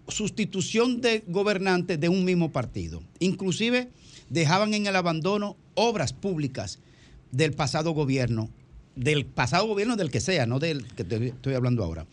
sustitución 0.07 1.01
de 1.01 1.23
gobernantes 1.27 1.99
de 1.99 2.09
un 2.09 2.25
mismo 2.25 2.51
partido. 2.51 3.01
Inclusive 3.19 3.89
dejaban 4.29 4.73
en 4.73 4.87
el 4.87 4.95
abandono 4.95 5.55
obras 5.75 6.13
públicas 6.13 6.79
del 7.31 7.53
pasado 7.53 7.91
gobierno, 7.91 8.49
del 8.95 9.25
pasado 9.25 9.67
gobierno 9.67 9.95
del 9.95 10.11
que 10.11 10.21
sea, 10.21 10.45
no 10.45 10.59
del 10.59 10.85
que 10.87 11.03
te 11.03 11.27
estoy 11.27 11.53
hablando 11.53 11.83
ahora. 11.83 12.05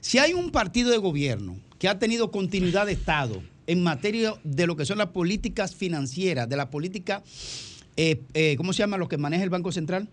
Si 0.00 0.18
hay 0.18 0.34
un 0.34 0.50
partido 0.50 0.90
de 0.90 0.98
gobierno 0.98 1.56
que 1.78 1.88
ha 1.88 1.98
tenido 1.98 2.30
continuidad 2.30 2.86
de 2.86 2.92
Estado 2.92 3.42
en 3.66 3.82
materia 3.82 4.34
de 4.44 4.66
lo 4.66 4.76
que 4.76 4.84
son 4.84 4.98
las 4.98 5.08
políticas 5.08 5.74
financieras, 5.74 6.48
de 6.48 6.56
la 6.56 6.70
política, 6.70 7.22
eh, 7.96 8.22
eh, 8.34 8.54
¿cómo 8.56 8.72
se 8.72 8.78
llama? 8.78 8.96
Lo 8.96 9.08
que 9.08 9.18
maneja 9.18 9.42
el 9.42 9.50
Banco 9.50 9.72
Central. 9.72 10.08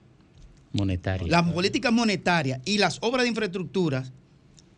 Monetaria. 0.71 1.27
Las 1.27 1.51
políticas 1.51 1.93
monetarias 1.93 2.59
y 2.65 2.79
las 2.79 2.97
obras 3.01 3.23
de 3.23 3.29
infraestructura 3.29 4.11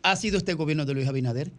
ha 0.02 0.16
sido 0.16 0.36
este 0.36 0.54
gobierno 0.54 0.84
de 0.84 0.94
Luis 0.94 1.08
Abinader. 1.08 1.50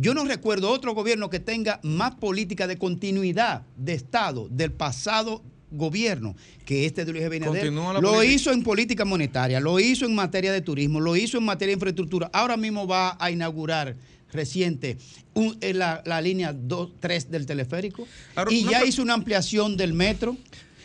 Yo 0.00 0.14
no 0.14 0.24
recuerdo 0.24 0.70
otro 0.70 0.94
gobierno 0.94 1.28
que 1.28 1.40
tenga 1.40 1.80
más 1.82 2.14
política 2.14 2.66
de 2.66 2.78
continuidad 2.78 3.62
de 3.76 3.94
Estado 3.94 4.48
del 4.50 4.72
pasado 4.72 5.42
gobierno 5.70 6.34
que 6.64 6.86
este 6.86 7.04
de 7.04 7.12
Luis 7.12 7.24
Abinader. 7.24 7.72
Lo 8.00 8.12
política. 8.12 8.24
hizo 8.24 8.52
en 8.52 8.62
política 8.62 9.04
monetaria, 9.04 9.60
lo 9.60 9.78
hizo 9.80 10.06
en 10.06 10.14
materia 10.14 10.52
de 10.52 10.60
turismo, 10.62 11.00
lo 11.00 11.16
hizo 11.16 11.36
en 11.38 11.44
materia 11.44 11.72
de 11.72 11.74
infraestructura. 11.74 12.30
Ahora 12.32 12.56
mismo 12.56 12.86
va 12.86 13.16
a 13.20 13.30
inaugurar 13.30 13.96
reciente 14.32 14.98
un- 15.34 15.56
eh, 15.60 15.72
la, 15.74 16.02
la 16.06 16.20
línea 16.20 16.52
2, 16.52 16.90
3 17.00 17.30
del 17.30 17.46
teleférico 17.46 18.06
Ahora, 18.36 18.52
y 18.52 18.62
no, 18.64 18.70
ya 18.70 18.84
hizo 18.84 19.02
una 19.02 19.14
ampliación 19.14 19.76
del 19.76 19.94
metro 19.94 20.36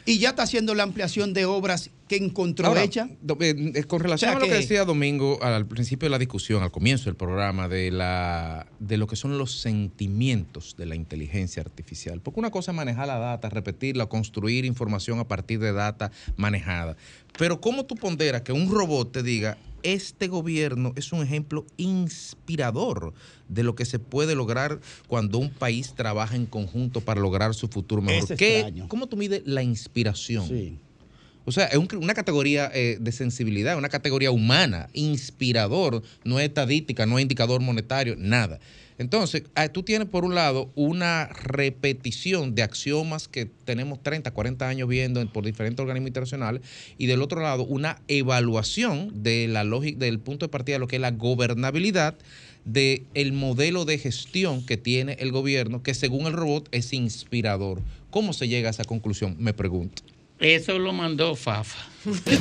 y 0.05 0.19
ya 0.19 0.29
está 0.29 0.43
haciendo 0.43 0.75
la 0.75 0.83
ampliación 0.83 1.33
de 1.33 1.45
obras 1.45 1.89
que 2.07 2.17
encontró 2.17 2.67
Ahora, 2.67 2.83
hecha. 2.83 3.07
eh, 3.39 3.71
eh, 3.75 3.83
con 3.85 3.99
relación 4.01 4.29
O 4.29 4.31
sea 4.33 4.37
a 4.37 4.39
lo 4.39 4.45
que 4.45 4.51
que- 4.51 4.57
decía 4.57 4.83
Domingo 4.85 5.41
al 5.41 5.65
principio 5.65 6.07
de 6.07 6.11
la 6.11 6.19
discusión, 6.19 6.61
al 6.61 6.71
comienzo 6.71 7.05
del 7.05 7.15
programa, 7.15 7.67
de, 7.69 7.89
la, 7.91 8.67
de 8.79 8.97
lo 8.97 9.07
que 9.07 9.15
son 9.15 9.37
los 9.37 9.61
sentimientos 9.61 10.75
de 10.77 10.85
la 10.85 10.95
inteligencia 10.95 11.61
artificial. 11.61 12.19
Porque 12.21 12.39
una 12.39 12.51
cosa 12.51 12.71
es 12.71 12.75
manejar 12.75 13.07
la 13.07 13.17
data, 13.19 13.49
repetirla, 13.49 14.07
construir 14.07 14.65
información 14.65 15.19
a 15.19 15.27
partir 15.27 15.59
de 15.59 15.71
data 15.71 16.11
manejada. 16.35 16.95
Pero 17.37 17.61
¿cómo 17.61 17.85
tú 17.85 17.95
ponderas 17.95 18.41
que 18.41 18.51
un 18.51 18.69
robot 18.69 19.11
te 19.11 19.23
diga, 19.23 19.57
este 19.83 20.27
gobierno 20.27 20.93
es 20.95 21.11
un 21.11 21.21
ejemplo 21.21 21.65
inspirador 21.77 23.13
de 23.49 23.63
lo 23.63 23.75
que 23.75 23.85
se 23.85 23.99
puede 23.99 24.35
lograr 24.35 24.79
cuando 25.07 25.37
un 25.37 25.49
país 25.49 25.93
trabaja 25.95 26.35
en 26.35 26.45
conjunto 26.45 27.01
para 27.01 27.21
lograr 27.21 27.53
su 27.53 27.67
futuro 27.67 28.01
mejor? 28.01 28.31
Es 28.31 28.37
¿Qué- 28.37 28.59
extraño. 28.59 28.87
¿Cómo 28.87 29.07
tú 29.07 29.17
mides 29.17 29.43
la 29.45 29.63
inspiración? 29.63 30.47
Sí. 30.47 30.77
O 31.45 31.51
sea, 31.51 31.65
es 31.65 31.77
un- 31.77 31.89
una 32.01 32.13
categoría 32.13 32.71
eh, 32.73 32.97
de 33.01 33.11
sensibilidad, 33.11 33.77
una 33.77 33.89
categoría 33.89 34.31
humana, 34.31 34.87
inspirador, 34.93 36.01
no 36.23 36.39
es 36.39 36.47
estadística, 36.47 37.05
no 37.05 37.19
es 37.19 37.23
indicador 37.23 37.59
monetario, 37.61 38.15
nada. 38.17 38.59
Entonces, 38.97 39.43
ah, 39.55 39.67
tú 39.69 39.83
tienes 39.83 40.07
por 40.07 40.25
un 40.25 40.35
lado 40.35 40.71
una 40.75 41.27
repetición 41.27 42.55
de 42.55 42.63
axiomas 42.63 43.27
que 43.27 43.45
tenemos 43.65 44.01
30, 44.03 44.31
40 44.31 44.67
años 44.67 44.87
viendo 44.87 45.21
en- 45.21 45.27
por 45.27 45.43
diferentes 45.45 45.79
organismos 45.81 46.09
internacionales 46.09 46.61
y 46.97 47.07
del 47.07 47.21
otro 47.21 47.41
lado 47.41 47.63
una 47.63 48.01
evaluación 48.07 49.23
de 49.23 49.47
la 49.47 49.63
lógica 49.63 49.99
del 50.05 50.19
punto 50.19 50.45
de 50.45 50.49
partida 50.49 50.75
de 50.75 50.79
lo 50.79 50.87
que 50.87 50.97
es 50.97 51.01
la 51.01 51.11
gobernabilidad 51.11 52.15
del 52.65 53.03
el 53.13 53.33
modelo 53.33 53.83
de 53.85 53.97
gestión 53.97 54.65
que 54.65 54.77
tiene 54.77 55.13
el 55.19 55.31
gobierno 55.31 55.83
que 55.83 55.93
según 55.93 56.27
el 56.27 56.33
robot 56.33 56.69
es 56.71 56.93
inspirador. 56.93 57.81
¿Cómo 58.09 58.31
se 58.33 58.47
llega 58.47 58.69
a 58.69 58.71
esa 58.71 58.83
conclusión? 58.85 59.35
Me 59.39 59.53
pregunto. 59.53 60.03
Eso 60.39 60.77
lo 60.79 60.93
mandó 60.93 61.35
Fafa. 61.35 61.79
El 62.25 62.39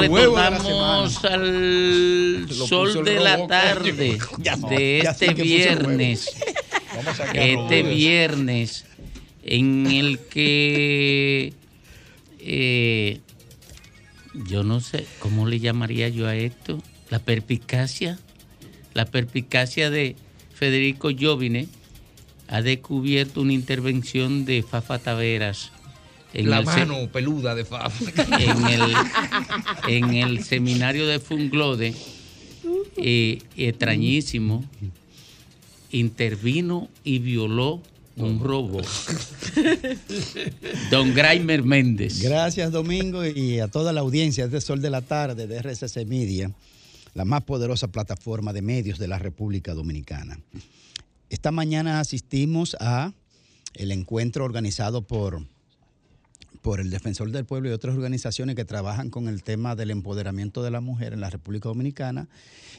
retornamos 0.00 1.24
al 1.24 2.46
sol 2.50 3.04
de 3.04 3.20
la 3.20 3.46
tarde 3.48 4.18
de 4.68 4.98
este 5.00 5.34
viernes. 5.34 6.30
Este 7.34 7.84
viernes 7.84 8.84
en 9.44 9.86
el 9.86 10.18
que 10.18 11.52
eh, 12.40 13.20
yo 14.34 14.64
no 14.64 14.80
sé 14.80 15.06
cómo 15.20 15.46
le 15.46 15.60
llamaría 15.60 16.08
yo 16.08 16.26
a 16.26 16.34
esto, 16.34 16.82
la 17.08 17.20
perspicacia, 17.20 18.18
la 18.94 19.06
perspicacia 19.06 19.90
de 19.90 20.16
Federico 20.54 21.10
Jovine 21.18 21.68
ha 22.48 22.60
descubierto 22.62 23.40
una 23.40 23.52
intervención 23.52 24.44
de 24.44 24.62
Fafa 24.62 24.98
Taveras 24.98 25.72
en 26.34 26.50
la 26.50 26.58
el 26.60 26.66
se- 26.66 26.86
mano 26.86 27.08
peluda 27.12 27.54
de 27.54 27.64
Fab. 27.64 27.92
en 28.38 28.66
el, 28.66 28.82
en 29.88 30.14
el 30.14 30.44
seminario 30.44 31.06
de 31.06 31.18
Funglode, 31.20 31.94
eh, 32.96 33.38
extrañísimo, 33.56 34.64
intervino 35.90 36.88
y 37.04 37.18
violó 37.18 37.82
un 38.16 38.38
robo. 38.40 38.80
Don 40.90 41.14
Graimer 41.14 41.62
Méndez. 41.62 42.20
Gracias, 42.20 42.70
Domingo, 42.72 43.24
y 43.24 43.60
a 43.60 43.68
toda 43.68 43.92
la 43.92 44.00
audiencia 44.00 44.46
de 44.48 44.60
Sol 44.60 44.80
de 44.82 44.90
la 44.90 45.00
Tarde 45.02 45.46
de 45.46 45.56
RCC 45.56 46.04
Media, 46.06 46.50
la 47.14 47.24
más 47.24 47.42
poderosa 47.42 47.88
plataforma 47.88 48.52
de 48.52 48.62
medios 48.62 48.98
de 48.98 49.08
la 49.08 49.18
República 49.18 49.74
Dominicana. 49.74 50.38
Esta 51.30 51.50
mañana 51.50 52.00
asistimos 52.00 52.76
a 52.80 53.12
el 53.74 53.92
encuentro 53.92 54.44
organizado 54.44 55.02
por, 55.02 55.42
por 56.62 56.80
el 56.80 56.90
Defensor 56.90 57.30
del 57.30 57.46
Pueblo 57.46 57.68
y 57.68 57.72
otras 57.72 57.94
organizaciones 57.94 58.56
que 58.56 58.64
trabajan 58.64 59.10
con 59.10 59.28
el 59.28 59.42
tema 59.42 59.76
del 59.76 59.90
empoderamiento 59.90 60.62
de 60.62 60.70
la 60.70 60.80
mujer 60.80 61.12
en 61.12 61.20
la 61.20 61.30
República 61.30 61.68
Dominicana 61.68 62.28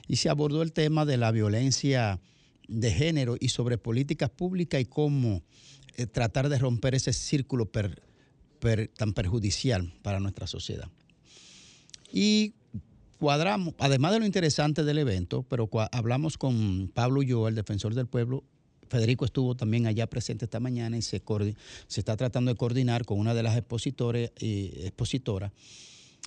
y 0.07 0.17
se 0.17 0.29
abordó 0.29 0.61
el 0.61 0.71
tema 0.71 1.05
de 1.05 1.17
la 1.17 1.31
violencia 1.31 2.19
de 2.67 2.91
género 2.91 3.35
y 3.39 3.49
sobre 3.49 3.77
políticas 3.77 4.29
públicas 4.29 4.79
y 4.81 4.85
cómo 4.85 5.41
eh, 5.97 6.05
tratar 6.05 6.49
de 6.49 6.57
romper 6.57 6.95
ese 6.95 7.13
círculo 7.13 7.69
tan 7.69 9.13
perjudicial 9.13 9.93
para 10.03 10.19
nuestra 10.19 10.47
sociedad. 10.47 10.89
Y 12.11 12.53
cuadramos, 13.19 13.73
además 13.79 14.13
de 14.13 14.19
lo 14.19 14.25
interesante 14.25 14.83
del 14.83 14.99
evento, 14.99 15.43
pero 15.43 15.69
hablamos 15.91 16.37
con 16.37 16.91
Pablo 16.93 17.19
Ulloa, 17.19 17.49
el 17.49 17.55
defensor 17.55 17.93
del 17.93 18.07
pueblo. 18.07 18.43
Federico 18.91 19.25
estuvo 19.25 19.55
también 19.55 19.87
allá 19.87 20.05
presente 20.05 20.45
esta 20.45 20.59
mañana 20.59 20.97
y 20.97 21.01
se, 21.01 21.23
está 21.95 22.17
tratando 22.17 22.51
de 22.51 22.57
coordinar 22.57 23.05
con 23.05 23.19
una 23.19 23.33
de 23.33 23.41
las 23.41 23.57
expositores, 23.57 24.31
eh, 24.39 24.83
expositoras 24.83 25.51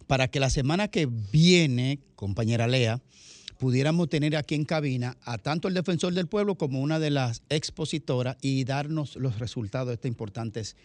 para 0.07 0.29
que 0.29 0.41
la 0.41 0.51
semana 0.51 0.89
que 0.89 1.07
viene, 1.07 2.01
compañera 2.17 2.67
Lea, 2.67 3.01
pudiéramos 3.59 4.09
tener 4.09 4.37
aquí 4.37 4.55
en 4.55 4.65
cabina 4.65 5.17
a 5.23 5.39
tanto 5.39 5.69
el 5.69 5.75
defensor 5.75 6.15
del 6.15 6.27
pueblo 6.27 6.57
como 6.57 6.81
una 6.81 6.99
de 6.99 7.11
las 7.11 7.43
expositoras 7.49 8.37
y 8.41 8.65
darnos 8.65 9.17
los 9.17 9.39
resultados 9.39 9.89
de 9.89 9.95
estas 9.95 10.09
importantes 10.09 10.77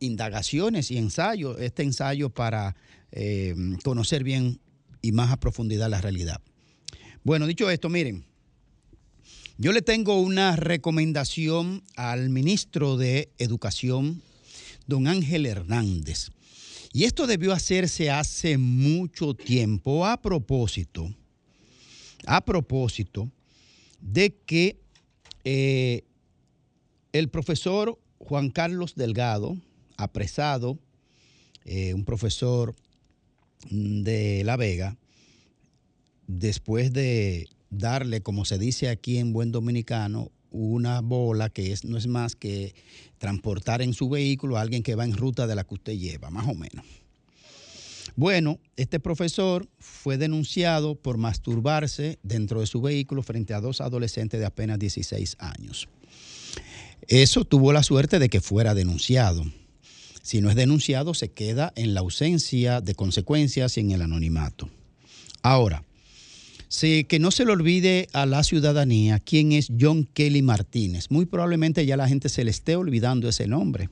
indagaciones 0.00 0.90
y 0.90 0.98
ensayos, 0.98 1.60
este 1.60 1.82
ensayo 1.82 2.30
para 2.30 2.76
eh, 3.12 3.54
conocer 3.84 4.24
bien 4.24 4.60
y 5.00 5.12
más 5.12 5.30
a 5.30 5.38
profundidad 5.38 5.88
la 5.88 6.00
realidad. 6.00 6.40
Bueno, 7.22 7.46
dicho 7.46 7.70
esto, 7.70 7.88
miren, 7.88 8.24
yo 9.56 9.72
le 9.72 9.82
tengo 9.82 10.20
una 10.20 10.56
recomendación 10.56 11.84
al 11.96 12.28
ministro 12.28 12.96
de 12.96 13.30
Educación, 13.38 14.20
don 14.86 15.06
Ángel 15.06 15.46
Hernández. 15.46 16.30
Y 16.92 17.04
esto 17.04 17.26
debió 17.26 17.52
hacerse 17.52 18.10
hace 18.10 18.58
mucho 18.58 19.34
tiempo 19.34 20.06
a 20.06 20.20
propósito, 20.20 21.12
a 22.26 22.44
propósito 22.44 23.30
de 24.00 24.34
que 24.44 24.80
eh, 25.44 26.02
el 27.12 27.28
profesor 27.28 27.98
Juan 28.18 28.50
Carlos 28.50 28.94
Delgado, 28.96 29.56
apresado, 29.96 30.78
eh, 31.64 31.94
un 31.94 32.04
profesor 32.04 32.74
de 33.70 34.42
La 34.44 34.56
Vega, 34.56 34.96
después 36.26 36.92
de 36.92 37.48
darle, 37.78 38.22
como 38.22 38.44
se 38.44 38.58
dice 38.58 38.88
aquí 38.88 39.18
en 39.18 39.32
buen 39.32 39.52
dominicano, 39.52 40.30
una 40.50 41.00
bola 41.00 41.50
que 41.50 41.72
es, 41.72 41.84
no 41.84 41.98
es 41.98 42.06
más 42.06 42.36
que 42.36 42.74
transportar 43.18 43.82
en 43.82 43.92
su 43.92 44.08
vehículo 44.08 44.56
a 44.56 44.60
alguien 44.60 44.82
que 44.82 44.94
va 44.94 45.04
en 45.04 45.16
ruta 45.16 45.46
de 45.46 45.54
la 45.54 45.64
que 45.64 45.74
usted 45.74 45.94
lleva, 45.94 46.30
más 46.30 46.48
o 46.48 46.54
menos. 46.54 46.84
Bueno, 48.16 48.60
este 48.76 49.00
profesor 49.00 49.68
fue 49.78 50.18
denunciado 50.18 50.94
por 50.94 51.18
masturbarse 51.18 52.18
dentro 52.22 52.60
de 52.60 52.66
su 52.66 52.80
vehículo 52.80 53.22
frente 53.22 53.54
a 53.54 53.60
dos 53.60 53.80
adolescentes 53.80 54.38
de 54.38 54.46
apenas 54.46 54.78
16 54.78 55.36
años. 55.40 55.88
Eso 57.08 57.44
tuvo 57.44 57.72
la 57.72 57.82
suerte 57.82 58.18
de 58.18 58.28
que 58.28 58.40
fuera 58.40 58.74
denunciado. 58.74 59.44
Si 60.22 60.40
no 60.40 60.48
es 60.48 60.56
denunciado, 60.56 61.12
se 61.12 61.32
queda 61.32 61.72
en 61.76 61.92
la 61.92 62.00
ausencia 62.00 62.80
de 62.80 62.94
consecuencias 62.94 63.76
y 63.76 63.80
en 63.80 63.90
el 63.90 64.02
anonimato. 64.02 64.70
Ahora, 65.42 65.83
Que 66.68 67.18
no 67.20 67.30
se 67.30 67.44
le 67.44 67.52
olvide 67.52 68.08
a 68.12 68.26
la 68.26 68.42
ciudadanía 68.42 69.20
quién 69.20 69.52
es 69.52 69.68
John 69.78 70.08
Kelly 70.12 70.42
Martínez. 70.42 71.10
Muy 71.10 71.24
probablemente 71.24 71.86
ya 71.86 71.96
la 71.96 72.08
gente 72.08 72.28
se 72.28 72.44
le 72.44 72.50
esté 72.50 72.74
olvidando 72.76 73.28
ese 73.28 73.46
nombre, 73.46 73.90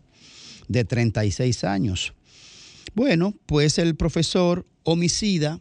de 0.68 0.84
36 0.84 1.64
años. 1.64 2.12
Bueno, 2.94 3.34
pues 3.46 3.78
el 3.78 3.94
profesor 3.94 4.66
homicida 4.82 5.60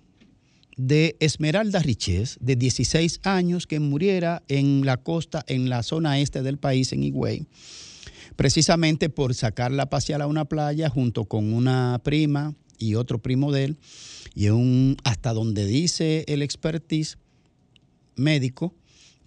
de 0.78 1.16
Esmeralda 1.20 1.80
Riches, 1.80 2.38
de 2.42 2.56
16 2.56 3.20
años, 3.24 3.68
que 3.68 3.80
muriera 3.80 4.44
en 4.48 4.86
la 4.86 4.98
costa, 4.98 5.44
en 5.48 5.70
la 5.70 5.84
zona 5.84 6.20
este 6.20 6.42
del 6.42 6.58
país, 6.58 6.92
en 6.92 7.04
Higüey, 7.04 7.46
precisamente 8.36 9.10
por 9.10 9.36
sacarla 9.36 9.84
a 9.84 9.90
pasear 9.90 10.22
a 10.22 10.28
una 10.28 10.46
playa 10.46 10.90
junto 10.90 11.26
con 11.26 11.54
una 11.54 12.02
prima 12.04 12.56
y 12.80 12.96
otro 12.96 13.20
primo 13.20 13.52
de 13.52 13.66
él, 13.66 13.78
y 14.36 14.48
hasta 15.04 15.34
donde 15.34 15.66
dice 15.66 16.24
el 16.28 16.42
expertise 16.42 17.18
médico, 18.16 18.74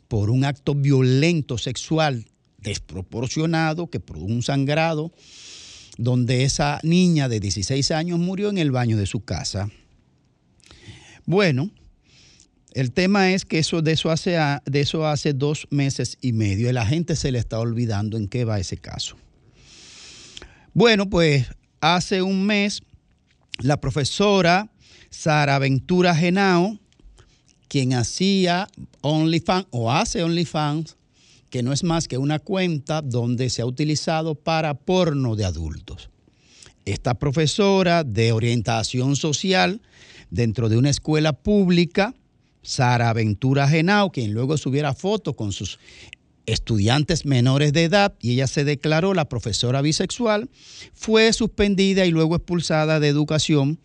por 0.08 0.30
un 0.30 0.44
acto 0.44 0.74
violento 0.74 1.58
sexual 1.58 2.26
desproporcionado 2.58 3.88
que 3.88 4.00
produjo 4.00 4.32
un 4.32 4.42
sangrado, 4.42 5.12
donde 5.98 6.44
esa 6.44 6.80
niña 6.82 7.28
de 7.28 7.40
16 7.40 7.90
años 7.90 8.18
murió 8.18 8.48
en 8.48 8.58
el 8.58 8.70
baño 8.70 8.96
de 8.96 9.06
su 9.06 9.24
casa. 9.24 9.70
Bueno, 11.26 11.70
el 12.72 12.92
tema 12.92 13.32
es 13.32 13.44
que 13.44 13.58
eso 13.58 13.82
de 13.82 13.92
eso 13.92 14.10
hace 14.10 14.36
de 14.64 14.80
eso 14.80 15.06
hace 15.06 15.32
dos 15.32 15.68
meses 15.70 16.18
y 16.20 16.32
medio 16.32 16.72
la 16.72 16.84
gente 16.84 17.14
se 17.14 17.30
le 17.30 17.38
está 17.38 17.60
olvidando 17.60 18.16
en 18.16 18.28
qué 18.28 18.44
va 18.44 18.58
ese 18.58 18.76
caso. 18.76 19.16
Bueno, 20.72 21.08
pues 21.08 21.46
hace 21.80 22.20
un 22.22 22.44
mes 22.44 22.82
la 23.60 23.80
profesora 23.80 24.70
Sara 25.14 25.58
Ventura 25.60 26.14
Genao, 26.14 26.76
quien 27.68 27.94
hacía 27.94 28.68
OnlyFans 29.00 29.66
o 29.70 29.90
hace 29.90 30.22
OnlyFans, 30.24 30.96
que 31.50 31.62
no 31.62 31.72
es 31.72 31.84
más 31.84 32.08
que 32.08 32.18
una 32.18 32.40
cuenta 32.40 33.00
donde 33.00 33.48
se 33.48 33.62
ha 33.62 33.66
utilizado 33.66 34.34
para 34.34 34.74
porno 34.74 35.36
de 35.36 35.44
adultos. 35.44 36.10
Esta 36.84 37.14
profesora 37.14 38.02
de 38.02 38.32
orientación 38.32 39.14
social 39.14 39.80
dentro 40.30 40.68
de 40.68 40.76
una 40.76 40.90
escuela 40.90 41.32
pública 41.32 42.12
Sara 42.62 43.12
Ventura 43.12 43.68
Genao, 43.68 44.10
quien 44.10 44.34
luego 44.34 44.58
subiera 44.58 44.94
fotos 44.94 45.36
con 45.36 45.52
sus 45.52 45.78
estudiantes 46.44 47.24
menores 47.24 47.72
de 47.72 47.84
edad 47.84 48.14
y 48.20 48.32
ella 48.32 48.48
se 48.48 48.64
declaró 48.64 49.14
la 49.14 49.28
profesora 49.28 49.80
bisexual, 49.80 50.50
fue 50.92 51.32
suspendida 51.32 52.04
y 52.04 52.10
luego 52.10 52.36
expulsada 52.36 53.00
de 53.00 53.08
educación 53.08 53.78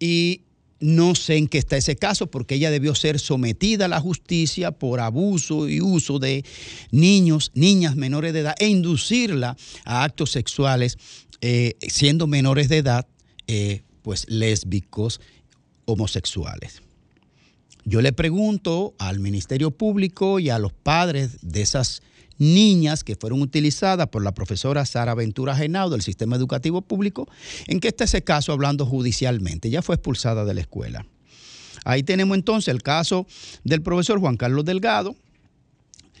y 0.00 0.40
no 0.80 1.14
sé 1.14 1.36
en 1.36 1.46
qué 1.46 1.58
está 1.58 1.76
ese 1.76 1.94
caso 1.94 2.28
porque 2.28 2.54
ella 2.56 2.70
debió 2.70 2.94
ser 2.94 3.20
sometida 3.20 3.84
a 3.84 3.88
la 3.88 4.00
justicia 4.00 4.72
por 4.72 5.00
abuso 5.00 5.68
y 5.68 5.80
uso 5.80 6.18
de 6.18 6.44
niños, 6.90 7.52
niñas 7.54 7.96
menores 7.96 8.32
de 8.32 8.40
edad 8.40 8.54
e 8.58 8.66
inducirla 8.68 9.56
a 9.84 10.02
actos 10.02 10.30
sexuales 10.30 10.96
eh, 11.42 11.76
siendo 11.80 12.26
menores 12.26 12.68
de 12.68 12.78
edad, 12.78 13.06
eh, 13.46 13.82
pues 14.02 14.26
lésbicos, 14.28 15.20
homosexuales. 15.84 16.82
Yo 17.84 18.02
le 18.02 18.12
pregunto 18.12 18.94
al 18.98 19.20
Ministerio 19.20 19.70
Público 19.70 20.38
y 20.38 20.50
a 20.50 20.58
los 20.58 20.72
padres 20.72 21.38
de 21.42 21.62
esas 21.62 22.02
niñas 22.40 23.04
que 23.04 23.16
fueron 23.16 23.42
utilizadas 23.42 24.08
por 24.08 24.24
la 24.24 24.32
profesora 24.32 24.86
Sara 24.86 25.14
Ventura 25.14 25.54
Genao 25.54 25.90
del 25.90 26.00
Sistema 26.00 26.36
Educativo 26.36 26.80
Público, 26.80 27.28
en 27.66 27.80
qué 27.80 27.88
está 27.88 28.04
ese 28.04 28.24
caso 28.24 28.52
hablando 28.52 28.86
judicialmente. 28.86 29.68
Ya 29.70 29.82
fue 29.82 29.94
expulsada 29.96 30.44
de 30.44 30.54
la 30.54 30.62
escuela. 30.62 31.06
Ahí 31.84 32.02
tenemos 32.02 32.36
entonces 32.36 32.68
el 32.68 32.82
caso 32.82 33.26
del 33.62 33.82
profesor 33.82 34.18
Juan 34.20 34.36
Carlos 34.36 34.64
Delgado, 34.64 35.14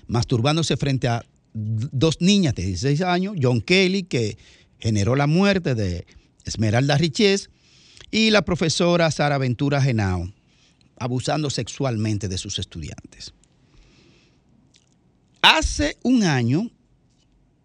masturbándose 0.06 0.76
frente 0.76 1.08
a 1.08 1.24
dos 1.54 2.20
niñas 2.20 2.54
de 2.54 2.66
16 2.66 3.00
años, 3.00 3.36
John 3.40 3.62
Kelly, 3.62 4.02
que 4.02 4.36
generó 4.78 5.16
la 5.16 5.26
muerte 5.26 5.74
de 5.74 6.06
Esmeralda 6.44 6.96
Riches, 6.98 7.50
y 8.10 8.30
la 8.30 8.42
profesora 8.42 9.10
Sara 9.10 9.38
Ventura 9.38 9.80
Genao, 9.80 10.30
abusando 10.98 11.48
sexualmente 11.48 12.28
de 12.28 12.38
sus 12.38 12.58
estudiantes. 12.58 13.32
Hace 15.42 15.96
un 16.02 16.22
año, 16.22 16.70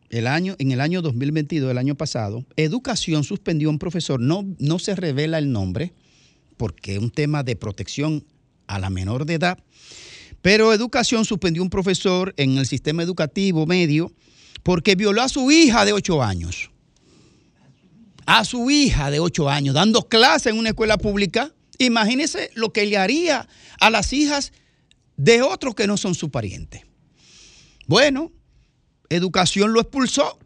el 0.10 0.28
año, 0.28 0.56
en 0.60 0.72
el 0.72 0.80
año 0.80 1.02
2022, 1.02 1.72
el 1.72 1.78
año 1.78 1.96
pasado, 1.96 2.46
Educación 2.56 3.24
suspendió 3.24 3.68
a 3.68 3.72
un 3.72 3.80
profesor, 3.80 4.20
no, 4.20 4.46
no 4.60 4.80
se 4.80 4.96
revela 4.96 5.38
el 5.40 5.52
nombre, 5.52 5.94
porque 6.56 6.94
es 6.94 7.00
un 7.00 7.12
tema 7.12 7.44
de 7.44 7.58
protección 7.58 8.24
a 8.68 8.80
la 8.80 8.90
menor 8.90 9.26
de 9.26 9.34
edad, 9.34 9.60
pero 10.42 10.74
Educación 10.74 11.26
suspendió 11.26 11.62
a 11.62 11.66
un 11.66 11.70
profesor 11.70 12.34
en 12.38 12.58
el 12.58 12.66
sistema 12.66 13.04
educativo 13.04 13.66
medio 13.66 14.12
porque 14.64 14.96
violó 14.96 15.22
a 15.22 15.30
su 15.30 15.52
hija 15.52 15.86
de 15.86 15.94
8 15.94 16.24
años. 16.24 16.72
A 18.26 18.46
su 18.46 18.72
hija 18.72 19.12
de 19.12 19.20
8 19.20 19.50
años, 19.50 19.76
dando 19.76 20.08
clase 20.08 20.50
en 20.50 20.58
una 20.58 20.70
escuela 20.70 20.98
pública. 20.98 21.54
Imagínense 21.78 22.52
lo 22.56 22.72
que 22.72 22.86
le 22.86 22.98
haría 22.98 23.48
a 23.80 23.90
las 23.90 24.14
hijas 24.14 24.54
de 25.18 25.42
otros 25.42 25.76
que 25.76 25.88
no 25.88 25.98
son 25.98 26.16
su 26.16 26.32
pariente. 26.32 26.86
Bueno, 27.88 28.32
Educación 29.10 29.74
lo 29.74 29.82
expulsó, 29.82 30.40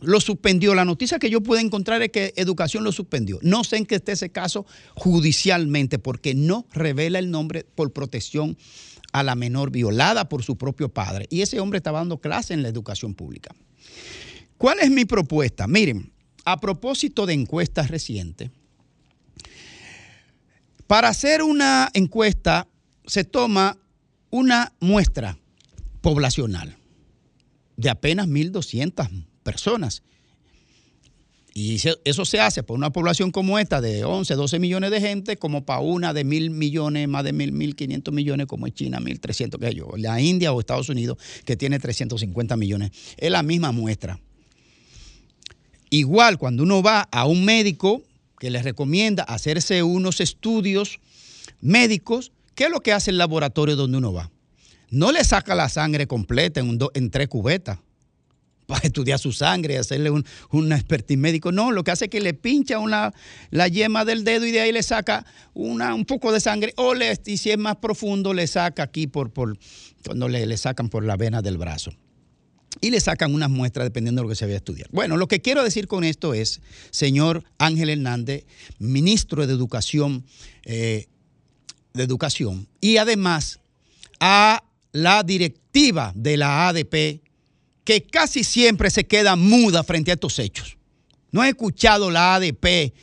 lo 0.00 0.20
suspendió. 0.20 0.74
La 0.74 0.84
noticia 0.84 1.18
que 1.18 1.30
yo 1.30 1.40
pude 1.40 1.60
encontrar 1.60 2.02
es 2.02 2.10
que 2.10 2.34
Educación 2.36 2.84
lo 2.84 2.92
suspendió. 2.92 3.38
No 3.42 3.64
sé 3.64 3.78
en 3.78 3.86
qué 3.86 3.96
esté 3.96 4.12
ese 4.12 4.30
caso 4.30 4.66
judicialmente, 4.94 5.98
porque 5.98 6.34
no 6.34 6.66
revela 6.72 7.18
el 7.18 7.30
nombre 7.30 7.64
por 7.64 7.92
protección 7.92 8.58
a 9.12 9.22
la 9.22 9.34
menor 9.34 9.70
violada 9.70 10.28
por 10.28 10.42
su 10.42 10.56
propio 10.58 10.88
padre. 10.88 11.26
Y 11.30 11.40
ese 11.40 11.60
hombre 11.60 11.78
estaba 11.78 12.00
dando 12.00 12.18
clase 12.18 12.52
en 12.52 12.62
la 12.62 12.68
educación 12.68 13.14
pública. 13.14 13.54
¿Cuál 14.58 14.80
es 14.80 14.90
mi 14.90 15.04
propuesta? 15.04 15.66
Miren, 15.66 16.12
a 16.44 16.60
propósito 16.60 17.24
de 17.24 17.32
encuestas 17.32 17.90
recientes, 17.90 18.50
para 20.86 21.08
hacer 21.08 21.42
una 21.42 21.90
encuesta 21.94 22.68
se 23.06 23.24
toma 23.24 23.78
una 24.30 24.72
muestra 24.80 25.38
poblacional 26.04 26.76
de 27.78 27.88
apenas 27.88 28.28
1.200 28.28 29.08
personas. 29.42 30.02
Y 31.54 31.80
eso 32.04 32.24
se 32.26 32.40
hace 32.40 32.62
por 32.62 32.76
una 32.76 32.90
población 32.90 33.30
como 33.30 33.58
esta 33.58 33.80
de 33.80 34.04
11, 34.04 34.34
12 34.34 34.58
millones 34.58 34.90
de 34.90 35.00
gente, 35.00 35.38
como 35.38 35.64
para 35.64 35.80
una 35.80 36.12
de 36.12 36.24
mil 36.24 36.50
millones, 36.50 37.08
más 37.08 37.24
de 37.24 37.32
mil, 37.32 37.52
mil 37.52 37.74
quinientos 37.74 38.12
millones, 38.12 38.46
como 38.48 38.66
es 38.66 38.74
China, 38.74 38.98
1.300, 39.00 39.58
que 39.58 39.74
yo, 39.74 39.88
la 39.96 40.20
India 40.20 40.52
o 40.52 40.60
Estados 40.60 40.90
Unidos, 40.90 41.16
que 41.46 41.56
tiene 41.56 41.78
350 41.78 42.54
millones. 42.58 42.90
Es 43.16 43.30
la 43.30 43.42
misma 43.42 43.72
muestra. 43.72 44.20
Igual 45.88 46.36
cuando 46.36 46.64
uno 46.64 46.82
va 46.82 47.08
a 47.10 47.24
un 47.24 47.46
médico 47.46 48.02
que 48.38 48.50
le 48.50 48.62
recomienda 48.62 49.22
hacerse 49.22 49.82
unos 49.82 50.20
estudios 50.20 51.00
médicos, 51.62 52.30
¿qué 52.54 52.64
es 52.64 52.70
lo 52.70 52.80
que 52.80 52.92
hace 52.92 53.10
el 53.10 53.16
laboratorio 53.16 53.74
donde 53.74 53.96
uno 53.96 54.12
va? 54.12 54.33
No 54.94 55.12
le 55.12 55.24
saca 55.24 55.54
la 55.54 55.68
sangre 55.68 56.06
completa 56.06 56.60
en, 56.60 56.68
un 56.68 56.78
en 56.94 57.10
tres 57.10 57.28
cubetas 57.28 57.78
para 58.66 58.80
estudiar 58.86 59.18
su 59.18 59.32
sangre 59.32 59.74
y 59.74 59.76
hacerle 59.76 60.10
un, 60.10 60.24
un 60.50 60.72
expertise 60.72 61.18
médico. 61.18 61.52
No, 61.52 61.72
lo 61.72 61.84
que 61.84 61.90
hace 61.90 62.06
es 62.06 62.10
que 62.10 62.20
le 62.20 62.32
pincha 62.32 62.78
una, 62.78 63.12
la 63.50 63.68
yema 63.68 64.04
del 64.04 64.24
dedo 64.24 64.46
y 64.46 64.52
de 64.52 64.60
ahí 64.60 64.72
le 64.72 64.82
saca 64.82 65.26
una, 65.52 65.94
un 65.94 66.04
poco 66.04 66.32
de 66.32 66.40
sangre. 66.40 66.72
O 66.76 66.94
y 67.26 67.36
si 67.36 67.50
es 67.50 67.58
más 67.58 67.76
profundo, 67.76 68.32
le 68.32 68.46
saca 68.46 68.84
aquí 68.84 69.06
por, 69.06 69.30
por 69.30 69.58
cuando 70.04 70.28
le, 70.28 70.46
le 70.46 70.56
sacan 70.56 70.88
por 70.88 71.04
la 71.04 71.16
vena 71.16 71.42
del 71.42 71.58
brazo 71.58 71.92
y 72.80 72.90
le 72.90 73.00
sacan 73.00 73.34
unas 73.34 73.50
muestras 73.50 73.86
dependiendo 73.86 74.20
de 74.20 74.24
lo 74.24 74.28
que 74.28 74.36
se 74.36 74.44
vaya 74.44 74.56
a 74.56 74.58
estudiar. 74.58 74.88
Bueno, 74.92 75.16
lo 75.16 75.28
que 75.28 75.40
quiero 75.40 75.62
decir 75.62 75.86
con 75.86 76.04
esto 76.04 76.34
es, 76.34 76.60
señor 76.90 77.44
Ángel 77.58 77.90
Hernández, 77.90 78.44
ministro 78.78 79.46
de 79.46 79.52
Educación, 79.52 80.24
eh, 80.64 81.06
de 81.92 82.02
Educación, 82.02 82.68
y 82.80 82.96
además 82.96 83.60
a 84.20 84.62
la 84.94 85.24
directiva 85.24 86.12
de 86.14 86.36
la 86.36 86.68
ADP, 86.68 87.20
que 87.82 88.02
casi 88.10 88.44
siempre 88.44 88.90
se 88.90 89.04
queda 89.04 89.34
muda 89.34 89.82
frente 89.82 90.12
a 90.12 90.14
estos 90.14 90.38
hechos. 90.38 90.78
No 91.32 91.42
he 91.42 91.48
escuchado 91.48 92.12
la 92.12 92.36
ADP, 92.36 92.94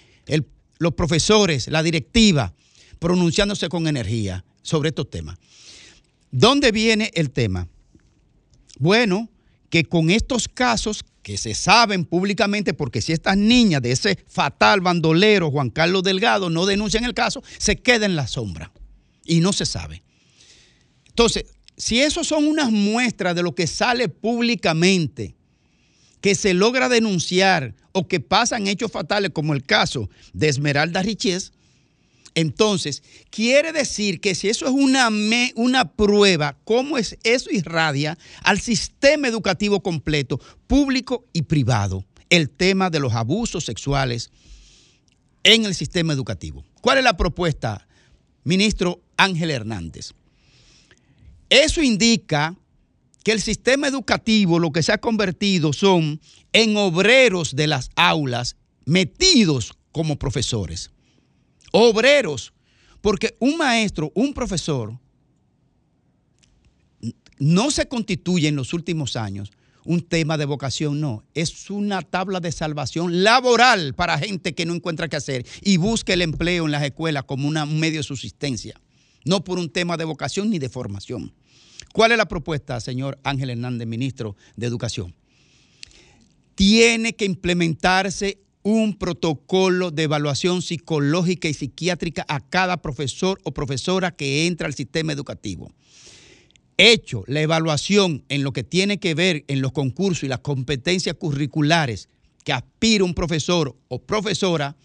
los 0.80 0.94
profesores, 0.94 1.68
la 1.68 1.84
directiva, 1.84 2.54
pronunciándose 2.98 3.68
con 3.68 3.88
energía 3.88 4.46
sobre 4.62 4.90
estos 4.90 5.10
temas. 5.10 5.38
¿Dónde 6.32 6.72
viene 6.72 7.12
el 7.14 7.30
tema? 7.30 7.68
Bueno, 8.80 9.30
que 9.70 9.84
con 9.84 10.10
estos 10.10 10.48
casos 10.48 11.04
que 11.22 11.38
se 11.38 11.54
saben 11.54 12.06
públicamente, 12.06 12.74
porque 12.74 13.02
si 13.02 13.12
estas 13.12 13.36
niñas 13.36 13.82
de 13.82 13.92
ese 13.92 14.18
fatal 14.28 14.80
bandolero 14.80 15.52
Juan 15.52 15.70
Carlos 15.70 16.04
Delgado 16.04 16.50
no 16.50 16.66
denuncian 16.66 17.04
el 17.04 17.14
caso, 17.14 17.44
se 17.58 17.76
queda 17.76 18.06
en 18.06 18.16
la 18.16 18.28
sombra 18.28 18.72
y 19.26 19.42
no 19.42 19.52
se 19.52 19.66
sabe. 19.66 20.04
Entonces, 21.06 21.46
si 21.82 22.00
eso 22.00 22.24
son 22.24 22.46
unas 22.46 22.72
muestras 22.72 23.34
de 23.36 23.42
lo 23.42 23.56
que 23.56 23.66
sale 23.66 24.08
públicamente, 24.08 25.34
que 26.22 26.36
se 26.36 26.54
logra 26.54 26.90
denunciar 26.90 27.74
o 27.92 28.08
que 28.08 28.20
pasan 28.20 28.68
hechos 28.68 28.92
fatales 28.92 29.32
como 29.34 29.56
el 29.56 29.64
caso 29.64 30.08
de 30.32 30.48
Esmeralda 30.48 31.02
Riches, 31.02 31.54
entonces 32.36 33.02
quiere 33.32 33.72
decir 33.72 34.22
que 34.22 34.36
si 34.36 34.48
eso 34.48 34.68
es 34.68 34.72
una, 34.72 35.10
una 35.56 35.92
prueba, 35.94 36.56
¿cómo 36.66 37.00
es 37.00 37.18
eso 37.24 37.50
irradia 37.50 38.16
al 38.44 38.60
sistema 38.60 39.28
educativo 39.28 39.82
completo, 39.82 40.40
público 40.68 41.26
y 41.34 41.42
privado, 41.42 42.06
el 42.30 42.52
tema 42.52 42.92
de 42.92 43.00
los 43.00 43.14
abusos 43.14 43.66
sexuales 43.66 44.30
en 45.44 45.66
el 45.66 45.74
sistema 45.74 46.14
educativo? 46.14 46.64
¿Cuál 46.80 47.00
es 47.00 47.04
la 47.04 47.18
propuesta, 47.18 47.88
ministro 48.44 49.02
Ángel 49.18 49.50
Hernández? 49.50 50.14
Eso 51.52 51.82
indica 51.82 52.56
que 53.26 53.34
el 53.34 53.42
sistema 53.42 53.88
educativo 53.90 54.58
lo 54.58 54.72
que 54.72 54.82
se 54.82 54.94
ha 54.94 55.00
convertido 55.00 55.74
son 55.74 56.22
en 56.54 56.78
obreros 56.78 57.58
de 57.58 57.68
las 57.68 57.90
aulas 57.98 58.56
metidos 58.86 59.74
como 59.92 60.18
profesores. 60.18 60.92
Obreros. 61.74 62.54
Porque 63.02 63.36
un 63.40 63.58
maestro, 63.58 64.14
un 64.16 64.34
profesor, 64.34 64.98
no 67.38 67.70
se 67.70 67.88
constituye 67.88 68.48
en 68.48 68.56
los 68.56 68.74
últimos 68.74 69.18
años 69.18 69.52
un 69.84 70.02
tema 70.02 70.38
de 70.38 70.46
vocación, 70.46 71.02
no. 71.02 71.26
Es 71.34 71.70
una 71.70 72.02
tabla 72.02 72.40
de 72.40 72.54
salvación 72.54 73.24
laboral 73.24 73.94
para 73.94 74.18
gente 74.20 74.54
que 74.54 74.66
no 74.66 74.74
encuentra 74.74 75.10
qué 75.10 75.18
hacer 75.18 75.46
y 75.62 75.76
busca 75.76 76.14
el 76.14 76.22
empleo 76.22 76.66
en 76.66 76.72
las 76.72 76.84
escuelas 76.84 77.26
como 77.26 77.46
una- 77.48 77.66
un 77.66 77.78
medio 77.80 78.00
de 78.00 78.04
subsistencia, 78.04 78.80
no 79.26 79.44
por 79.44 79.60
un 79.60 79.70
tema 79.70 79.98
de 79.98 80.06
vocación 80.06 80.50
ni 80.50 80.60
de 80.60 80.70
formación. 80.70 81.34
¿Cuál 81.94 82.14
es 82.14 82.18
la 82.18 82.28
propuesta, 82.28 82.80
señor 82.80 83.20
Ángel 83.24 83.50
Hernández, 83.50 83.88
ministro 83.88 84.36
de 84.56 84.68
Educación? 84.68 85.14
Tiene 86.56 87.14
que 87.14 87.26
implementarse 87.26 88.40
un 88.64 88.98
protocolo 88.98 89.92
de 89.92 90.04
evaluación 90.04 90.62
psicológica 90.62 91.48
y 91.48 91.54
psiquiátrica 91.54 92.26
a 92.28 92.40
cada 92.40 92.78
profesor 92.82 93.40
o 93.44 93.54
profesora 93.54 94.12
que 94.12 94.46
entra 94.46 94.68
al 94.68 94.74
sistema 94.74 95.12
educativo. 95.12 95.72
Hecho 96.78 97.24
la 97.28 97.42
evaluación 97.42 98.24
en 98.30 98.44
lo 98.44 98.54
que 98.54 98.64
tiene 98.64 99.00
que 99.00 99.14
ver 99.14 99.44
en 99.48 99.62
los 99.62 99.72
concursos 99.72 100.24
y 100.24 100.28
las 100.28 100.40
competencias 100.40 101.16
curriculares 101.16 102.08
que 102.44 102.54
aspira 102.54 103.04
un 103.04 103.14
profesor 103.14 103.76
o 103.88 104.00
profesora 104.02 104.76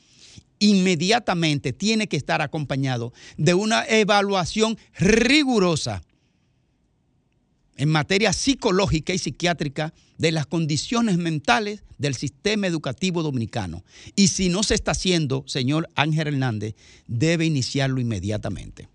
inmediatamente 0.58 1.72
tiene 1.72 2.08
que 2.08 2.16
estar 2.16 2.40
acompañado 2.42 3.12
de 3.36 3.54
una 3.54 3.84
evaluación 3.86 4.78
rigurosa 4.98 6.02
en 7.76 7.88
materia 7.88 8.32
psicológica 8.32 9.12
y 9.12 9.18
psiquiátrica 9.18 9.92
de 10.18 10.32
las 10.32 10.46
condiciones 10.46 11.18
mentales 11.18 11.82
del 11.98 12.14
sistema 12.14 12.66
educativo 12.66 13.22
dominicano. 13.22 13.84
Y 14.14 14.28
si 14.28 14.48
no 14.48 14.62
se 14.62 14.74
está 14.74 14.92
haciendo, 14.92 15.44
señor 15.46 15.88
Ángel 15.94 16.28
Hernández, 16.28 16.74
debe 17.06 17.44
iniciarlo 17.44 18.00
inmediatamente. 18.00 18.88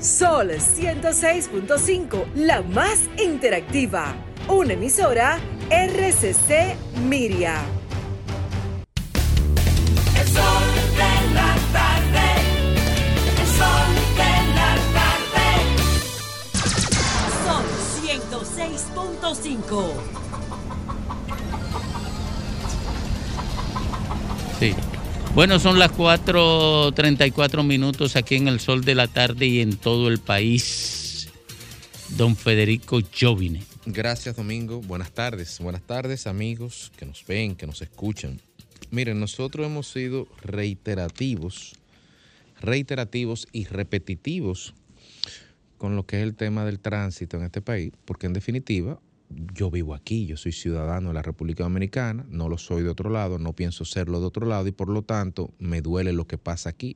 Sol 0.00 0.50
106.5, 0.50 2.34
la 2.34 2.62
más 2.62 3.08
interactiva. 3.22 4.16
Una 4.48 4.72
emisora 4.72 5.38
RCC 5.70 6.74
Miria. 7.02 7.62
El 10.18 10.26
sol 10.26 10.64
de 10.96 11.34
la 11.34 11.54
tarde. 11.70 12.28
El 13.40 13.46
sol 13.58 13.90
de 14.16 14.32
la 14.54 14.72
tarde. 14.96 15.46
Sol 17.44 17.66
106.5. 18.02 19.92
Sí. 24.58 24.74
Bueno, 25.34 25.58
son 25.58 25.78
las 25.78 25.92
4.34 25.92 27.62
minutos 27.64 28.16
aquí 28.16 28.36
en 28.36 28.48
el 28.48 28.60
sol 28.60 28.82
de 28.82 28.94
la 28.94 29.08
tarde 29.08 29.44
y 29.44 29.60
en 29.60 29.76
todo 29.76 30.08
el 30.08 30.20
país. 30.20 31.28
Don 32.16 32.34
Federico 32.34 33.00
Jovine. 33.20 33.67
Gracias, 33.90 34.36
Domingo. 34.36 34.82
Buenas 34.82 35.12
tardes. 35.12 35.58
Buenas 35.60 35.80
tardes, 35.80 36.26
amigos 36.26 36.92
que 36.98 37.06
nos 37.06 37.24
ven, 37.26 37.56
que 37.56 37.66
nos 37.66 37.80
escuchan. 37.80 38.38
Miren, 38.90 39.18
nosotros 39.18 39.64
hemos 39.64 39.90
sido 39.90 40.28
reiterativos, 40.42 41.72
reiterativos 42.60 43.48
y 43.50 43.64
repetitivos 43.64 44.74
con 45.78 45.96
lo 45.96 46.04
que 46.04 46.18
es 46.18 46.22
el 46.22 46.34
tema 46.34 46.66
del 46.66 46.80
tránsito 46.80 47.38
en 47.38 47.44
este 47.44 47.62
país, 47.62 47.90
porque 48.04 48.26
en 48.26 48.34
definitiva, 48.34 49.00
yo 49.54 49.70
vivo 49.70 49.94
aquí, 49.94 50.26
yo 50.26 50.36
soy 50.36 50.52
ciudadano 50.52 51.08
de 51.08 51.14
la 51.14 51.22
República 51.22 51.62
Dominicana, 51.62 52.26
no 52.28 52.50
lo 52.50 52.58
soy 52.58 52.82
de 52.82 52.90
otro 52.90 53.08
lado, 53.08 53.38
no 53.38 53.54
pienso 53.54 53.86
serlo 53.86 54.20
de 54.20 54.26
otro 54.26 54.46
lado 54.46 54.66
y 54.66 54.72
por 54.72 54.90
lo 54.90 55.00
tanto 55.00 55.54
me 55.58 55.80
duele 55.80 56.12
lo 56.12 56.26
que 56.26 56.36
pasa 56.36 56.68
aquí. 56.68 56.94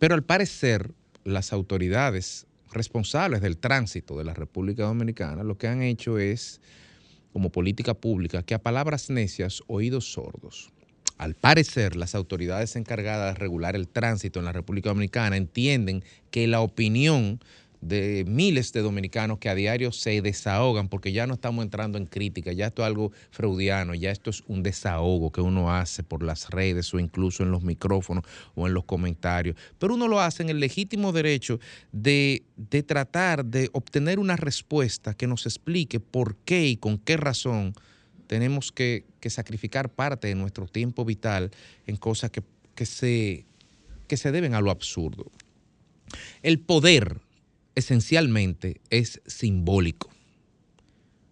Pero 0.00 0.16
al 0.16 0.24
parecer, 0.24 0.90
las 1.22 1.52
autoridades 1.52 2.47
responsables 2.72 3.40
del 3.40 3.58
tránsito 3.58 4.18
de 4.18 4.24
la 4.24 4.34
República 4.34 4.84
Dominicana 4.84 5.42
lo 5.42 5.58
que 5.58 5.68
han 5.68 5.82
hecho 5.82 6.18
es, 6.18 6.60
como 7.32 7.50
política 7.50 7.94
pública, 7.94 8.42
que 8.42 8.54
a 8.54 8.62
palabras 8.62 9.10
necias, 9.10 9.62
oídos 9.66 10.12
sordos. 10.12 10.70
Al 11.18 11.34
parecer, 11.34 11.96
las 11.96 12.14
autoridades 12.14 12.76
encargadas 12.76 13.34
de 13.34 13.40
regular 13.40 13.74
el 13.74 13.88
tránsito 13.88 14.38
en 14.38 14.44
la 14.44 14.52
República 14.52 14.90
Dominicana 14.90 15.36
entienden 15.36 16.04
que 16.30 16.46
la 16.46 16.60
opinión 16.60 17.40
de 17.80 18.24
miles 18.26 18.72
de 18.72 18.82
dominicanos 18.82 19.38
que 19.38 19.48
a 19.48 19.54
diario 19.54 19.92
se 19.92 20.20
desahogan, 20.20 20.88
porque 20.88 21.12
ya 21.12 21.26
no 21.26 21.34
estamos 21.34 21.64
entrando 21.64 21.98
en 21.98 22.06
crítica, 22.06 22.52
ya 22.52 22.66
esto 22.66 22.82
es 22.82 22.86
algo 22.86 23.12
freudiano, 23.30 23.94
ya 23.94 24.10
esto 24.10 24.30
es 24.30 24.42
un 24.48 24.62
desahogo 24.62 25.30
que 25.30 25.40
uno 25.40 25.72
hace 25.72 26.02
por 26.02 26.22
las 26.22 26.50
redes 26.50 26.92
o 26.94 26.98
incluso 26.98 27.42
en 27.42 27.50
los 27.50 27.62
micrófonos 27.62 28.24
o 28.54 28.66
en 28.66 28.74
los 28.74 28.84
comentarios, 28.84 29.56
pero 29.78 29.94
uno 29.94 30.08
lo 30.08 30.20
hace 30.20 30.42
en 30.42 30.48
el 30.48 30.60
legítimo 30.60 31.12
derecho 31.12 31.60
de, 31.92 32.42
de 32.56 32.82
tratar 32.82 33.44
de 33.44 33.70
obtener 33.72 34.18
una 34.18 34.36
respuesta 34.36 35.14
que 35.14 35.26
nos 35.26 35.46
explique 35.46 36.00
por 36.00 36.36
qué 36.36 36.66
y 36.66 36.76
con 36.76 36.98
qué 36.98 37.16
razón 37.16 37.74
tenemos 38.26 38.72
que, 38.72 39.04
que 39.20 39.30
sacrificar 39.30 39.88
parte 39.88 40.28
de 40.28 40.34
nuestro 40.34 40.66
tiempo 40.66 41.04
vital 41.04 41.50
en 41.86 41.96
cosas 41.96 42.30
que, 42.30 42.42
que 42.74 42.86
se, 42.86 43.46
que 44.06 44.16
se 44.16 44.32
deben 44.32 44.54
a 44.54 44.60
lo 44.60 44.70
absurdo. 44.70 45.30
El 46.42 46.60
poder 46.60 47.20
esencialmente 47.78 48.80
es 48.90 49.22
simbólico. 49.26 50.10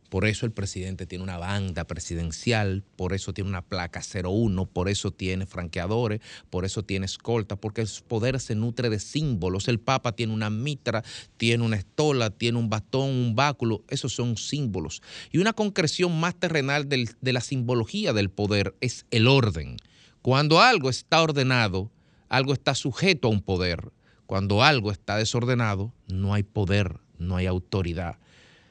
Por 0.08 0.24
eso 0.24 0.46
el 0.46 0.52
presidente 0.52 1.04
tiene 1.04 1.24
una 1.24 1.36
banda 1.36 1.84
presidencial, 1.84 2.84
por 2.94 3.12
eso 3.12 3.32
tiene 3.32 3.50
una 3.50 3.62
placa 3.62 4.00
01, 4.00 4.66
por 4.66 4.88
eso 4.88 5.10
tiene 5.10 5.46
franqueadores, 5.46 6.20
por 6.48 6.64
eso 6.64 6.84
tiene 6.84 7.06
escolta, 7.06 7.56
porque 7.56 7.80
el 7.80 7.88
poder 8.06 8.38
se 8.38 8.54
nutre 8.54 8.88
de 8.88 9.00
símbolos. 9.00 9.66
El 9.66 9.80
Papa 9.80 10.12
tiene 10.12 10.32
una 10.32 10.48
mitra, 10.48 11.02
tiene 11.36 11.64
una 11.64 11.76
estola, 11.76 12.30
tiene 12.30 12.58
un 12.58 12.70
bastón, 12.70 13.10
un 13.10 13.34
báculo, 13.34 13.82
esos 13.88 14.14
son 14.14 14.36
símbolos. 14.36 15.02
Y 15.32 15.38
una 15.38 15.52
concreción 15.52 16.18
más 16.18 16.36
terrenal 16.36 16.88
de 16.88 17.32
la 17.32 17.40
simbología 17.40 18.12
del 18.12 18.30
poder 18.30 18.76
es 18.80 19.04
el 19.10 19.26
orden. 19.26 19.76
Cuando 20.22 20.60
algo 20.60 20.88
está 20.88 21.20
ordenado, 21.20 21.90
algo 22.28 22.52
está 22.52 22.76
sujeto 22.76 23.28
a 23.28 23.32
un 23.32 23.42
poder. 23.42 23.90
Cuando 24.26 24.62
algo 24.62 24.90
está 24.90 25.16
desordenado, 25.16 25.92
no 26.08 26.34
hay 26.34 26.42
poder, 26.42 26.98
no 27.18 27.36
hay 27.36 27.46
autoridad. 27.46 28.18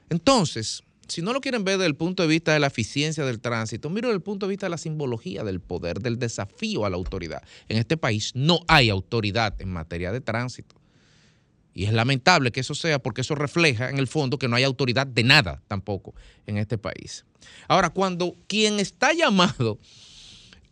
Entonces, 0.10 0.84
si 1.07 1.22
no 1.22 1.34
lo 1.34 1.41
quieren 1.41 1.64
ver 1.64 1.77
desde 1.77 1.88
el 1.88 1.95
punto 1.95 2.23
de 2.23 2.30
vista 2.30 2.53
de 2.53 2.60
la 2.60 2.68
eficiencia 2.68 3.26
del 3.26 3.40
tránsito, 3.40 3.90
miro 3.90 4.07
desde 4.07 4.18
el 4.18 4.23
punto 4.23 4.48
de 4.48 4.52
vista 4.52 4.65
de 4.65 4.72
la 4.72 4.77
simbología 4.77 5.44
del 5.44 5.60
poder, 5.60 5.99
del 5.99 6.18
desafío 6.18 6.86
a 6.86 6.90
la 6.90 6.95
autoridad. 6.95 7.44
En 7.69 7.77
este 7.77 7.98
país 7.98 8.32
no 8.36 8.61
hay 8.68 8.90
autoridad 8.90 9.60
en 9.61 9.72
materia 9.72 10.11
de 10.11 10.22
tránsito. 10.22 10.76
Y 11.73 11.86
es 11.86 11.94
lamentable 11.94 12.52
que 12.52 12.61
eso 12.61 12.73
sea 12.73 12.99
porque 12.99 13.22
eso 13.22 13.36
refleja 13.36 13.90
en 13.90 13.98
el 13.98 14.07
fondo 14.07 14.40
que 14.40 14.48
no 14.48 14.56
hay 14.56 14.64
autoridad 14.64 15.06
de 15.06 15.23
nada 15.23 15.61
tampoco 15.68 16.15
en 16.48 16.57
este 16.57 16.77
país. 16.77 17.26
Ahora, 17.68 17.90
cuando 17.90 18.34
quien 18.48 18.80
está 18.80 19.14
llamado 19.14 19.77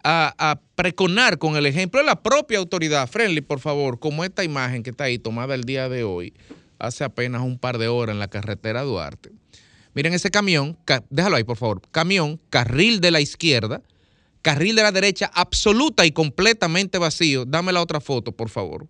a, 0.04 0.60
preconar 0.76 1.38
con 1.38 1.56
el 1.56 1.66
ejemplo 1.66 2.00
de 2.00 2.06
la 2.06 2.22
propia 2.22 2.58
autoridad, 2.58 3.08
Friendly, 3.08 3.42
por 3.42 3.60
favor, 3.60 4.00
como 4.00 4.24
esta 4.24 4.44
imagen 4.44 4.84
que 4.84 4.90
está 4.90 5.06
ahí 5.06 5.18
tomada 5.20 5.56
el 5.56 5.64
día 5.64 5.88
de 5.88 6.04
hoy, 6.04 6.34
hace 6.80 7.04
apenas 7.04 7.42
un 7.42 7.58
par 7.58 7.78
de 7.78 7.88
horas 7.88 8.14
en 8.14 8.20
la 8.20 8.28
carretera 8.28 8.82
Duarte. 8.82 9.32
Miren 9.94 10.14
ese 10.14 10.32
camión, 10.32 10.78
ca- 10.86 11.04
déjalo 11.10 11.36
ahí 11.38 11.44
por 11.44 11.58
favor, 11.58 11.82
camión, 11.92 12.40
carril 12.50 13.00
de 13.00 13.12
la 13.12 13.22
izquierda, 13.22 13.82
carril 14.42 14.76
de 14.76 14.82
la 14.84 14.92
derecha 14.92 15.32
absoluta 15.34 16.06
y 16.06 16.12
completamente 16.12 16.98
vacío. 16.98 17.46
Dame 17.46 17.72
la 17.72 17.82
otra 17.82 18.02
foto, 18.02 18.32
por 18.32 18.50
favor. 18.50 18.88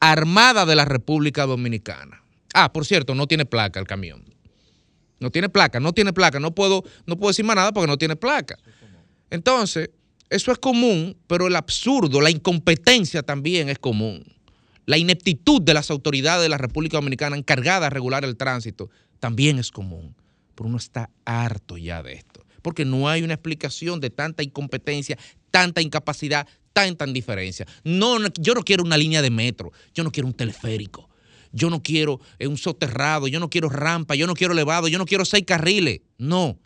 Armada 0.00 0.66
de 0.66 0.74
la 0.74 0.84
República 0.84 1.46
Dominicana. 1.46 2.22
Ah, 2.52 2.72
por 2.72 2.84
cierto, 2.84 3.14
no 3.14 3.26
tiene 3.26 3.46
placa 3.46 3.78
el 3.80 3.86
camión. 3.86 4.24
No 5.20 5.30
tiene 5.30 5.48
placa, 5.48 5.78
no 5.80 5.92
tiene 5.92 6.12
placa. 6.12 6.40
No 6.40 6.54
puedo, 6.54 6.82
no 7.06 7.16
puedo 7.16 7.30
decir 7.30 7.44
más 7.44 7.54
nada 7.56 7.72
porque 7.72 7.86
no 7.86 7.96
tiene 7.96 8.16
placa. 8.16 8.58
Entonces, 9.30 9.90
eso 10.30 10.52
es 10.52 10.58
común, 10.58 11.16
pero 11.26 11.48
el 11.48 11.56
absurdo, 11.56 12.20
la 12.20 12.30
incompetencia 12.30 13.22
también 13.22 13.68
es 13.68 13.78
común. 13.78 14.24
La 14.86 14.96
ineptitud 14.96 15.60
de 15.60 15.74
las 15.74 15.90
autoridades 15.90 16.42
de 16.42 16.48
la 16.48 16.56
República 16.56 16.96
Dominicana 16.96 17.36
encargadas 17.36 17.82
de 17.82 17.90
regular 17.90 18.24
el 18.24 18.36
tránsito 18.36 18.90
también 19.18 19.58
es 19.58 19.70
común. 19.70 20.14
Pero 20.54 20.68
uno 20.68 20.78
está 20.78 21.10
harto 21.24 21.76
ya 21.76 22.02
de 22.02 22.14
esto, 22.14 22.44
porque 22.62 22.84
no 22.84 23.08
hay 23.08 23.22
una 23.22 23.34
explicación 23.34 24.00
de 24.00 24.10
tanta 24.10 24.42
incompetencia, 24.42 25.18
tanta 25.50 25.82
incapacidad, 25.82 26.46
tanta 26.72 27.06
indiferencia. 27.06 27.66
No, 27.82 28.18
no, 28.18 28.28
yo 28.38 28.54
no 28.54 28.62
quiero 28.62 28.84
una 28.84 28.96
línea 28.96 29.22
de 29.22 29.30
metro, 29.30 29.72
yo 29.94 30.04
no 30.04 30.12
quiero 30.12 30.28
un 30.28 30.34
teleférico, 30.34 31.08
yo 31.52 31.70
no 31.70 31.82
quiero 31.82 32.20
un 32.40 32.56
soterrado, 32.56 33.26
yo 33.26 33.40
no 33.40 33.50
quiero 33.50 33.68
rampa, 33.68 34.14
yo 34.14 34.26
no 34.28 34.34
quiero 34.34 34.52
elevado, 34.52 34.86
yo 34.86 34.98
no 34.98 35.06
quiero 35.06 35.24
seis 35.24 35.44
carriles. 35.44 36.02
No, 36.18 36.58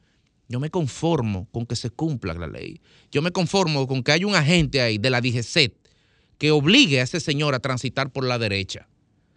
yo 0.48 0.60
me 0.60 0.70
conformo 0.70 1.48
con 1.52 1.66
que 1.66 1.76
se 1.76 1.90
cumpla 1.90 2.34
la 2.34 2.46
ley. 2.46 2.80
Yo 3.10 3.22
me 3.22 3.30
conformo 3.30 3.86
con 3.86 4.02
que 4.02 4.12
haya 4.12 4.26
un 4.26 4.34
agente 4.34 4.80
ahí 4.80 4.98
de 4.98 5.10
la 5.10 5.20
DGCET 5.20 5.74
que 6.38 6.50
obligue 6.50 7.00
a 7.00 7.04
ese 7.04 7.20
señor 7.20 7.54
a 7.54 7.60
transitar 7.60 8.10
por 8.10 8.24
la 8.24 8.38
derecha, 8.38 8.88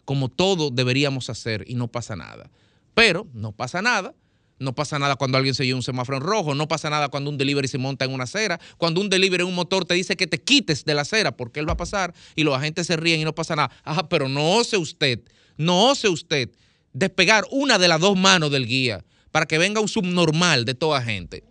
como 0.04 0.30
todos 0.30 0.76
deberíamos 0.76 1.30
hacer 1.30 1.64
y 1.68 1.76
no 1.76 1.88
pasa 1.88 2.16
nada. 2.16 2.50
Pero 2.94 3.28
no 3.34 3.52
pasa 3.52 3.82
nada. 3.82 4.14
No 4.60 4.74
pasa 4.74 4.98
nada 4.98 5.18
cuando 5.18 5.38
alguien 5.38 5.54
se 5.54 5.68
lleva 5.68 5.78
un 5.78 5.84
semáforo 5.84 6.18
en 6.18 6.24
rojo, 6.24 6.56
no 6.56 6.68
pasa 6.68 6.90
nada 6.90 7.10
cuando 7.10 7.30
un 7.30 7.38
delivery 7.38 7.68
se 7.68 7.78
monta 7.78 8.06
en 8.06 8.12
una 8.12 8.24
acera, 8.24 8.60
cuando 8.80 9.02
un 9.02 9.08
delivery 9.08 9.44
en 9.44 9.50
un 9.50 9.54
motor 9.54 9.86
te 9.86 9.94
dice 9.94 10.16
que 10.16 10.26
te 10.26 10.42
quites 10.42 10.84
de 10.84 10.96
la 10.96 11.04
acera 11.04 11.38
porque 11.38 11.60
él 11.60 11.70
va 11.70 11.74
a 11.74 11.78
pasar 11.78 12.16
y 12.36 12.44
los 12.44 12.56
agentes 12.56 12.88
se 12.88 12.98
ríen 12.98 13.22
y 13.22 13.24
no 13.24 13.36
pasa 13.36 13.56
nada. 13.56 13.70
Ajá, 13.84 14.10
pero 14.10 14.28
no 14.28 14.56
ose 14.56 14.78
usted, 14.78 15.22
no 15.58 15.92
ose 15.92 16.10
usted 16.10 16.50
despegar 16.92 17.46
una 17.52 17.78
de 17.78 17.88
las 17.88 18.02
dos 18.02 18.18
manos 18.18 18.50
del 18.50 18.66
guía 18.66 19.06
para 19.32 19.46
que 19.46 19.58
venga 19.58 19.82
un 19.82 19.88
subnormal 19.88 20.66
de 20.66 20.74
toda 20.74 21.02
gente. 21.02 21.44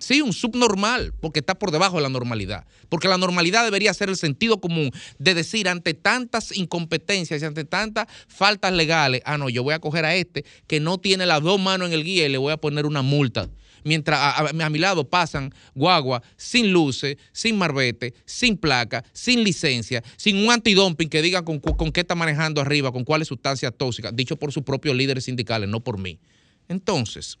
Sí, 0.00 0.22
un 0.22 0.32
subnormal, 0.32 1.12
porque 1.20 1.40
está 1.40 1.58
por 1.58 1.72
debajo 1.72 1.96
de 1.96 2.02
la 2.02 2.08
normalidad. 2.08 2.64
Porque 2.88 3.08
la 3.08 3.18
normalidad 3.18 3.64
debería 3.64 3.92
ser 3.92 4.08
el 4.08 4.16
sentido 4.16 4.60
común 4.60 4.92
de 5.18 5.34
decir 5.34 5.68
ante 5.68 5.92
tantas 5.92 6.56
incompetencias 6.56 7.42
y 7.42 7.44
ante 7.44 7.64
tantas 7.64 8.06
faltas 8.28 8.72
legales, 8.72 9.22
ah, 9.24 9.36
no, 9.38 9.48
yo 9.48 9.64
voy 9.64 9.74
a 9.74 9.80
coger 9.80 10.04
a 10.04 10.14
este 10.14 10.44
que 10.68 10.78
no 10.78 10.98
tiene 10.98 11.26
las 11.26 11.42
dos 11.42 11.60
manos 11.60 11.88
en 11.88 11.94
el 11.94 12.04
guía 12.04 12.26
y 12.26 12.28
le 12.28 12.38
voy 12.38 12.52
a 12.52 12.56
poner 12.58 12.86
una 12.86 13.02
multa. 13.02 13.48
mientras 13.82 14.20
a, 14.20 14.70
mi 14.70 14.78
lado 14.78 15.08
pasan 15.08 15.52
guagua 15.74 16.22
sin 16.36 16.72
luces, 16.72 17.16
sin 17.32 17.58
marbete, 17.58 18.14
sin 18.24 18.56
placa, 18.56 19.04
sin 19.12 19.42
licencia, 19.42 20.04
sin 20.16 20.36
un 20.36 20.52
antidumping 20.52 21.08
que 21.08 21.22
digan 21.22 21.44
con, 21.44 21.58
con 21.58 21.90
qué 21.90 22.00
está 22.00 22.14
manejando 22.14 22.60
arriba, 22.60 22.92
con 22.92 23.04
cuáles 23.04 23.26
sustancias 23.26 23.72
tóxicas, 23.76 24.14
dicho 24.14 24.36
por 24.36 24.52
sus 24.52 24.62
propios 24.62 24.94
líderes 24.94 25.24
sindicales, 25.24 25.68
no 25.68 25.80
por 25.80 25.98
mí. 25.98 26.20
Entonces, 26.68 27.38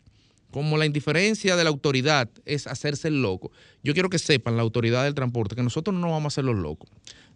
como 0.50 0.78
la 0.78 0.86
indiferencia 0.86 1.56
de 1.56 1.64
la 1.64 1.70
autoridad 1.70 2.30
es 2.44 2.66
hacerse 2.66 3.08
el 3.08 3.20
loco, 3.20 3.52
yo 3.82 3.92
quiero 3.92 4.08
que 4.08 4.18
sepan 4.18 4.56
la 4.56 4.62
autoridad 4.62 5.04
del 5.04 5.14
transporte 5.14 5.54
que 5.54 5.62
nosotros 5.62 5.94
no 5.94 6.00
nos 6.00 6.10
vamos 6.10 6.24
a 6.24 6.34
hacer 6.34 6.44
los 6.44 6.56
locos. 6.56 6.90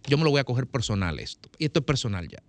Yo 0.09 0.17
me 0.19 0.25
lo 0.25 0.31
voy 0.31 0.41
a 0.41 0.45
coger 0.45 0.67
personal 0.67 1.21
esto. 1.21 1.49
Y 1.59 1.67
esto 1.67 1.81
es 1.81 1.87
personal 1.87 2.29
ya. 2.29 2.43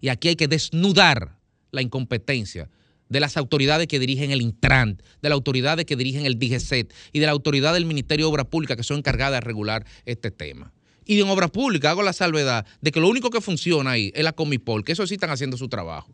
Y 0.00 0.08
aquí 0.08 0.28
hay 0.28 0.36
que 0.36 0.48
desnudar 0.48 1.38
la 1.72 1.82
incompetencia 1.82 2.70
de 3.08 3.20
las 3.20 3.36
autoridades 3.36 3.86
que 3.86 3.98
dirigen 3.98 4.30
el 4.30 4.42
Intran, 4.42 5.02
de 5.22 5.28
las 5.28 5.36
autoridades 5.36 5.84
que 5.84 5.96
dirigen 5.96 6.26
el 6.26 6.38
DGCET 6.38 6.92
y 7.12 7.18
de 7.18 7.26
la 7.26 7.32
autoridad 7.32 7.74
del 7.74 7.86
Ministerio 7.86 8.26
de 8.26 8.32
Obras 8.32 8.46
Públicas 8.46 8.76
que 8.76 8.82
son 8.82 8.98
encargadas 8.98 9.34
de 9.34 9.40
regular 9.40 9.86
este 10.04 10.30
tema. 10.30 10.72
Y 11.04 11.20
en 11.20 11.28
Obras 11.28 11.50
Públicas 11.50 11.90
hago 11.90 12.02
la 12.02 12.12
salvedad 12.12 12.66
de 12.80 12.90
que 12.90 13.00
lo 13.00 13.08
único 13.08 13.30
que 13.30 13.40
funciona 13.40 13.92
ahí 13.92 14.12
es 14.14 14.24
la 14.24 14.32
Comipol, 14.32 14.84
que 14.84 14.92
eso 14.92 15.06
sí 15.06 15.14
están 15.14 15.30
haciendo 15.30 15.56
su 15.56 15.68
trabajo. 15.68 16.12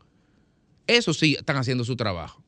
Eso 0.97 1.15
sí 1.15 1.37
están 1.39 1.57
haciendo 1.57 1.85
su 1.85 1.97
trabajo. 1.97 2.43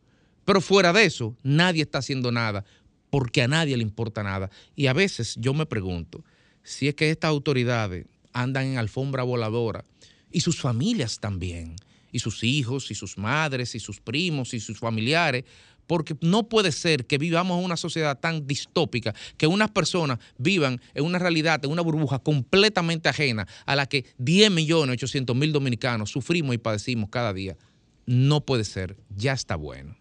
Pero 0.45 0.61
fuera 0.61 0.93
de 0.93 1.05
eso, 1.05 1.37
nadie 1.43 1.83
está 1.83 1.99
haciendo 1.99 2.31
nada 2.31 2.65
porque 3.11 3.43
a 3.43 3.49
nadie 3.49 3.77
le 3.77 3.83
importa 3.83 4.23
nada. 4.23 4.51
Y 4.75 4.89
a 4.89 4.93
veces 4.93 5.37
yo 5.39 5.55
me 5.55 5.66
pregunto 5.66 6.25
si 6.62 6.89
es 6.89 6.95
que 6.95 7.11
estas 7.11 7.29
autoridades 7.29 8.07
andan 8.33 8.66
en 8.66 8.79
alfombra 8.79 9.23
voladora 9.23 9.85
y 10.31 10.41
sus 10.41 10.61
familias 10.61 11.21
también, 11.21 11.77
y 12.11 12.19
sus 12.19 12.43
hijos, 12.43 12.91
y 12.91 12.95
sus 12.95 13.16
madres, 13.16 13.75
y 13.75 13.81
sus 13.81 14.01
primos, 14.01 14.53
y 14.53 14.61
sus 14.61 14.79
familiares, 14.79 15.45
porque 15.87 16.16
no 16.21 16.49
puede 16.49 16.73
ser 16.73 17.07
que 17.07 17.19
vivamos 17.19 17.59
en 17.59 17.65
una 17.65 17.77
sociedad 17.77 18.19
tan 18.19 18.47
distópica, 18.47 19.15
que 19.37 19.47
unas 19.47 19.71
personas 19.71 20.19
vivan 20.39 20.81
en 20.95 21.05
una 21.05 21.19
realidad, 21.19 21.65
en 21.65 21.71
una 21.71 21.83
burbuja 21.83 22.19
completamente 22.19 23.09
ajena 23.09 23.47
a 23.66 23.77
la 23.77 23.87
que 23.87 24.07
10 24.19 24.51
millones 24.51 24.95
800 24.95 25.37
mil 25.37 25.53
dominicanos 25.53 26.11
sufrimos 26.11 26.55
y 26.55 26.59
padecimos 26.59 27.11
cada 27.11 27.33
día. 27.33 27.57
No 28.06 28.44
puede 28.44 28.64
ser, 28.64 28.97
ya 29.09 29.32
está 29.32 29.56
bueno. 29.56 29.97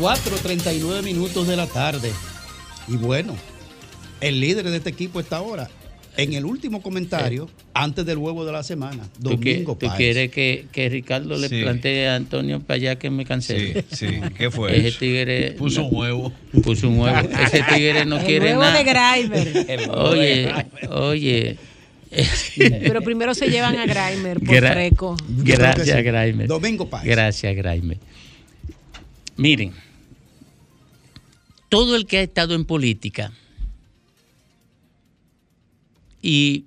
4.39 0.00 1.02
minutos 1.02 1.46
de 1.46 1.56
la 1.56 1.66
tarde. 1.66 2.10
Y 2.88 2.96
bueno, 2.96 3.36
el 4.22 4.40
líder 4.40 4.70
de 4.70 4.78
este 4.78 4.88
equipo 4.88 5.20
está 5.20 5.36
ahora. 5.36 5.68
En 6.16 6.32
el 6.32 6.46
último 6.46 6.80
comentario, 6.80 7.44
eh. 7.44 7.64
antes 7.74 8.06
del 8.06 8.16
huevo 8.16 8.46
de 8.46 8.52
la 8.52 8.62
semana, 8.62 9.06
Domingo 9.18 9.76
¿Tú, 9.76 9.86
¿tú 9.86 9.92
quieres 9.98 10.30
que, 10.30 10.66
que 10.72 10.88
Ricardo 10.88 11.36
le 11.36 11.48
plantee 11.50 12.08
a 12.08 12.16
Antonio 12.16 12.60
Payá 12.60 12.98
que 12.98 13.10
me 13.10 13.26
cancele? 13.26 13.84
Sí, 13.90 14.06
sí. 14.08 14.20
¿Qué 14.38 14.50
fue 14.50 14.74
Ese 14.78 14.98
tigre... 14.98 15.52
Puso 15.52 15.84
un 15.84 15.94
huevo. 15.94 16.32
Puso 16.62 16.88
un 16.88 17.00
huevo. 17.00 17.28
Ese 17.38 17.62
tigre 17.74 18.06
no 18.06 18.18
el 18.18 18.24
quiere 18.24 18.56
huevo. 18.56 18.72
De 19.28 19.88
oye, 19.90 20.52
oye... 20.88 21.58
Pero 22.56 23.02
primero 23.02 23.34
se 23.34 23.48
llevan 23.48 23.76
a 23.76 23.84
Grimer 23.84 24.40
por 24.40 24.48
Gra 24.48 24.90
Gracias, 25.28 26.02
Grimer. 26.02 26.48
Domingo 26.48 26.88
paz 26.88 27.04
Gracias, 27.04 27.54
Grimer. 27.54 27.98
Miren 29.36 29.89
todo 31.70 31.96
el 31.96 32.04
que 32.04 32.18
ha 32.18 32.22
estado 32.22 32.54
en 32.54 32.64
política 32.64 33.32
y 36.20 36.66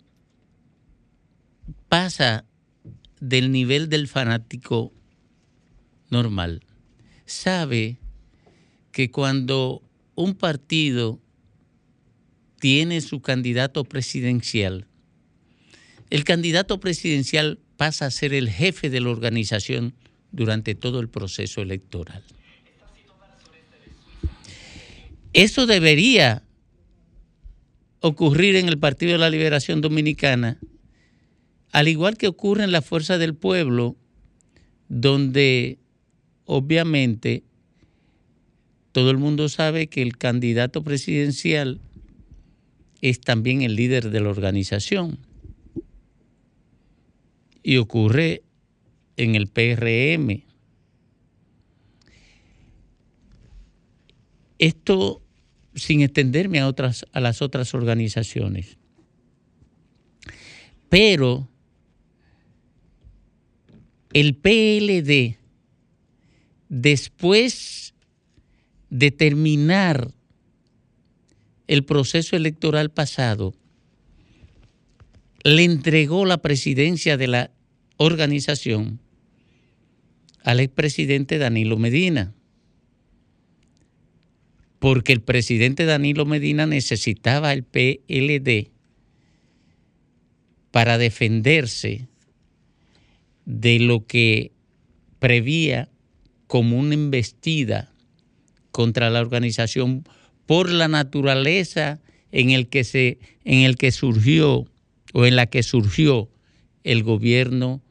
pasa 1.89 2.45
del 3.19 3.51
nivel 3.51 3.89
del 3.89 4.07
fanático 4.07 4.91
normal, 6.09 6.63
sabe 7.25 7.97
que 8.91 9.11
cuando 9.11 9.83
un 10.15 10.35
partido 10.35 11.19
tiene 12.59 13.01
su 13.01 13.21
candidato 13.21 13.83
presidencial, 13.83 14.87
el 16.09 16.23
candidato 16.23 16.79
presidencial 16.79 17.59
pasa 17.75 18.05
a 18.05 18.11
ser 18.11 18.33
el 18.33 18.49
jefe 18.49 18.89
de 18.89 19.01
la 19.01 19.09
organización 19.09 19.95
durante 20.31 20.75
todo 20.75 21.01
el 21.01 21.09
proceso 21.09 21.61
electoral. 21.61 22.23
Eso 25.33 25.65
debería 25.65 26.43
ocurrir 27.99 28.55
en 28.55 28.67
el 28.67 28.77
Partido 28.77 29.13
de 29.13 29.17
la 29.17 29.31
Liberación 29.31 29.81
Dominicana, 29.81 30.59
al 31.71 31.87
igual 31.87 32.17
que 32.17 32.27
ocurre 32.27 32.63
en 32.63 32.71
la 32.71 32.83
Fuerza 32.83 33.17
del 33.17 33.33
Pueblo, 33.33 33.95
donde 34.89 35.79
obviamente 36.45 37.43
todo 38.91 39.09
el 39.09 39.17
mundo 39.17 39.49
sabe 39.49 39.87
que 39.87 40.03
el 40.03 40.17
candidato 40.17 40.83
presidencial 40.83 41.81
es 43.01 43.19
también 43.19 43.63
el 43.63 43.75
líder 43.75 44.11
de 44.11 44.21
la 44.21 44.29
organización. 44.29 45.17
Y 47.63 47.77
ocurre 47.77 48.43
en 49.17 49.33
el 49.33 49.47
PRM. 49.47 50.43
Esto 54.59 55.22
sin 55.75 56.01
extenderme 56.01 56.59
a 56.59 56.67
otras 56.67 57.05
a 57.11 57.19
las 57.19 57.41
otras 57.41 57.73
organizaciones. 57.73 58.77
Pero 60.89 61.49
el 64.13 64.35
PLD 64.35 65.43
después 66.73 67.93
de 68.89 69.11
terminar 69.11 70.11
el 71.67 71.85
proceso 71.85 72.35
electoral 72.35 72.89
pasado, 72.89 73.53
le 75.43 75.63
entregó 75.63 76.25
la 76.25 76.39
presidencia 76.39 77.15
de 77.15 77.27
la 77.27 77.51
organización 77.97 78.99
al 80.43 80.59
expresidente 80.61 81.37
Danilo 81.37 81.77
Medina, 81.77 82.33
porque 84.83 85.13
el 85.13 85.21
presidente 85.21 85.85
Danilo 85.85 86.25
Medina 86.25 86.67
necesitaba 86.67 87.53
el 87.53 87.63
PLD 87.63 88.69
para 90.71 90.97
defenderse 90.97 92.09
de 93.45 93.79
lo 93.79 94.05
que 94.05 94.51
prevía 95.19 95.87
como 96.47 96.77
una 96.77 96.95
embestida 96.95 97.93
contra 98.71 99.09
la 99.09 99.21
organización 99.21 100.03
por 100.45 100.69
la 100.69 100.89
naturaleza 100.89 102.01
en 102.33 102.49
el 102.49 102.67
que 102.67 102.83
se 102.83 103.19
en 103.45 103.59
el 103.59 103.77
que 103.77 103.89
surgió 103.89 104.67
o 105.13 105.25
en 105.25 105.37
la 105.37 105.45
que 105.45 105.63
surgió 105.63 106.29
el 106.83 107.03
gobierno 107.03 107.81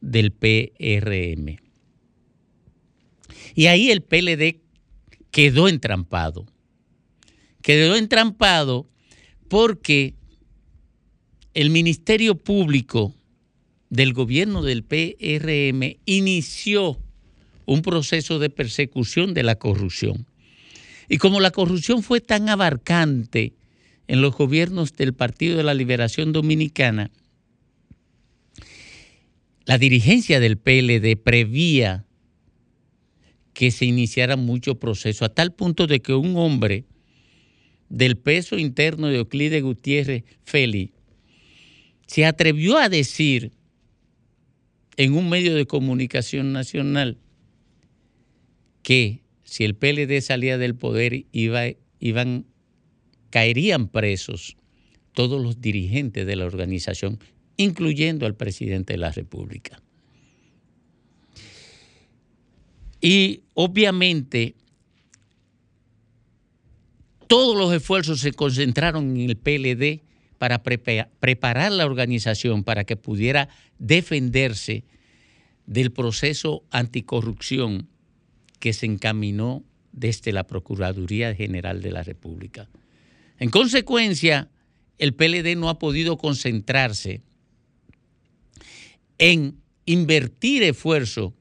del 0.00 0.32
PRM. 0.32 1.60
Y 3.54 3.66
ahí 3.66 3.92
el 3.92 4.02
PLD 4.02 4.63
quedó 5.34 5.66
entrampado. 5.66 6.46
Quedó 7.60 7.96
entrampado 7.96 8.88
porque 9.48 10.14
el 11.54 11.70
Ministerio 11.70 12.36
Público 12.36 13.12
del 13.90 14.12
gobierno 14.12 14.62
del 14.62 14.84
PRM 14.84 15.98
inició 16.04 17.00
un 17.66 17.82
proceso 17.82 18.38
de 18.38 18.48
persecución 18.48 19.34
de 19.34 19.42
la 19.42 19.56
corrupción. 19.56 20.24
Y 21.08 21.18
como 21.18 21.40
la 21.40 21.50
corrupción 21.50 22.04
fue 22.04 22.20
tan 22.20 22.48
abarcante 22.48 23.54
en 24.06 24.22
los 24.22 24.36
gobiernos 24.36 24.94
del 24.94 25.14
Partido 25.14 25.56
de 25.56 25.64
la 25.64 25.74
Liberación 25.74 26.32
Dominicana, 26.32 27.10
la 29.64 29.78
dirigencia 29.78 30.38
del 30.38 30.58
PLD 30.58 31.16
prevía 31.20 32.04
que 33.54 33.70
se 33.70 33.86
iniciara 33.86 34.36
mucho 34.36 34.74
proceso, 34.78 35.24
a 35.24 35.28
tal 35.30 35.54
punto 35.54 35.86
de 35.86 36.02
que 36.02 36.12
un 36.12 36.36
hombre 36.36 36.84
del 37.88 38.16
peso 38.16 38.58
interno 38.58 39.06
de 39.08 39.18
Euclides 39.18 39.62
Gutiérrez 39.62 40.24
Félix 40.42 40.92
se 42.06 42.26
atrevió 42.26 42.76
a 42.76 42.88
decir 42.88 43.52
en 44.96 45.14
un 45.14 45.28
medio 45.28 45.54
de 45.54 45.66
comunicación 45.66 46.52
nacional 46.52 47.18
que 48.82 49.22
si 49.44 49.64
el 49.64 49.74
PLD 49.74 50.20
salía 50.20 50.58
del 50.58 50.74
poder 50.74 51.26
iba, 51.32 51.62
iban, 52.00 52.46
caerían 53.30 53.88
presos 53.88 54.56
todos 55.12 55.40
los 55.40 55.60
dirigentes 55.60 56.26
de 56.26 56.36
la 56.36 56.44
organización, 56.44 57.18
incluyendo 57.56 58.26
al 58.26 58.34
presidente 58.34 58.94
de 58.94 58.98
la 58.98 59.12
República. 59.12 59.83
Y 63.04 63.42
obviamente 63.52 64.54
todos 67.26 67.54
los 67.54 67.70
esfuerzos 67.74 68.20
se 68.20 68.32
concentraron 68.32 69.14
en 69.18 69.28
el 69.28 69.36
PLD 69.36 70.00
para 70.38 70.62
prepa- 70.62 71.10
preparar 71.20 71.72
la 71.72 71.84
organización 71.84 72.64
para 72.64 72.84
que 72.84 72.96
pudiera 72.96 73.50
defenderse 73.78 74.84
del 75.66 75.92
proceso 75.92 76.64
anticorrupción 76.70 77.88
que 78.58 78.72
se 78.72 78.86
encaminó 78.86 79.62
desde 79.92 80.32
la 80.32 80.46
Procuraduría 80.46 81.34
General 81.34 81.82
de 81.82 81.92
la 81.92 82.04
República. 82.04 82.70
En 83.38 83.50
consecuencia, 83.50 84.48
el 84.96 85.12
PLD 85.12 85.56
no 85.56 85.68
ha 85.68 85.78
podido 85.78 86.16
concentrarse 86.16 87.20
en 89.18 89.60
invertir 89.84 90.62
esfuerzo 90.62 91.34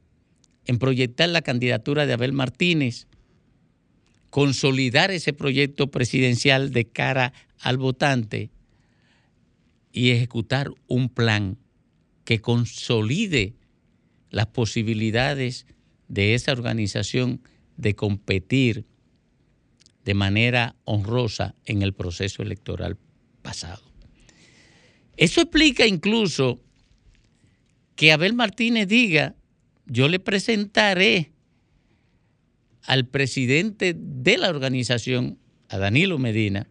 en 0.65 0.79
proyectar 0.79 1.29
la 1.29 1.41
candidatura 1.41 2.05
de 2.05 2.13
Abel 2.13 2.33
Martínez, 2.33 3.07
consolidar 4.29 5.11
ese 5.11 5.33
proyecto 5.33 5.91
presidencial 5.91 6.71
de 6.71 6.85
cara 6.85 7.33
al 7.59 7.77
votante 7.77 8.49
y 9.91 10.11
ejecutar 10.11 10.71
un 10.87 11.09
plan 11.09 11.57
que 12.25 12.39
consolide 12.39 13.53
las 14.31 14.47
posibilidades 14.47 15.67
de 16.07 16.33
esa 16.33 16.51
organización 16.51 17.41
de 17.77 17.95
competir 17.95 18.85
de 20.03 20.13
manera 20.13 20.75
honrosa 20.83 21.55
en 21.65 21.81
el 21.81 21.93
proceso 21.93 22.41
electoral 22.41 22.97
pasado. 23.41 23.83
Eso 25.15 25.41
explica 25.41 25.85
incluso 25.85 26.59
que 27.95 28.11
Abel 28.11 28.33
Martínez 28.33 28.87
diga, 28.87 29.35
yo 29.85 30.07
le 30.07 30.19
presentaré 30.19 31.31
al 32.83 33.05
presidente 33.07 33.95
de 33.97 34.37
la 34.37 34.49
organización, 34.49 35.37
a 35.69 35.77
Danilo 35.77 36.19
Medina, 36.19 36.67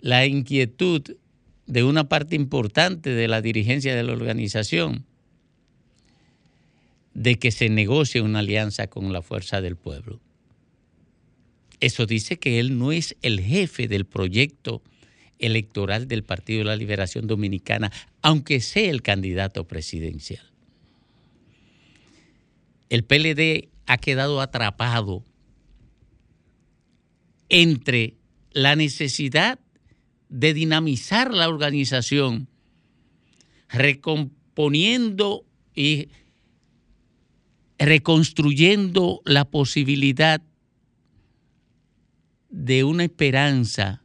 la 0.00 0.26
inquietud 0.26 1.16
de 1.66 1.84
una 1.84 2.08
parte 2.08 2.36
importante 2.36 3.10
de 3.10 3.28
la 3.28 3.42
dirigencia 3.42 3.94
de 3.94 4.02
la 4.02 4.12
organización 4.12 5.04
de 7.14 7.38
que 7.38 7.50
se 7.50 7.68
negocie 7.68 8.20
una 8.20 8.38
alianza 8.38 8.86
con 8.86 9.12
la 9.12 9.22
fuerza 9.22 9.60
del 9.60 9.76
pueblo. 9.76 10.20
Eso 11.80 12.06
dice 12.06 12.38
que 12.38 12.60
él 12.60 12.78
no 12.78 12.92
es 12.92 13.16
el 13.22 13.40
jefe 13.40 13.88
del 13.88 14.04
proyecto 14.04 14.82
electoral 15.38 16.08
del 16.08 16.24
Partido 16.24 16.60
de 16.60 16.64
la 16.66 16.76
Liberación 16.76 17.26
Dominicana, 17.26 17.92
aunque 18.22 18.60
sea 18.60 18.90
el 18.90 19.02
candidato 19.02 19.66
presidencial. 19.66 20.48
El 22.88 23.04
PLD 23.04 23.68
ha 23.86 23.98
quedado 23.98 24.40
atrapado 24.40 25.24
entre 27.48 28.16
la 28.52 28.76
necesidad 28.76 29.58
de 30.28 30.54
dinamizar 30.54 31.32
la 31.32 31.48
organización, 31.48 32.48
recomponiendo 33.68 35.44
y 35.74 36.08
reconstruyendo 37.78 39.22
la 39.24 39.44
posibilidad 39.46 40.42
de 42.50 42.84
una 42.84 43.04
esperanza 43.04 44.02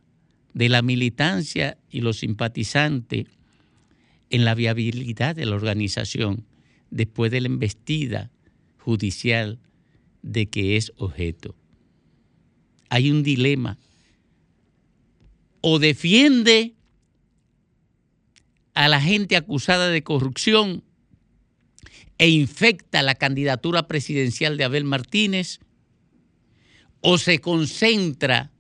de 0.53 0.69
la 0.69 0.81
militancia 0.81 1.77
y 1.89 2.01
los 2.01 2.19
simpatizantes 2.19 3.25
en 4.29 4.45
la 4.45 4.53
viabilidad 4.55 5.35
de 5.35 5.45
la 5.45 5.55
organización 5.55 6.45
después 6.91 7.31
de 7.31 7.41
la 7.41 7.47
embestida 7.47 8.29
judicial 8.83 9.59
de 10.21 10.49
que 10.49 10.75
es 10.75 10.91
objeto. 10.97 11.55
Hay 12.89 13.09
un 13.09 13.23
dilema. 13.23 13.79
O 15.61 15.79
defiende 15.79 16.75
a 18.73 18.89
la 18.89 18.99
gente 18.99 19.37
acusada 19.37 19.87
de 19.87 20.03
corrupción 20.03 20.83
e 22.17 22.29
infecta 22.29 23.01
la 23.01 23.15
candidatura 23.15 23.87
presidencial 23.87 24.57
de 24.57 24.65
Abel 24.65 24.83
Martínez, 24.83 25.59
o 26.99 27.17
se 27.17 27.39
concentra 27.39 28.51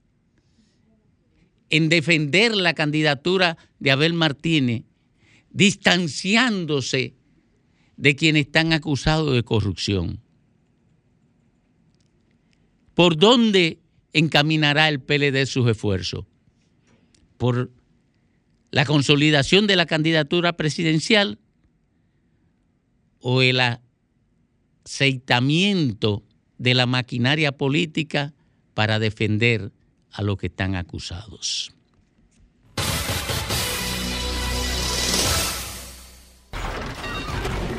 en 1.69 1.89
defender 1.89 2.55
la 2.55 2.73
candidatura 2.73 3.57
de 3.79 3.91
Abel 3.91 4.13
Martínez, 4.13 4.83
distanciándose 5.49 7.15
de 7.97 8.15
quienes 8.15 8.47
están 8.47 8.73
acusados 8.73 9.33
de 9.33 9.43
corrupción. 9.43 10.19
¿Por 12.93 13.17
dónde 13.17 13.79
encaminará 14.13 14.89
el 14.89 14.99
PLD 14.99 15.45
sus 15.45 15.69
esfuerzos? 15.69 16.25
¿Por 17.37 17.71
la 18.71 18.85
consolidación 18.85 19.67
de 19.67 19.75
la 19.75 19.85
candidatura 19.85 20.53
presidencial 20.53 21.39
o 23.19 23.41
el 23.41 23.59
aceitamiento 24.85 26.23
de 26.57 26.73
la 26.73 26.85
maquinaria 26.85 27.51
política 27.51 28.33
para 28.73 28.99
defender 28.99 29.71
a 30.11 30.21
los 30.21 30.37
que 30.37 30.47
están 30.47 30.75
acusados? 30.75 31.73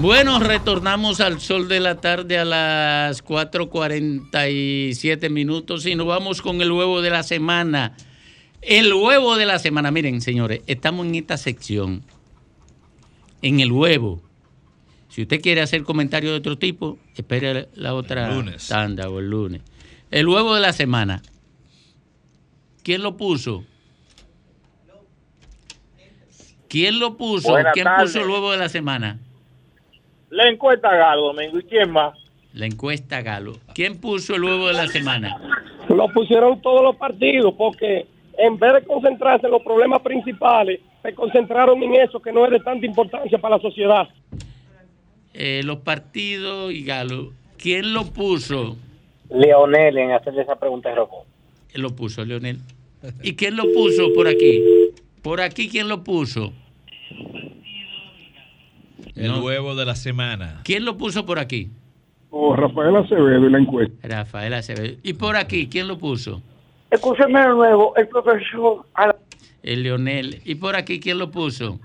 Bueno, 0.00 0.38
retornamos 0.38 1.20
al 1.20 1.42
sol 1.42 1.68
de 1.68 1.78
la 1.78 2.00
tarde 2.00 2.38
a 2.38 2.46
las 2.46 3.22
4.47 3.22 5.28
minutos 5.28 5.84
y 5.84 5.94
nos 5.94 6.06
vamos 6.06 6.40
con 6.40 6.62
el 6.62 6.72
huevo 6.72 7.02
de 7.02 7.10
la 7.10 7.22
semana. 7.22 7.94
El 8.62 8.94
huevo 8.94 9.36
de 9.36 9.44
la 9.44 9.58
semana. 9.58 9.90
Miren, 9.90 10.22
señores, 10.22 10.62
estamos 10.66 11.06
en 11.06 11.16
esta 11.16 11.36
sección. 11.36 12.02
En 13.42 13.60
el 13.60 13.72
huevo. 13.72 14.22
Si 15.10 15.20
usted 15.20 15.42
quiere 15.42 15.60
hacer 15.60 15.82
comentarios 15.82 16.32
de 16.32 16.38
otro 16.38 16.56
tipo, 16.56 16.98
espere 17.14 17.68
la 17.74 17.92
otra 17.92 18.32
lunes. 18.32 18.68
tanda 18.68 19.10
o 19.10 19.18
el 19.18 19.28
lunes. 19.28 19.60
El 20.10 20.28
huevo 20.28 20.54
de 20.54 20.62
la 20.62 20.72
semana. 20.72 21.20
¿Quién 22.82 23.02
lo 23.02 23.18
puso? 23.18 23.66
¿Quién 26.70 26.98
lo 26.98 27.18
puso? 27.18 27.50
Buenas 27.50 27.74
¿Quién 27.74 27.86
puso 28.00 28.22
el 28.22 28.30
huevo 28.30 28.50
de 28.52 28.56
la 28.56 28.70
semana? 28.70 29.18
La 30.30 30.48
encuesta 30.48 30.94
Galo, 30.94 31.32
Domingo. 31.32 31.58
¿Y 31.58 31.64
quién 31.64 31.90
más? 31.90 32.16
La 32.54 32.66
encuesta 32.66 33.20
Galo. 33.20 33.54
¿Quién 33.74 34.00
puso 34.00 34.36
el 34.36 34.44
huevo 34.44 34.68
de 34.68 34.74
la 34.74 34.86
semana? 34.86 35.36
Lo 35.88 36.08
pusieron 36.12 36.60
todos 36.62 36.82
los 36.82 36.96
partidos 36.96 37.54
porque 37.58 38.06
en 38.38 38.58
vez 38.58 38.74
de 38.74 38.82
concentrarse 38.84 39.46
en 39.46 39.52
los 39.52 39.62
problemas 39.62 40.00
principales, 40.02 40.80
se 41.02 41.14
concentraron 41.14 41.82
en 41.82 41.94
eso 41.94 42.20
que 42.20 42.32
no 42.32 42.44
es 42.44 42.50
de 42.52 42.60
tanta 42.60 42.86
importancia 42.86 43.38
para 43.38 43.56
la 43.56 43.62
sociedad. 43.62 44.08
Eh, 45.34 45.62
los 45.64 45.78
partidos 45.78 46.72
y 46.72 46.84
Galo. 46.84 47.32
¿Quién 47.56 47.92
lo 47.92 48.06
puso? 48.06 48.76
Leonel, 49.28 49.98
en 49.98 50.12
hacerle 50.12 50.42
esa 50.42 50.56
pregunta 50.56 50.90
a 50.90 50.94
Rocco. 50.94 51.26
Él 51.72 51.82
lo 51.82 51.94
puso, 51.94 52.24
Leonel. 52.24 52.58
¿Y 53.22 53.34
quién 53.34 53.56
lo 53.56 53.64
puso 53.72 54.12
por 54.14 54.26
aquí? 54.26 54.62
Por 55.22 55.40
aquí, 55.40 55.68
¿quién 55.68 55.88
lo 55.88 56.02
puso? 56.02 56.52
El 59.14 59.28
No. 59.32 59.40
huevo 59.44 59.74
de 59.74 59.84
la 59.86 59.94
semana. 59.94 60.60
¿Quién 60.64 60.84
lo 60.84 60.96
puso 60.96 61.26
por 61.26 61.38
aquí? 61.38 61.70
O 62.30 62.54
Rafael 62.54 62.94
Acevedo 62.96 63.46
y 63.46 63.50
la 63.50 63.58
encuesta. 63.58 64.08
Rafael 64.08 64.54
Acevedo. 64.54 64.96
¿Y 65.02 65.14
por 65.14 65.36
aquí 65.36 65.68
quién 65.68 65.88
lo 65.88 65.98
puso? 65.98 66.42
Escúcheme 66.90 67.40
de 67.40 67.48
nuevo, 67.48 67.94
el 67.96 68.08
profesor. 68.08 68.84
El 69.62 69.82
Leonel. 69.82 70.40
¿Y 70.44 70.54
por 70.56 70.76
aquí 70.76 71.00
quién 71.00 71.18
lo 71.18 71.30
puso? 71.30 71.78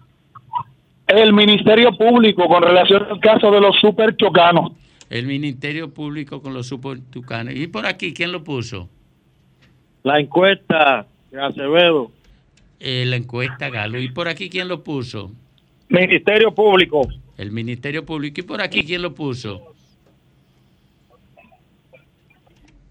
El 1.08 1.34
Ministerio 1.34 1.96
Público 1.96 2.48
con 2.48 2.64
relación 2.64 3.04
al 3.06 3.20
caso 3.20 3.52
de 3.52 3.62
los 3.62 3.76
super 3.80 4.16
chocanos. 4.18 4.72
El 5.10 5.28
Ministerio 5.28 5.94
Público 5.94 6.42
con 6.42 6.54
los 6.54 6.68
supertucanos. 6.68 7.54
¿Y 7.56 7.68
por 7.68 7.86
aquí 7.86 8.14
quién 8.14 8.32
lo 8.32 8.44
puso? 8.44 8.90
La 10.04 10.20
encuesta 10.20 11.06
de 11.32 11.42
Acevedo. 11.42 12.12
Eh, 12.80 13.04
la 13.08 13.16
encuesta 13.16 13.70
Galo. 13.70 14.00
¿Y 14.00 14.10
por 14.10 14.28
aquí 14.28 14.50
quién 14.50 14.68
lo 14.68 14.84
puso? 14.84 15.32
Ministerio 15.90 16.54
Público. 16.54 17.08
El 17.38 17.52
Ministerio 17.52 18.06
Público. 18.06 18.40
¿Y 18.40 18.44
por 18.44 18.62
aquí 18.62 18.84
quién 18.84 19.02
lo 19.02 19.14
puso? 19.14 19.74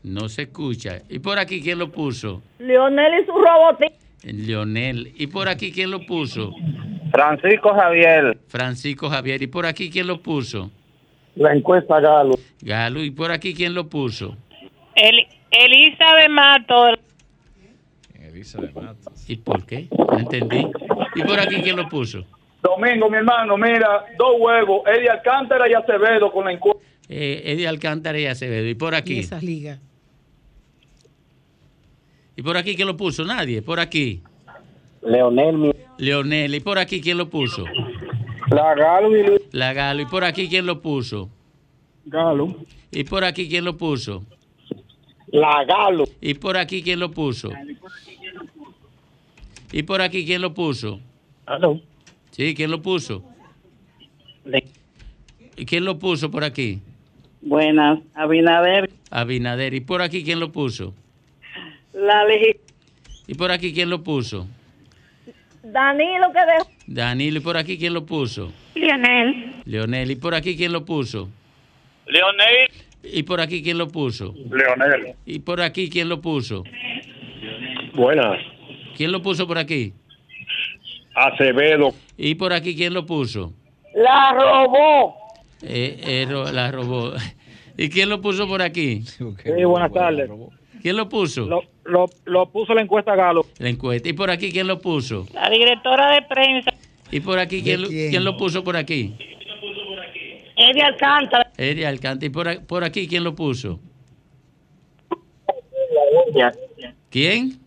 No 0.02 0.28
se 0.28 0.42
escucha. 0.42 1.02
¿Y 1.08 1.18
por 1.18 1.38
aquí 1.38 1.62
quién 1.62 1.78
lo 1.78 1.90
puso? 1.90 2.42
Leonel 2.58 3.22
y 3.22 3.26
su 3.26 3.32
robotito. 3.32 3.94
Leonel. 4.22 5.12
¿Y 5.16 5.26
por 5.26 5.48
aquí 5.48 5.72
quién 5.72 5.90
lo 5.90 6.04
puso? 6.04 6.54
Francisco 7.10 7.74
Javier. 7.74 8.38
Francisco 8.48 9.08
Javier. 9.08 9.42
¿Y 9.42 9.46
por 9.46 9.66
aquí 9.66 9.90
quién 9.90 10.06
lo 10.06 10.20
puso? 10.20 10.70
La 11.36 11.54
encuesta 11.54 12.00
Galo. 12.00 12.38
Galo. 12.60 13.02
¿Y 13.02 13.10
por 13.10 13.32
aquí 13.32 13.54
quién 13.54 13.74
lo 13.74 13.88
puso? 13.88 14.36
El, 14.94 15.26
Elizabeth 15.50 16.30
Mato. 16.30 16.86
¿Y 19.28 19.36
por 19.36 19.64
qué? 19.64 19.88
No 19.90 20.18
entendí. 20.18 20.66
¿Y 21.14 21.22
por 21.22 21.40
aquí 21.40 21.62
quién 21.62 21.76
lo 21.76 21.88
puso? 21.88 22.24
Domingo, 22.68 23.10
mi 23.10 23.18
hermano, 23.18 23.58
mira, 23.58 24.06
dos 24.18 24.36
huevos, 24.38 24.82
Eddie 24.86 25.10
Alcántara 25.10 25.68
y 25.68 25.74
Acevedo 25.74 26.32
con 26.32 26.46
la 26.46 26.52
encuesta. 26.52 26.82
Eh, 27.10 27.42
Eddie 27.44 27.68
Alcántara 27.68 28.18
y 28.18 28.24
Acevedo. 28.24 28.66
¿Y 28.66 28.74
por 28.74 28.94
aquí? 28.94 29.18
esas 29.18 29.42
ligas. 29.42 29.78
¿Y 32.36 32.42
por 32.42 32.56
aquí 32.56 32.74
quién 32.74 32.88
lo 32.88 32.96
puso? 32.96 33.22
Nadie. 33.24 33.60
Por 33.60 33.78
aquí. 33.78 34.22
Leonel, 35.02 35.58
mi- 35.58 35.72
Leonel. 35.98 36.54
¿Y 36.54 36.60
por 36.60 36.78
aquí 36.78 37.02
quién 37.02 37.18
lo 37.18 37.28
puso? 37.28 37.64
la 38.50 38.74
Galo 38.74 39.14
y 39.16 39.40
La 39.52 39.72
Galo. 39.74 40.00
¿Y 40.02 40.06
por 40.06 40.24
aquí 40.24 40.48
quién 40.48 40.64
lo 40.64 40.80
puso? 40.80 41.28
Galo. 42.06 42.56
¿Y 42.90 43.04
por 43.04 43.24
aquí 43.24 43.46
quién 43.48 43.64
lo 43.66 43.76
puso? 43.76 44.24
la 45.26 45.64
Galo. 45.64 46.04
¿Y 46.22 46.32
por 46.34 46.56
aquí 46.56 46.82
quién 46.82 46.98
lo 47.00 47.10
puso? 47.10 47.50
¿Y 49.72 49.82
por 49.82 50.00
aquí 50.00 50.24
quién 50.24 50.40
lo 50.40 50.54
puso? 50.54 51.00
Aló. 51.46 51.80
Sí, 52.34 52.52
¿quién 52.56 52.72
lo 52.72 52.82
puso? 52.82 53.22
¿Y 55.56 55.64
quién 55.66 55.84
lo 55.84 56.00
puso 56.00 56.32
por 56.32 56.42
aquí? 56.42 56.80
Buenas, 57.42 58.00
Abinader, 58.12 58.90
Abinader. 59.08 59.72
¿Y 59.72 59.80
por 59.80 60.02
aquí 60.02 60.24
quién 60.24 60.40
lo 60.40 60.50
puso? 60.50 60.92
la 61.92 62.24
¿Y 63.28 63.34
por 63.34 63.52
aquí 63.52 63.72
quién 63.72 63.88
lo 63.88 64.02
puso? 64.02 64.48
Danilo 65.62 66.32
que 66.32 66.40
dejó. 66.40 66.70
Danilo. 66.88 67.38
¿Y 67.38 67.40
por 67.40 67.56
aquí 67.56 67.78
quién 67.78 67.94
lo 67.94 68.04
puso? 68.04 68.52
Lionel. 68.74 69.62
Leonel. 69.64 70.10
¿Y 70.10 70.16
por 70.16 70.34
aquí 70.34 70.56
quién 70.56 70.72
lo 70.72 70.84
puso? 70.84 71.28
Leonel. 72.08 72.68
¿Y 73.04 73.22
por 73.22 73.40
aquí 73.40 73.62
quién 73.62 73.78
lo 73.78 73.86
puso? 73.86 74.34
Leonel. 74.50 75.14
¿Y 75.24 75.38
por 75.38 75.60
aquí 75.60 75.88
quién 75.88 76.08
lo 76.08 76.20
puso? 76.20 76.64
Buenas, 77.94 78.40
¿Quién 78.96 79.12
lo 79.12 79.22
puso 79.22 79.46
por 79.46 79.56
aquí? 79.56 79.92
Acevedo. 81.14 81.94
¿Y 82.16 82.34
por 82.34 82.52
aquí 82.52 82.74
quién 82.76 82.92
lo 82.94 83.06
puso? 83.06 83.52
La 83.94 84.32
robó. 84.32 85.14
Eh, 85.62 86.00
eh, 86.04 86.26
ro- 86.28 86.50
la 86.52 86.70
robó. 86.70 87.12
¿Y 87.76 87.88
quién 87.88 88.08
lo 88.08 88.20
puso 88.20 88.46
por 88.46 88.62
aquí? 88.62 89.02
Sí, 89.02 89.24
buenas 89.64 89.92
tardes. 89.92 90.30
¿Quién 90.82 90.96
lo 90.96 91.08
puso? 91.08 91.46
Lo, 91.46 91.62
lo, 91.84 92.06
lo 92.24 92.50
puso 92.50 92.74
la 92.74 92.82
encuesta 92.82 93.14
Galo. 93.16 93.46
La 93.58 93.68
encuesta. 93.68 94.08
¿Y 94.08 94.12
por 94.12 94.30
aquí 94.30 94.52
quién 94.52 94.66
lo 94.66 94.80
puso? 94.80 95.26
La 95.32 95.48
directora 95.48 96.12
de 96.14 96.22
prensa. 96.22 96.70
¿Y 97.10 97.20
por 97.20 97.38
aquí 97.38 97.62
quién, 97.62 97.82
lo- 97.82 97.88
quién? 97.88 98.10
quién 98.10 98.24
lo 98.24 98.36
puso 98.36 98.62
por 98.62 98.76
aquí? 98.76 99.14
Eddie 100.56 100.82
Alcántara. 100.82 101.50
Eddie 101.56 101.86
Alcántara. 101.86 102.26
¿Y 102.26 102.30
por, 102.30 102.66
por 102.66 102.84
aquí 102.84 103.08
quién 103.08 103.24
lo 103.24 103.34
puso? 103.34 103.80
¿Quién? 107.10 107.60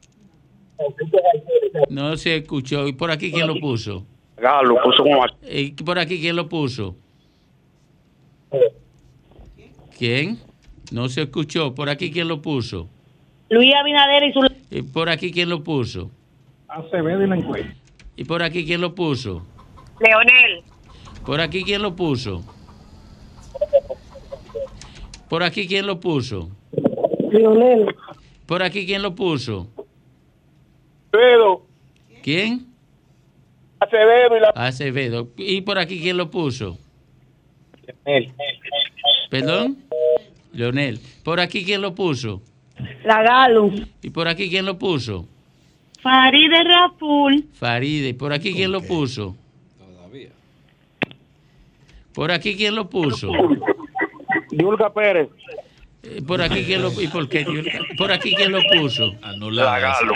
No 1.90 2.18
se 2.18 2.38
escuchó. 2.38 2.88
¿Y 2.88 2.94
por 2.94 3.12
aquí 3.12 3.32
quién 3.32 3.48
lo 3.48 3.56
puso? 3.60 4.06
Galo 4.38 4.80
puso 4.84 5.04
como 5.04 5.26
¿Y 5.49 5.72
por 5.72 5.98
aquí 5.98 6.20
quién 6.20 6.36
lo 6.36 6.48
puso? 6.48 6.95
¿Quién? 9.98 10.40
No 10.91 11.10
se 11.10 11.24
escuchó. 11.24 11.74
¿Por 11.74 11.90
aquí 11.90 12.12
quién 12.12 12.28
lo 12.28 12.41
puso? 12.41 12.88
Luis 13.49 13.74
Abinader 13.76 14.24
y 14.24 14.34
su. 14.34 14.41
¿Y 14.70 14.82
por 14.84 15.10
aquí 15.10 15.32
quién 15.32 15.49
lo 15.49 15.64
puso? 15.64 16.12
Acevedo 16.68 17.24
y 17.24 17.28
la 17.28 17.38
encuesta. 17.38 17.74
¿Y 18.16 18.26
por 18.26 18.44
aquí 18.44 18.66
quién 18.66 18.82
lo 18.82 18.94
puso? 18.94 19.45
Leonel. 19.99 20.64
¿Por 21.26 21.41
aquí 21.41 21.64
quién 21.64 21.82
lo 21.82 21.95
puso? 21.95 22.44
¿Por 25.30 25.44
aquí 25.44 25.68
quién 25.68 25.88
lo 25.88 25.99
puso? 25.99 26.49
Leonel. 27.32 27.95
¿Por 28.45 28.64
aquí 28.64 28.86
quién 28.86 29.02
lo 29.02 29.16
puso? 29.16 29.68
Acevedo. 31.11 31.65
¿Quién? 32.23 32.67
Acevedo 33.79 34.38
y 34.38 34.39
la. 34.39 34.49
Acevedo. 34.49 35.29
¿Y 35.38 35.61
por 35.61 35.79
aquí 35.79 35.99
quién 36.01 36.17
lo 36.17 36.29
puso? 36.29 36.77
¿Perdón? 39.29 39.77
Leonel. 40.53 40.99
¿Por 41.23 41.39
aquí 41.39 41.63
quién 41.63 41.81
lo 41.81 41.93
puso? 41.93 42.41
La 43.03 43.21
Galo. 43.21 43.71
¿Y 44.01 44.09
por 44.09 44.27
aquí 44.27 44.49
quién 44.49 44.65
lo 44.65 44.77
puso? 44.77 45.27
Faride 46.01 46.63
Raful. 46.63 47.45
Faride. 47.53 48.13
¿Por 48.13 48.34
aquí 48.34 48.53
quién 48.53 48.71
lo 48.71 48.81
puso? 48.81 49.35
Todavía. 49.77 50.29
¿Por 52.13 52.31
aquí 52.31 52.55
quién 52.55 52.75
lo 52.75 52.89
puso? 52.89 53.29
Yulka 54.51 54.93
Pérez. 54.93 55.29
Eh, 56.03 56.21
¿Por 56.25 56.41
aquí 56.41 56.63
quién 56.63 56.81
lo 56.81 56.91
¿Y 57.01 57.07
por 57.07 57.27
qué? 57.27 57.45
¿Por 57.97 58.11
aquí 58.11 58.34
quién 58.35 58.51
lo 58.51 58.59
puso? 58.79 59.13
La 59.51 59.79
Galo. 59.79 60.13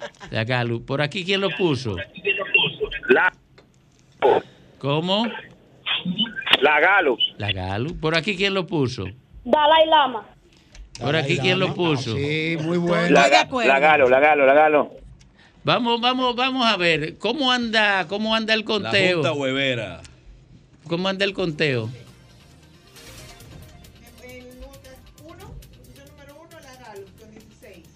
La 0.30 0.44
Galo. 0.44 0.80
¿Por 0.84 1.02
aquí 1.02 1.24
quién 1.24 1.40
lo 1.40 1.50
puso? 1.50 1.96
La, 3.08 3.32
¿Cómo? 4.78 5.26
la 6.60 6.80
Galo. 6.80 7.16
La 7.38 7.52
Galo. 7.52 7.94
¿Por 8.00 8.16
aquí 8.16 8.36
quién 8.36 8.54
lo 8.54 8.66
puso? 8.66 9.04
Dalai 9.44 9.86
Lama. 9.86 10.26
¿Por 11.00 11.16
aquí 11.16 11.38
quién 11.38 11.58
lo 11.58 11.74
puso? 11.74 12.16
Sí, 12.16 12.56
muy 12.60 12.78
bueno. 12.78 13.10
La, 13.10 13.28
la 13.28 13.78
Galo, 13.78 14.08
la 14.08 14.20
Galo, 14.20 14.46
la 14.46 14.54
Galo. 14.54 14.90
Vamos, 15.64 16.00
vamos, 16.00 16.34
vamos 16.34 16.66
a 16.66 16.76
ver. 16.76 17.18
¿Cómo 17.18 17.52
anda, 17.52 18.06
cómo 18.08 18.34
anda 18.34 18.54
el 18.54 18.60
La 18.60 18.66
conteo? 18.66 19.16
Junta 19.18 19.32
Huevera. 19.32 20.00
¿Cómo 20.88 21.08
anda 21.08 21.24
el 21.24 21.34
conteo? 21.34 21.90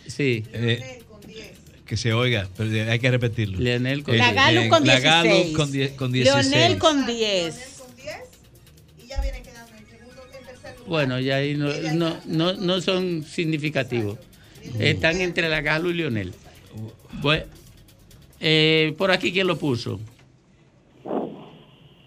Sí. 0.06 0.44
Eh, 0.52 1.01
que 1.92 1.98
se 1.98 2.14
oiga, 2.14 2.48
pero 2.56 2.90
hay 2.90 2.98
que 2.98 3.10
repetirlo. 3.10 3.58
Leonel 3.58 4.02
con 4.02 4.16
La 4.16 4.32
Galo 4.32 4.66
con 4.70 4.86
La 4.86 4.98
Galo 4.98 5.28
16. 5.30 5.54
con, 5.58 5.70
die- 5.72 5.94
con 5.94 6.10
16. 6.10 6.46
Leonel 6.50 6.78
con 6.78 7.04
10. 7.04 7.82
Bueno, 10.86 11.20
ya 11.20 11.36
ahí 11.36 11.54
no, 11.54 11.68
no, 11.92 12.16
no, 12.24 12.54
no 12.54 12.80
son 12.80 13.24
significativos. 13.24 14.18
Están 14.78 15.20
entre 15.20 15.50
la 15.50 15.60
Galo 15.60 15.90
y 15.90 15.92
Leonel. 15.92 16.32
Bueno, 17.20 17.44
eh, 18.40 18.94
por 18.96 19.10
aquí 19.10 19.30
quién 19.30 19.46
lo 19.46 19.58
puso. 19.58 20.00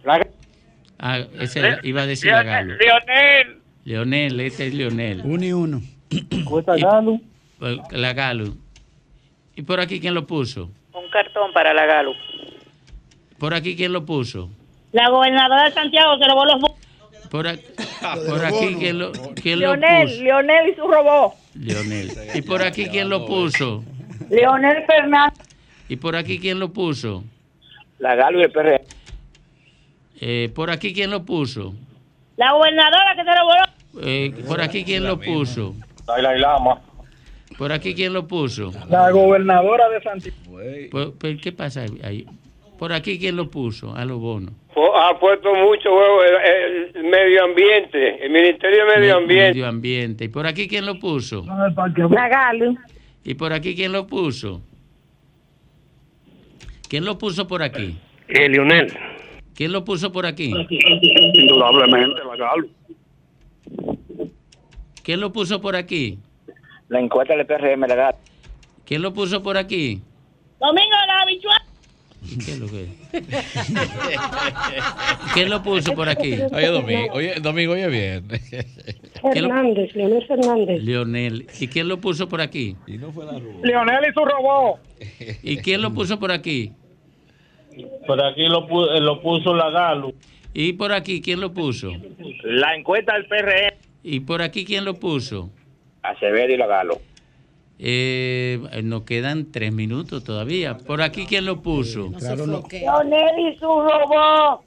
La, 0.03 0.27
Ah, 0.97 1.19
ese 1.39 1.59
era- 1.59 1.79
iba 1.83 2.01
a 2.01 2.07
decir 2.07 2.31
la 2.31 2.41
Galo. 2.41 2.73
Leonel. 2.75 3.61
Leonel, 3.83 4.39
este 4.39 4.65
es 4.65 4.73
Leonel. 4.73 5.21
Uno 5.23 5.45
y 5.45 5.53
uno. 5.53 5.83
Encuesta 6.31 6.75
Galo. 6.75 7.21
La 7.91 8.13
Galo. 8.13 8.64
¿Y 9.55 9.61
por 9.61 9.79
aquí 9.79 9.99
quién 9.99 10.13
lo 10.13 10.25
puso? 10.27 10.69
Un 10.93 11.09
cartón 11.11 11.51
para 11.53 11.73
la 11.73 11.85
Galo. 11.85 12.13
¿Por 13.37 13.53
aquí 13.53 13.75
quién 13.75 13.93
lo 13.93 14.05
puso? 14.05 14.49
La 14.91 15.09
gobernadora 15.09 15.65
de 15.65 15.71
Santiago 15.71 16.17
se 16.17 16.25
robó 16.27 16.45
los 16.45 16.61
votos. 16.61 16.77
Por, 17.29 17.47
a- 17.47 17.55
por 18.29 18.45
aquí 18.45 18.75
quién 18.79 18.99
lo, 18.99 19.11
quién 19.41 19.59
lo 19.59 19.75
Leonel, 19.75 20.07
puso? 20.07 20.23
Leonel 20.23 20.69
y 20.69 20.75
su 20.75 20.81
robot. 20.87 21.33
Leonel. 21.55 22.11
¿Y 22.33 22.41
por 22.41 22.61
aquí 22.63 22.87
quién 22.87 23.09
lo 23.09 23.25
puso? 23.25 23.83
Leonel 24.29 24.83
Fernández. 24.85 25.39
¿Y 25.89 25.95
por 25.97 26.15
aquí 26.15 26.39
quién 26.39 26.59
lo 26.59 26.71
puso? 26.71 27.23
La 27.99 28.15
Galo 28.15 28.39
y 28.39 28.43
el 28.43 28.51
PR. 28.51 28.81
Eh, 30.21 30.49
¿Por 30.55 30.69
aquí 30.71 30.93
quién 30.93 31.11
lo 31.11 31.23
puso? 31.25 31.73
La 32.37 32.51
gobernadora 32.53 33.15
que 33.15 33.23
se 33.23 33.31
robó 33.35 34.05
Eh, 34.07 34.43
¿Por 34.47 34.61
aquí 34.61 34.83
quién 34.83 35.03
lo 35.03 35.19
puso? 35.19 35.75
Dalai 36.05 36.39
Lama. 36.39 36.79
¿Por 37.57 37.71
aquí 37.71 37.93
quién 37.95 38.13
lo 38.13 38.27
puso? 38.27 38.71
La 38.89 39.11
gobernadora 39.11 39.89
de 39.89 40.01
Santiago. 40.01 41.13
¿Qué 41.41 41.51
pasa 41.51 41.85
ahí? 42.03 42.25
Por 42.77 42.91
aquí, 42.91 43.17
¿quién 43.17 43.37
lo 43.37 43.49
puso? 43.49 43.95
A 43.95 44.03
los 44.03 44.19
bonos. 44.19 44.51
Ha 44.75 45.17
puesto 45.17 45.53
mucho 45.55 45.89
huevo 45.95 46.21
el, 46.23 46.91
el 46.93 47.03
medio 47.05 47.45
ambiente, 47.45 48.25
el 48.25 48.31
Ministerio 48.31 48.85
de 48.85 48.99
Medio 48.99 49.17
Ambiente. 49.17 49.49
Medio 49.53 49.67
ambiente. 49.67 50.25
¿Y 50.25 50.27
por 50.27 50.45
aquí 50.45 50.67
quién 50.67 50.85
lo 50.85 50.99
puso? 50.99 51.45
La 51.45 52.27
Galo. 52.27 52.75
¿Y 53.23 53.35
por 53.35 53.53
aquí 53.53 53.75
quién 53.75 53.93
lo 53.93 54.05
puso? 54.07 54.61
¿Quién 56.89 57.05
lo 57.05 57.17
puso 57.17 57.47
por 57.47 57.63
aquí? 57.63 57.97
Eh, 58.27 58.49
Lionel. 58.49 58.91
¿Quién 59.53 59.71
lo 59.71 59.85
puso 59.85 60.11
por 60.11 60.25
aquí? 60.25 60.53
Indudablemente, 61.33 62.19
la 62.27 62.35
Galo. 62.35 62.67
¿Quién 65.01 65.21
lo 65.21 65.31
puso 65.31 65.61
por 65.61 65.77
aquí? 65.77 66.19
La 66.89 66.99
encuesta 66.99 67.35
del 67.35 67.45
PRM, 67.45 67.81
la 67.87 67.95
Galo. 67.95 68.17
¿Quién 68.85 69.01
lo 69.01 69.13
puso 69.13 69.41
por 69.41 69.57
aquí? 69.57 70.01
Domingo 70.59 70.95
la 71.07 71.21
habichuela. 71.21 71.65
¿Y 72.27 72.37
¿Qué 72.39 72.51
es 72.53 72.59
lo 72.59 72.67
que 72.67 72.83
es? 72.83 72.89
¿Quién 75.33 75.49
lo 75.49 75.61
puso 75.61 75.93
por 75.93 76.09
aquí? 76.09 76.33
Oye, 76.51 76.67
Domingo, 76.67 77.13
oye, 77.13 77.35
Domingo, 77.41 77.73
oye 77.73 77.87
bien. 77.87 78.27
¿Quién 78.27 79.43
lo- 79.43 79.49
Fernández, 79.49 79.95
Leonel 79.95 80.25
Fernández. 80.27 80.83
Leonel. 80.83 81.47
¿Y 81.59 81.67
quién 81.67 81.87
lo 81.87 81.99
puso 82.01 82.27
por 82.27 82.41
aquí? 82.41 82.75
Y 82.87 82.97
no 82.97 83.11
fue 83.11 83.25
la. 83.25 83.33
Leonel 83.63 83.99
y 84.09 84.13
su 84.13 84.25
robot. 84.25 84.79
¿Y 85.43 85.57
quién 85.57 85.81
lo 85.81 85.93
puso 85.93 86.19
por 86.19 86.31
aquí? 86.31 86.71
Por 88.07 88.23
aquí 88.23 88.47
lo, 88.47 88.67
pu- 88.67 88.87
eh, 88.95 89.01
lo 89.01 89.21
puso 89.21 89.53
la 89.53 89.69
Galo. 89.69 90.13
¿Y 90.53 90.73
por 90.73 90.93
aquí 90.93 91.21
quién 91.21 91.41
lo 91.41 91.53
puso? 91.53 91.91
La 92.43 92.75
encuesta 92.75 93.13
del 93.13 93.25
PRM. 93.25 93.77
¿Y 94.03 94.21
por 94.21 94.41
aquí 94.41 94.63
quién 94.65 94.85
lo 94.85 94.93
puso? 94.95 95.49
Acevedo 96.09 96.53
y 96.53 96.57
la 96.57 96.67
Galo. 96.67 96.99
Eh, 97.77 98.59
nos 98.83 99.01
quedan 99.01 99.51
tres 99.51 99.73
minutos 99.73 100.23
todavía. 100.23 100.77
¿Por 100.77 101.01
aquí 101.01 101.25
quién 101.25 101.45
lo 101.45 101.61
puso? 101.61 102.11
Leonel 102.21 103.39
y 103.39 103.57
su 103.57 103.65
robot. 103.65 104.61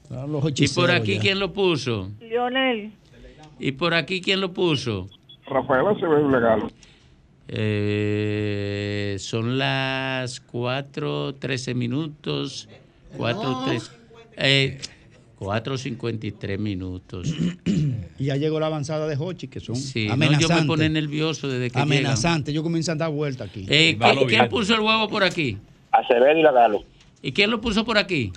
¿Y 0.55 0.67
por 0.67 0.91
aquí 0.91 1.17
quién 1.17 1.39
lo 1.39 1.51
puso? 1.51 2.09
Leonel. 2.19 2.91
¿Y 3.59 3.71
por 3.71 3.93
aquí 3.93 4.21
quién 4.21 4.41
lo 4.41 4.53
puso? 4.53 5.07
Rafael 5.47 5.87
Acevedo 5.87 6.29
Legal. 6.29 6.71
Eh, 7.47 9.15
son 9.19 9.57
las 9.57 10.45
4.13 10.47 11.73
minutos. 11.73 12.69
4.3. 13.17 13.91
Eh, 14.37 14.79
4.53 15.39 16.57
minutos. 16.59 17.33
Y 18.17 18.25
ya 18.25 18.35
llegó 18.35 18.59
la 18.59 18.65
avanzada 18.65 19.07
de 19.07 19.15
Hochi, 19.17 19.47
que 19.47 19.59
son 19.61 19.75
Sí, 19.77 20.01
no, 20.03 20.07
yo 20.09 20.13
amenazantes. 20.13 20.61
me 20.61 20.67
pone 20.67 20.89
nervioso 20.89 21.47
desde 21.47 21.71
que 21.71 21.79
Amenazante. 21.79 22.51
Yo 22.51 22.61
comienzo 22.61 22.91
a 22.91 22.95
dar 22.95 23.09
vuelta 23.09 23.45
aquí. 23.45 23.65
Eh, 23.69 23.97
¿quién, 23.99 24.27
quién 24.27 24.49
puso 24.49 24.75
el 24.75 24.81
huevo 24.81 25.07
por 25.07 25.23
aquí? 25.23 25.57
Acevedo 25.91 26.37
y 26.37 26.41
la 26.43 26.51
Galo. 26.51 26.83
¿Y 27.21 27.31
quién 27.31 27.49
lo 27.51 27.61
puso 27.61 27.85
por 27.85 27.97
aquí? 27.97 28.33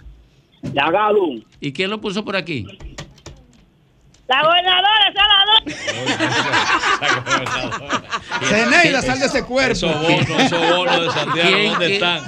La 0.72 0.90
Galo. 0.92 1.26
¿Y 1.60 1.72
quién 1.72 1.90
lo 1.90 2.00
puso 2.00 2.24
por 2.24 2.36
aquí? 2.36 2.64
La 4.28 4.42
gobernadora, 4.44 5.12
Salador. 5.12 5.62
Ceneida, 8.44 9.02
sal 9.02 9.18
de 9.18 9.26
ese 9.26 9.42
cuerpo. 9.44 9.72
Esos 9.72 10.00
bonos, 10.02 10.28
esos 10.40 10.76
bonos 10.76 11.00
de 11.02 11.10
Santiago, 11.10 11.48
¿Quién- 11.50 11.70
¿dónde 11.70 11.92
están? 11.94 12.20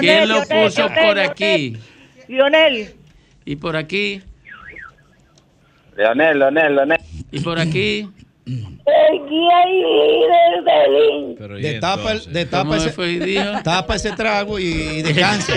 ¿Quién 0.00 0.28
lo 0.28 0.42
puso 0.42 0.88
por 0.88 1.18
aquí? 1.18 1.76
Lionel. 2.28 2.94
¿Y 3.44 3.56
por 3.56 3.76
aquí? 3.76 4.22
Leonel, 5.96 6.38
Leonel, 6.38 6.74
Leonel. 6.76 7.00
¿Y 7.30 7.40
por 7.40 7.58
aquí? 7.58 8.08
El 8.46 9.28
guía 9.28 9.68
y 9.68 9.82
líder 9.82 10.64
del 10.64 11.34
Pero 11.38 11.58
¿y 11.58 11.62
Destapa, 11.62 12.76
ese, 12.76 12.90
fue, 12.90 13.20
tapa 13.62 13.96
ese 13.96 14.12
trago 14.12 14.58
y, 14.58 14.64
y 14.98 15.02
descansa. 15.02 15.54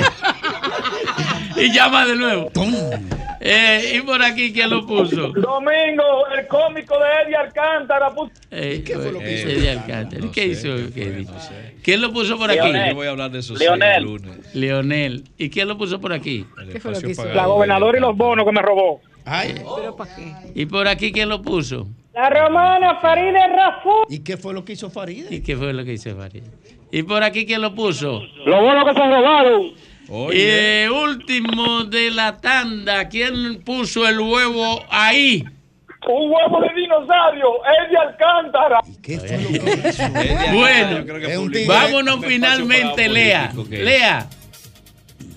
Y 1.56 1.72
llama 1.74 2.06
de 2.06 2.16
nuevo. 2.16 2.52
Eh, 3.46 3.96
¿Y 3.98 4.02
por 4.04 4.24
aquí 4.24 4.54
quién 4.54 4.70
lo 4.70 4.86
puso? 4.86 5.28
Domingo, 5.34 6.28
el 6.34 6.48
cómico 6.48 6.98
de 6.98 7.06
Eddie 7.26 7.36
Alcántara 7.36 8.10
puso. 8.12 8.32
Eh, 8.50 8.82
¿Qué 8.86 8.96
fue 8.96 9.12
lo 9.12 9.20
que 9.20 9.34
hizo? 9.34 9.50
Eddie 9.50 9.70
Alcántara. 9.72 10.24
No 10.26 10.32
¿Qué 10.32 10.56
sé, 10.56 10.68
hizo? 10.70 10.76
¿qué 10.78 10.92
fue? 10.94 11.04
Eddie? 11.04 11.26
No 11.26 11.40
sé. 11.42 11.76
¿Quién 11.84 12.02
lo 12.02 12.14
puso 12.14 12.38
por 12.38 12.50
aquí? 12.50 12.60
Leonel. 12.60 12.90
Yo 12.92 12.96
voy 12.96 13.08
a 13.08 13.10
hablar 13.10 13.32
de 13.32 13.40
eso 13.40 13.58
sí, 13.58 13.64
Leonel. 13.66 13.98
el 13.98 14.04
lunes. 14.06 14.56
Leonel. 14.56 15.24
¿Y 15.38 15.50
quién 15.50 15.68
lo 15.68 15.78
puso 15.78 16.00
por 16.00 16.14
aquí? 16.14 16.46
¿Qué 16.72 16.80
fue 16.80 16.94
lo 16.94 17.02
que 17.02 17.12
hizo? 17.12 17.26
La 17.34 17.46
gobernadora 17.48 17.98
y 17.98 18.02
los 18.02 18.16
bonos 18.16 18.46
que 18.46 18.52
me 18.54 18.62
robó. 18.62 19.02
Ay, 19.26 19.56
¿Pero 19.56 19.96
para 19.98 20.16
qué? 20.16 20.34
¿Y 20.56 20.66
por 20.66 20.88
aquí 20.88 21.12
quién 21.12 21.28
lo 21.28 21.42
puso? 21.42 21.86
La 22.14 22.30
romana 22.30 23.00
Faride 23.02 23.46
Rafú. 23.48 24.06
¿y 24.08 24.20
qué 24.20 24.38
fue 24.38 24.54
lo 24.54 24.64
que 24.64 24.74
hizo 24.74 24.90
Faride? 24.90 25.36
¿Y 25.36 25.42
qué 25.42 25.58
fue 25.58 25.74
lo 25.74 25.84
que 25.84 25.94
hizo 25.94 26.16
Farid? 26.16 26.44
¿Y 26.92 27.04
por 27.04 27.24
aquí 27.24 27.46
quién 27.46 27.62
lo 27.62 27.74
puso? 27.76 28.22
Los 28.46 28.62
bonos 28.62 28.86
que 28.86 28.94
se 28.94 29.00
robaron. 29.00 29.74
Y 30.14 30.16
Oye, 30.16 30.84
eh, 30.84 30.90
último 30.92 31.86
de 31.86 32.12
la 32.12 32.38
tanda, 32.38 33.10
¿quién 33.10 33.64
puso 33.64 34.08
el 34.08 34.20
huevo 34.20 34.84
ahí? 34.92 35.44
Un 36.08 36.32
huevo 36.32 36.62
de 36.62 36.70
dinosaurio, 36.80 37.48
Eddie 37.66 37.98
Alcántara. 37.98 38.80
¿Qué 39.02 39.18
fue 39.20 39.38
lo 39.40 39.50
que 39.50 39.90
hizo? 39.90 40.04
Bueno, 40.54 41.04
creo 41.04 41.50
que. 41.52 41.66
Vámonos 41.66 42.24
finalmente, 42.24 43.10
Lea. 43.10 43.52
político 43.56 43.84
Lea. 43.84 44.30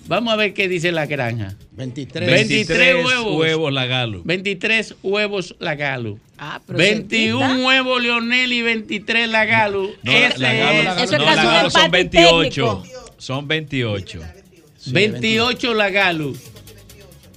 Vamos 0.09 0.35
a 0.35 0.37
ver 0.37 0.53
qué 0.53 0.69
dice 0.69 0.93
la 0.93 1.07
granja. 1.07 1.55
23. 1.73 2.29
23 2.31 3.05
huevos. 3.05 3.35
huevos 3.37 3.73
la 3.73 3.87
Galo. 3.87 4.21
23 4.25 4.97
huevos 5.03 5.57
la 5.59 5.75
Galo. 5.75 6.19
Ah, 6.37 6.61
pero 6.67 6.79
21 6.79 7.41
cerquita. 7.47 7.67
huevos 7.67 8.03
Leonel 8.03 8.53
y 8.53 8.61
23 8.61 9.29
la 9.31 9.47
Galo. 9.47 9.89
No, 10.03 10.13
Ese 10.13 10.39
la 10.39 10.53
Galo, 10.53 10.79
es 10.79 10.85
la 10.85 10.95
Galo- 10.95 11.03
Eso 11.05 11.15
es 11.15 11.19
no, 11.19 11.25
la 11.25 11.35
Galo 11.45 11.71
son 11.71 11.85
empate 11.87 12.09
28. 12.19 12.83
técnico. 12.83 13.15
Son 13.19 13.49
28. 13.49 14.21
28 14.93 15.75
la 15.75 15.91
Galo 15.91 16.33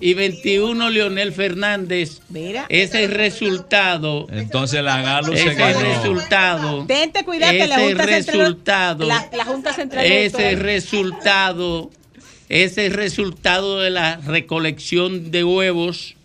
y 0.01 0.13
21 0.13 0.89
Leonel 0.89 1.33
Fernández. 1.33 2.21
Mira. 2.29 2.65
Ese 2.69 3.07
resultado, 3.07 4.27
Entonces 4.31 4.81
la 4.83 5.01
Galo 5.01 5.33
se 5.33 5.41
ese 5.43 5.55
ganó. 5.55 5.79
resultado, 5.81 6.85
Tente 6.87 7.23
cuidado 7.25 7.51
que 7.51 7.67
la 7.67 7.75
ese 7.75 7.85
Junta 7.87 8.03
Central. 8.05 8.37
resultado, 8.39 9.07
La, 9.07 9.29
la 9.35 9.45
Junta 9.45 9.73
Central. 9.73 10.05
ese 10.05 10.55
resultado, 10.55 11.91
ese 12.47 12.89
resultado 12.89 13.79
de 13.79 13.89
la 13.89 14.17
recolección 14.17 15.31
de 15.31 15.43
huevos 15.43 16.15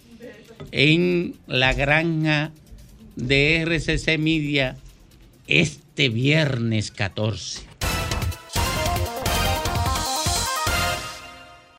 en 0.70 1.34
la 1.46 1.72
granja 1.72 2.52
de 3.16 3.62
RCC 3.64 4.18
Media 4.18 4.76
este 5.46 6.09
viernes 6.09 6.90
14. 6.90 7.62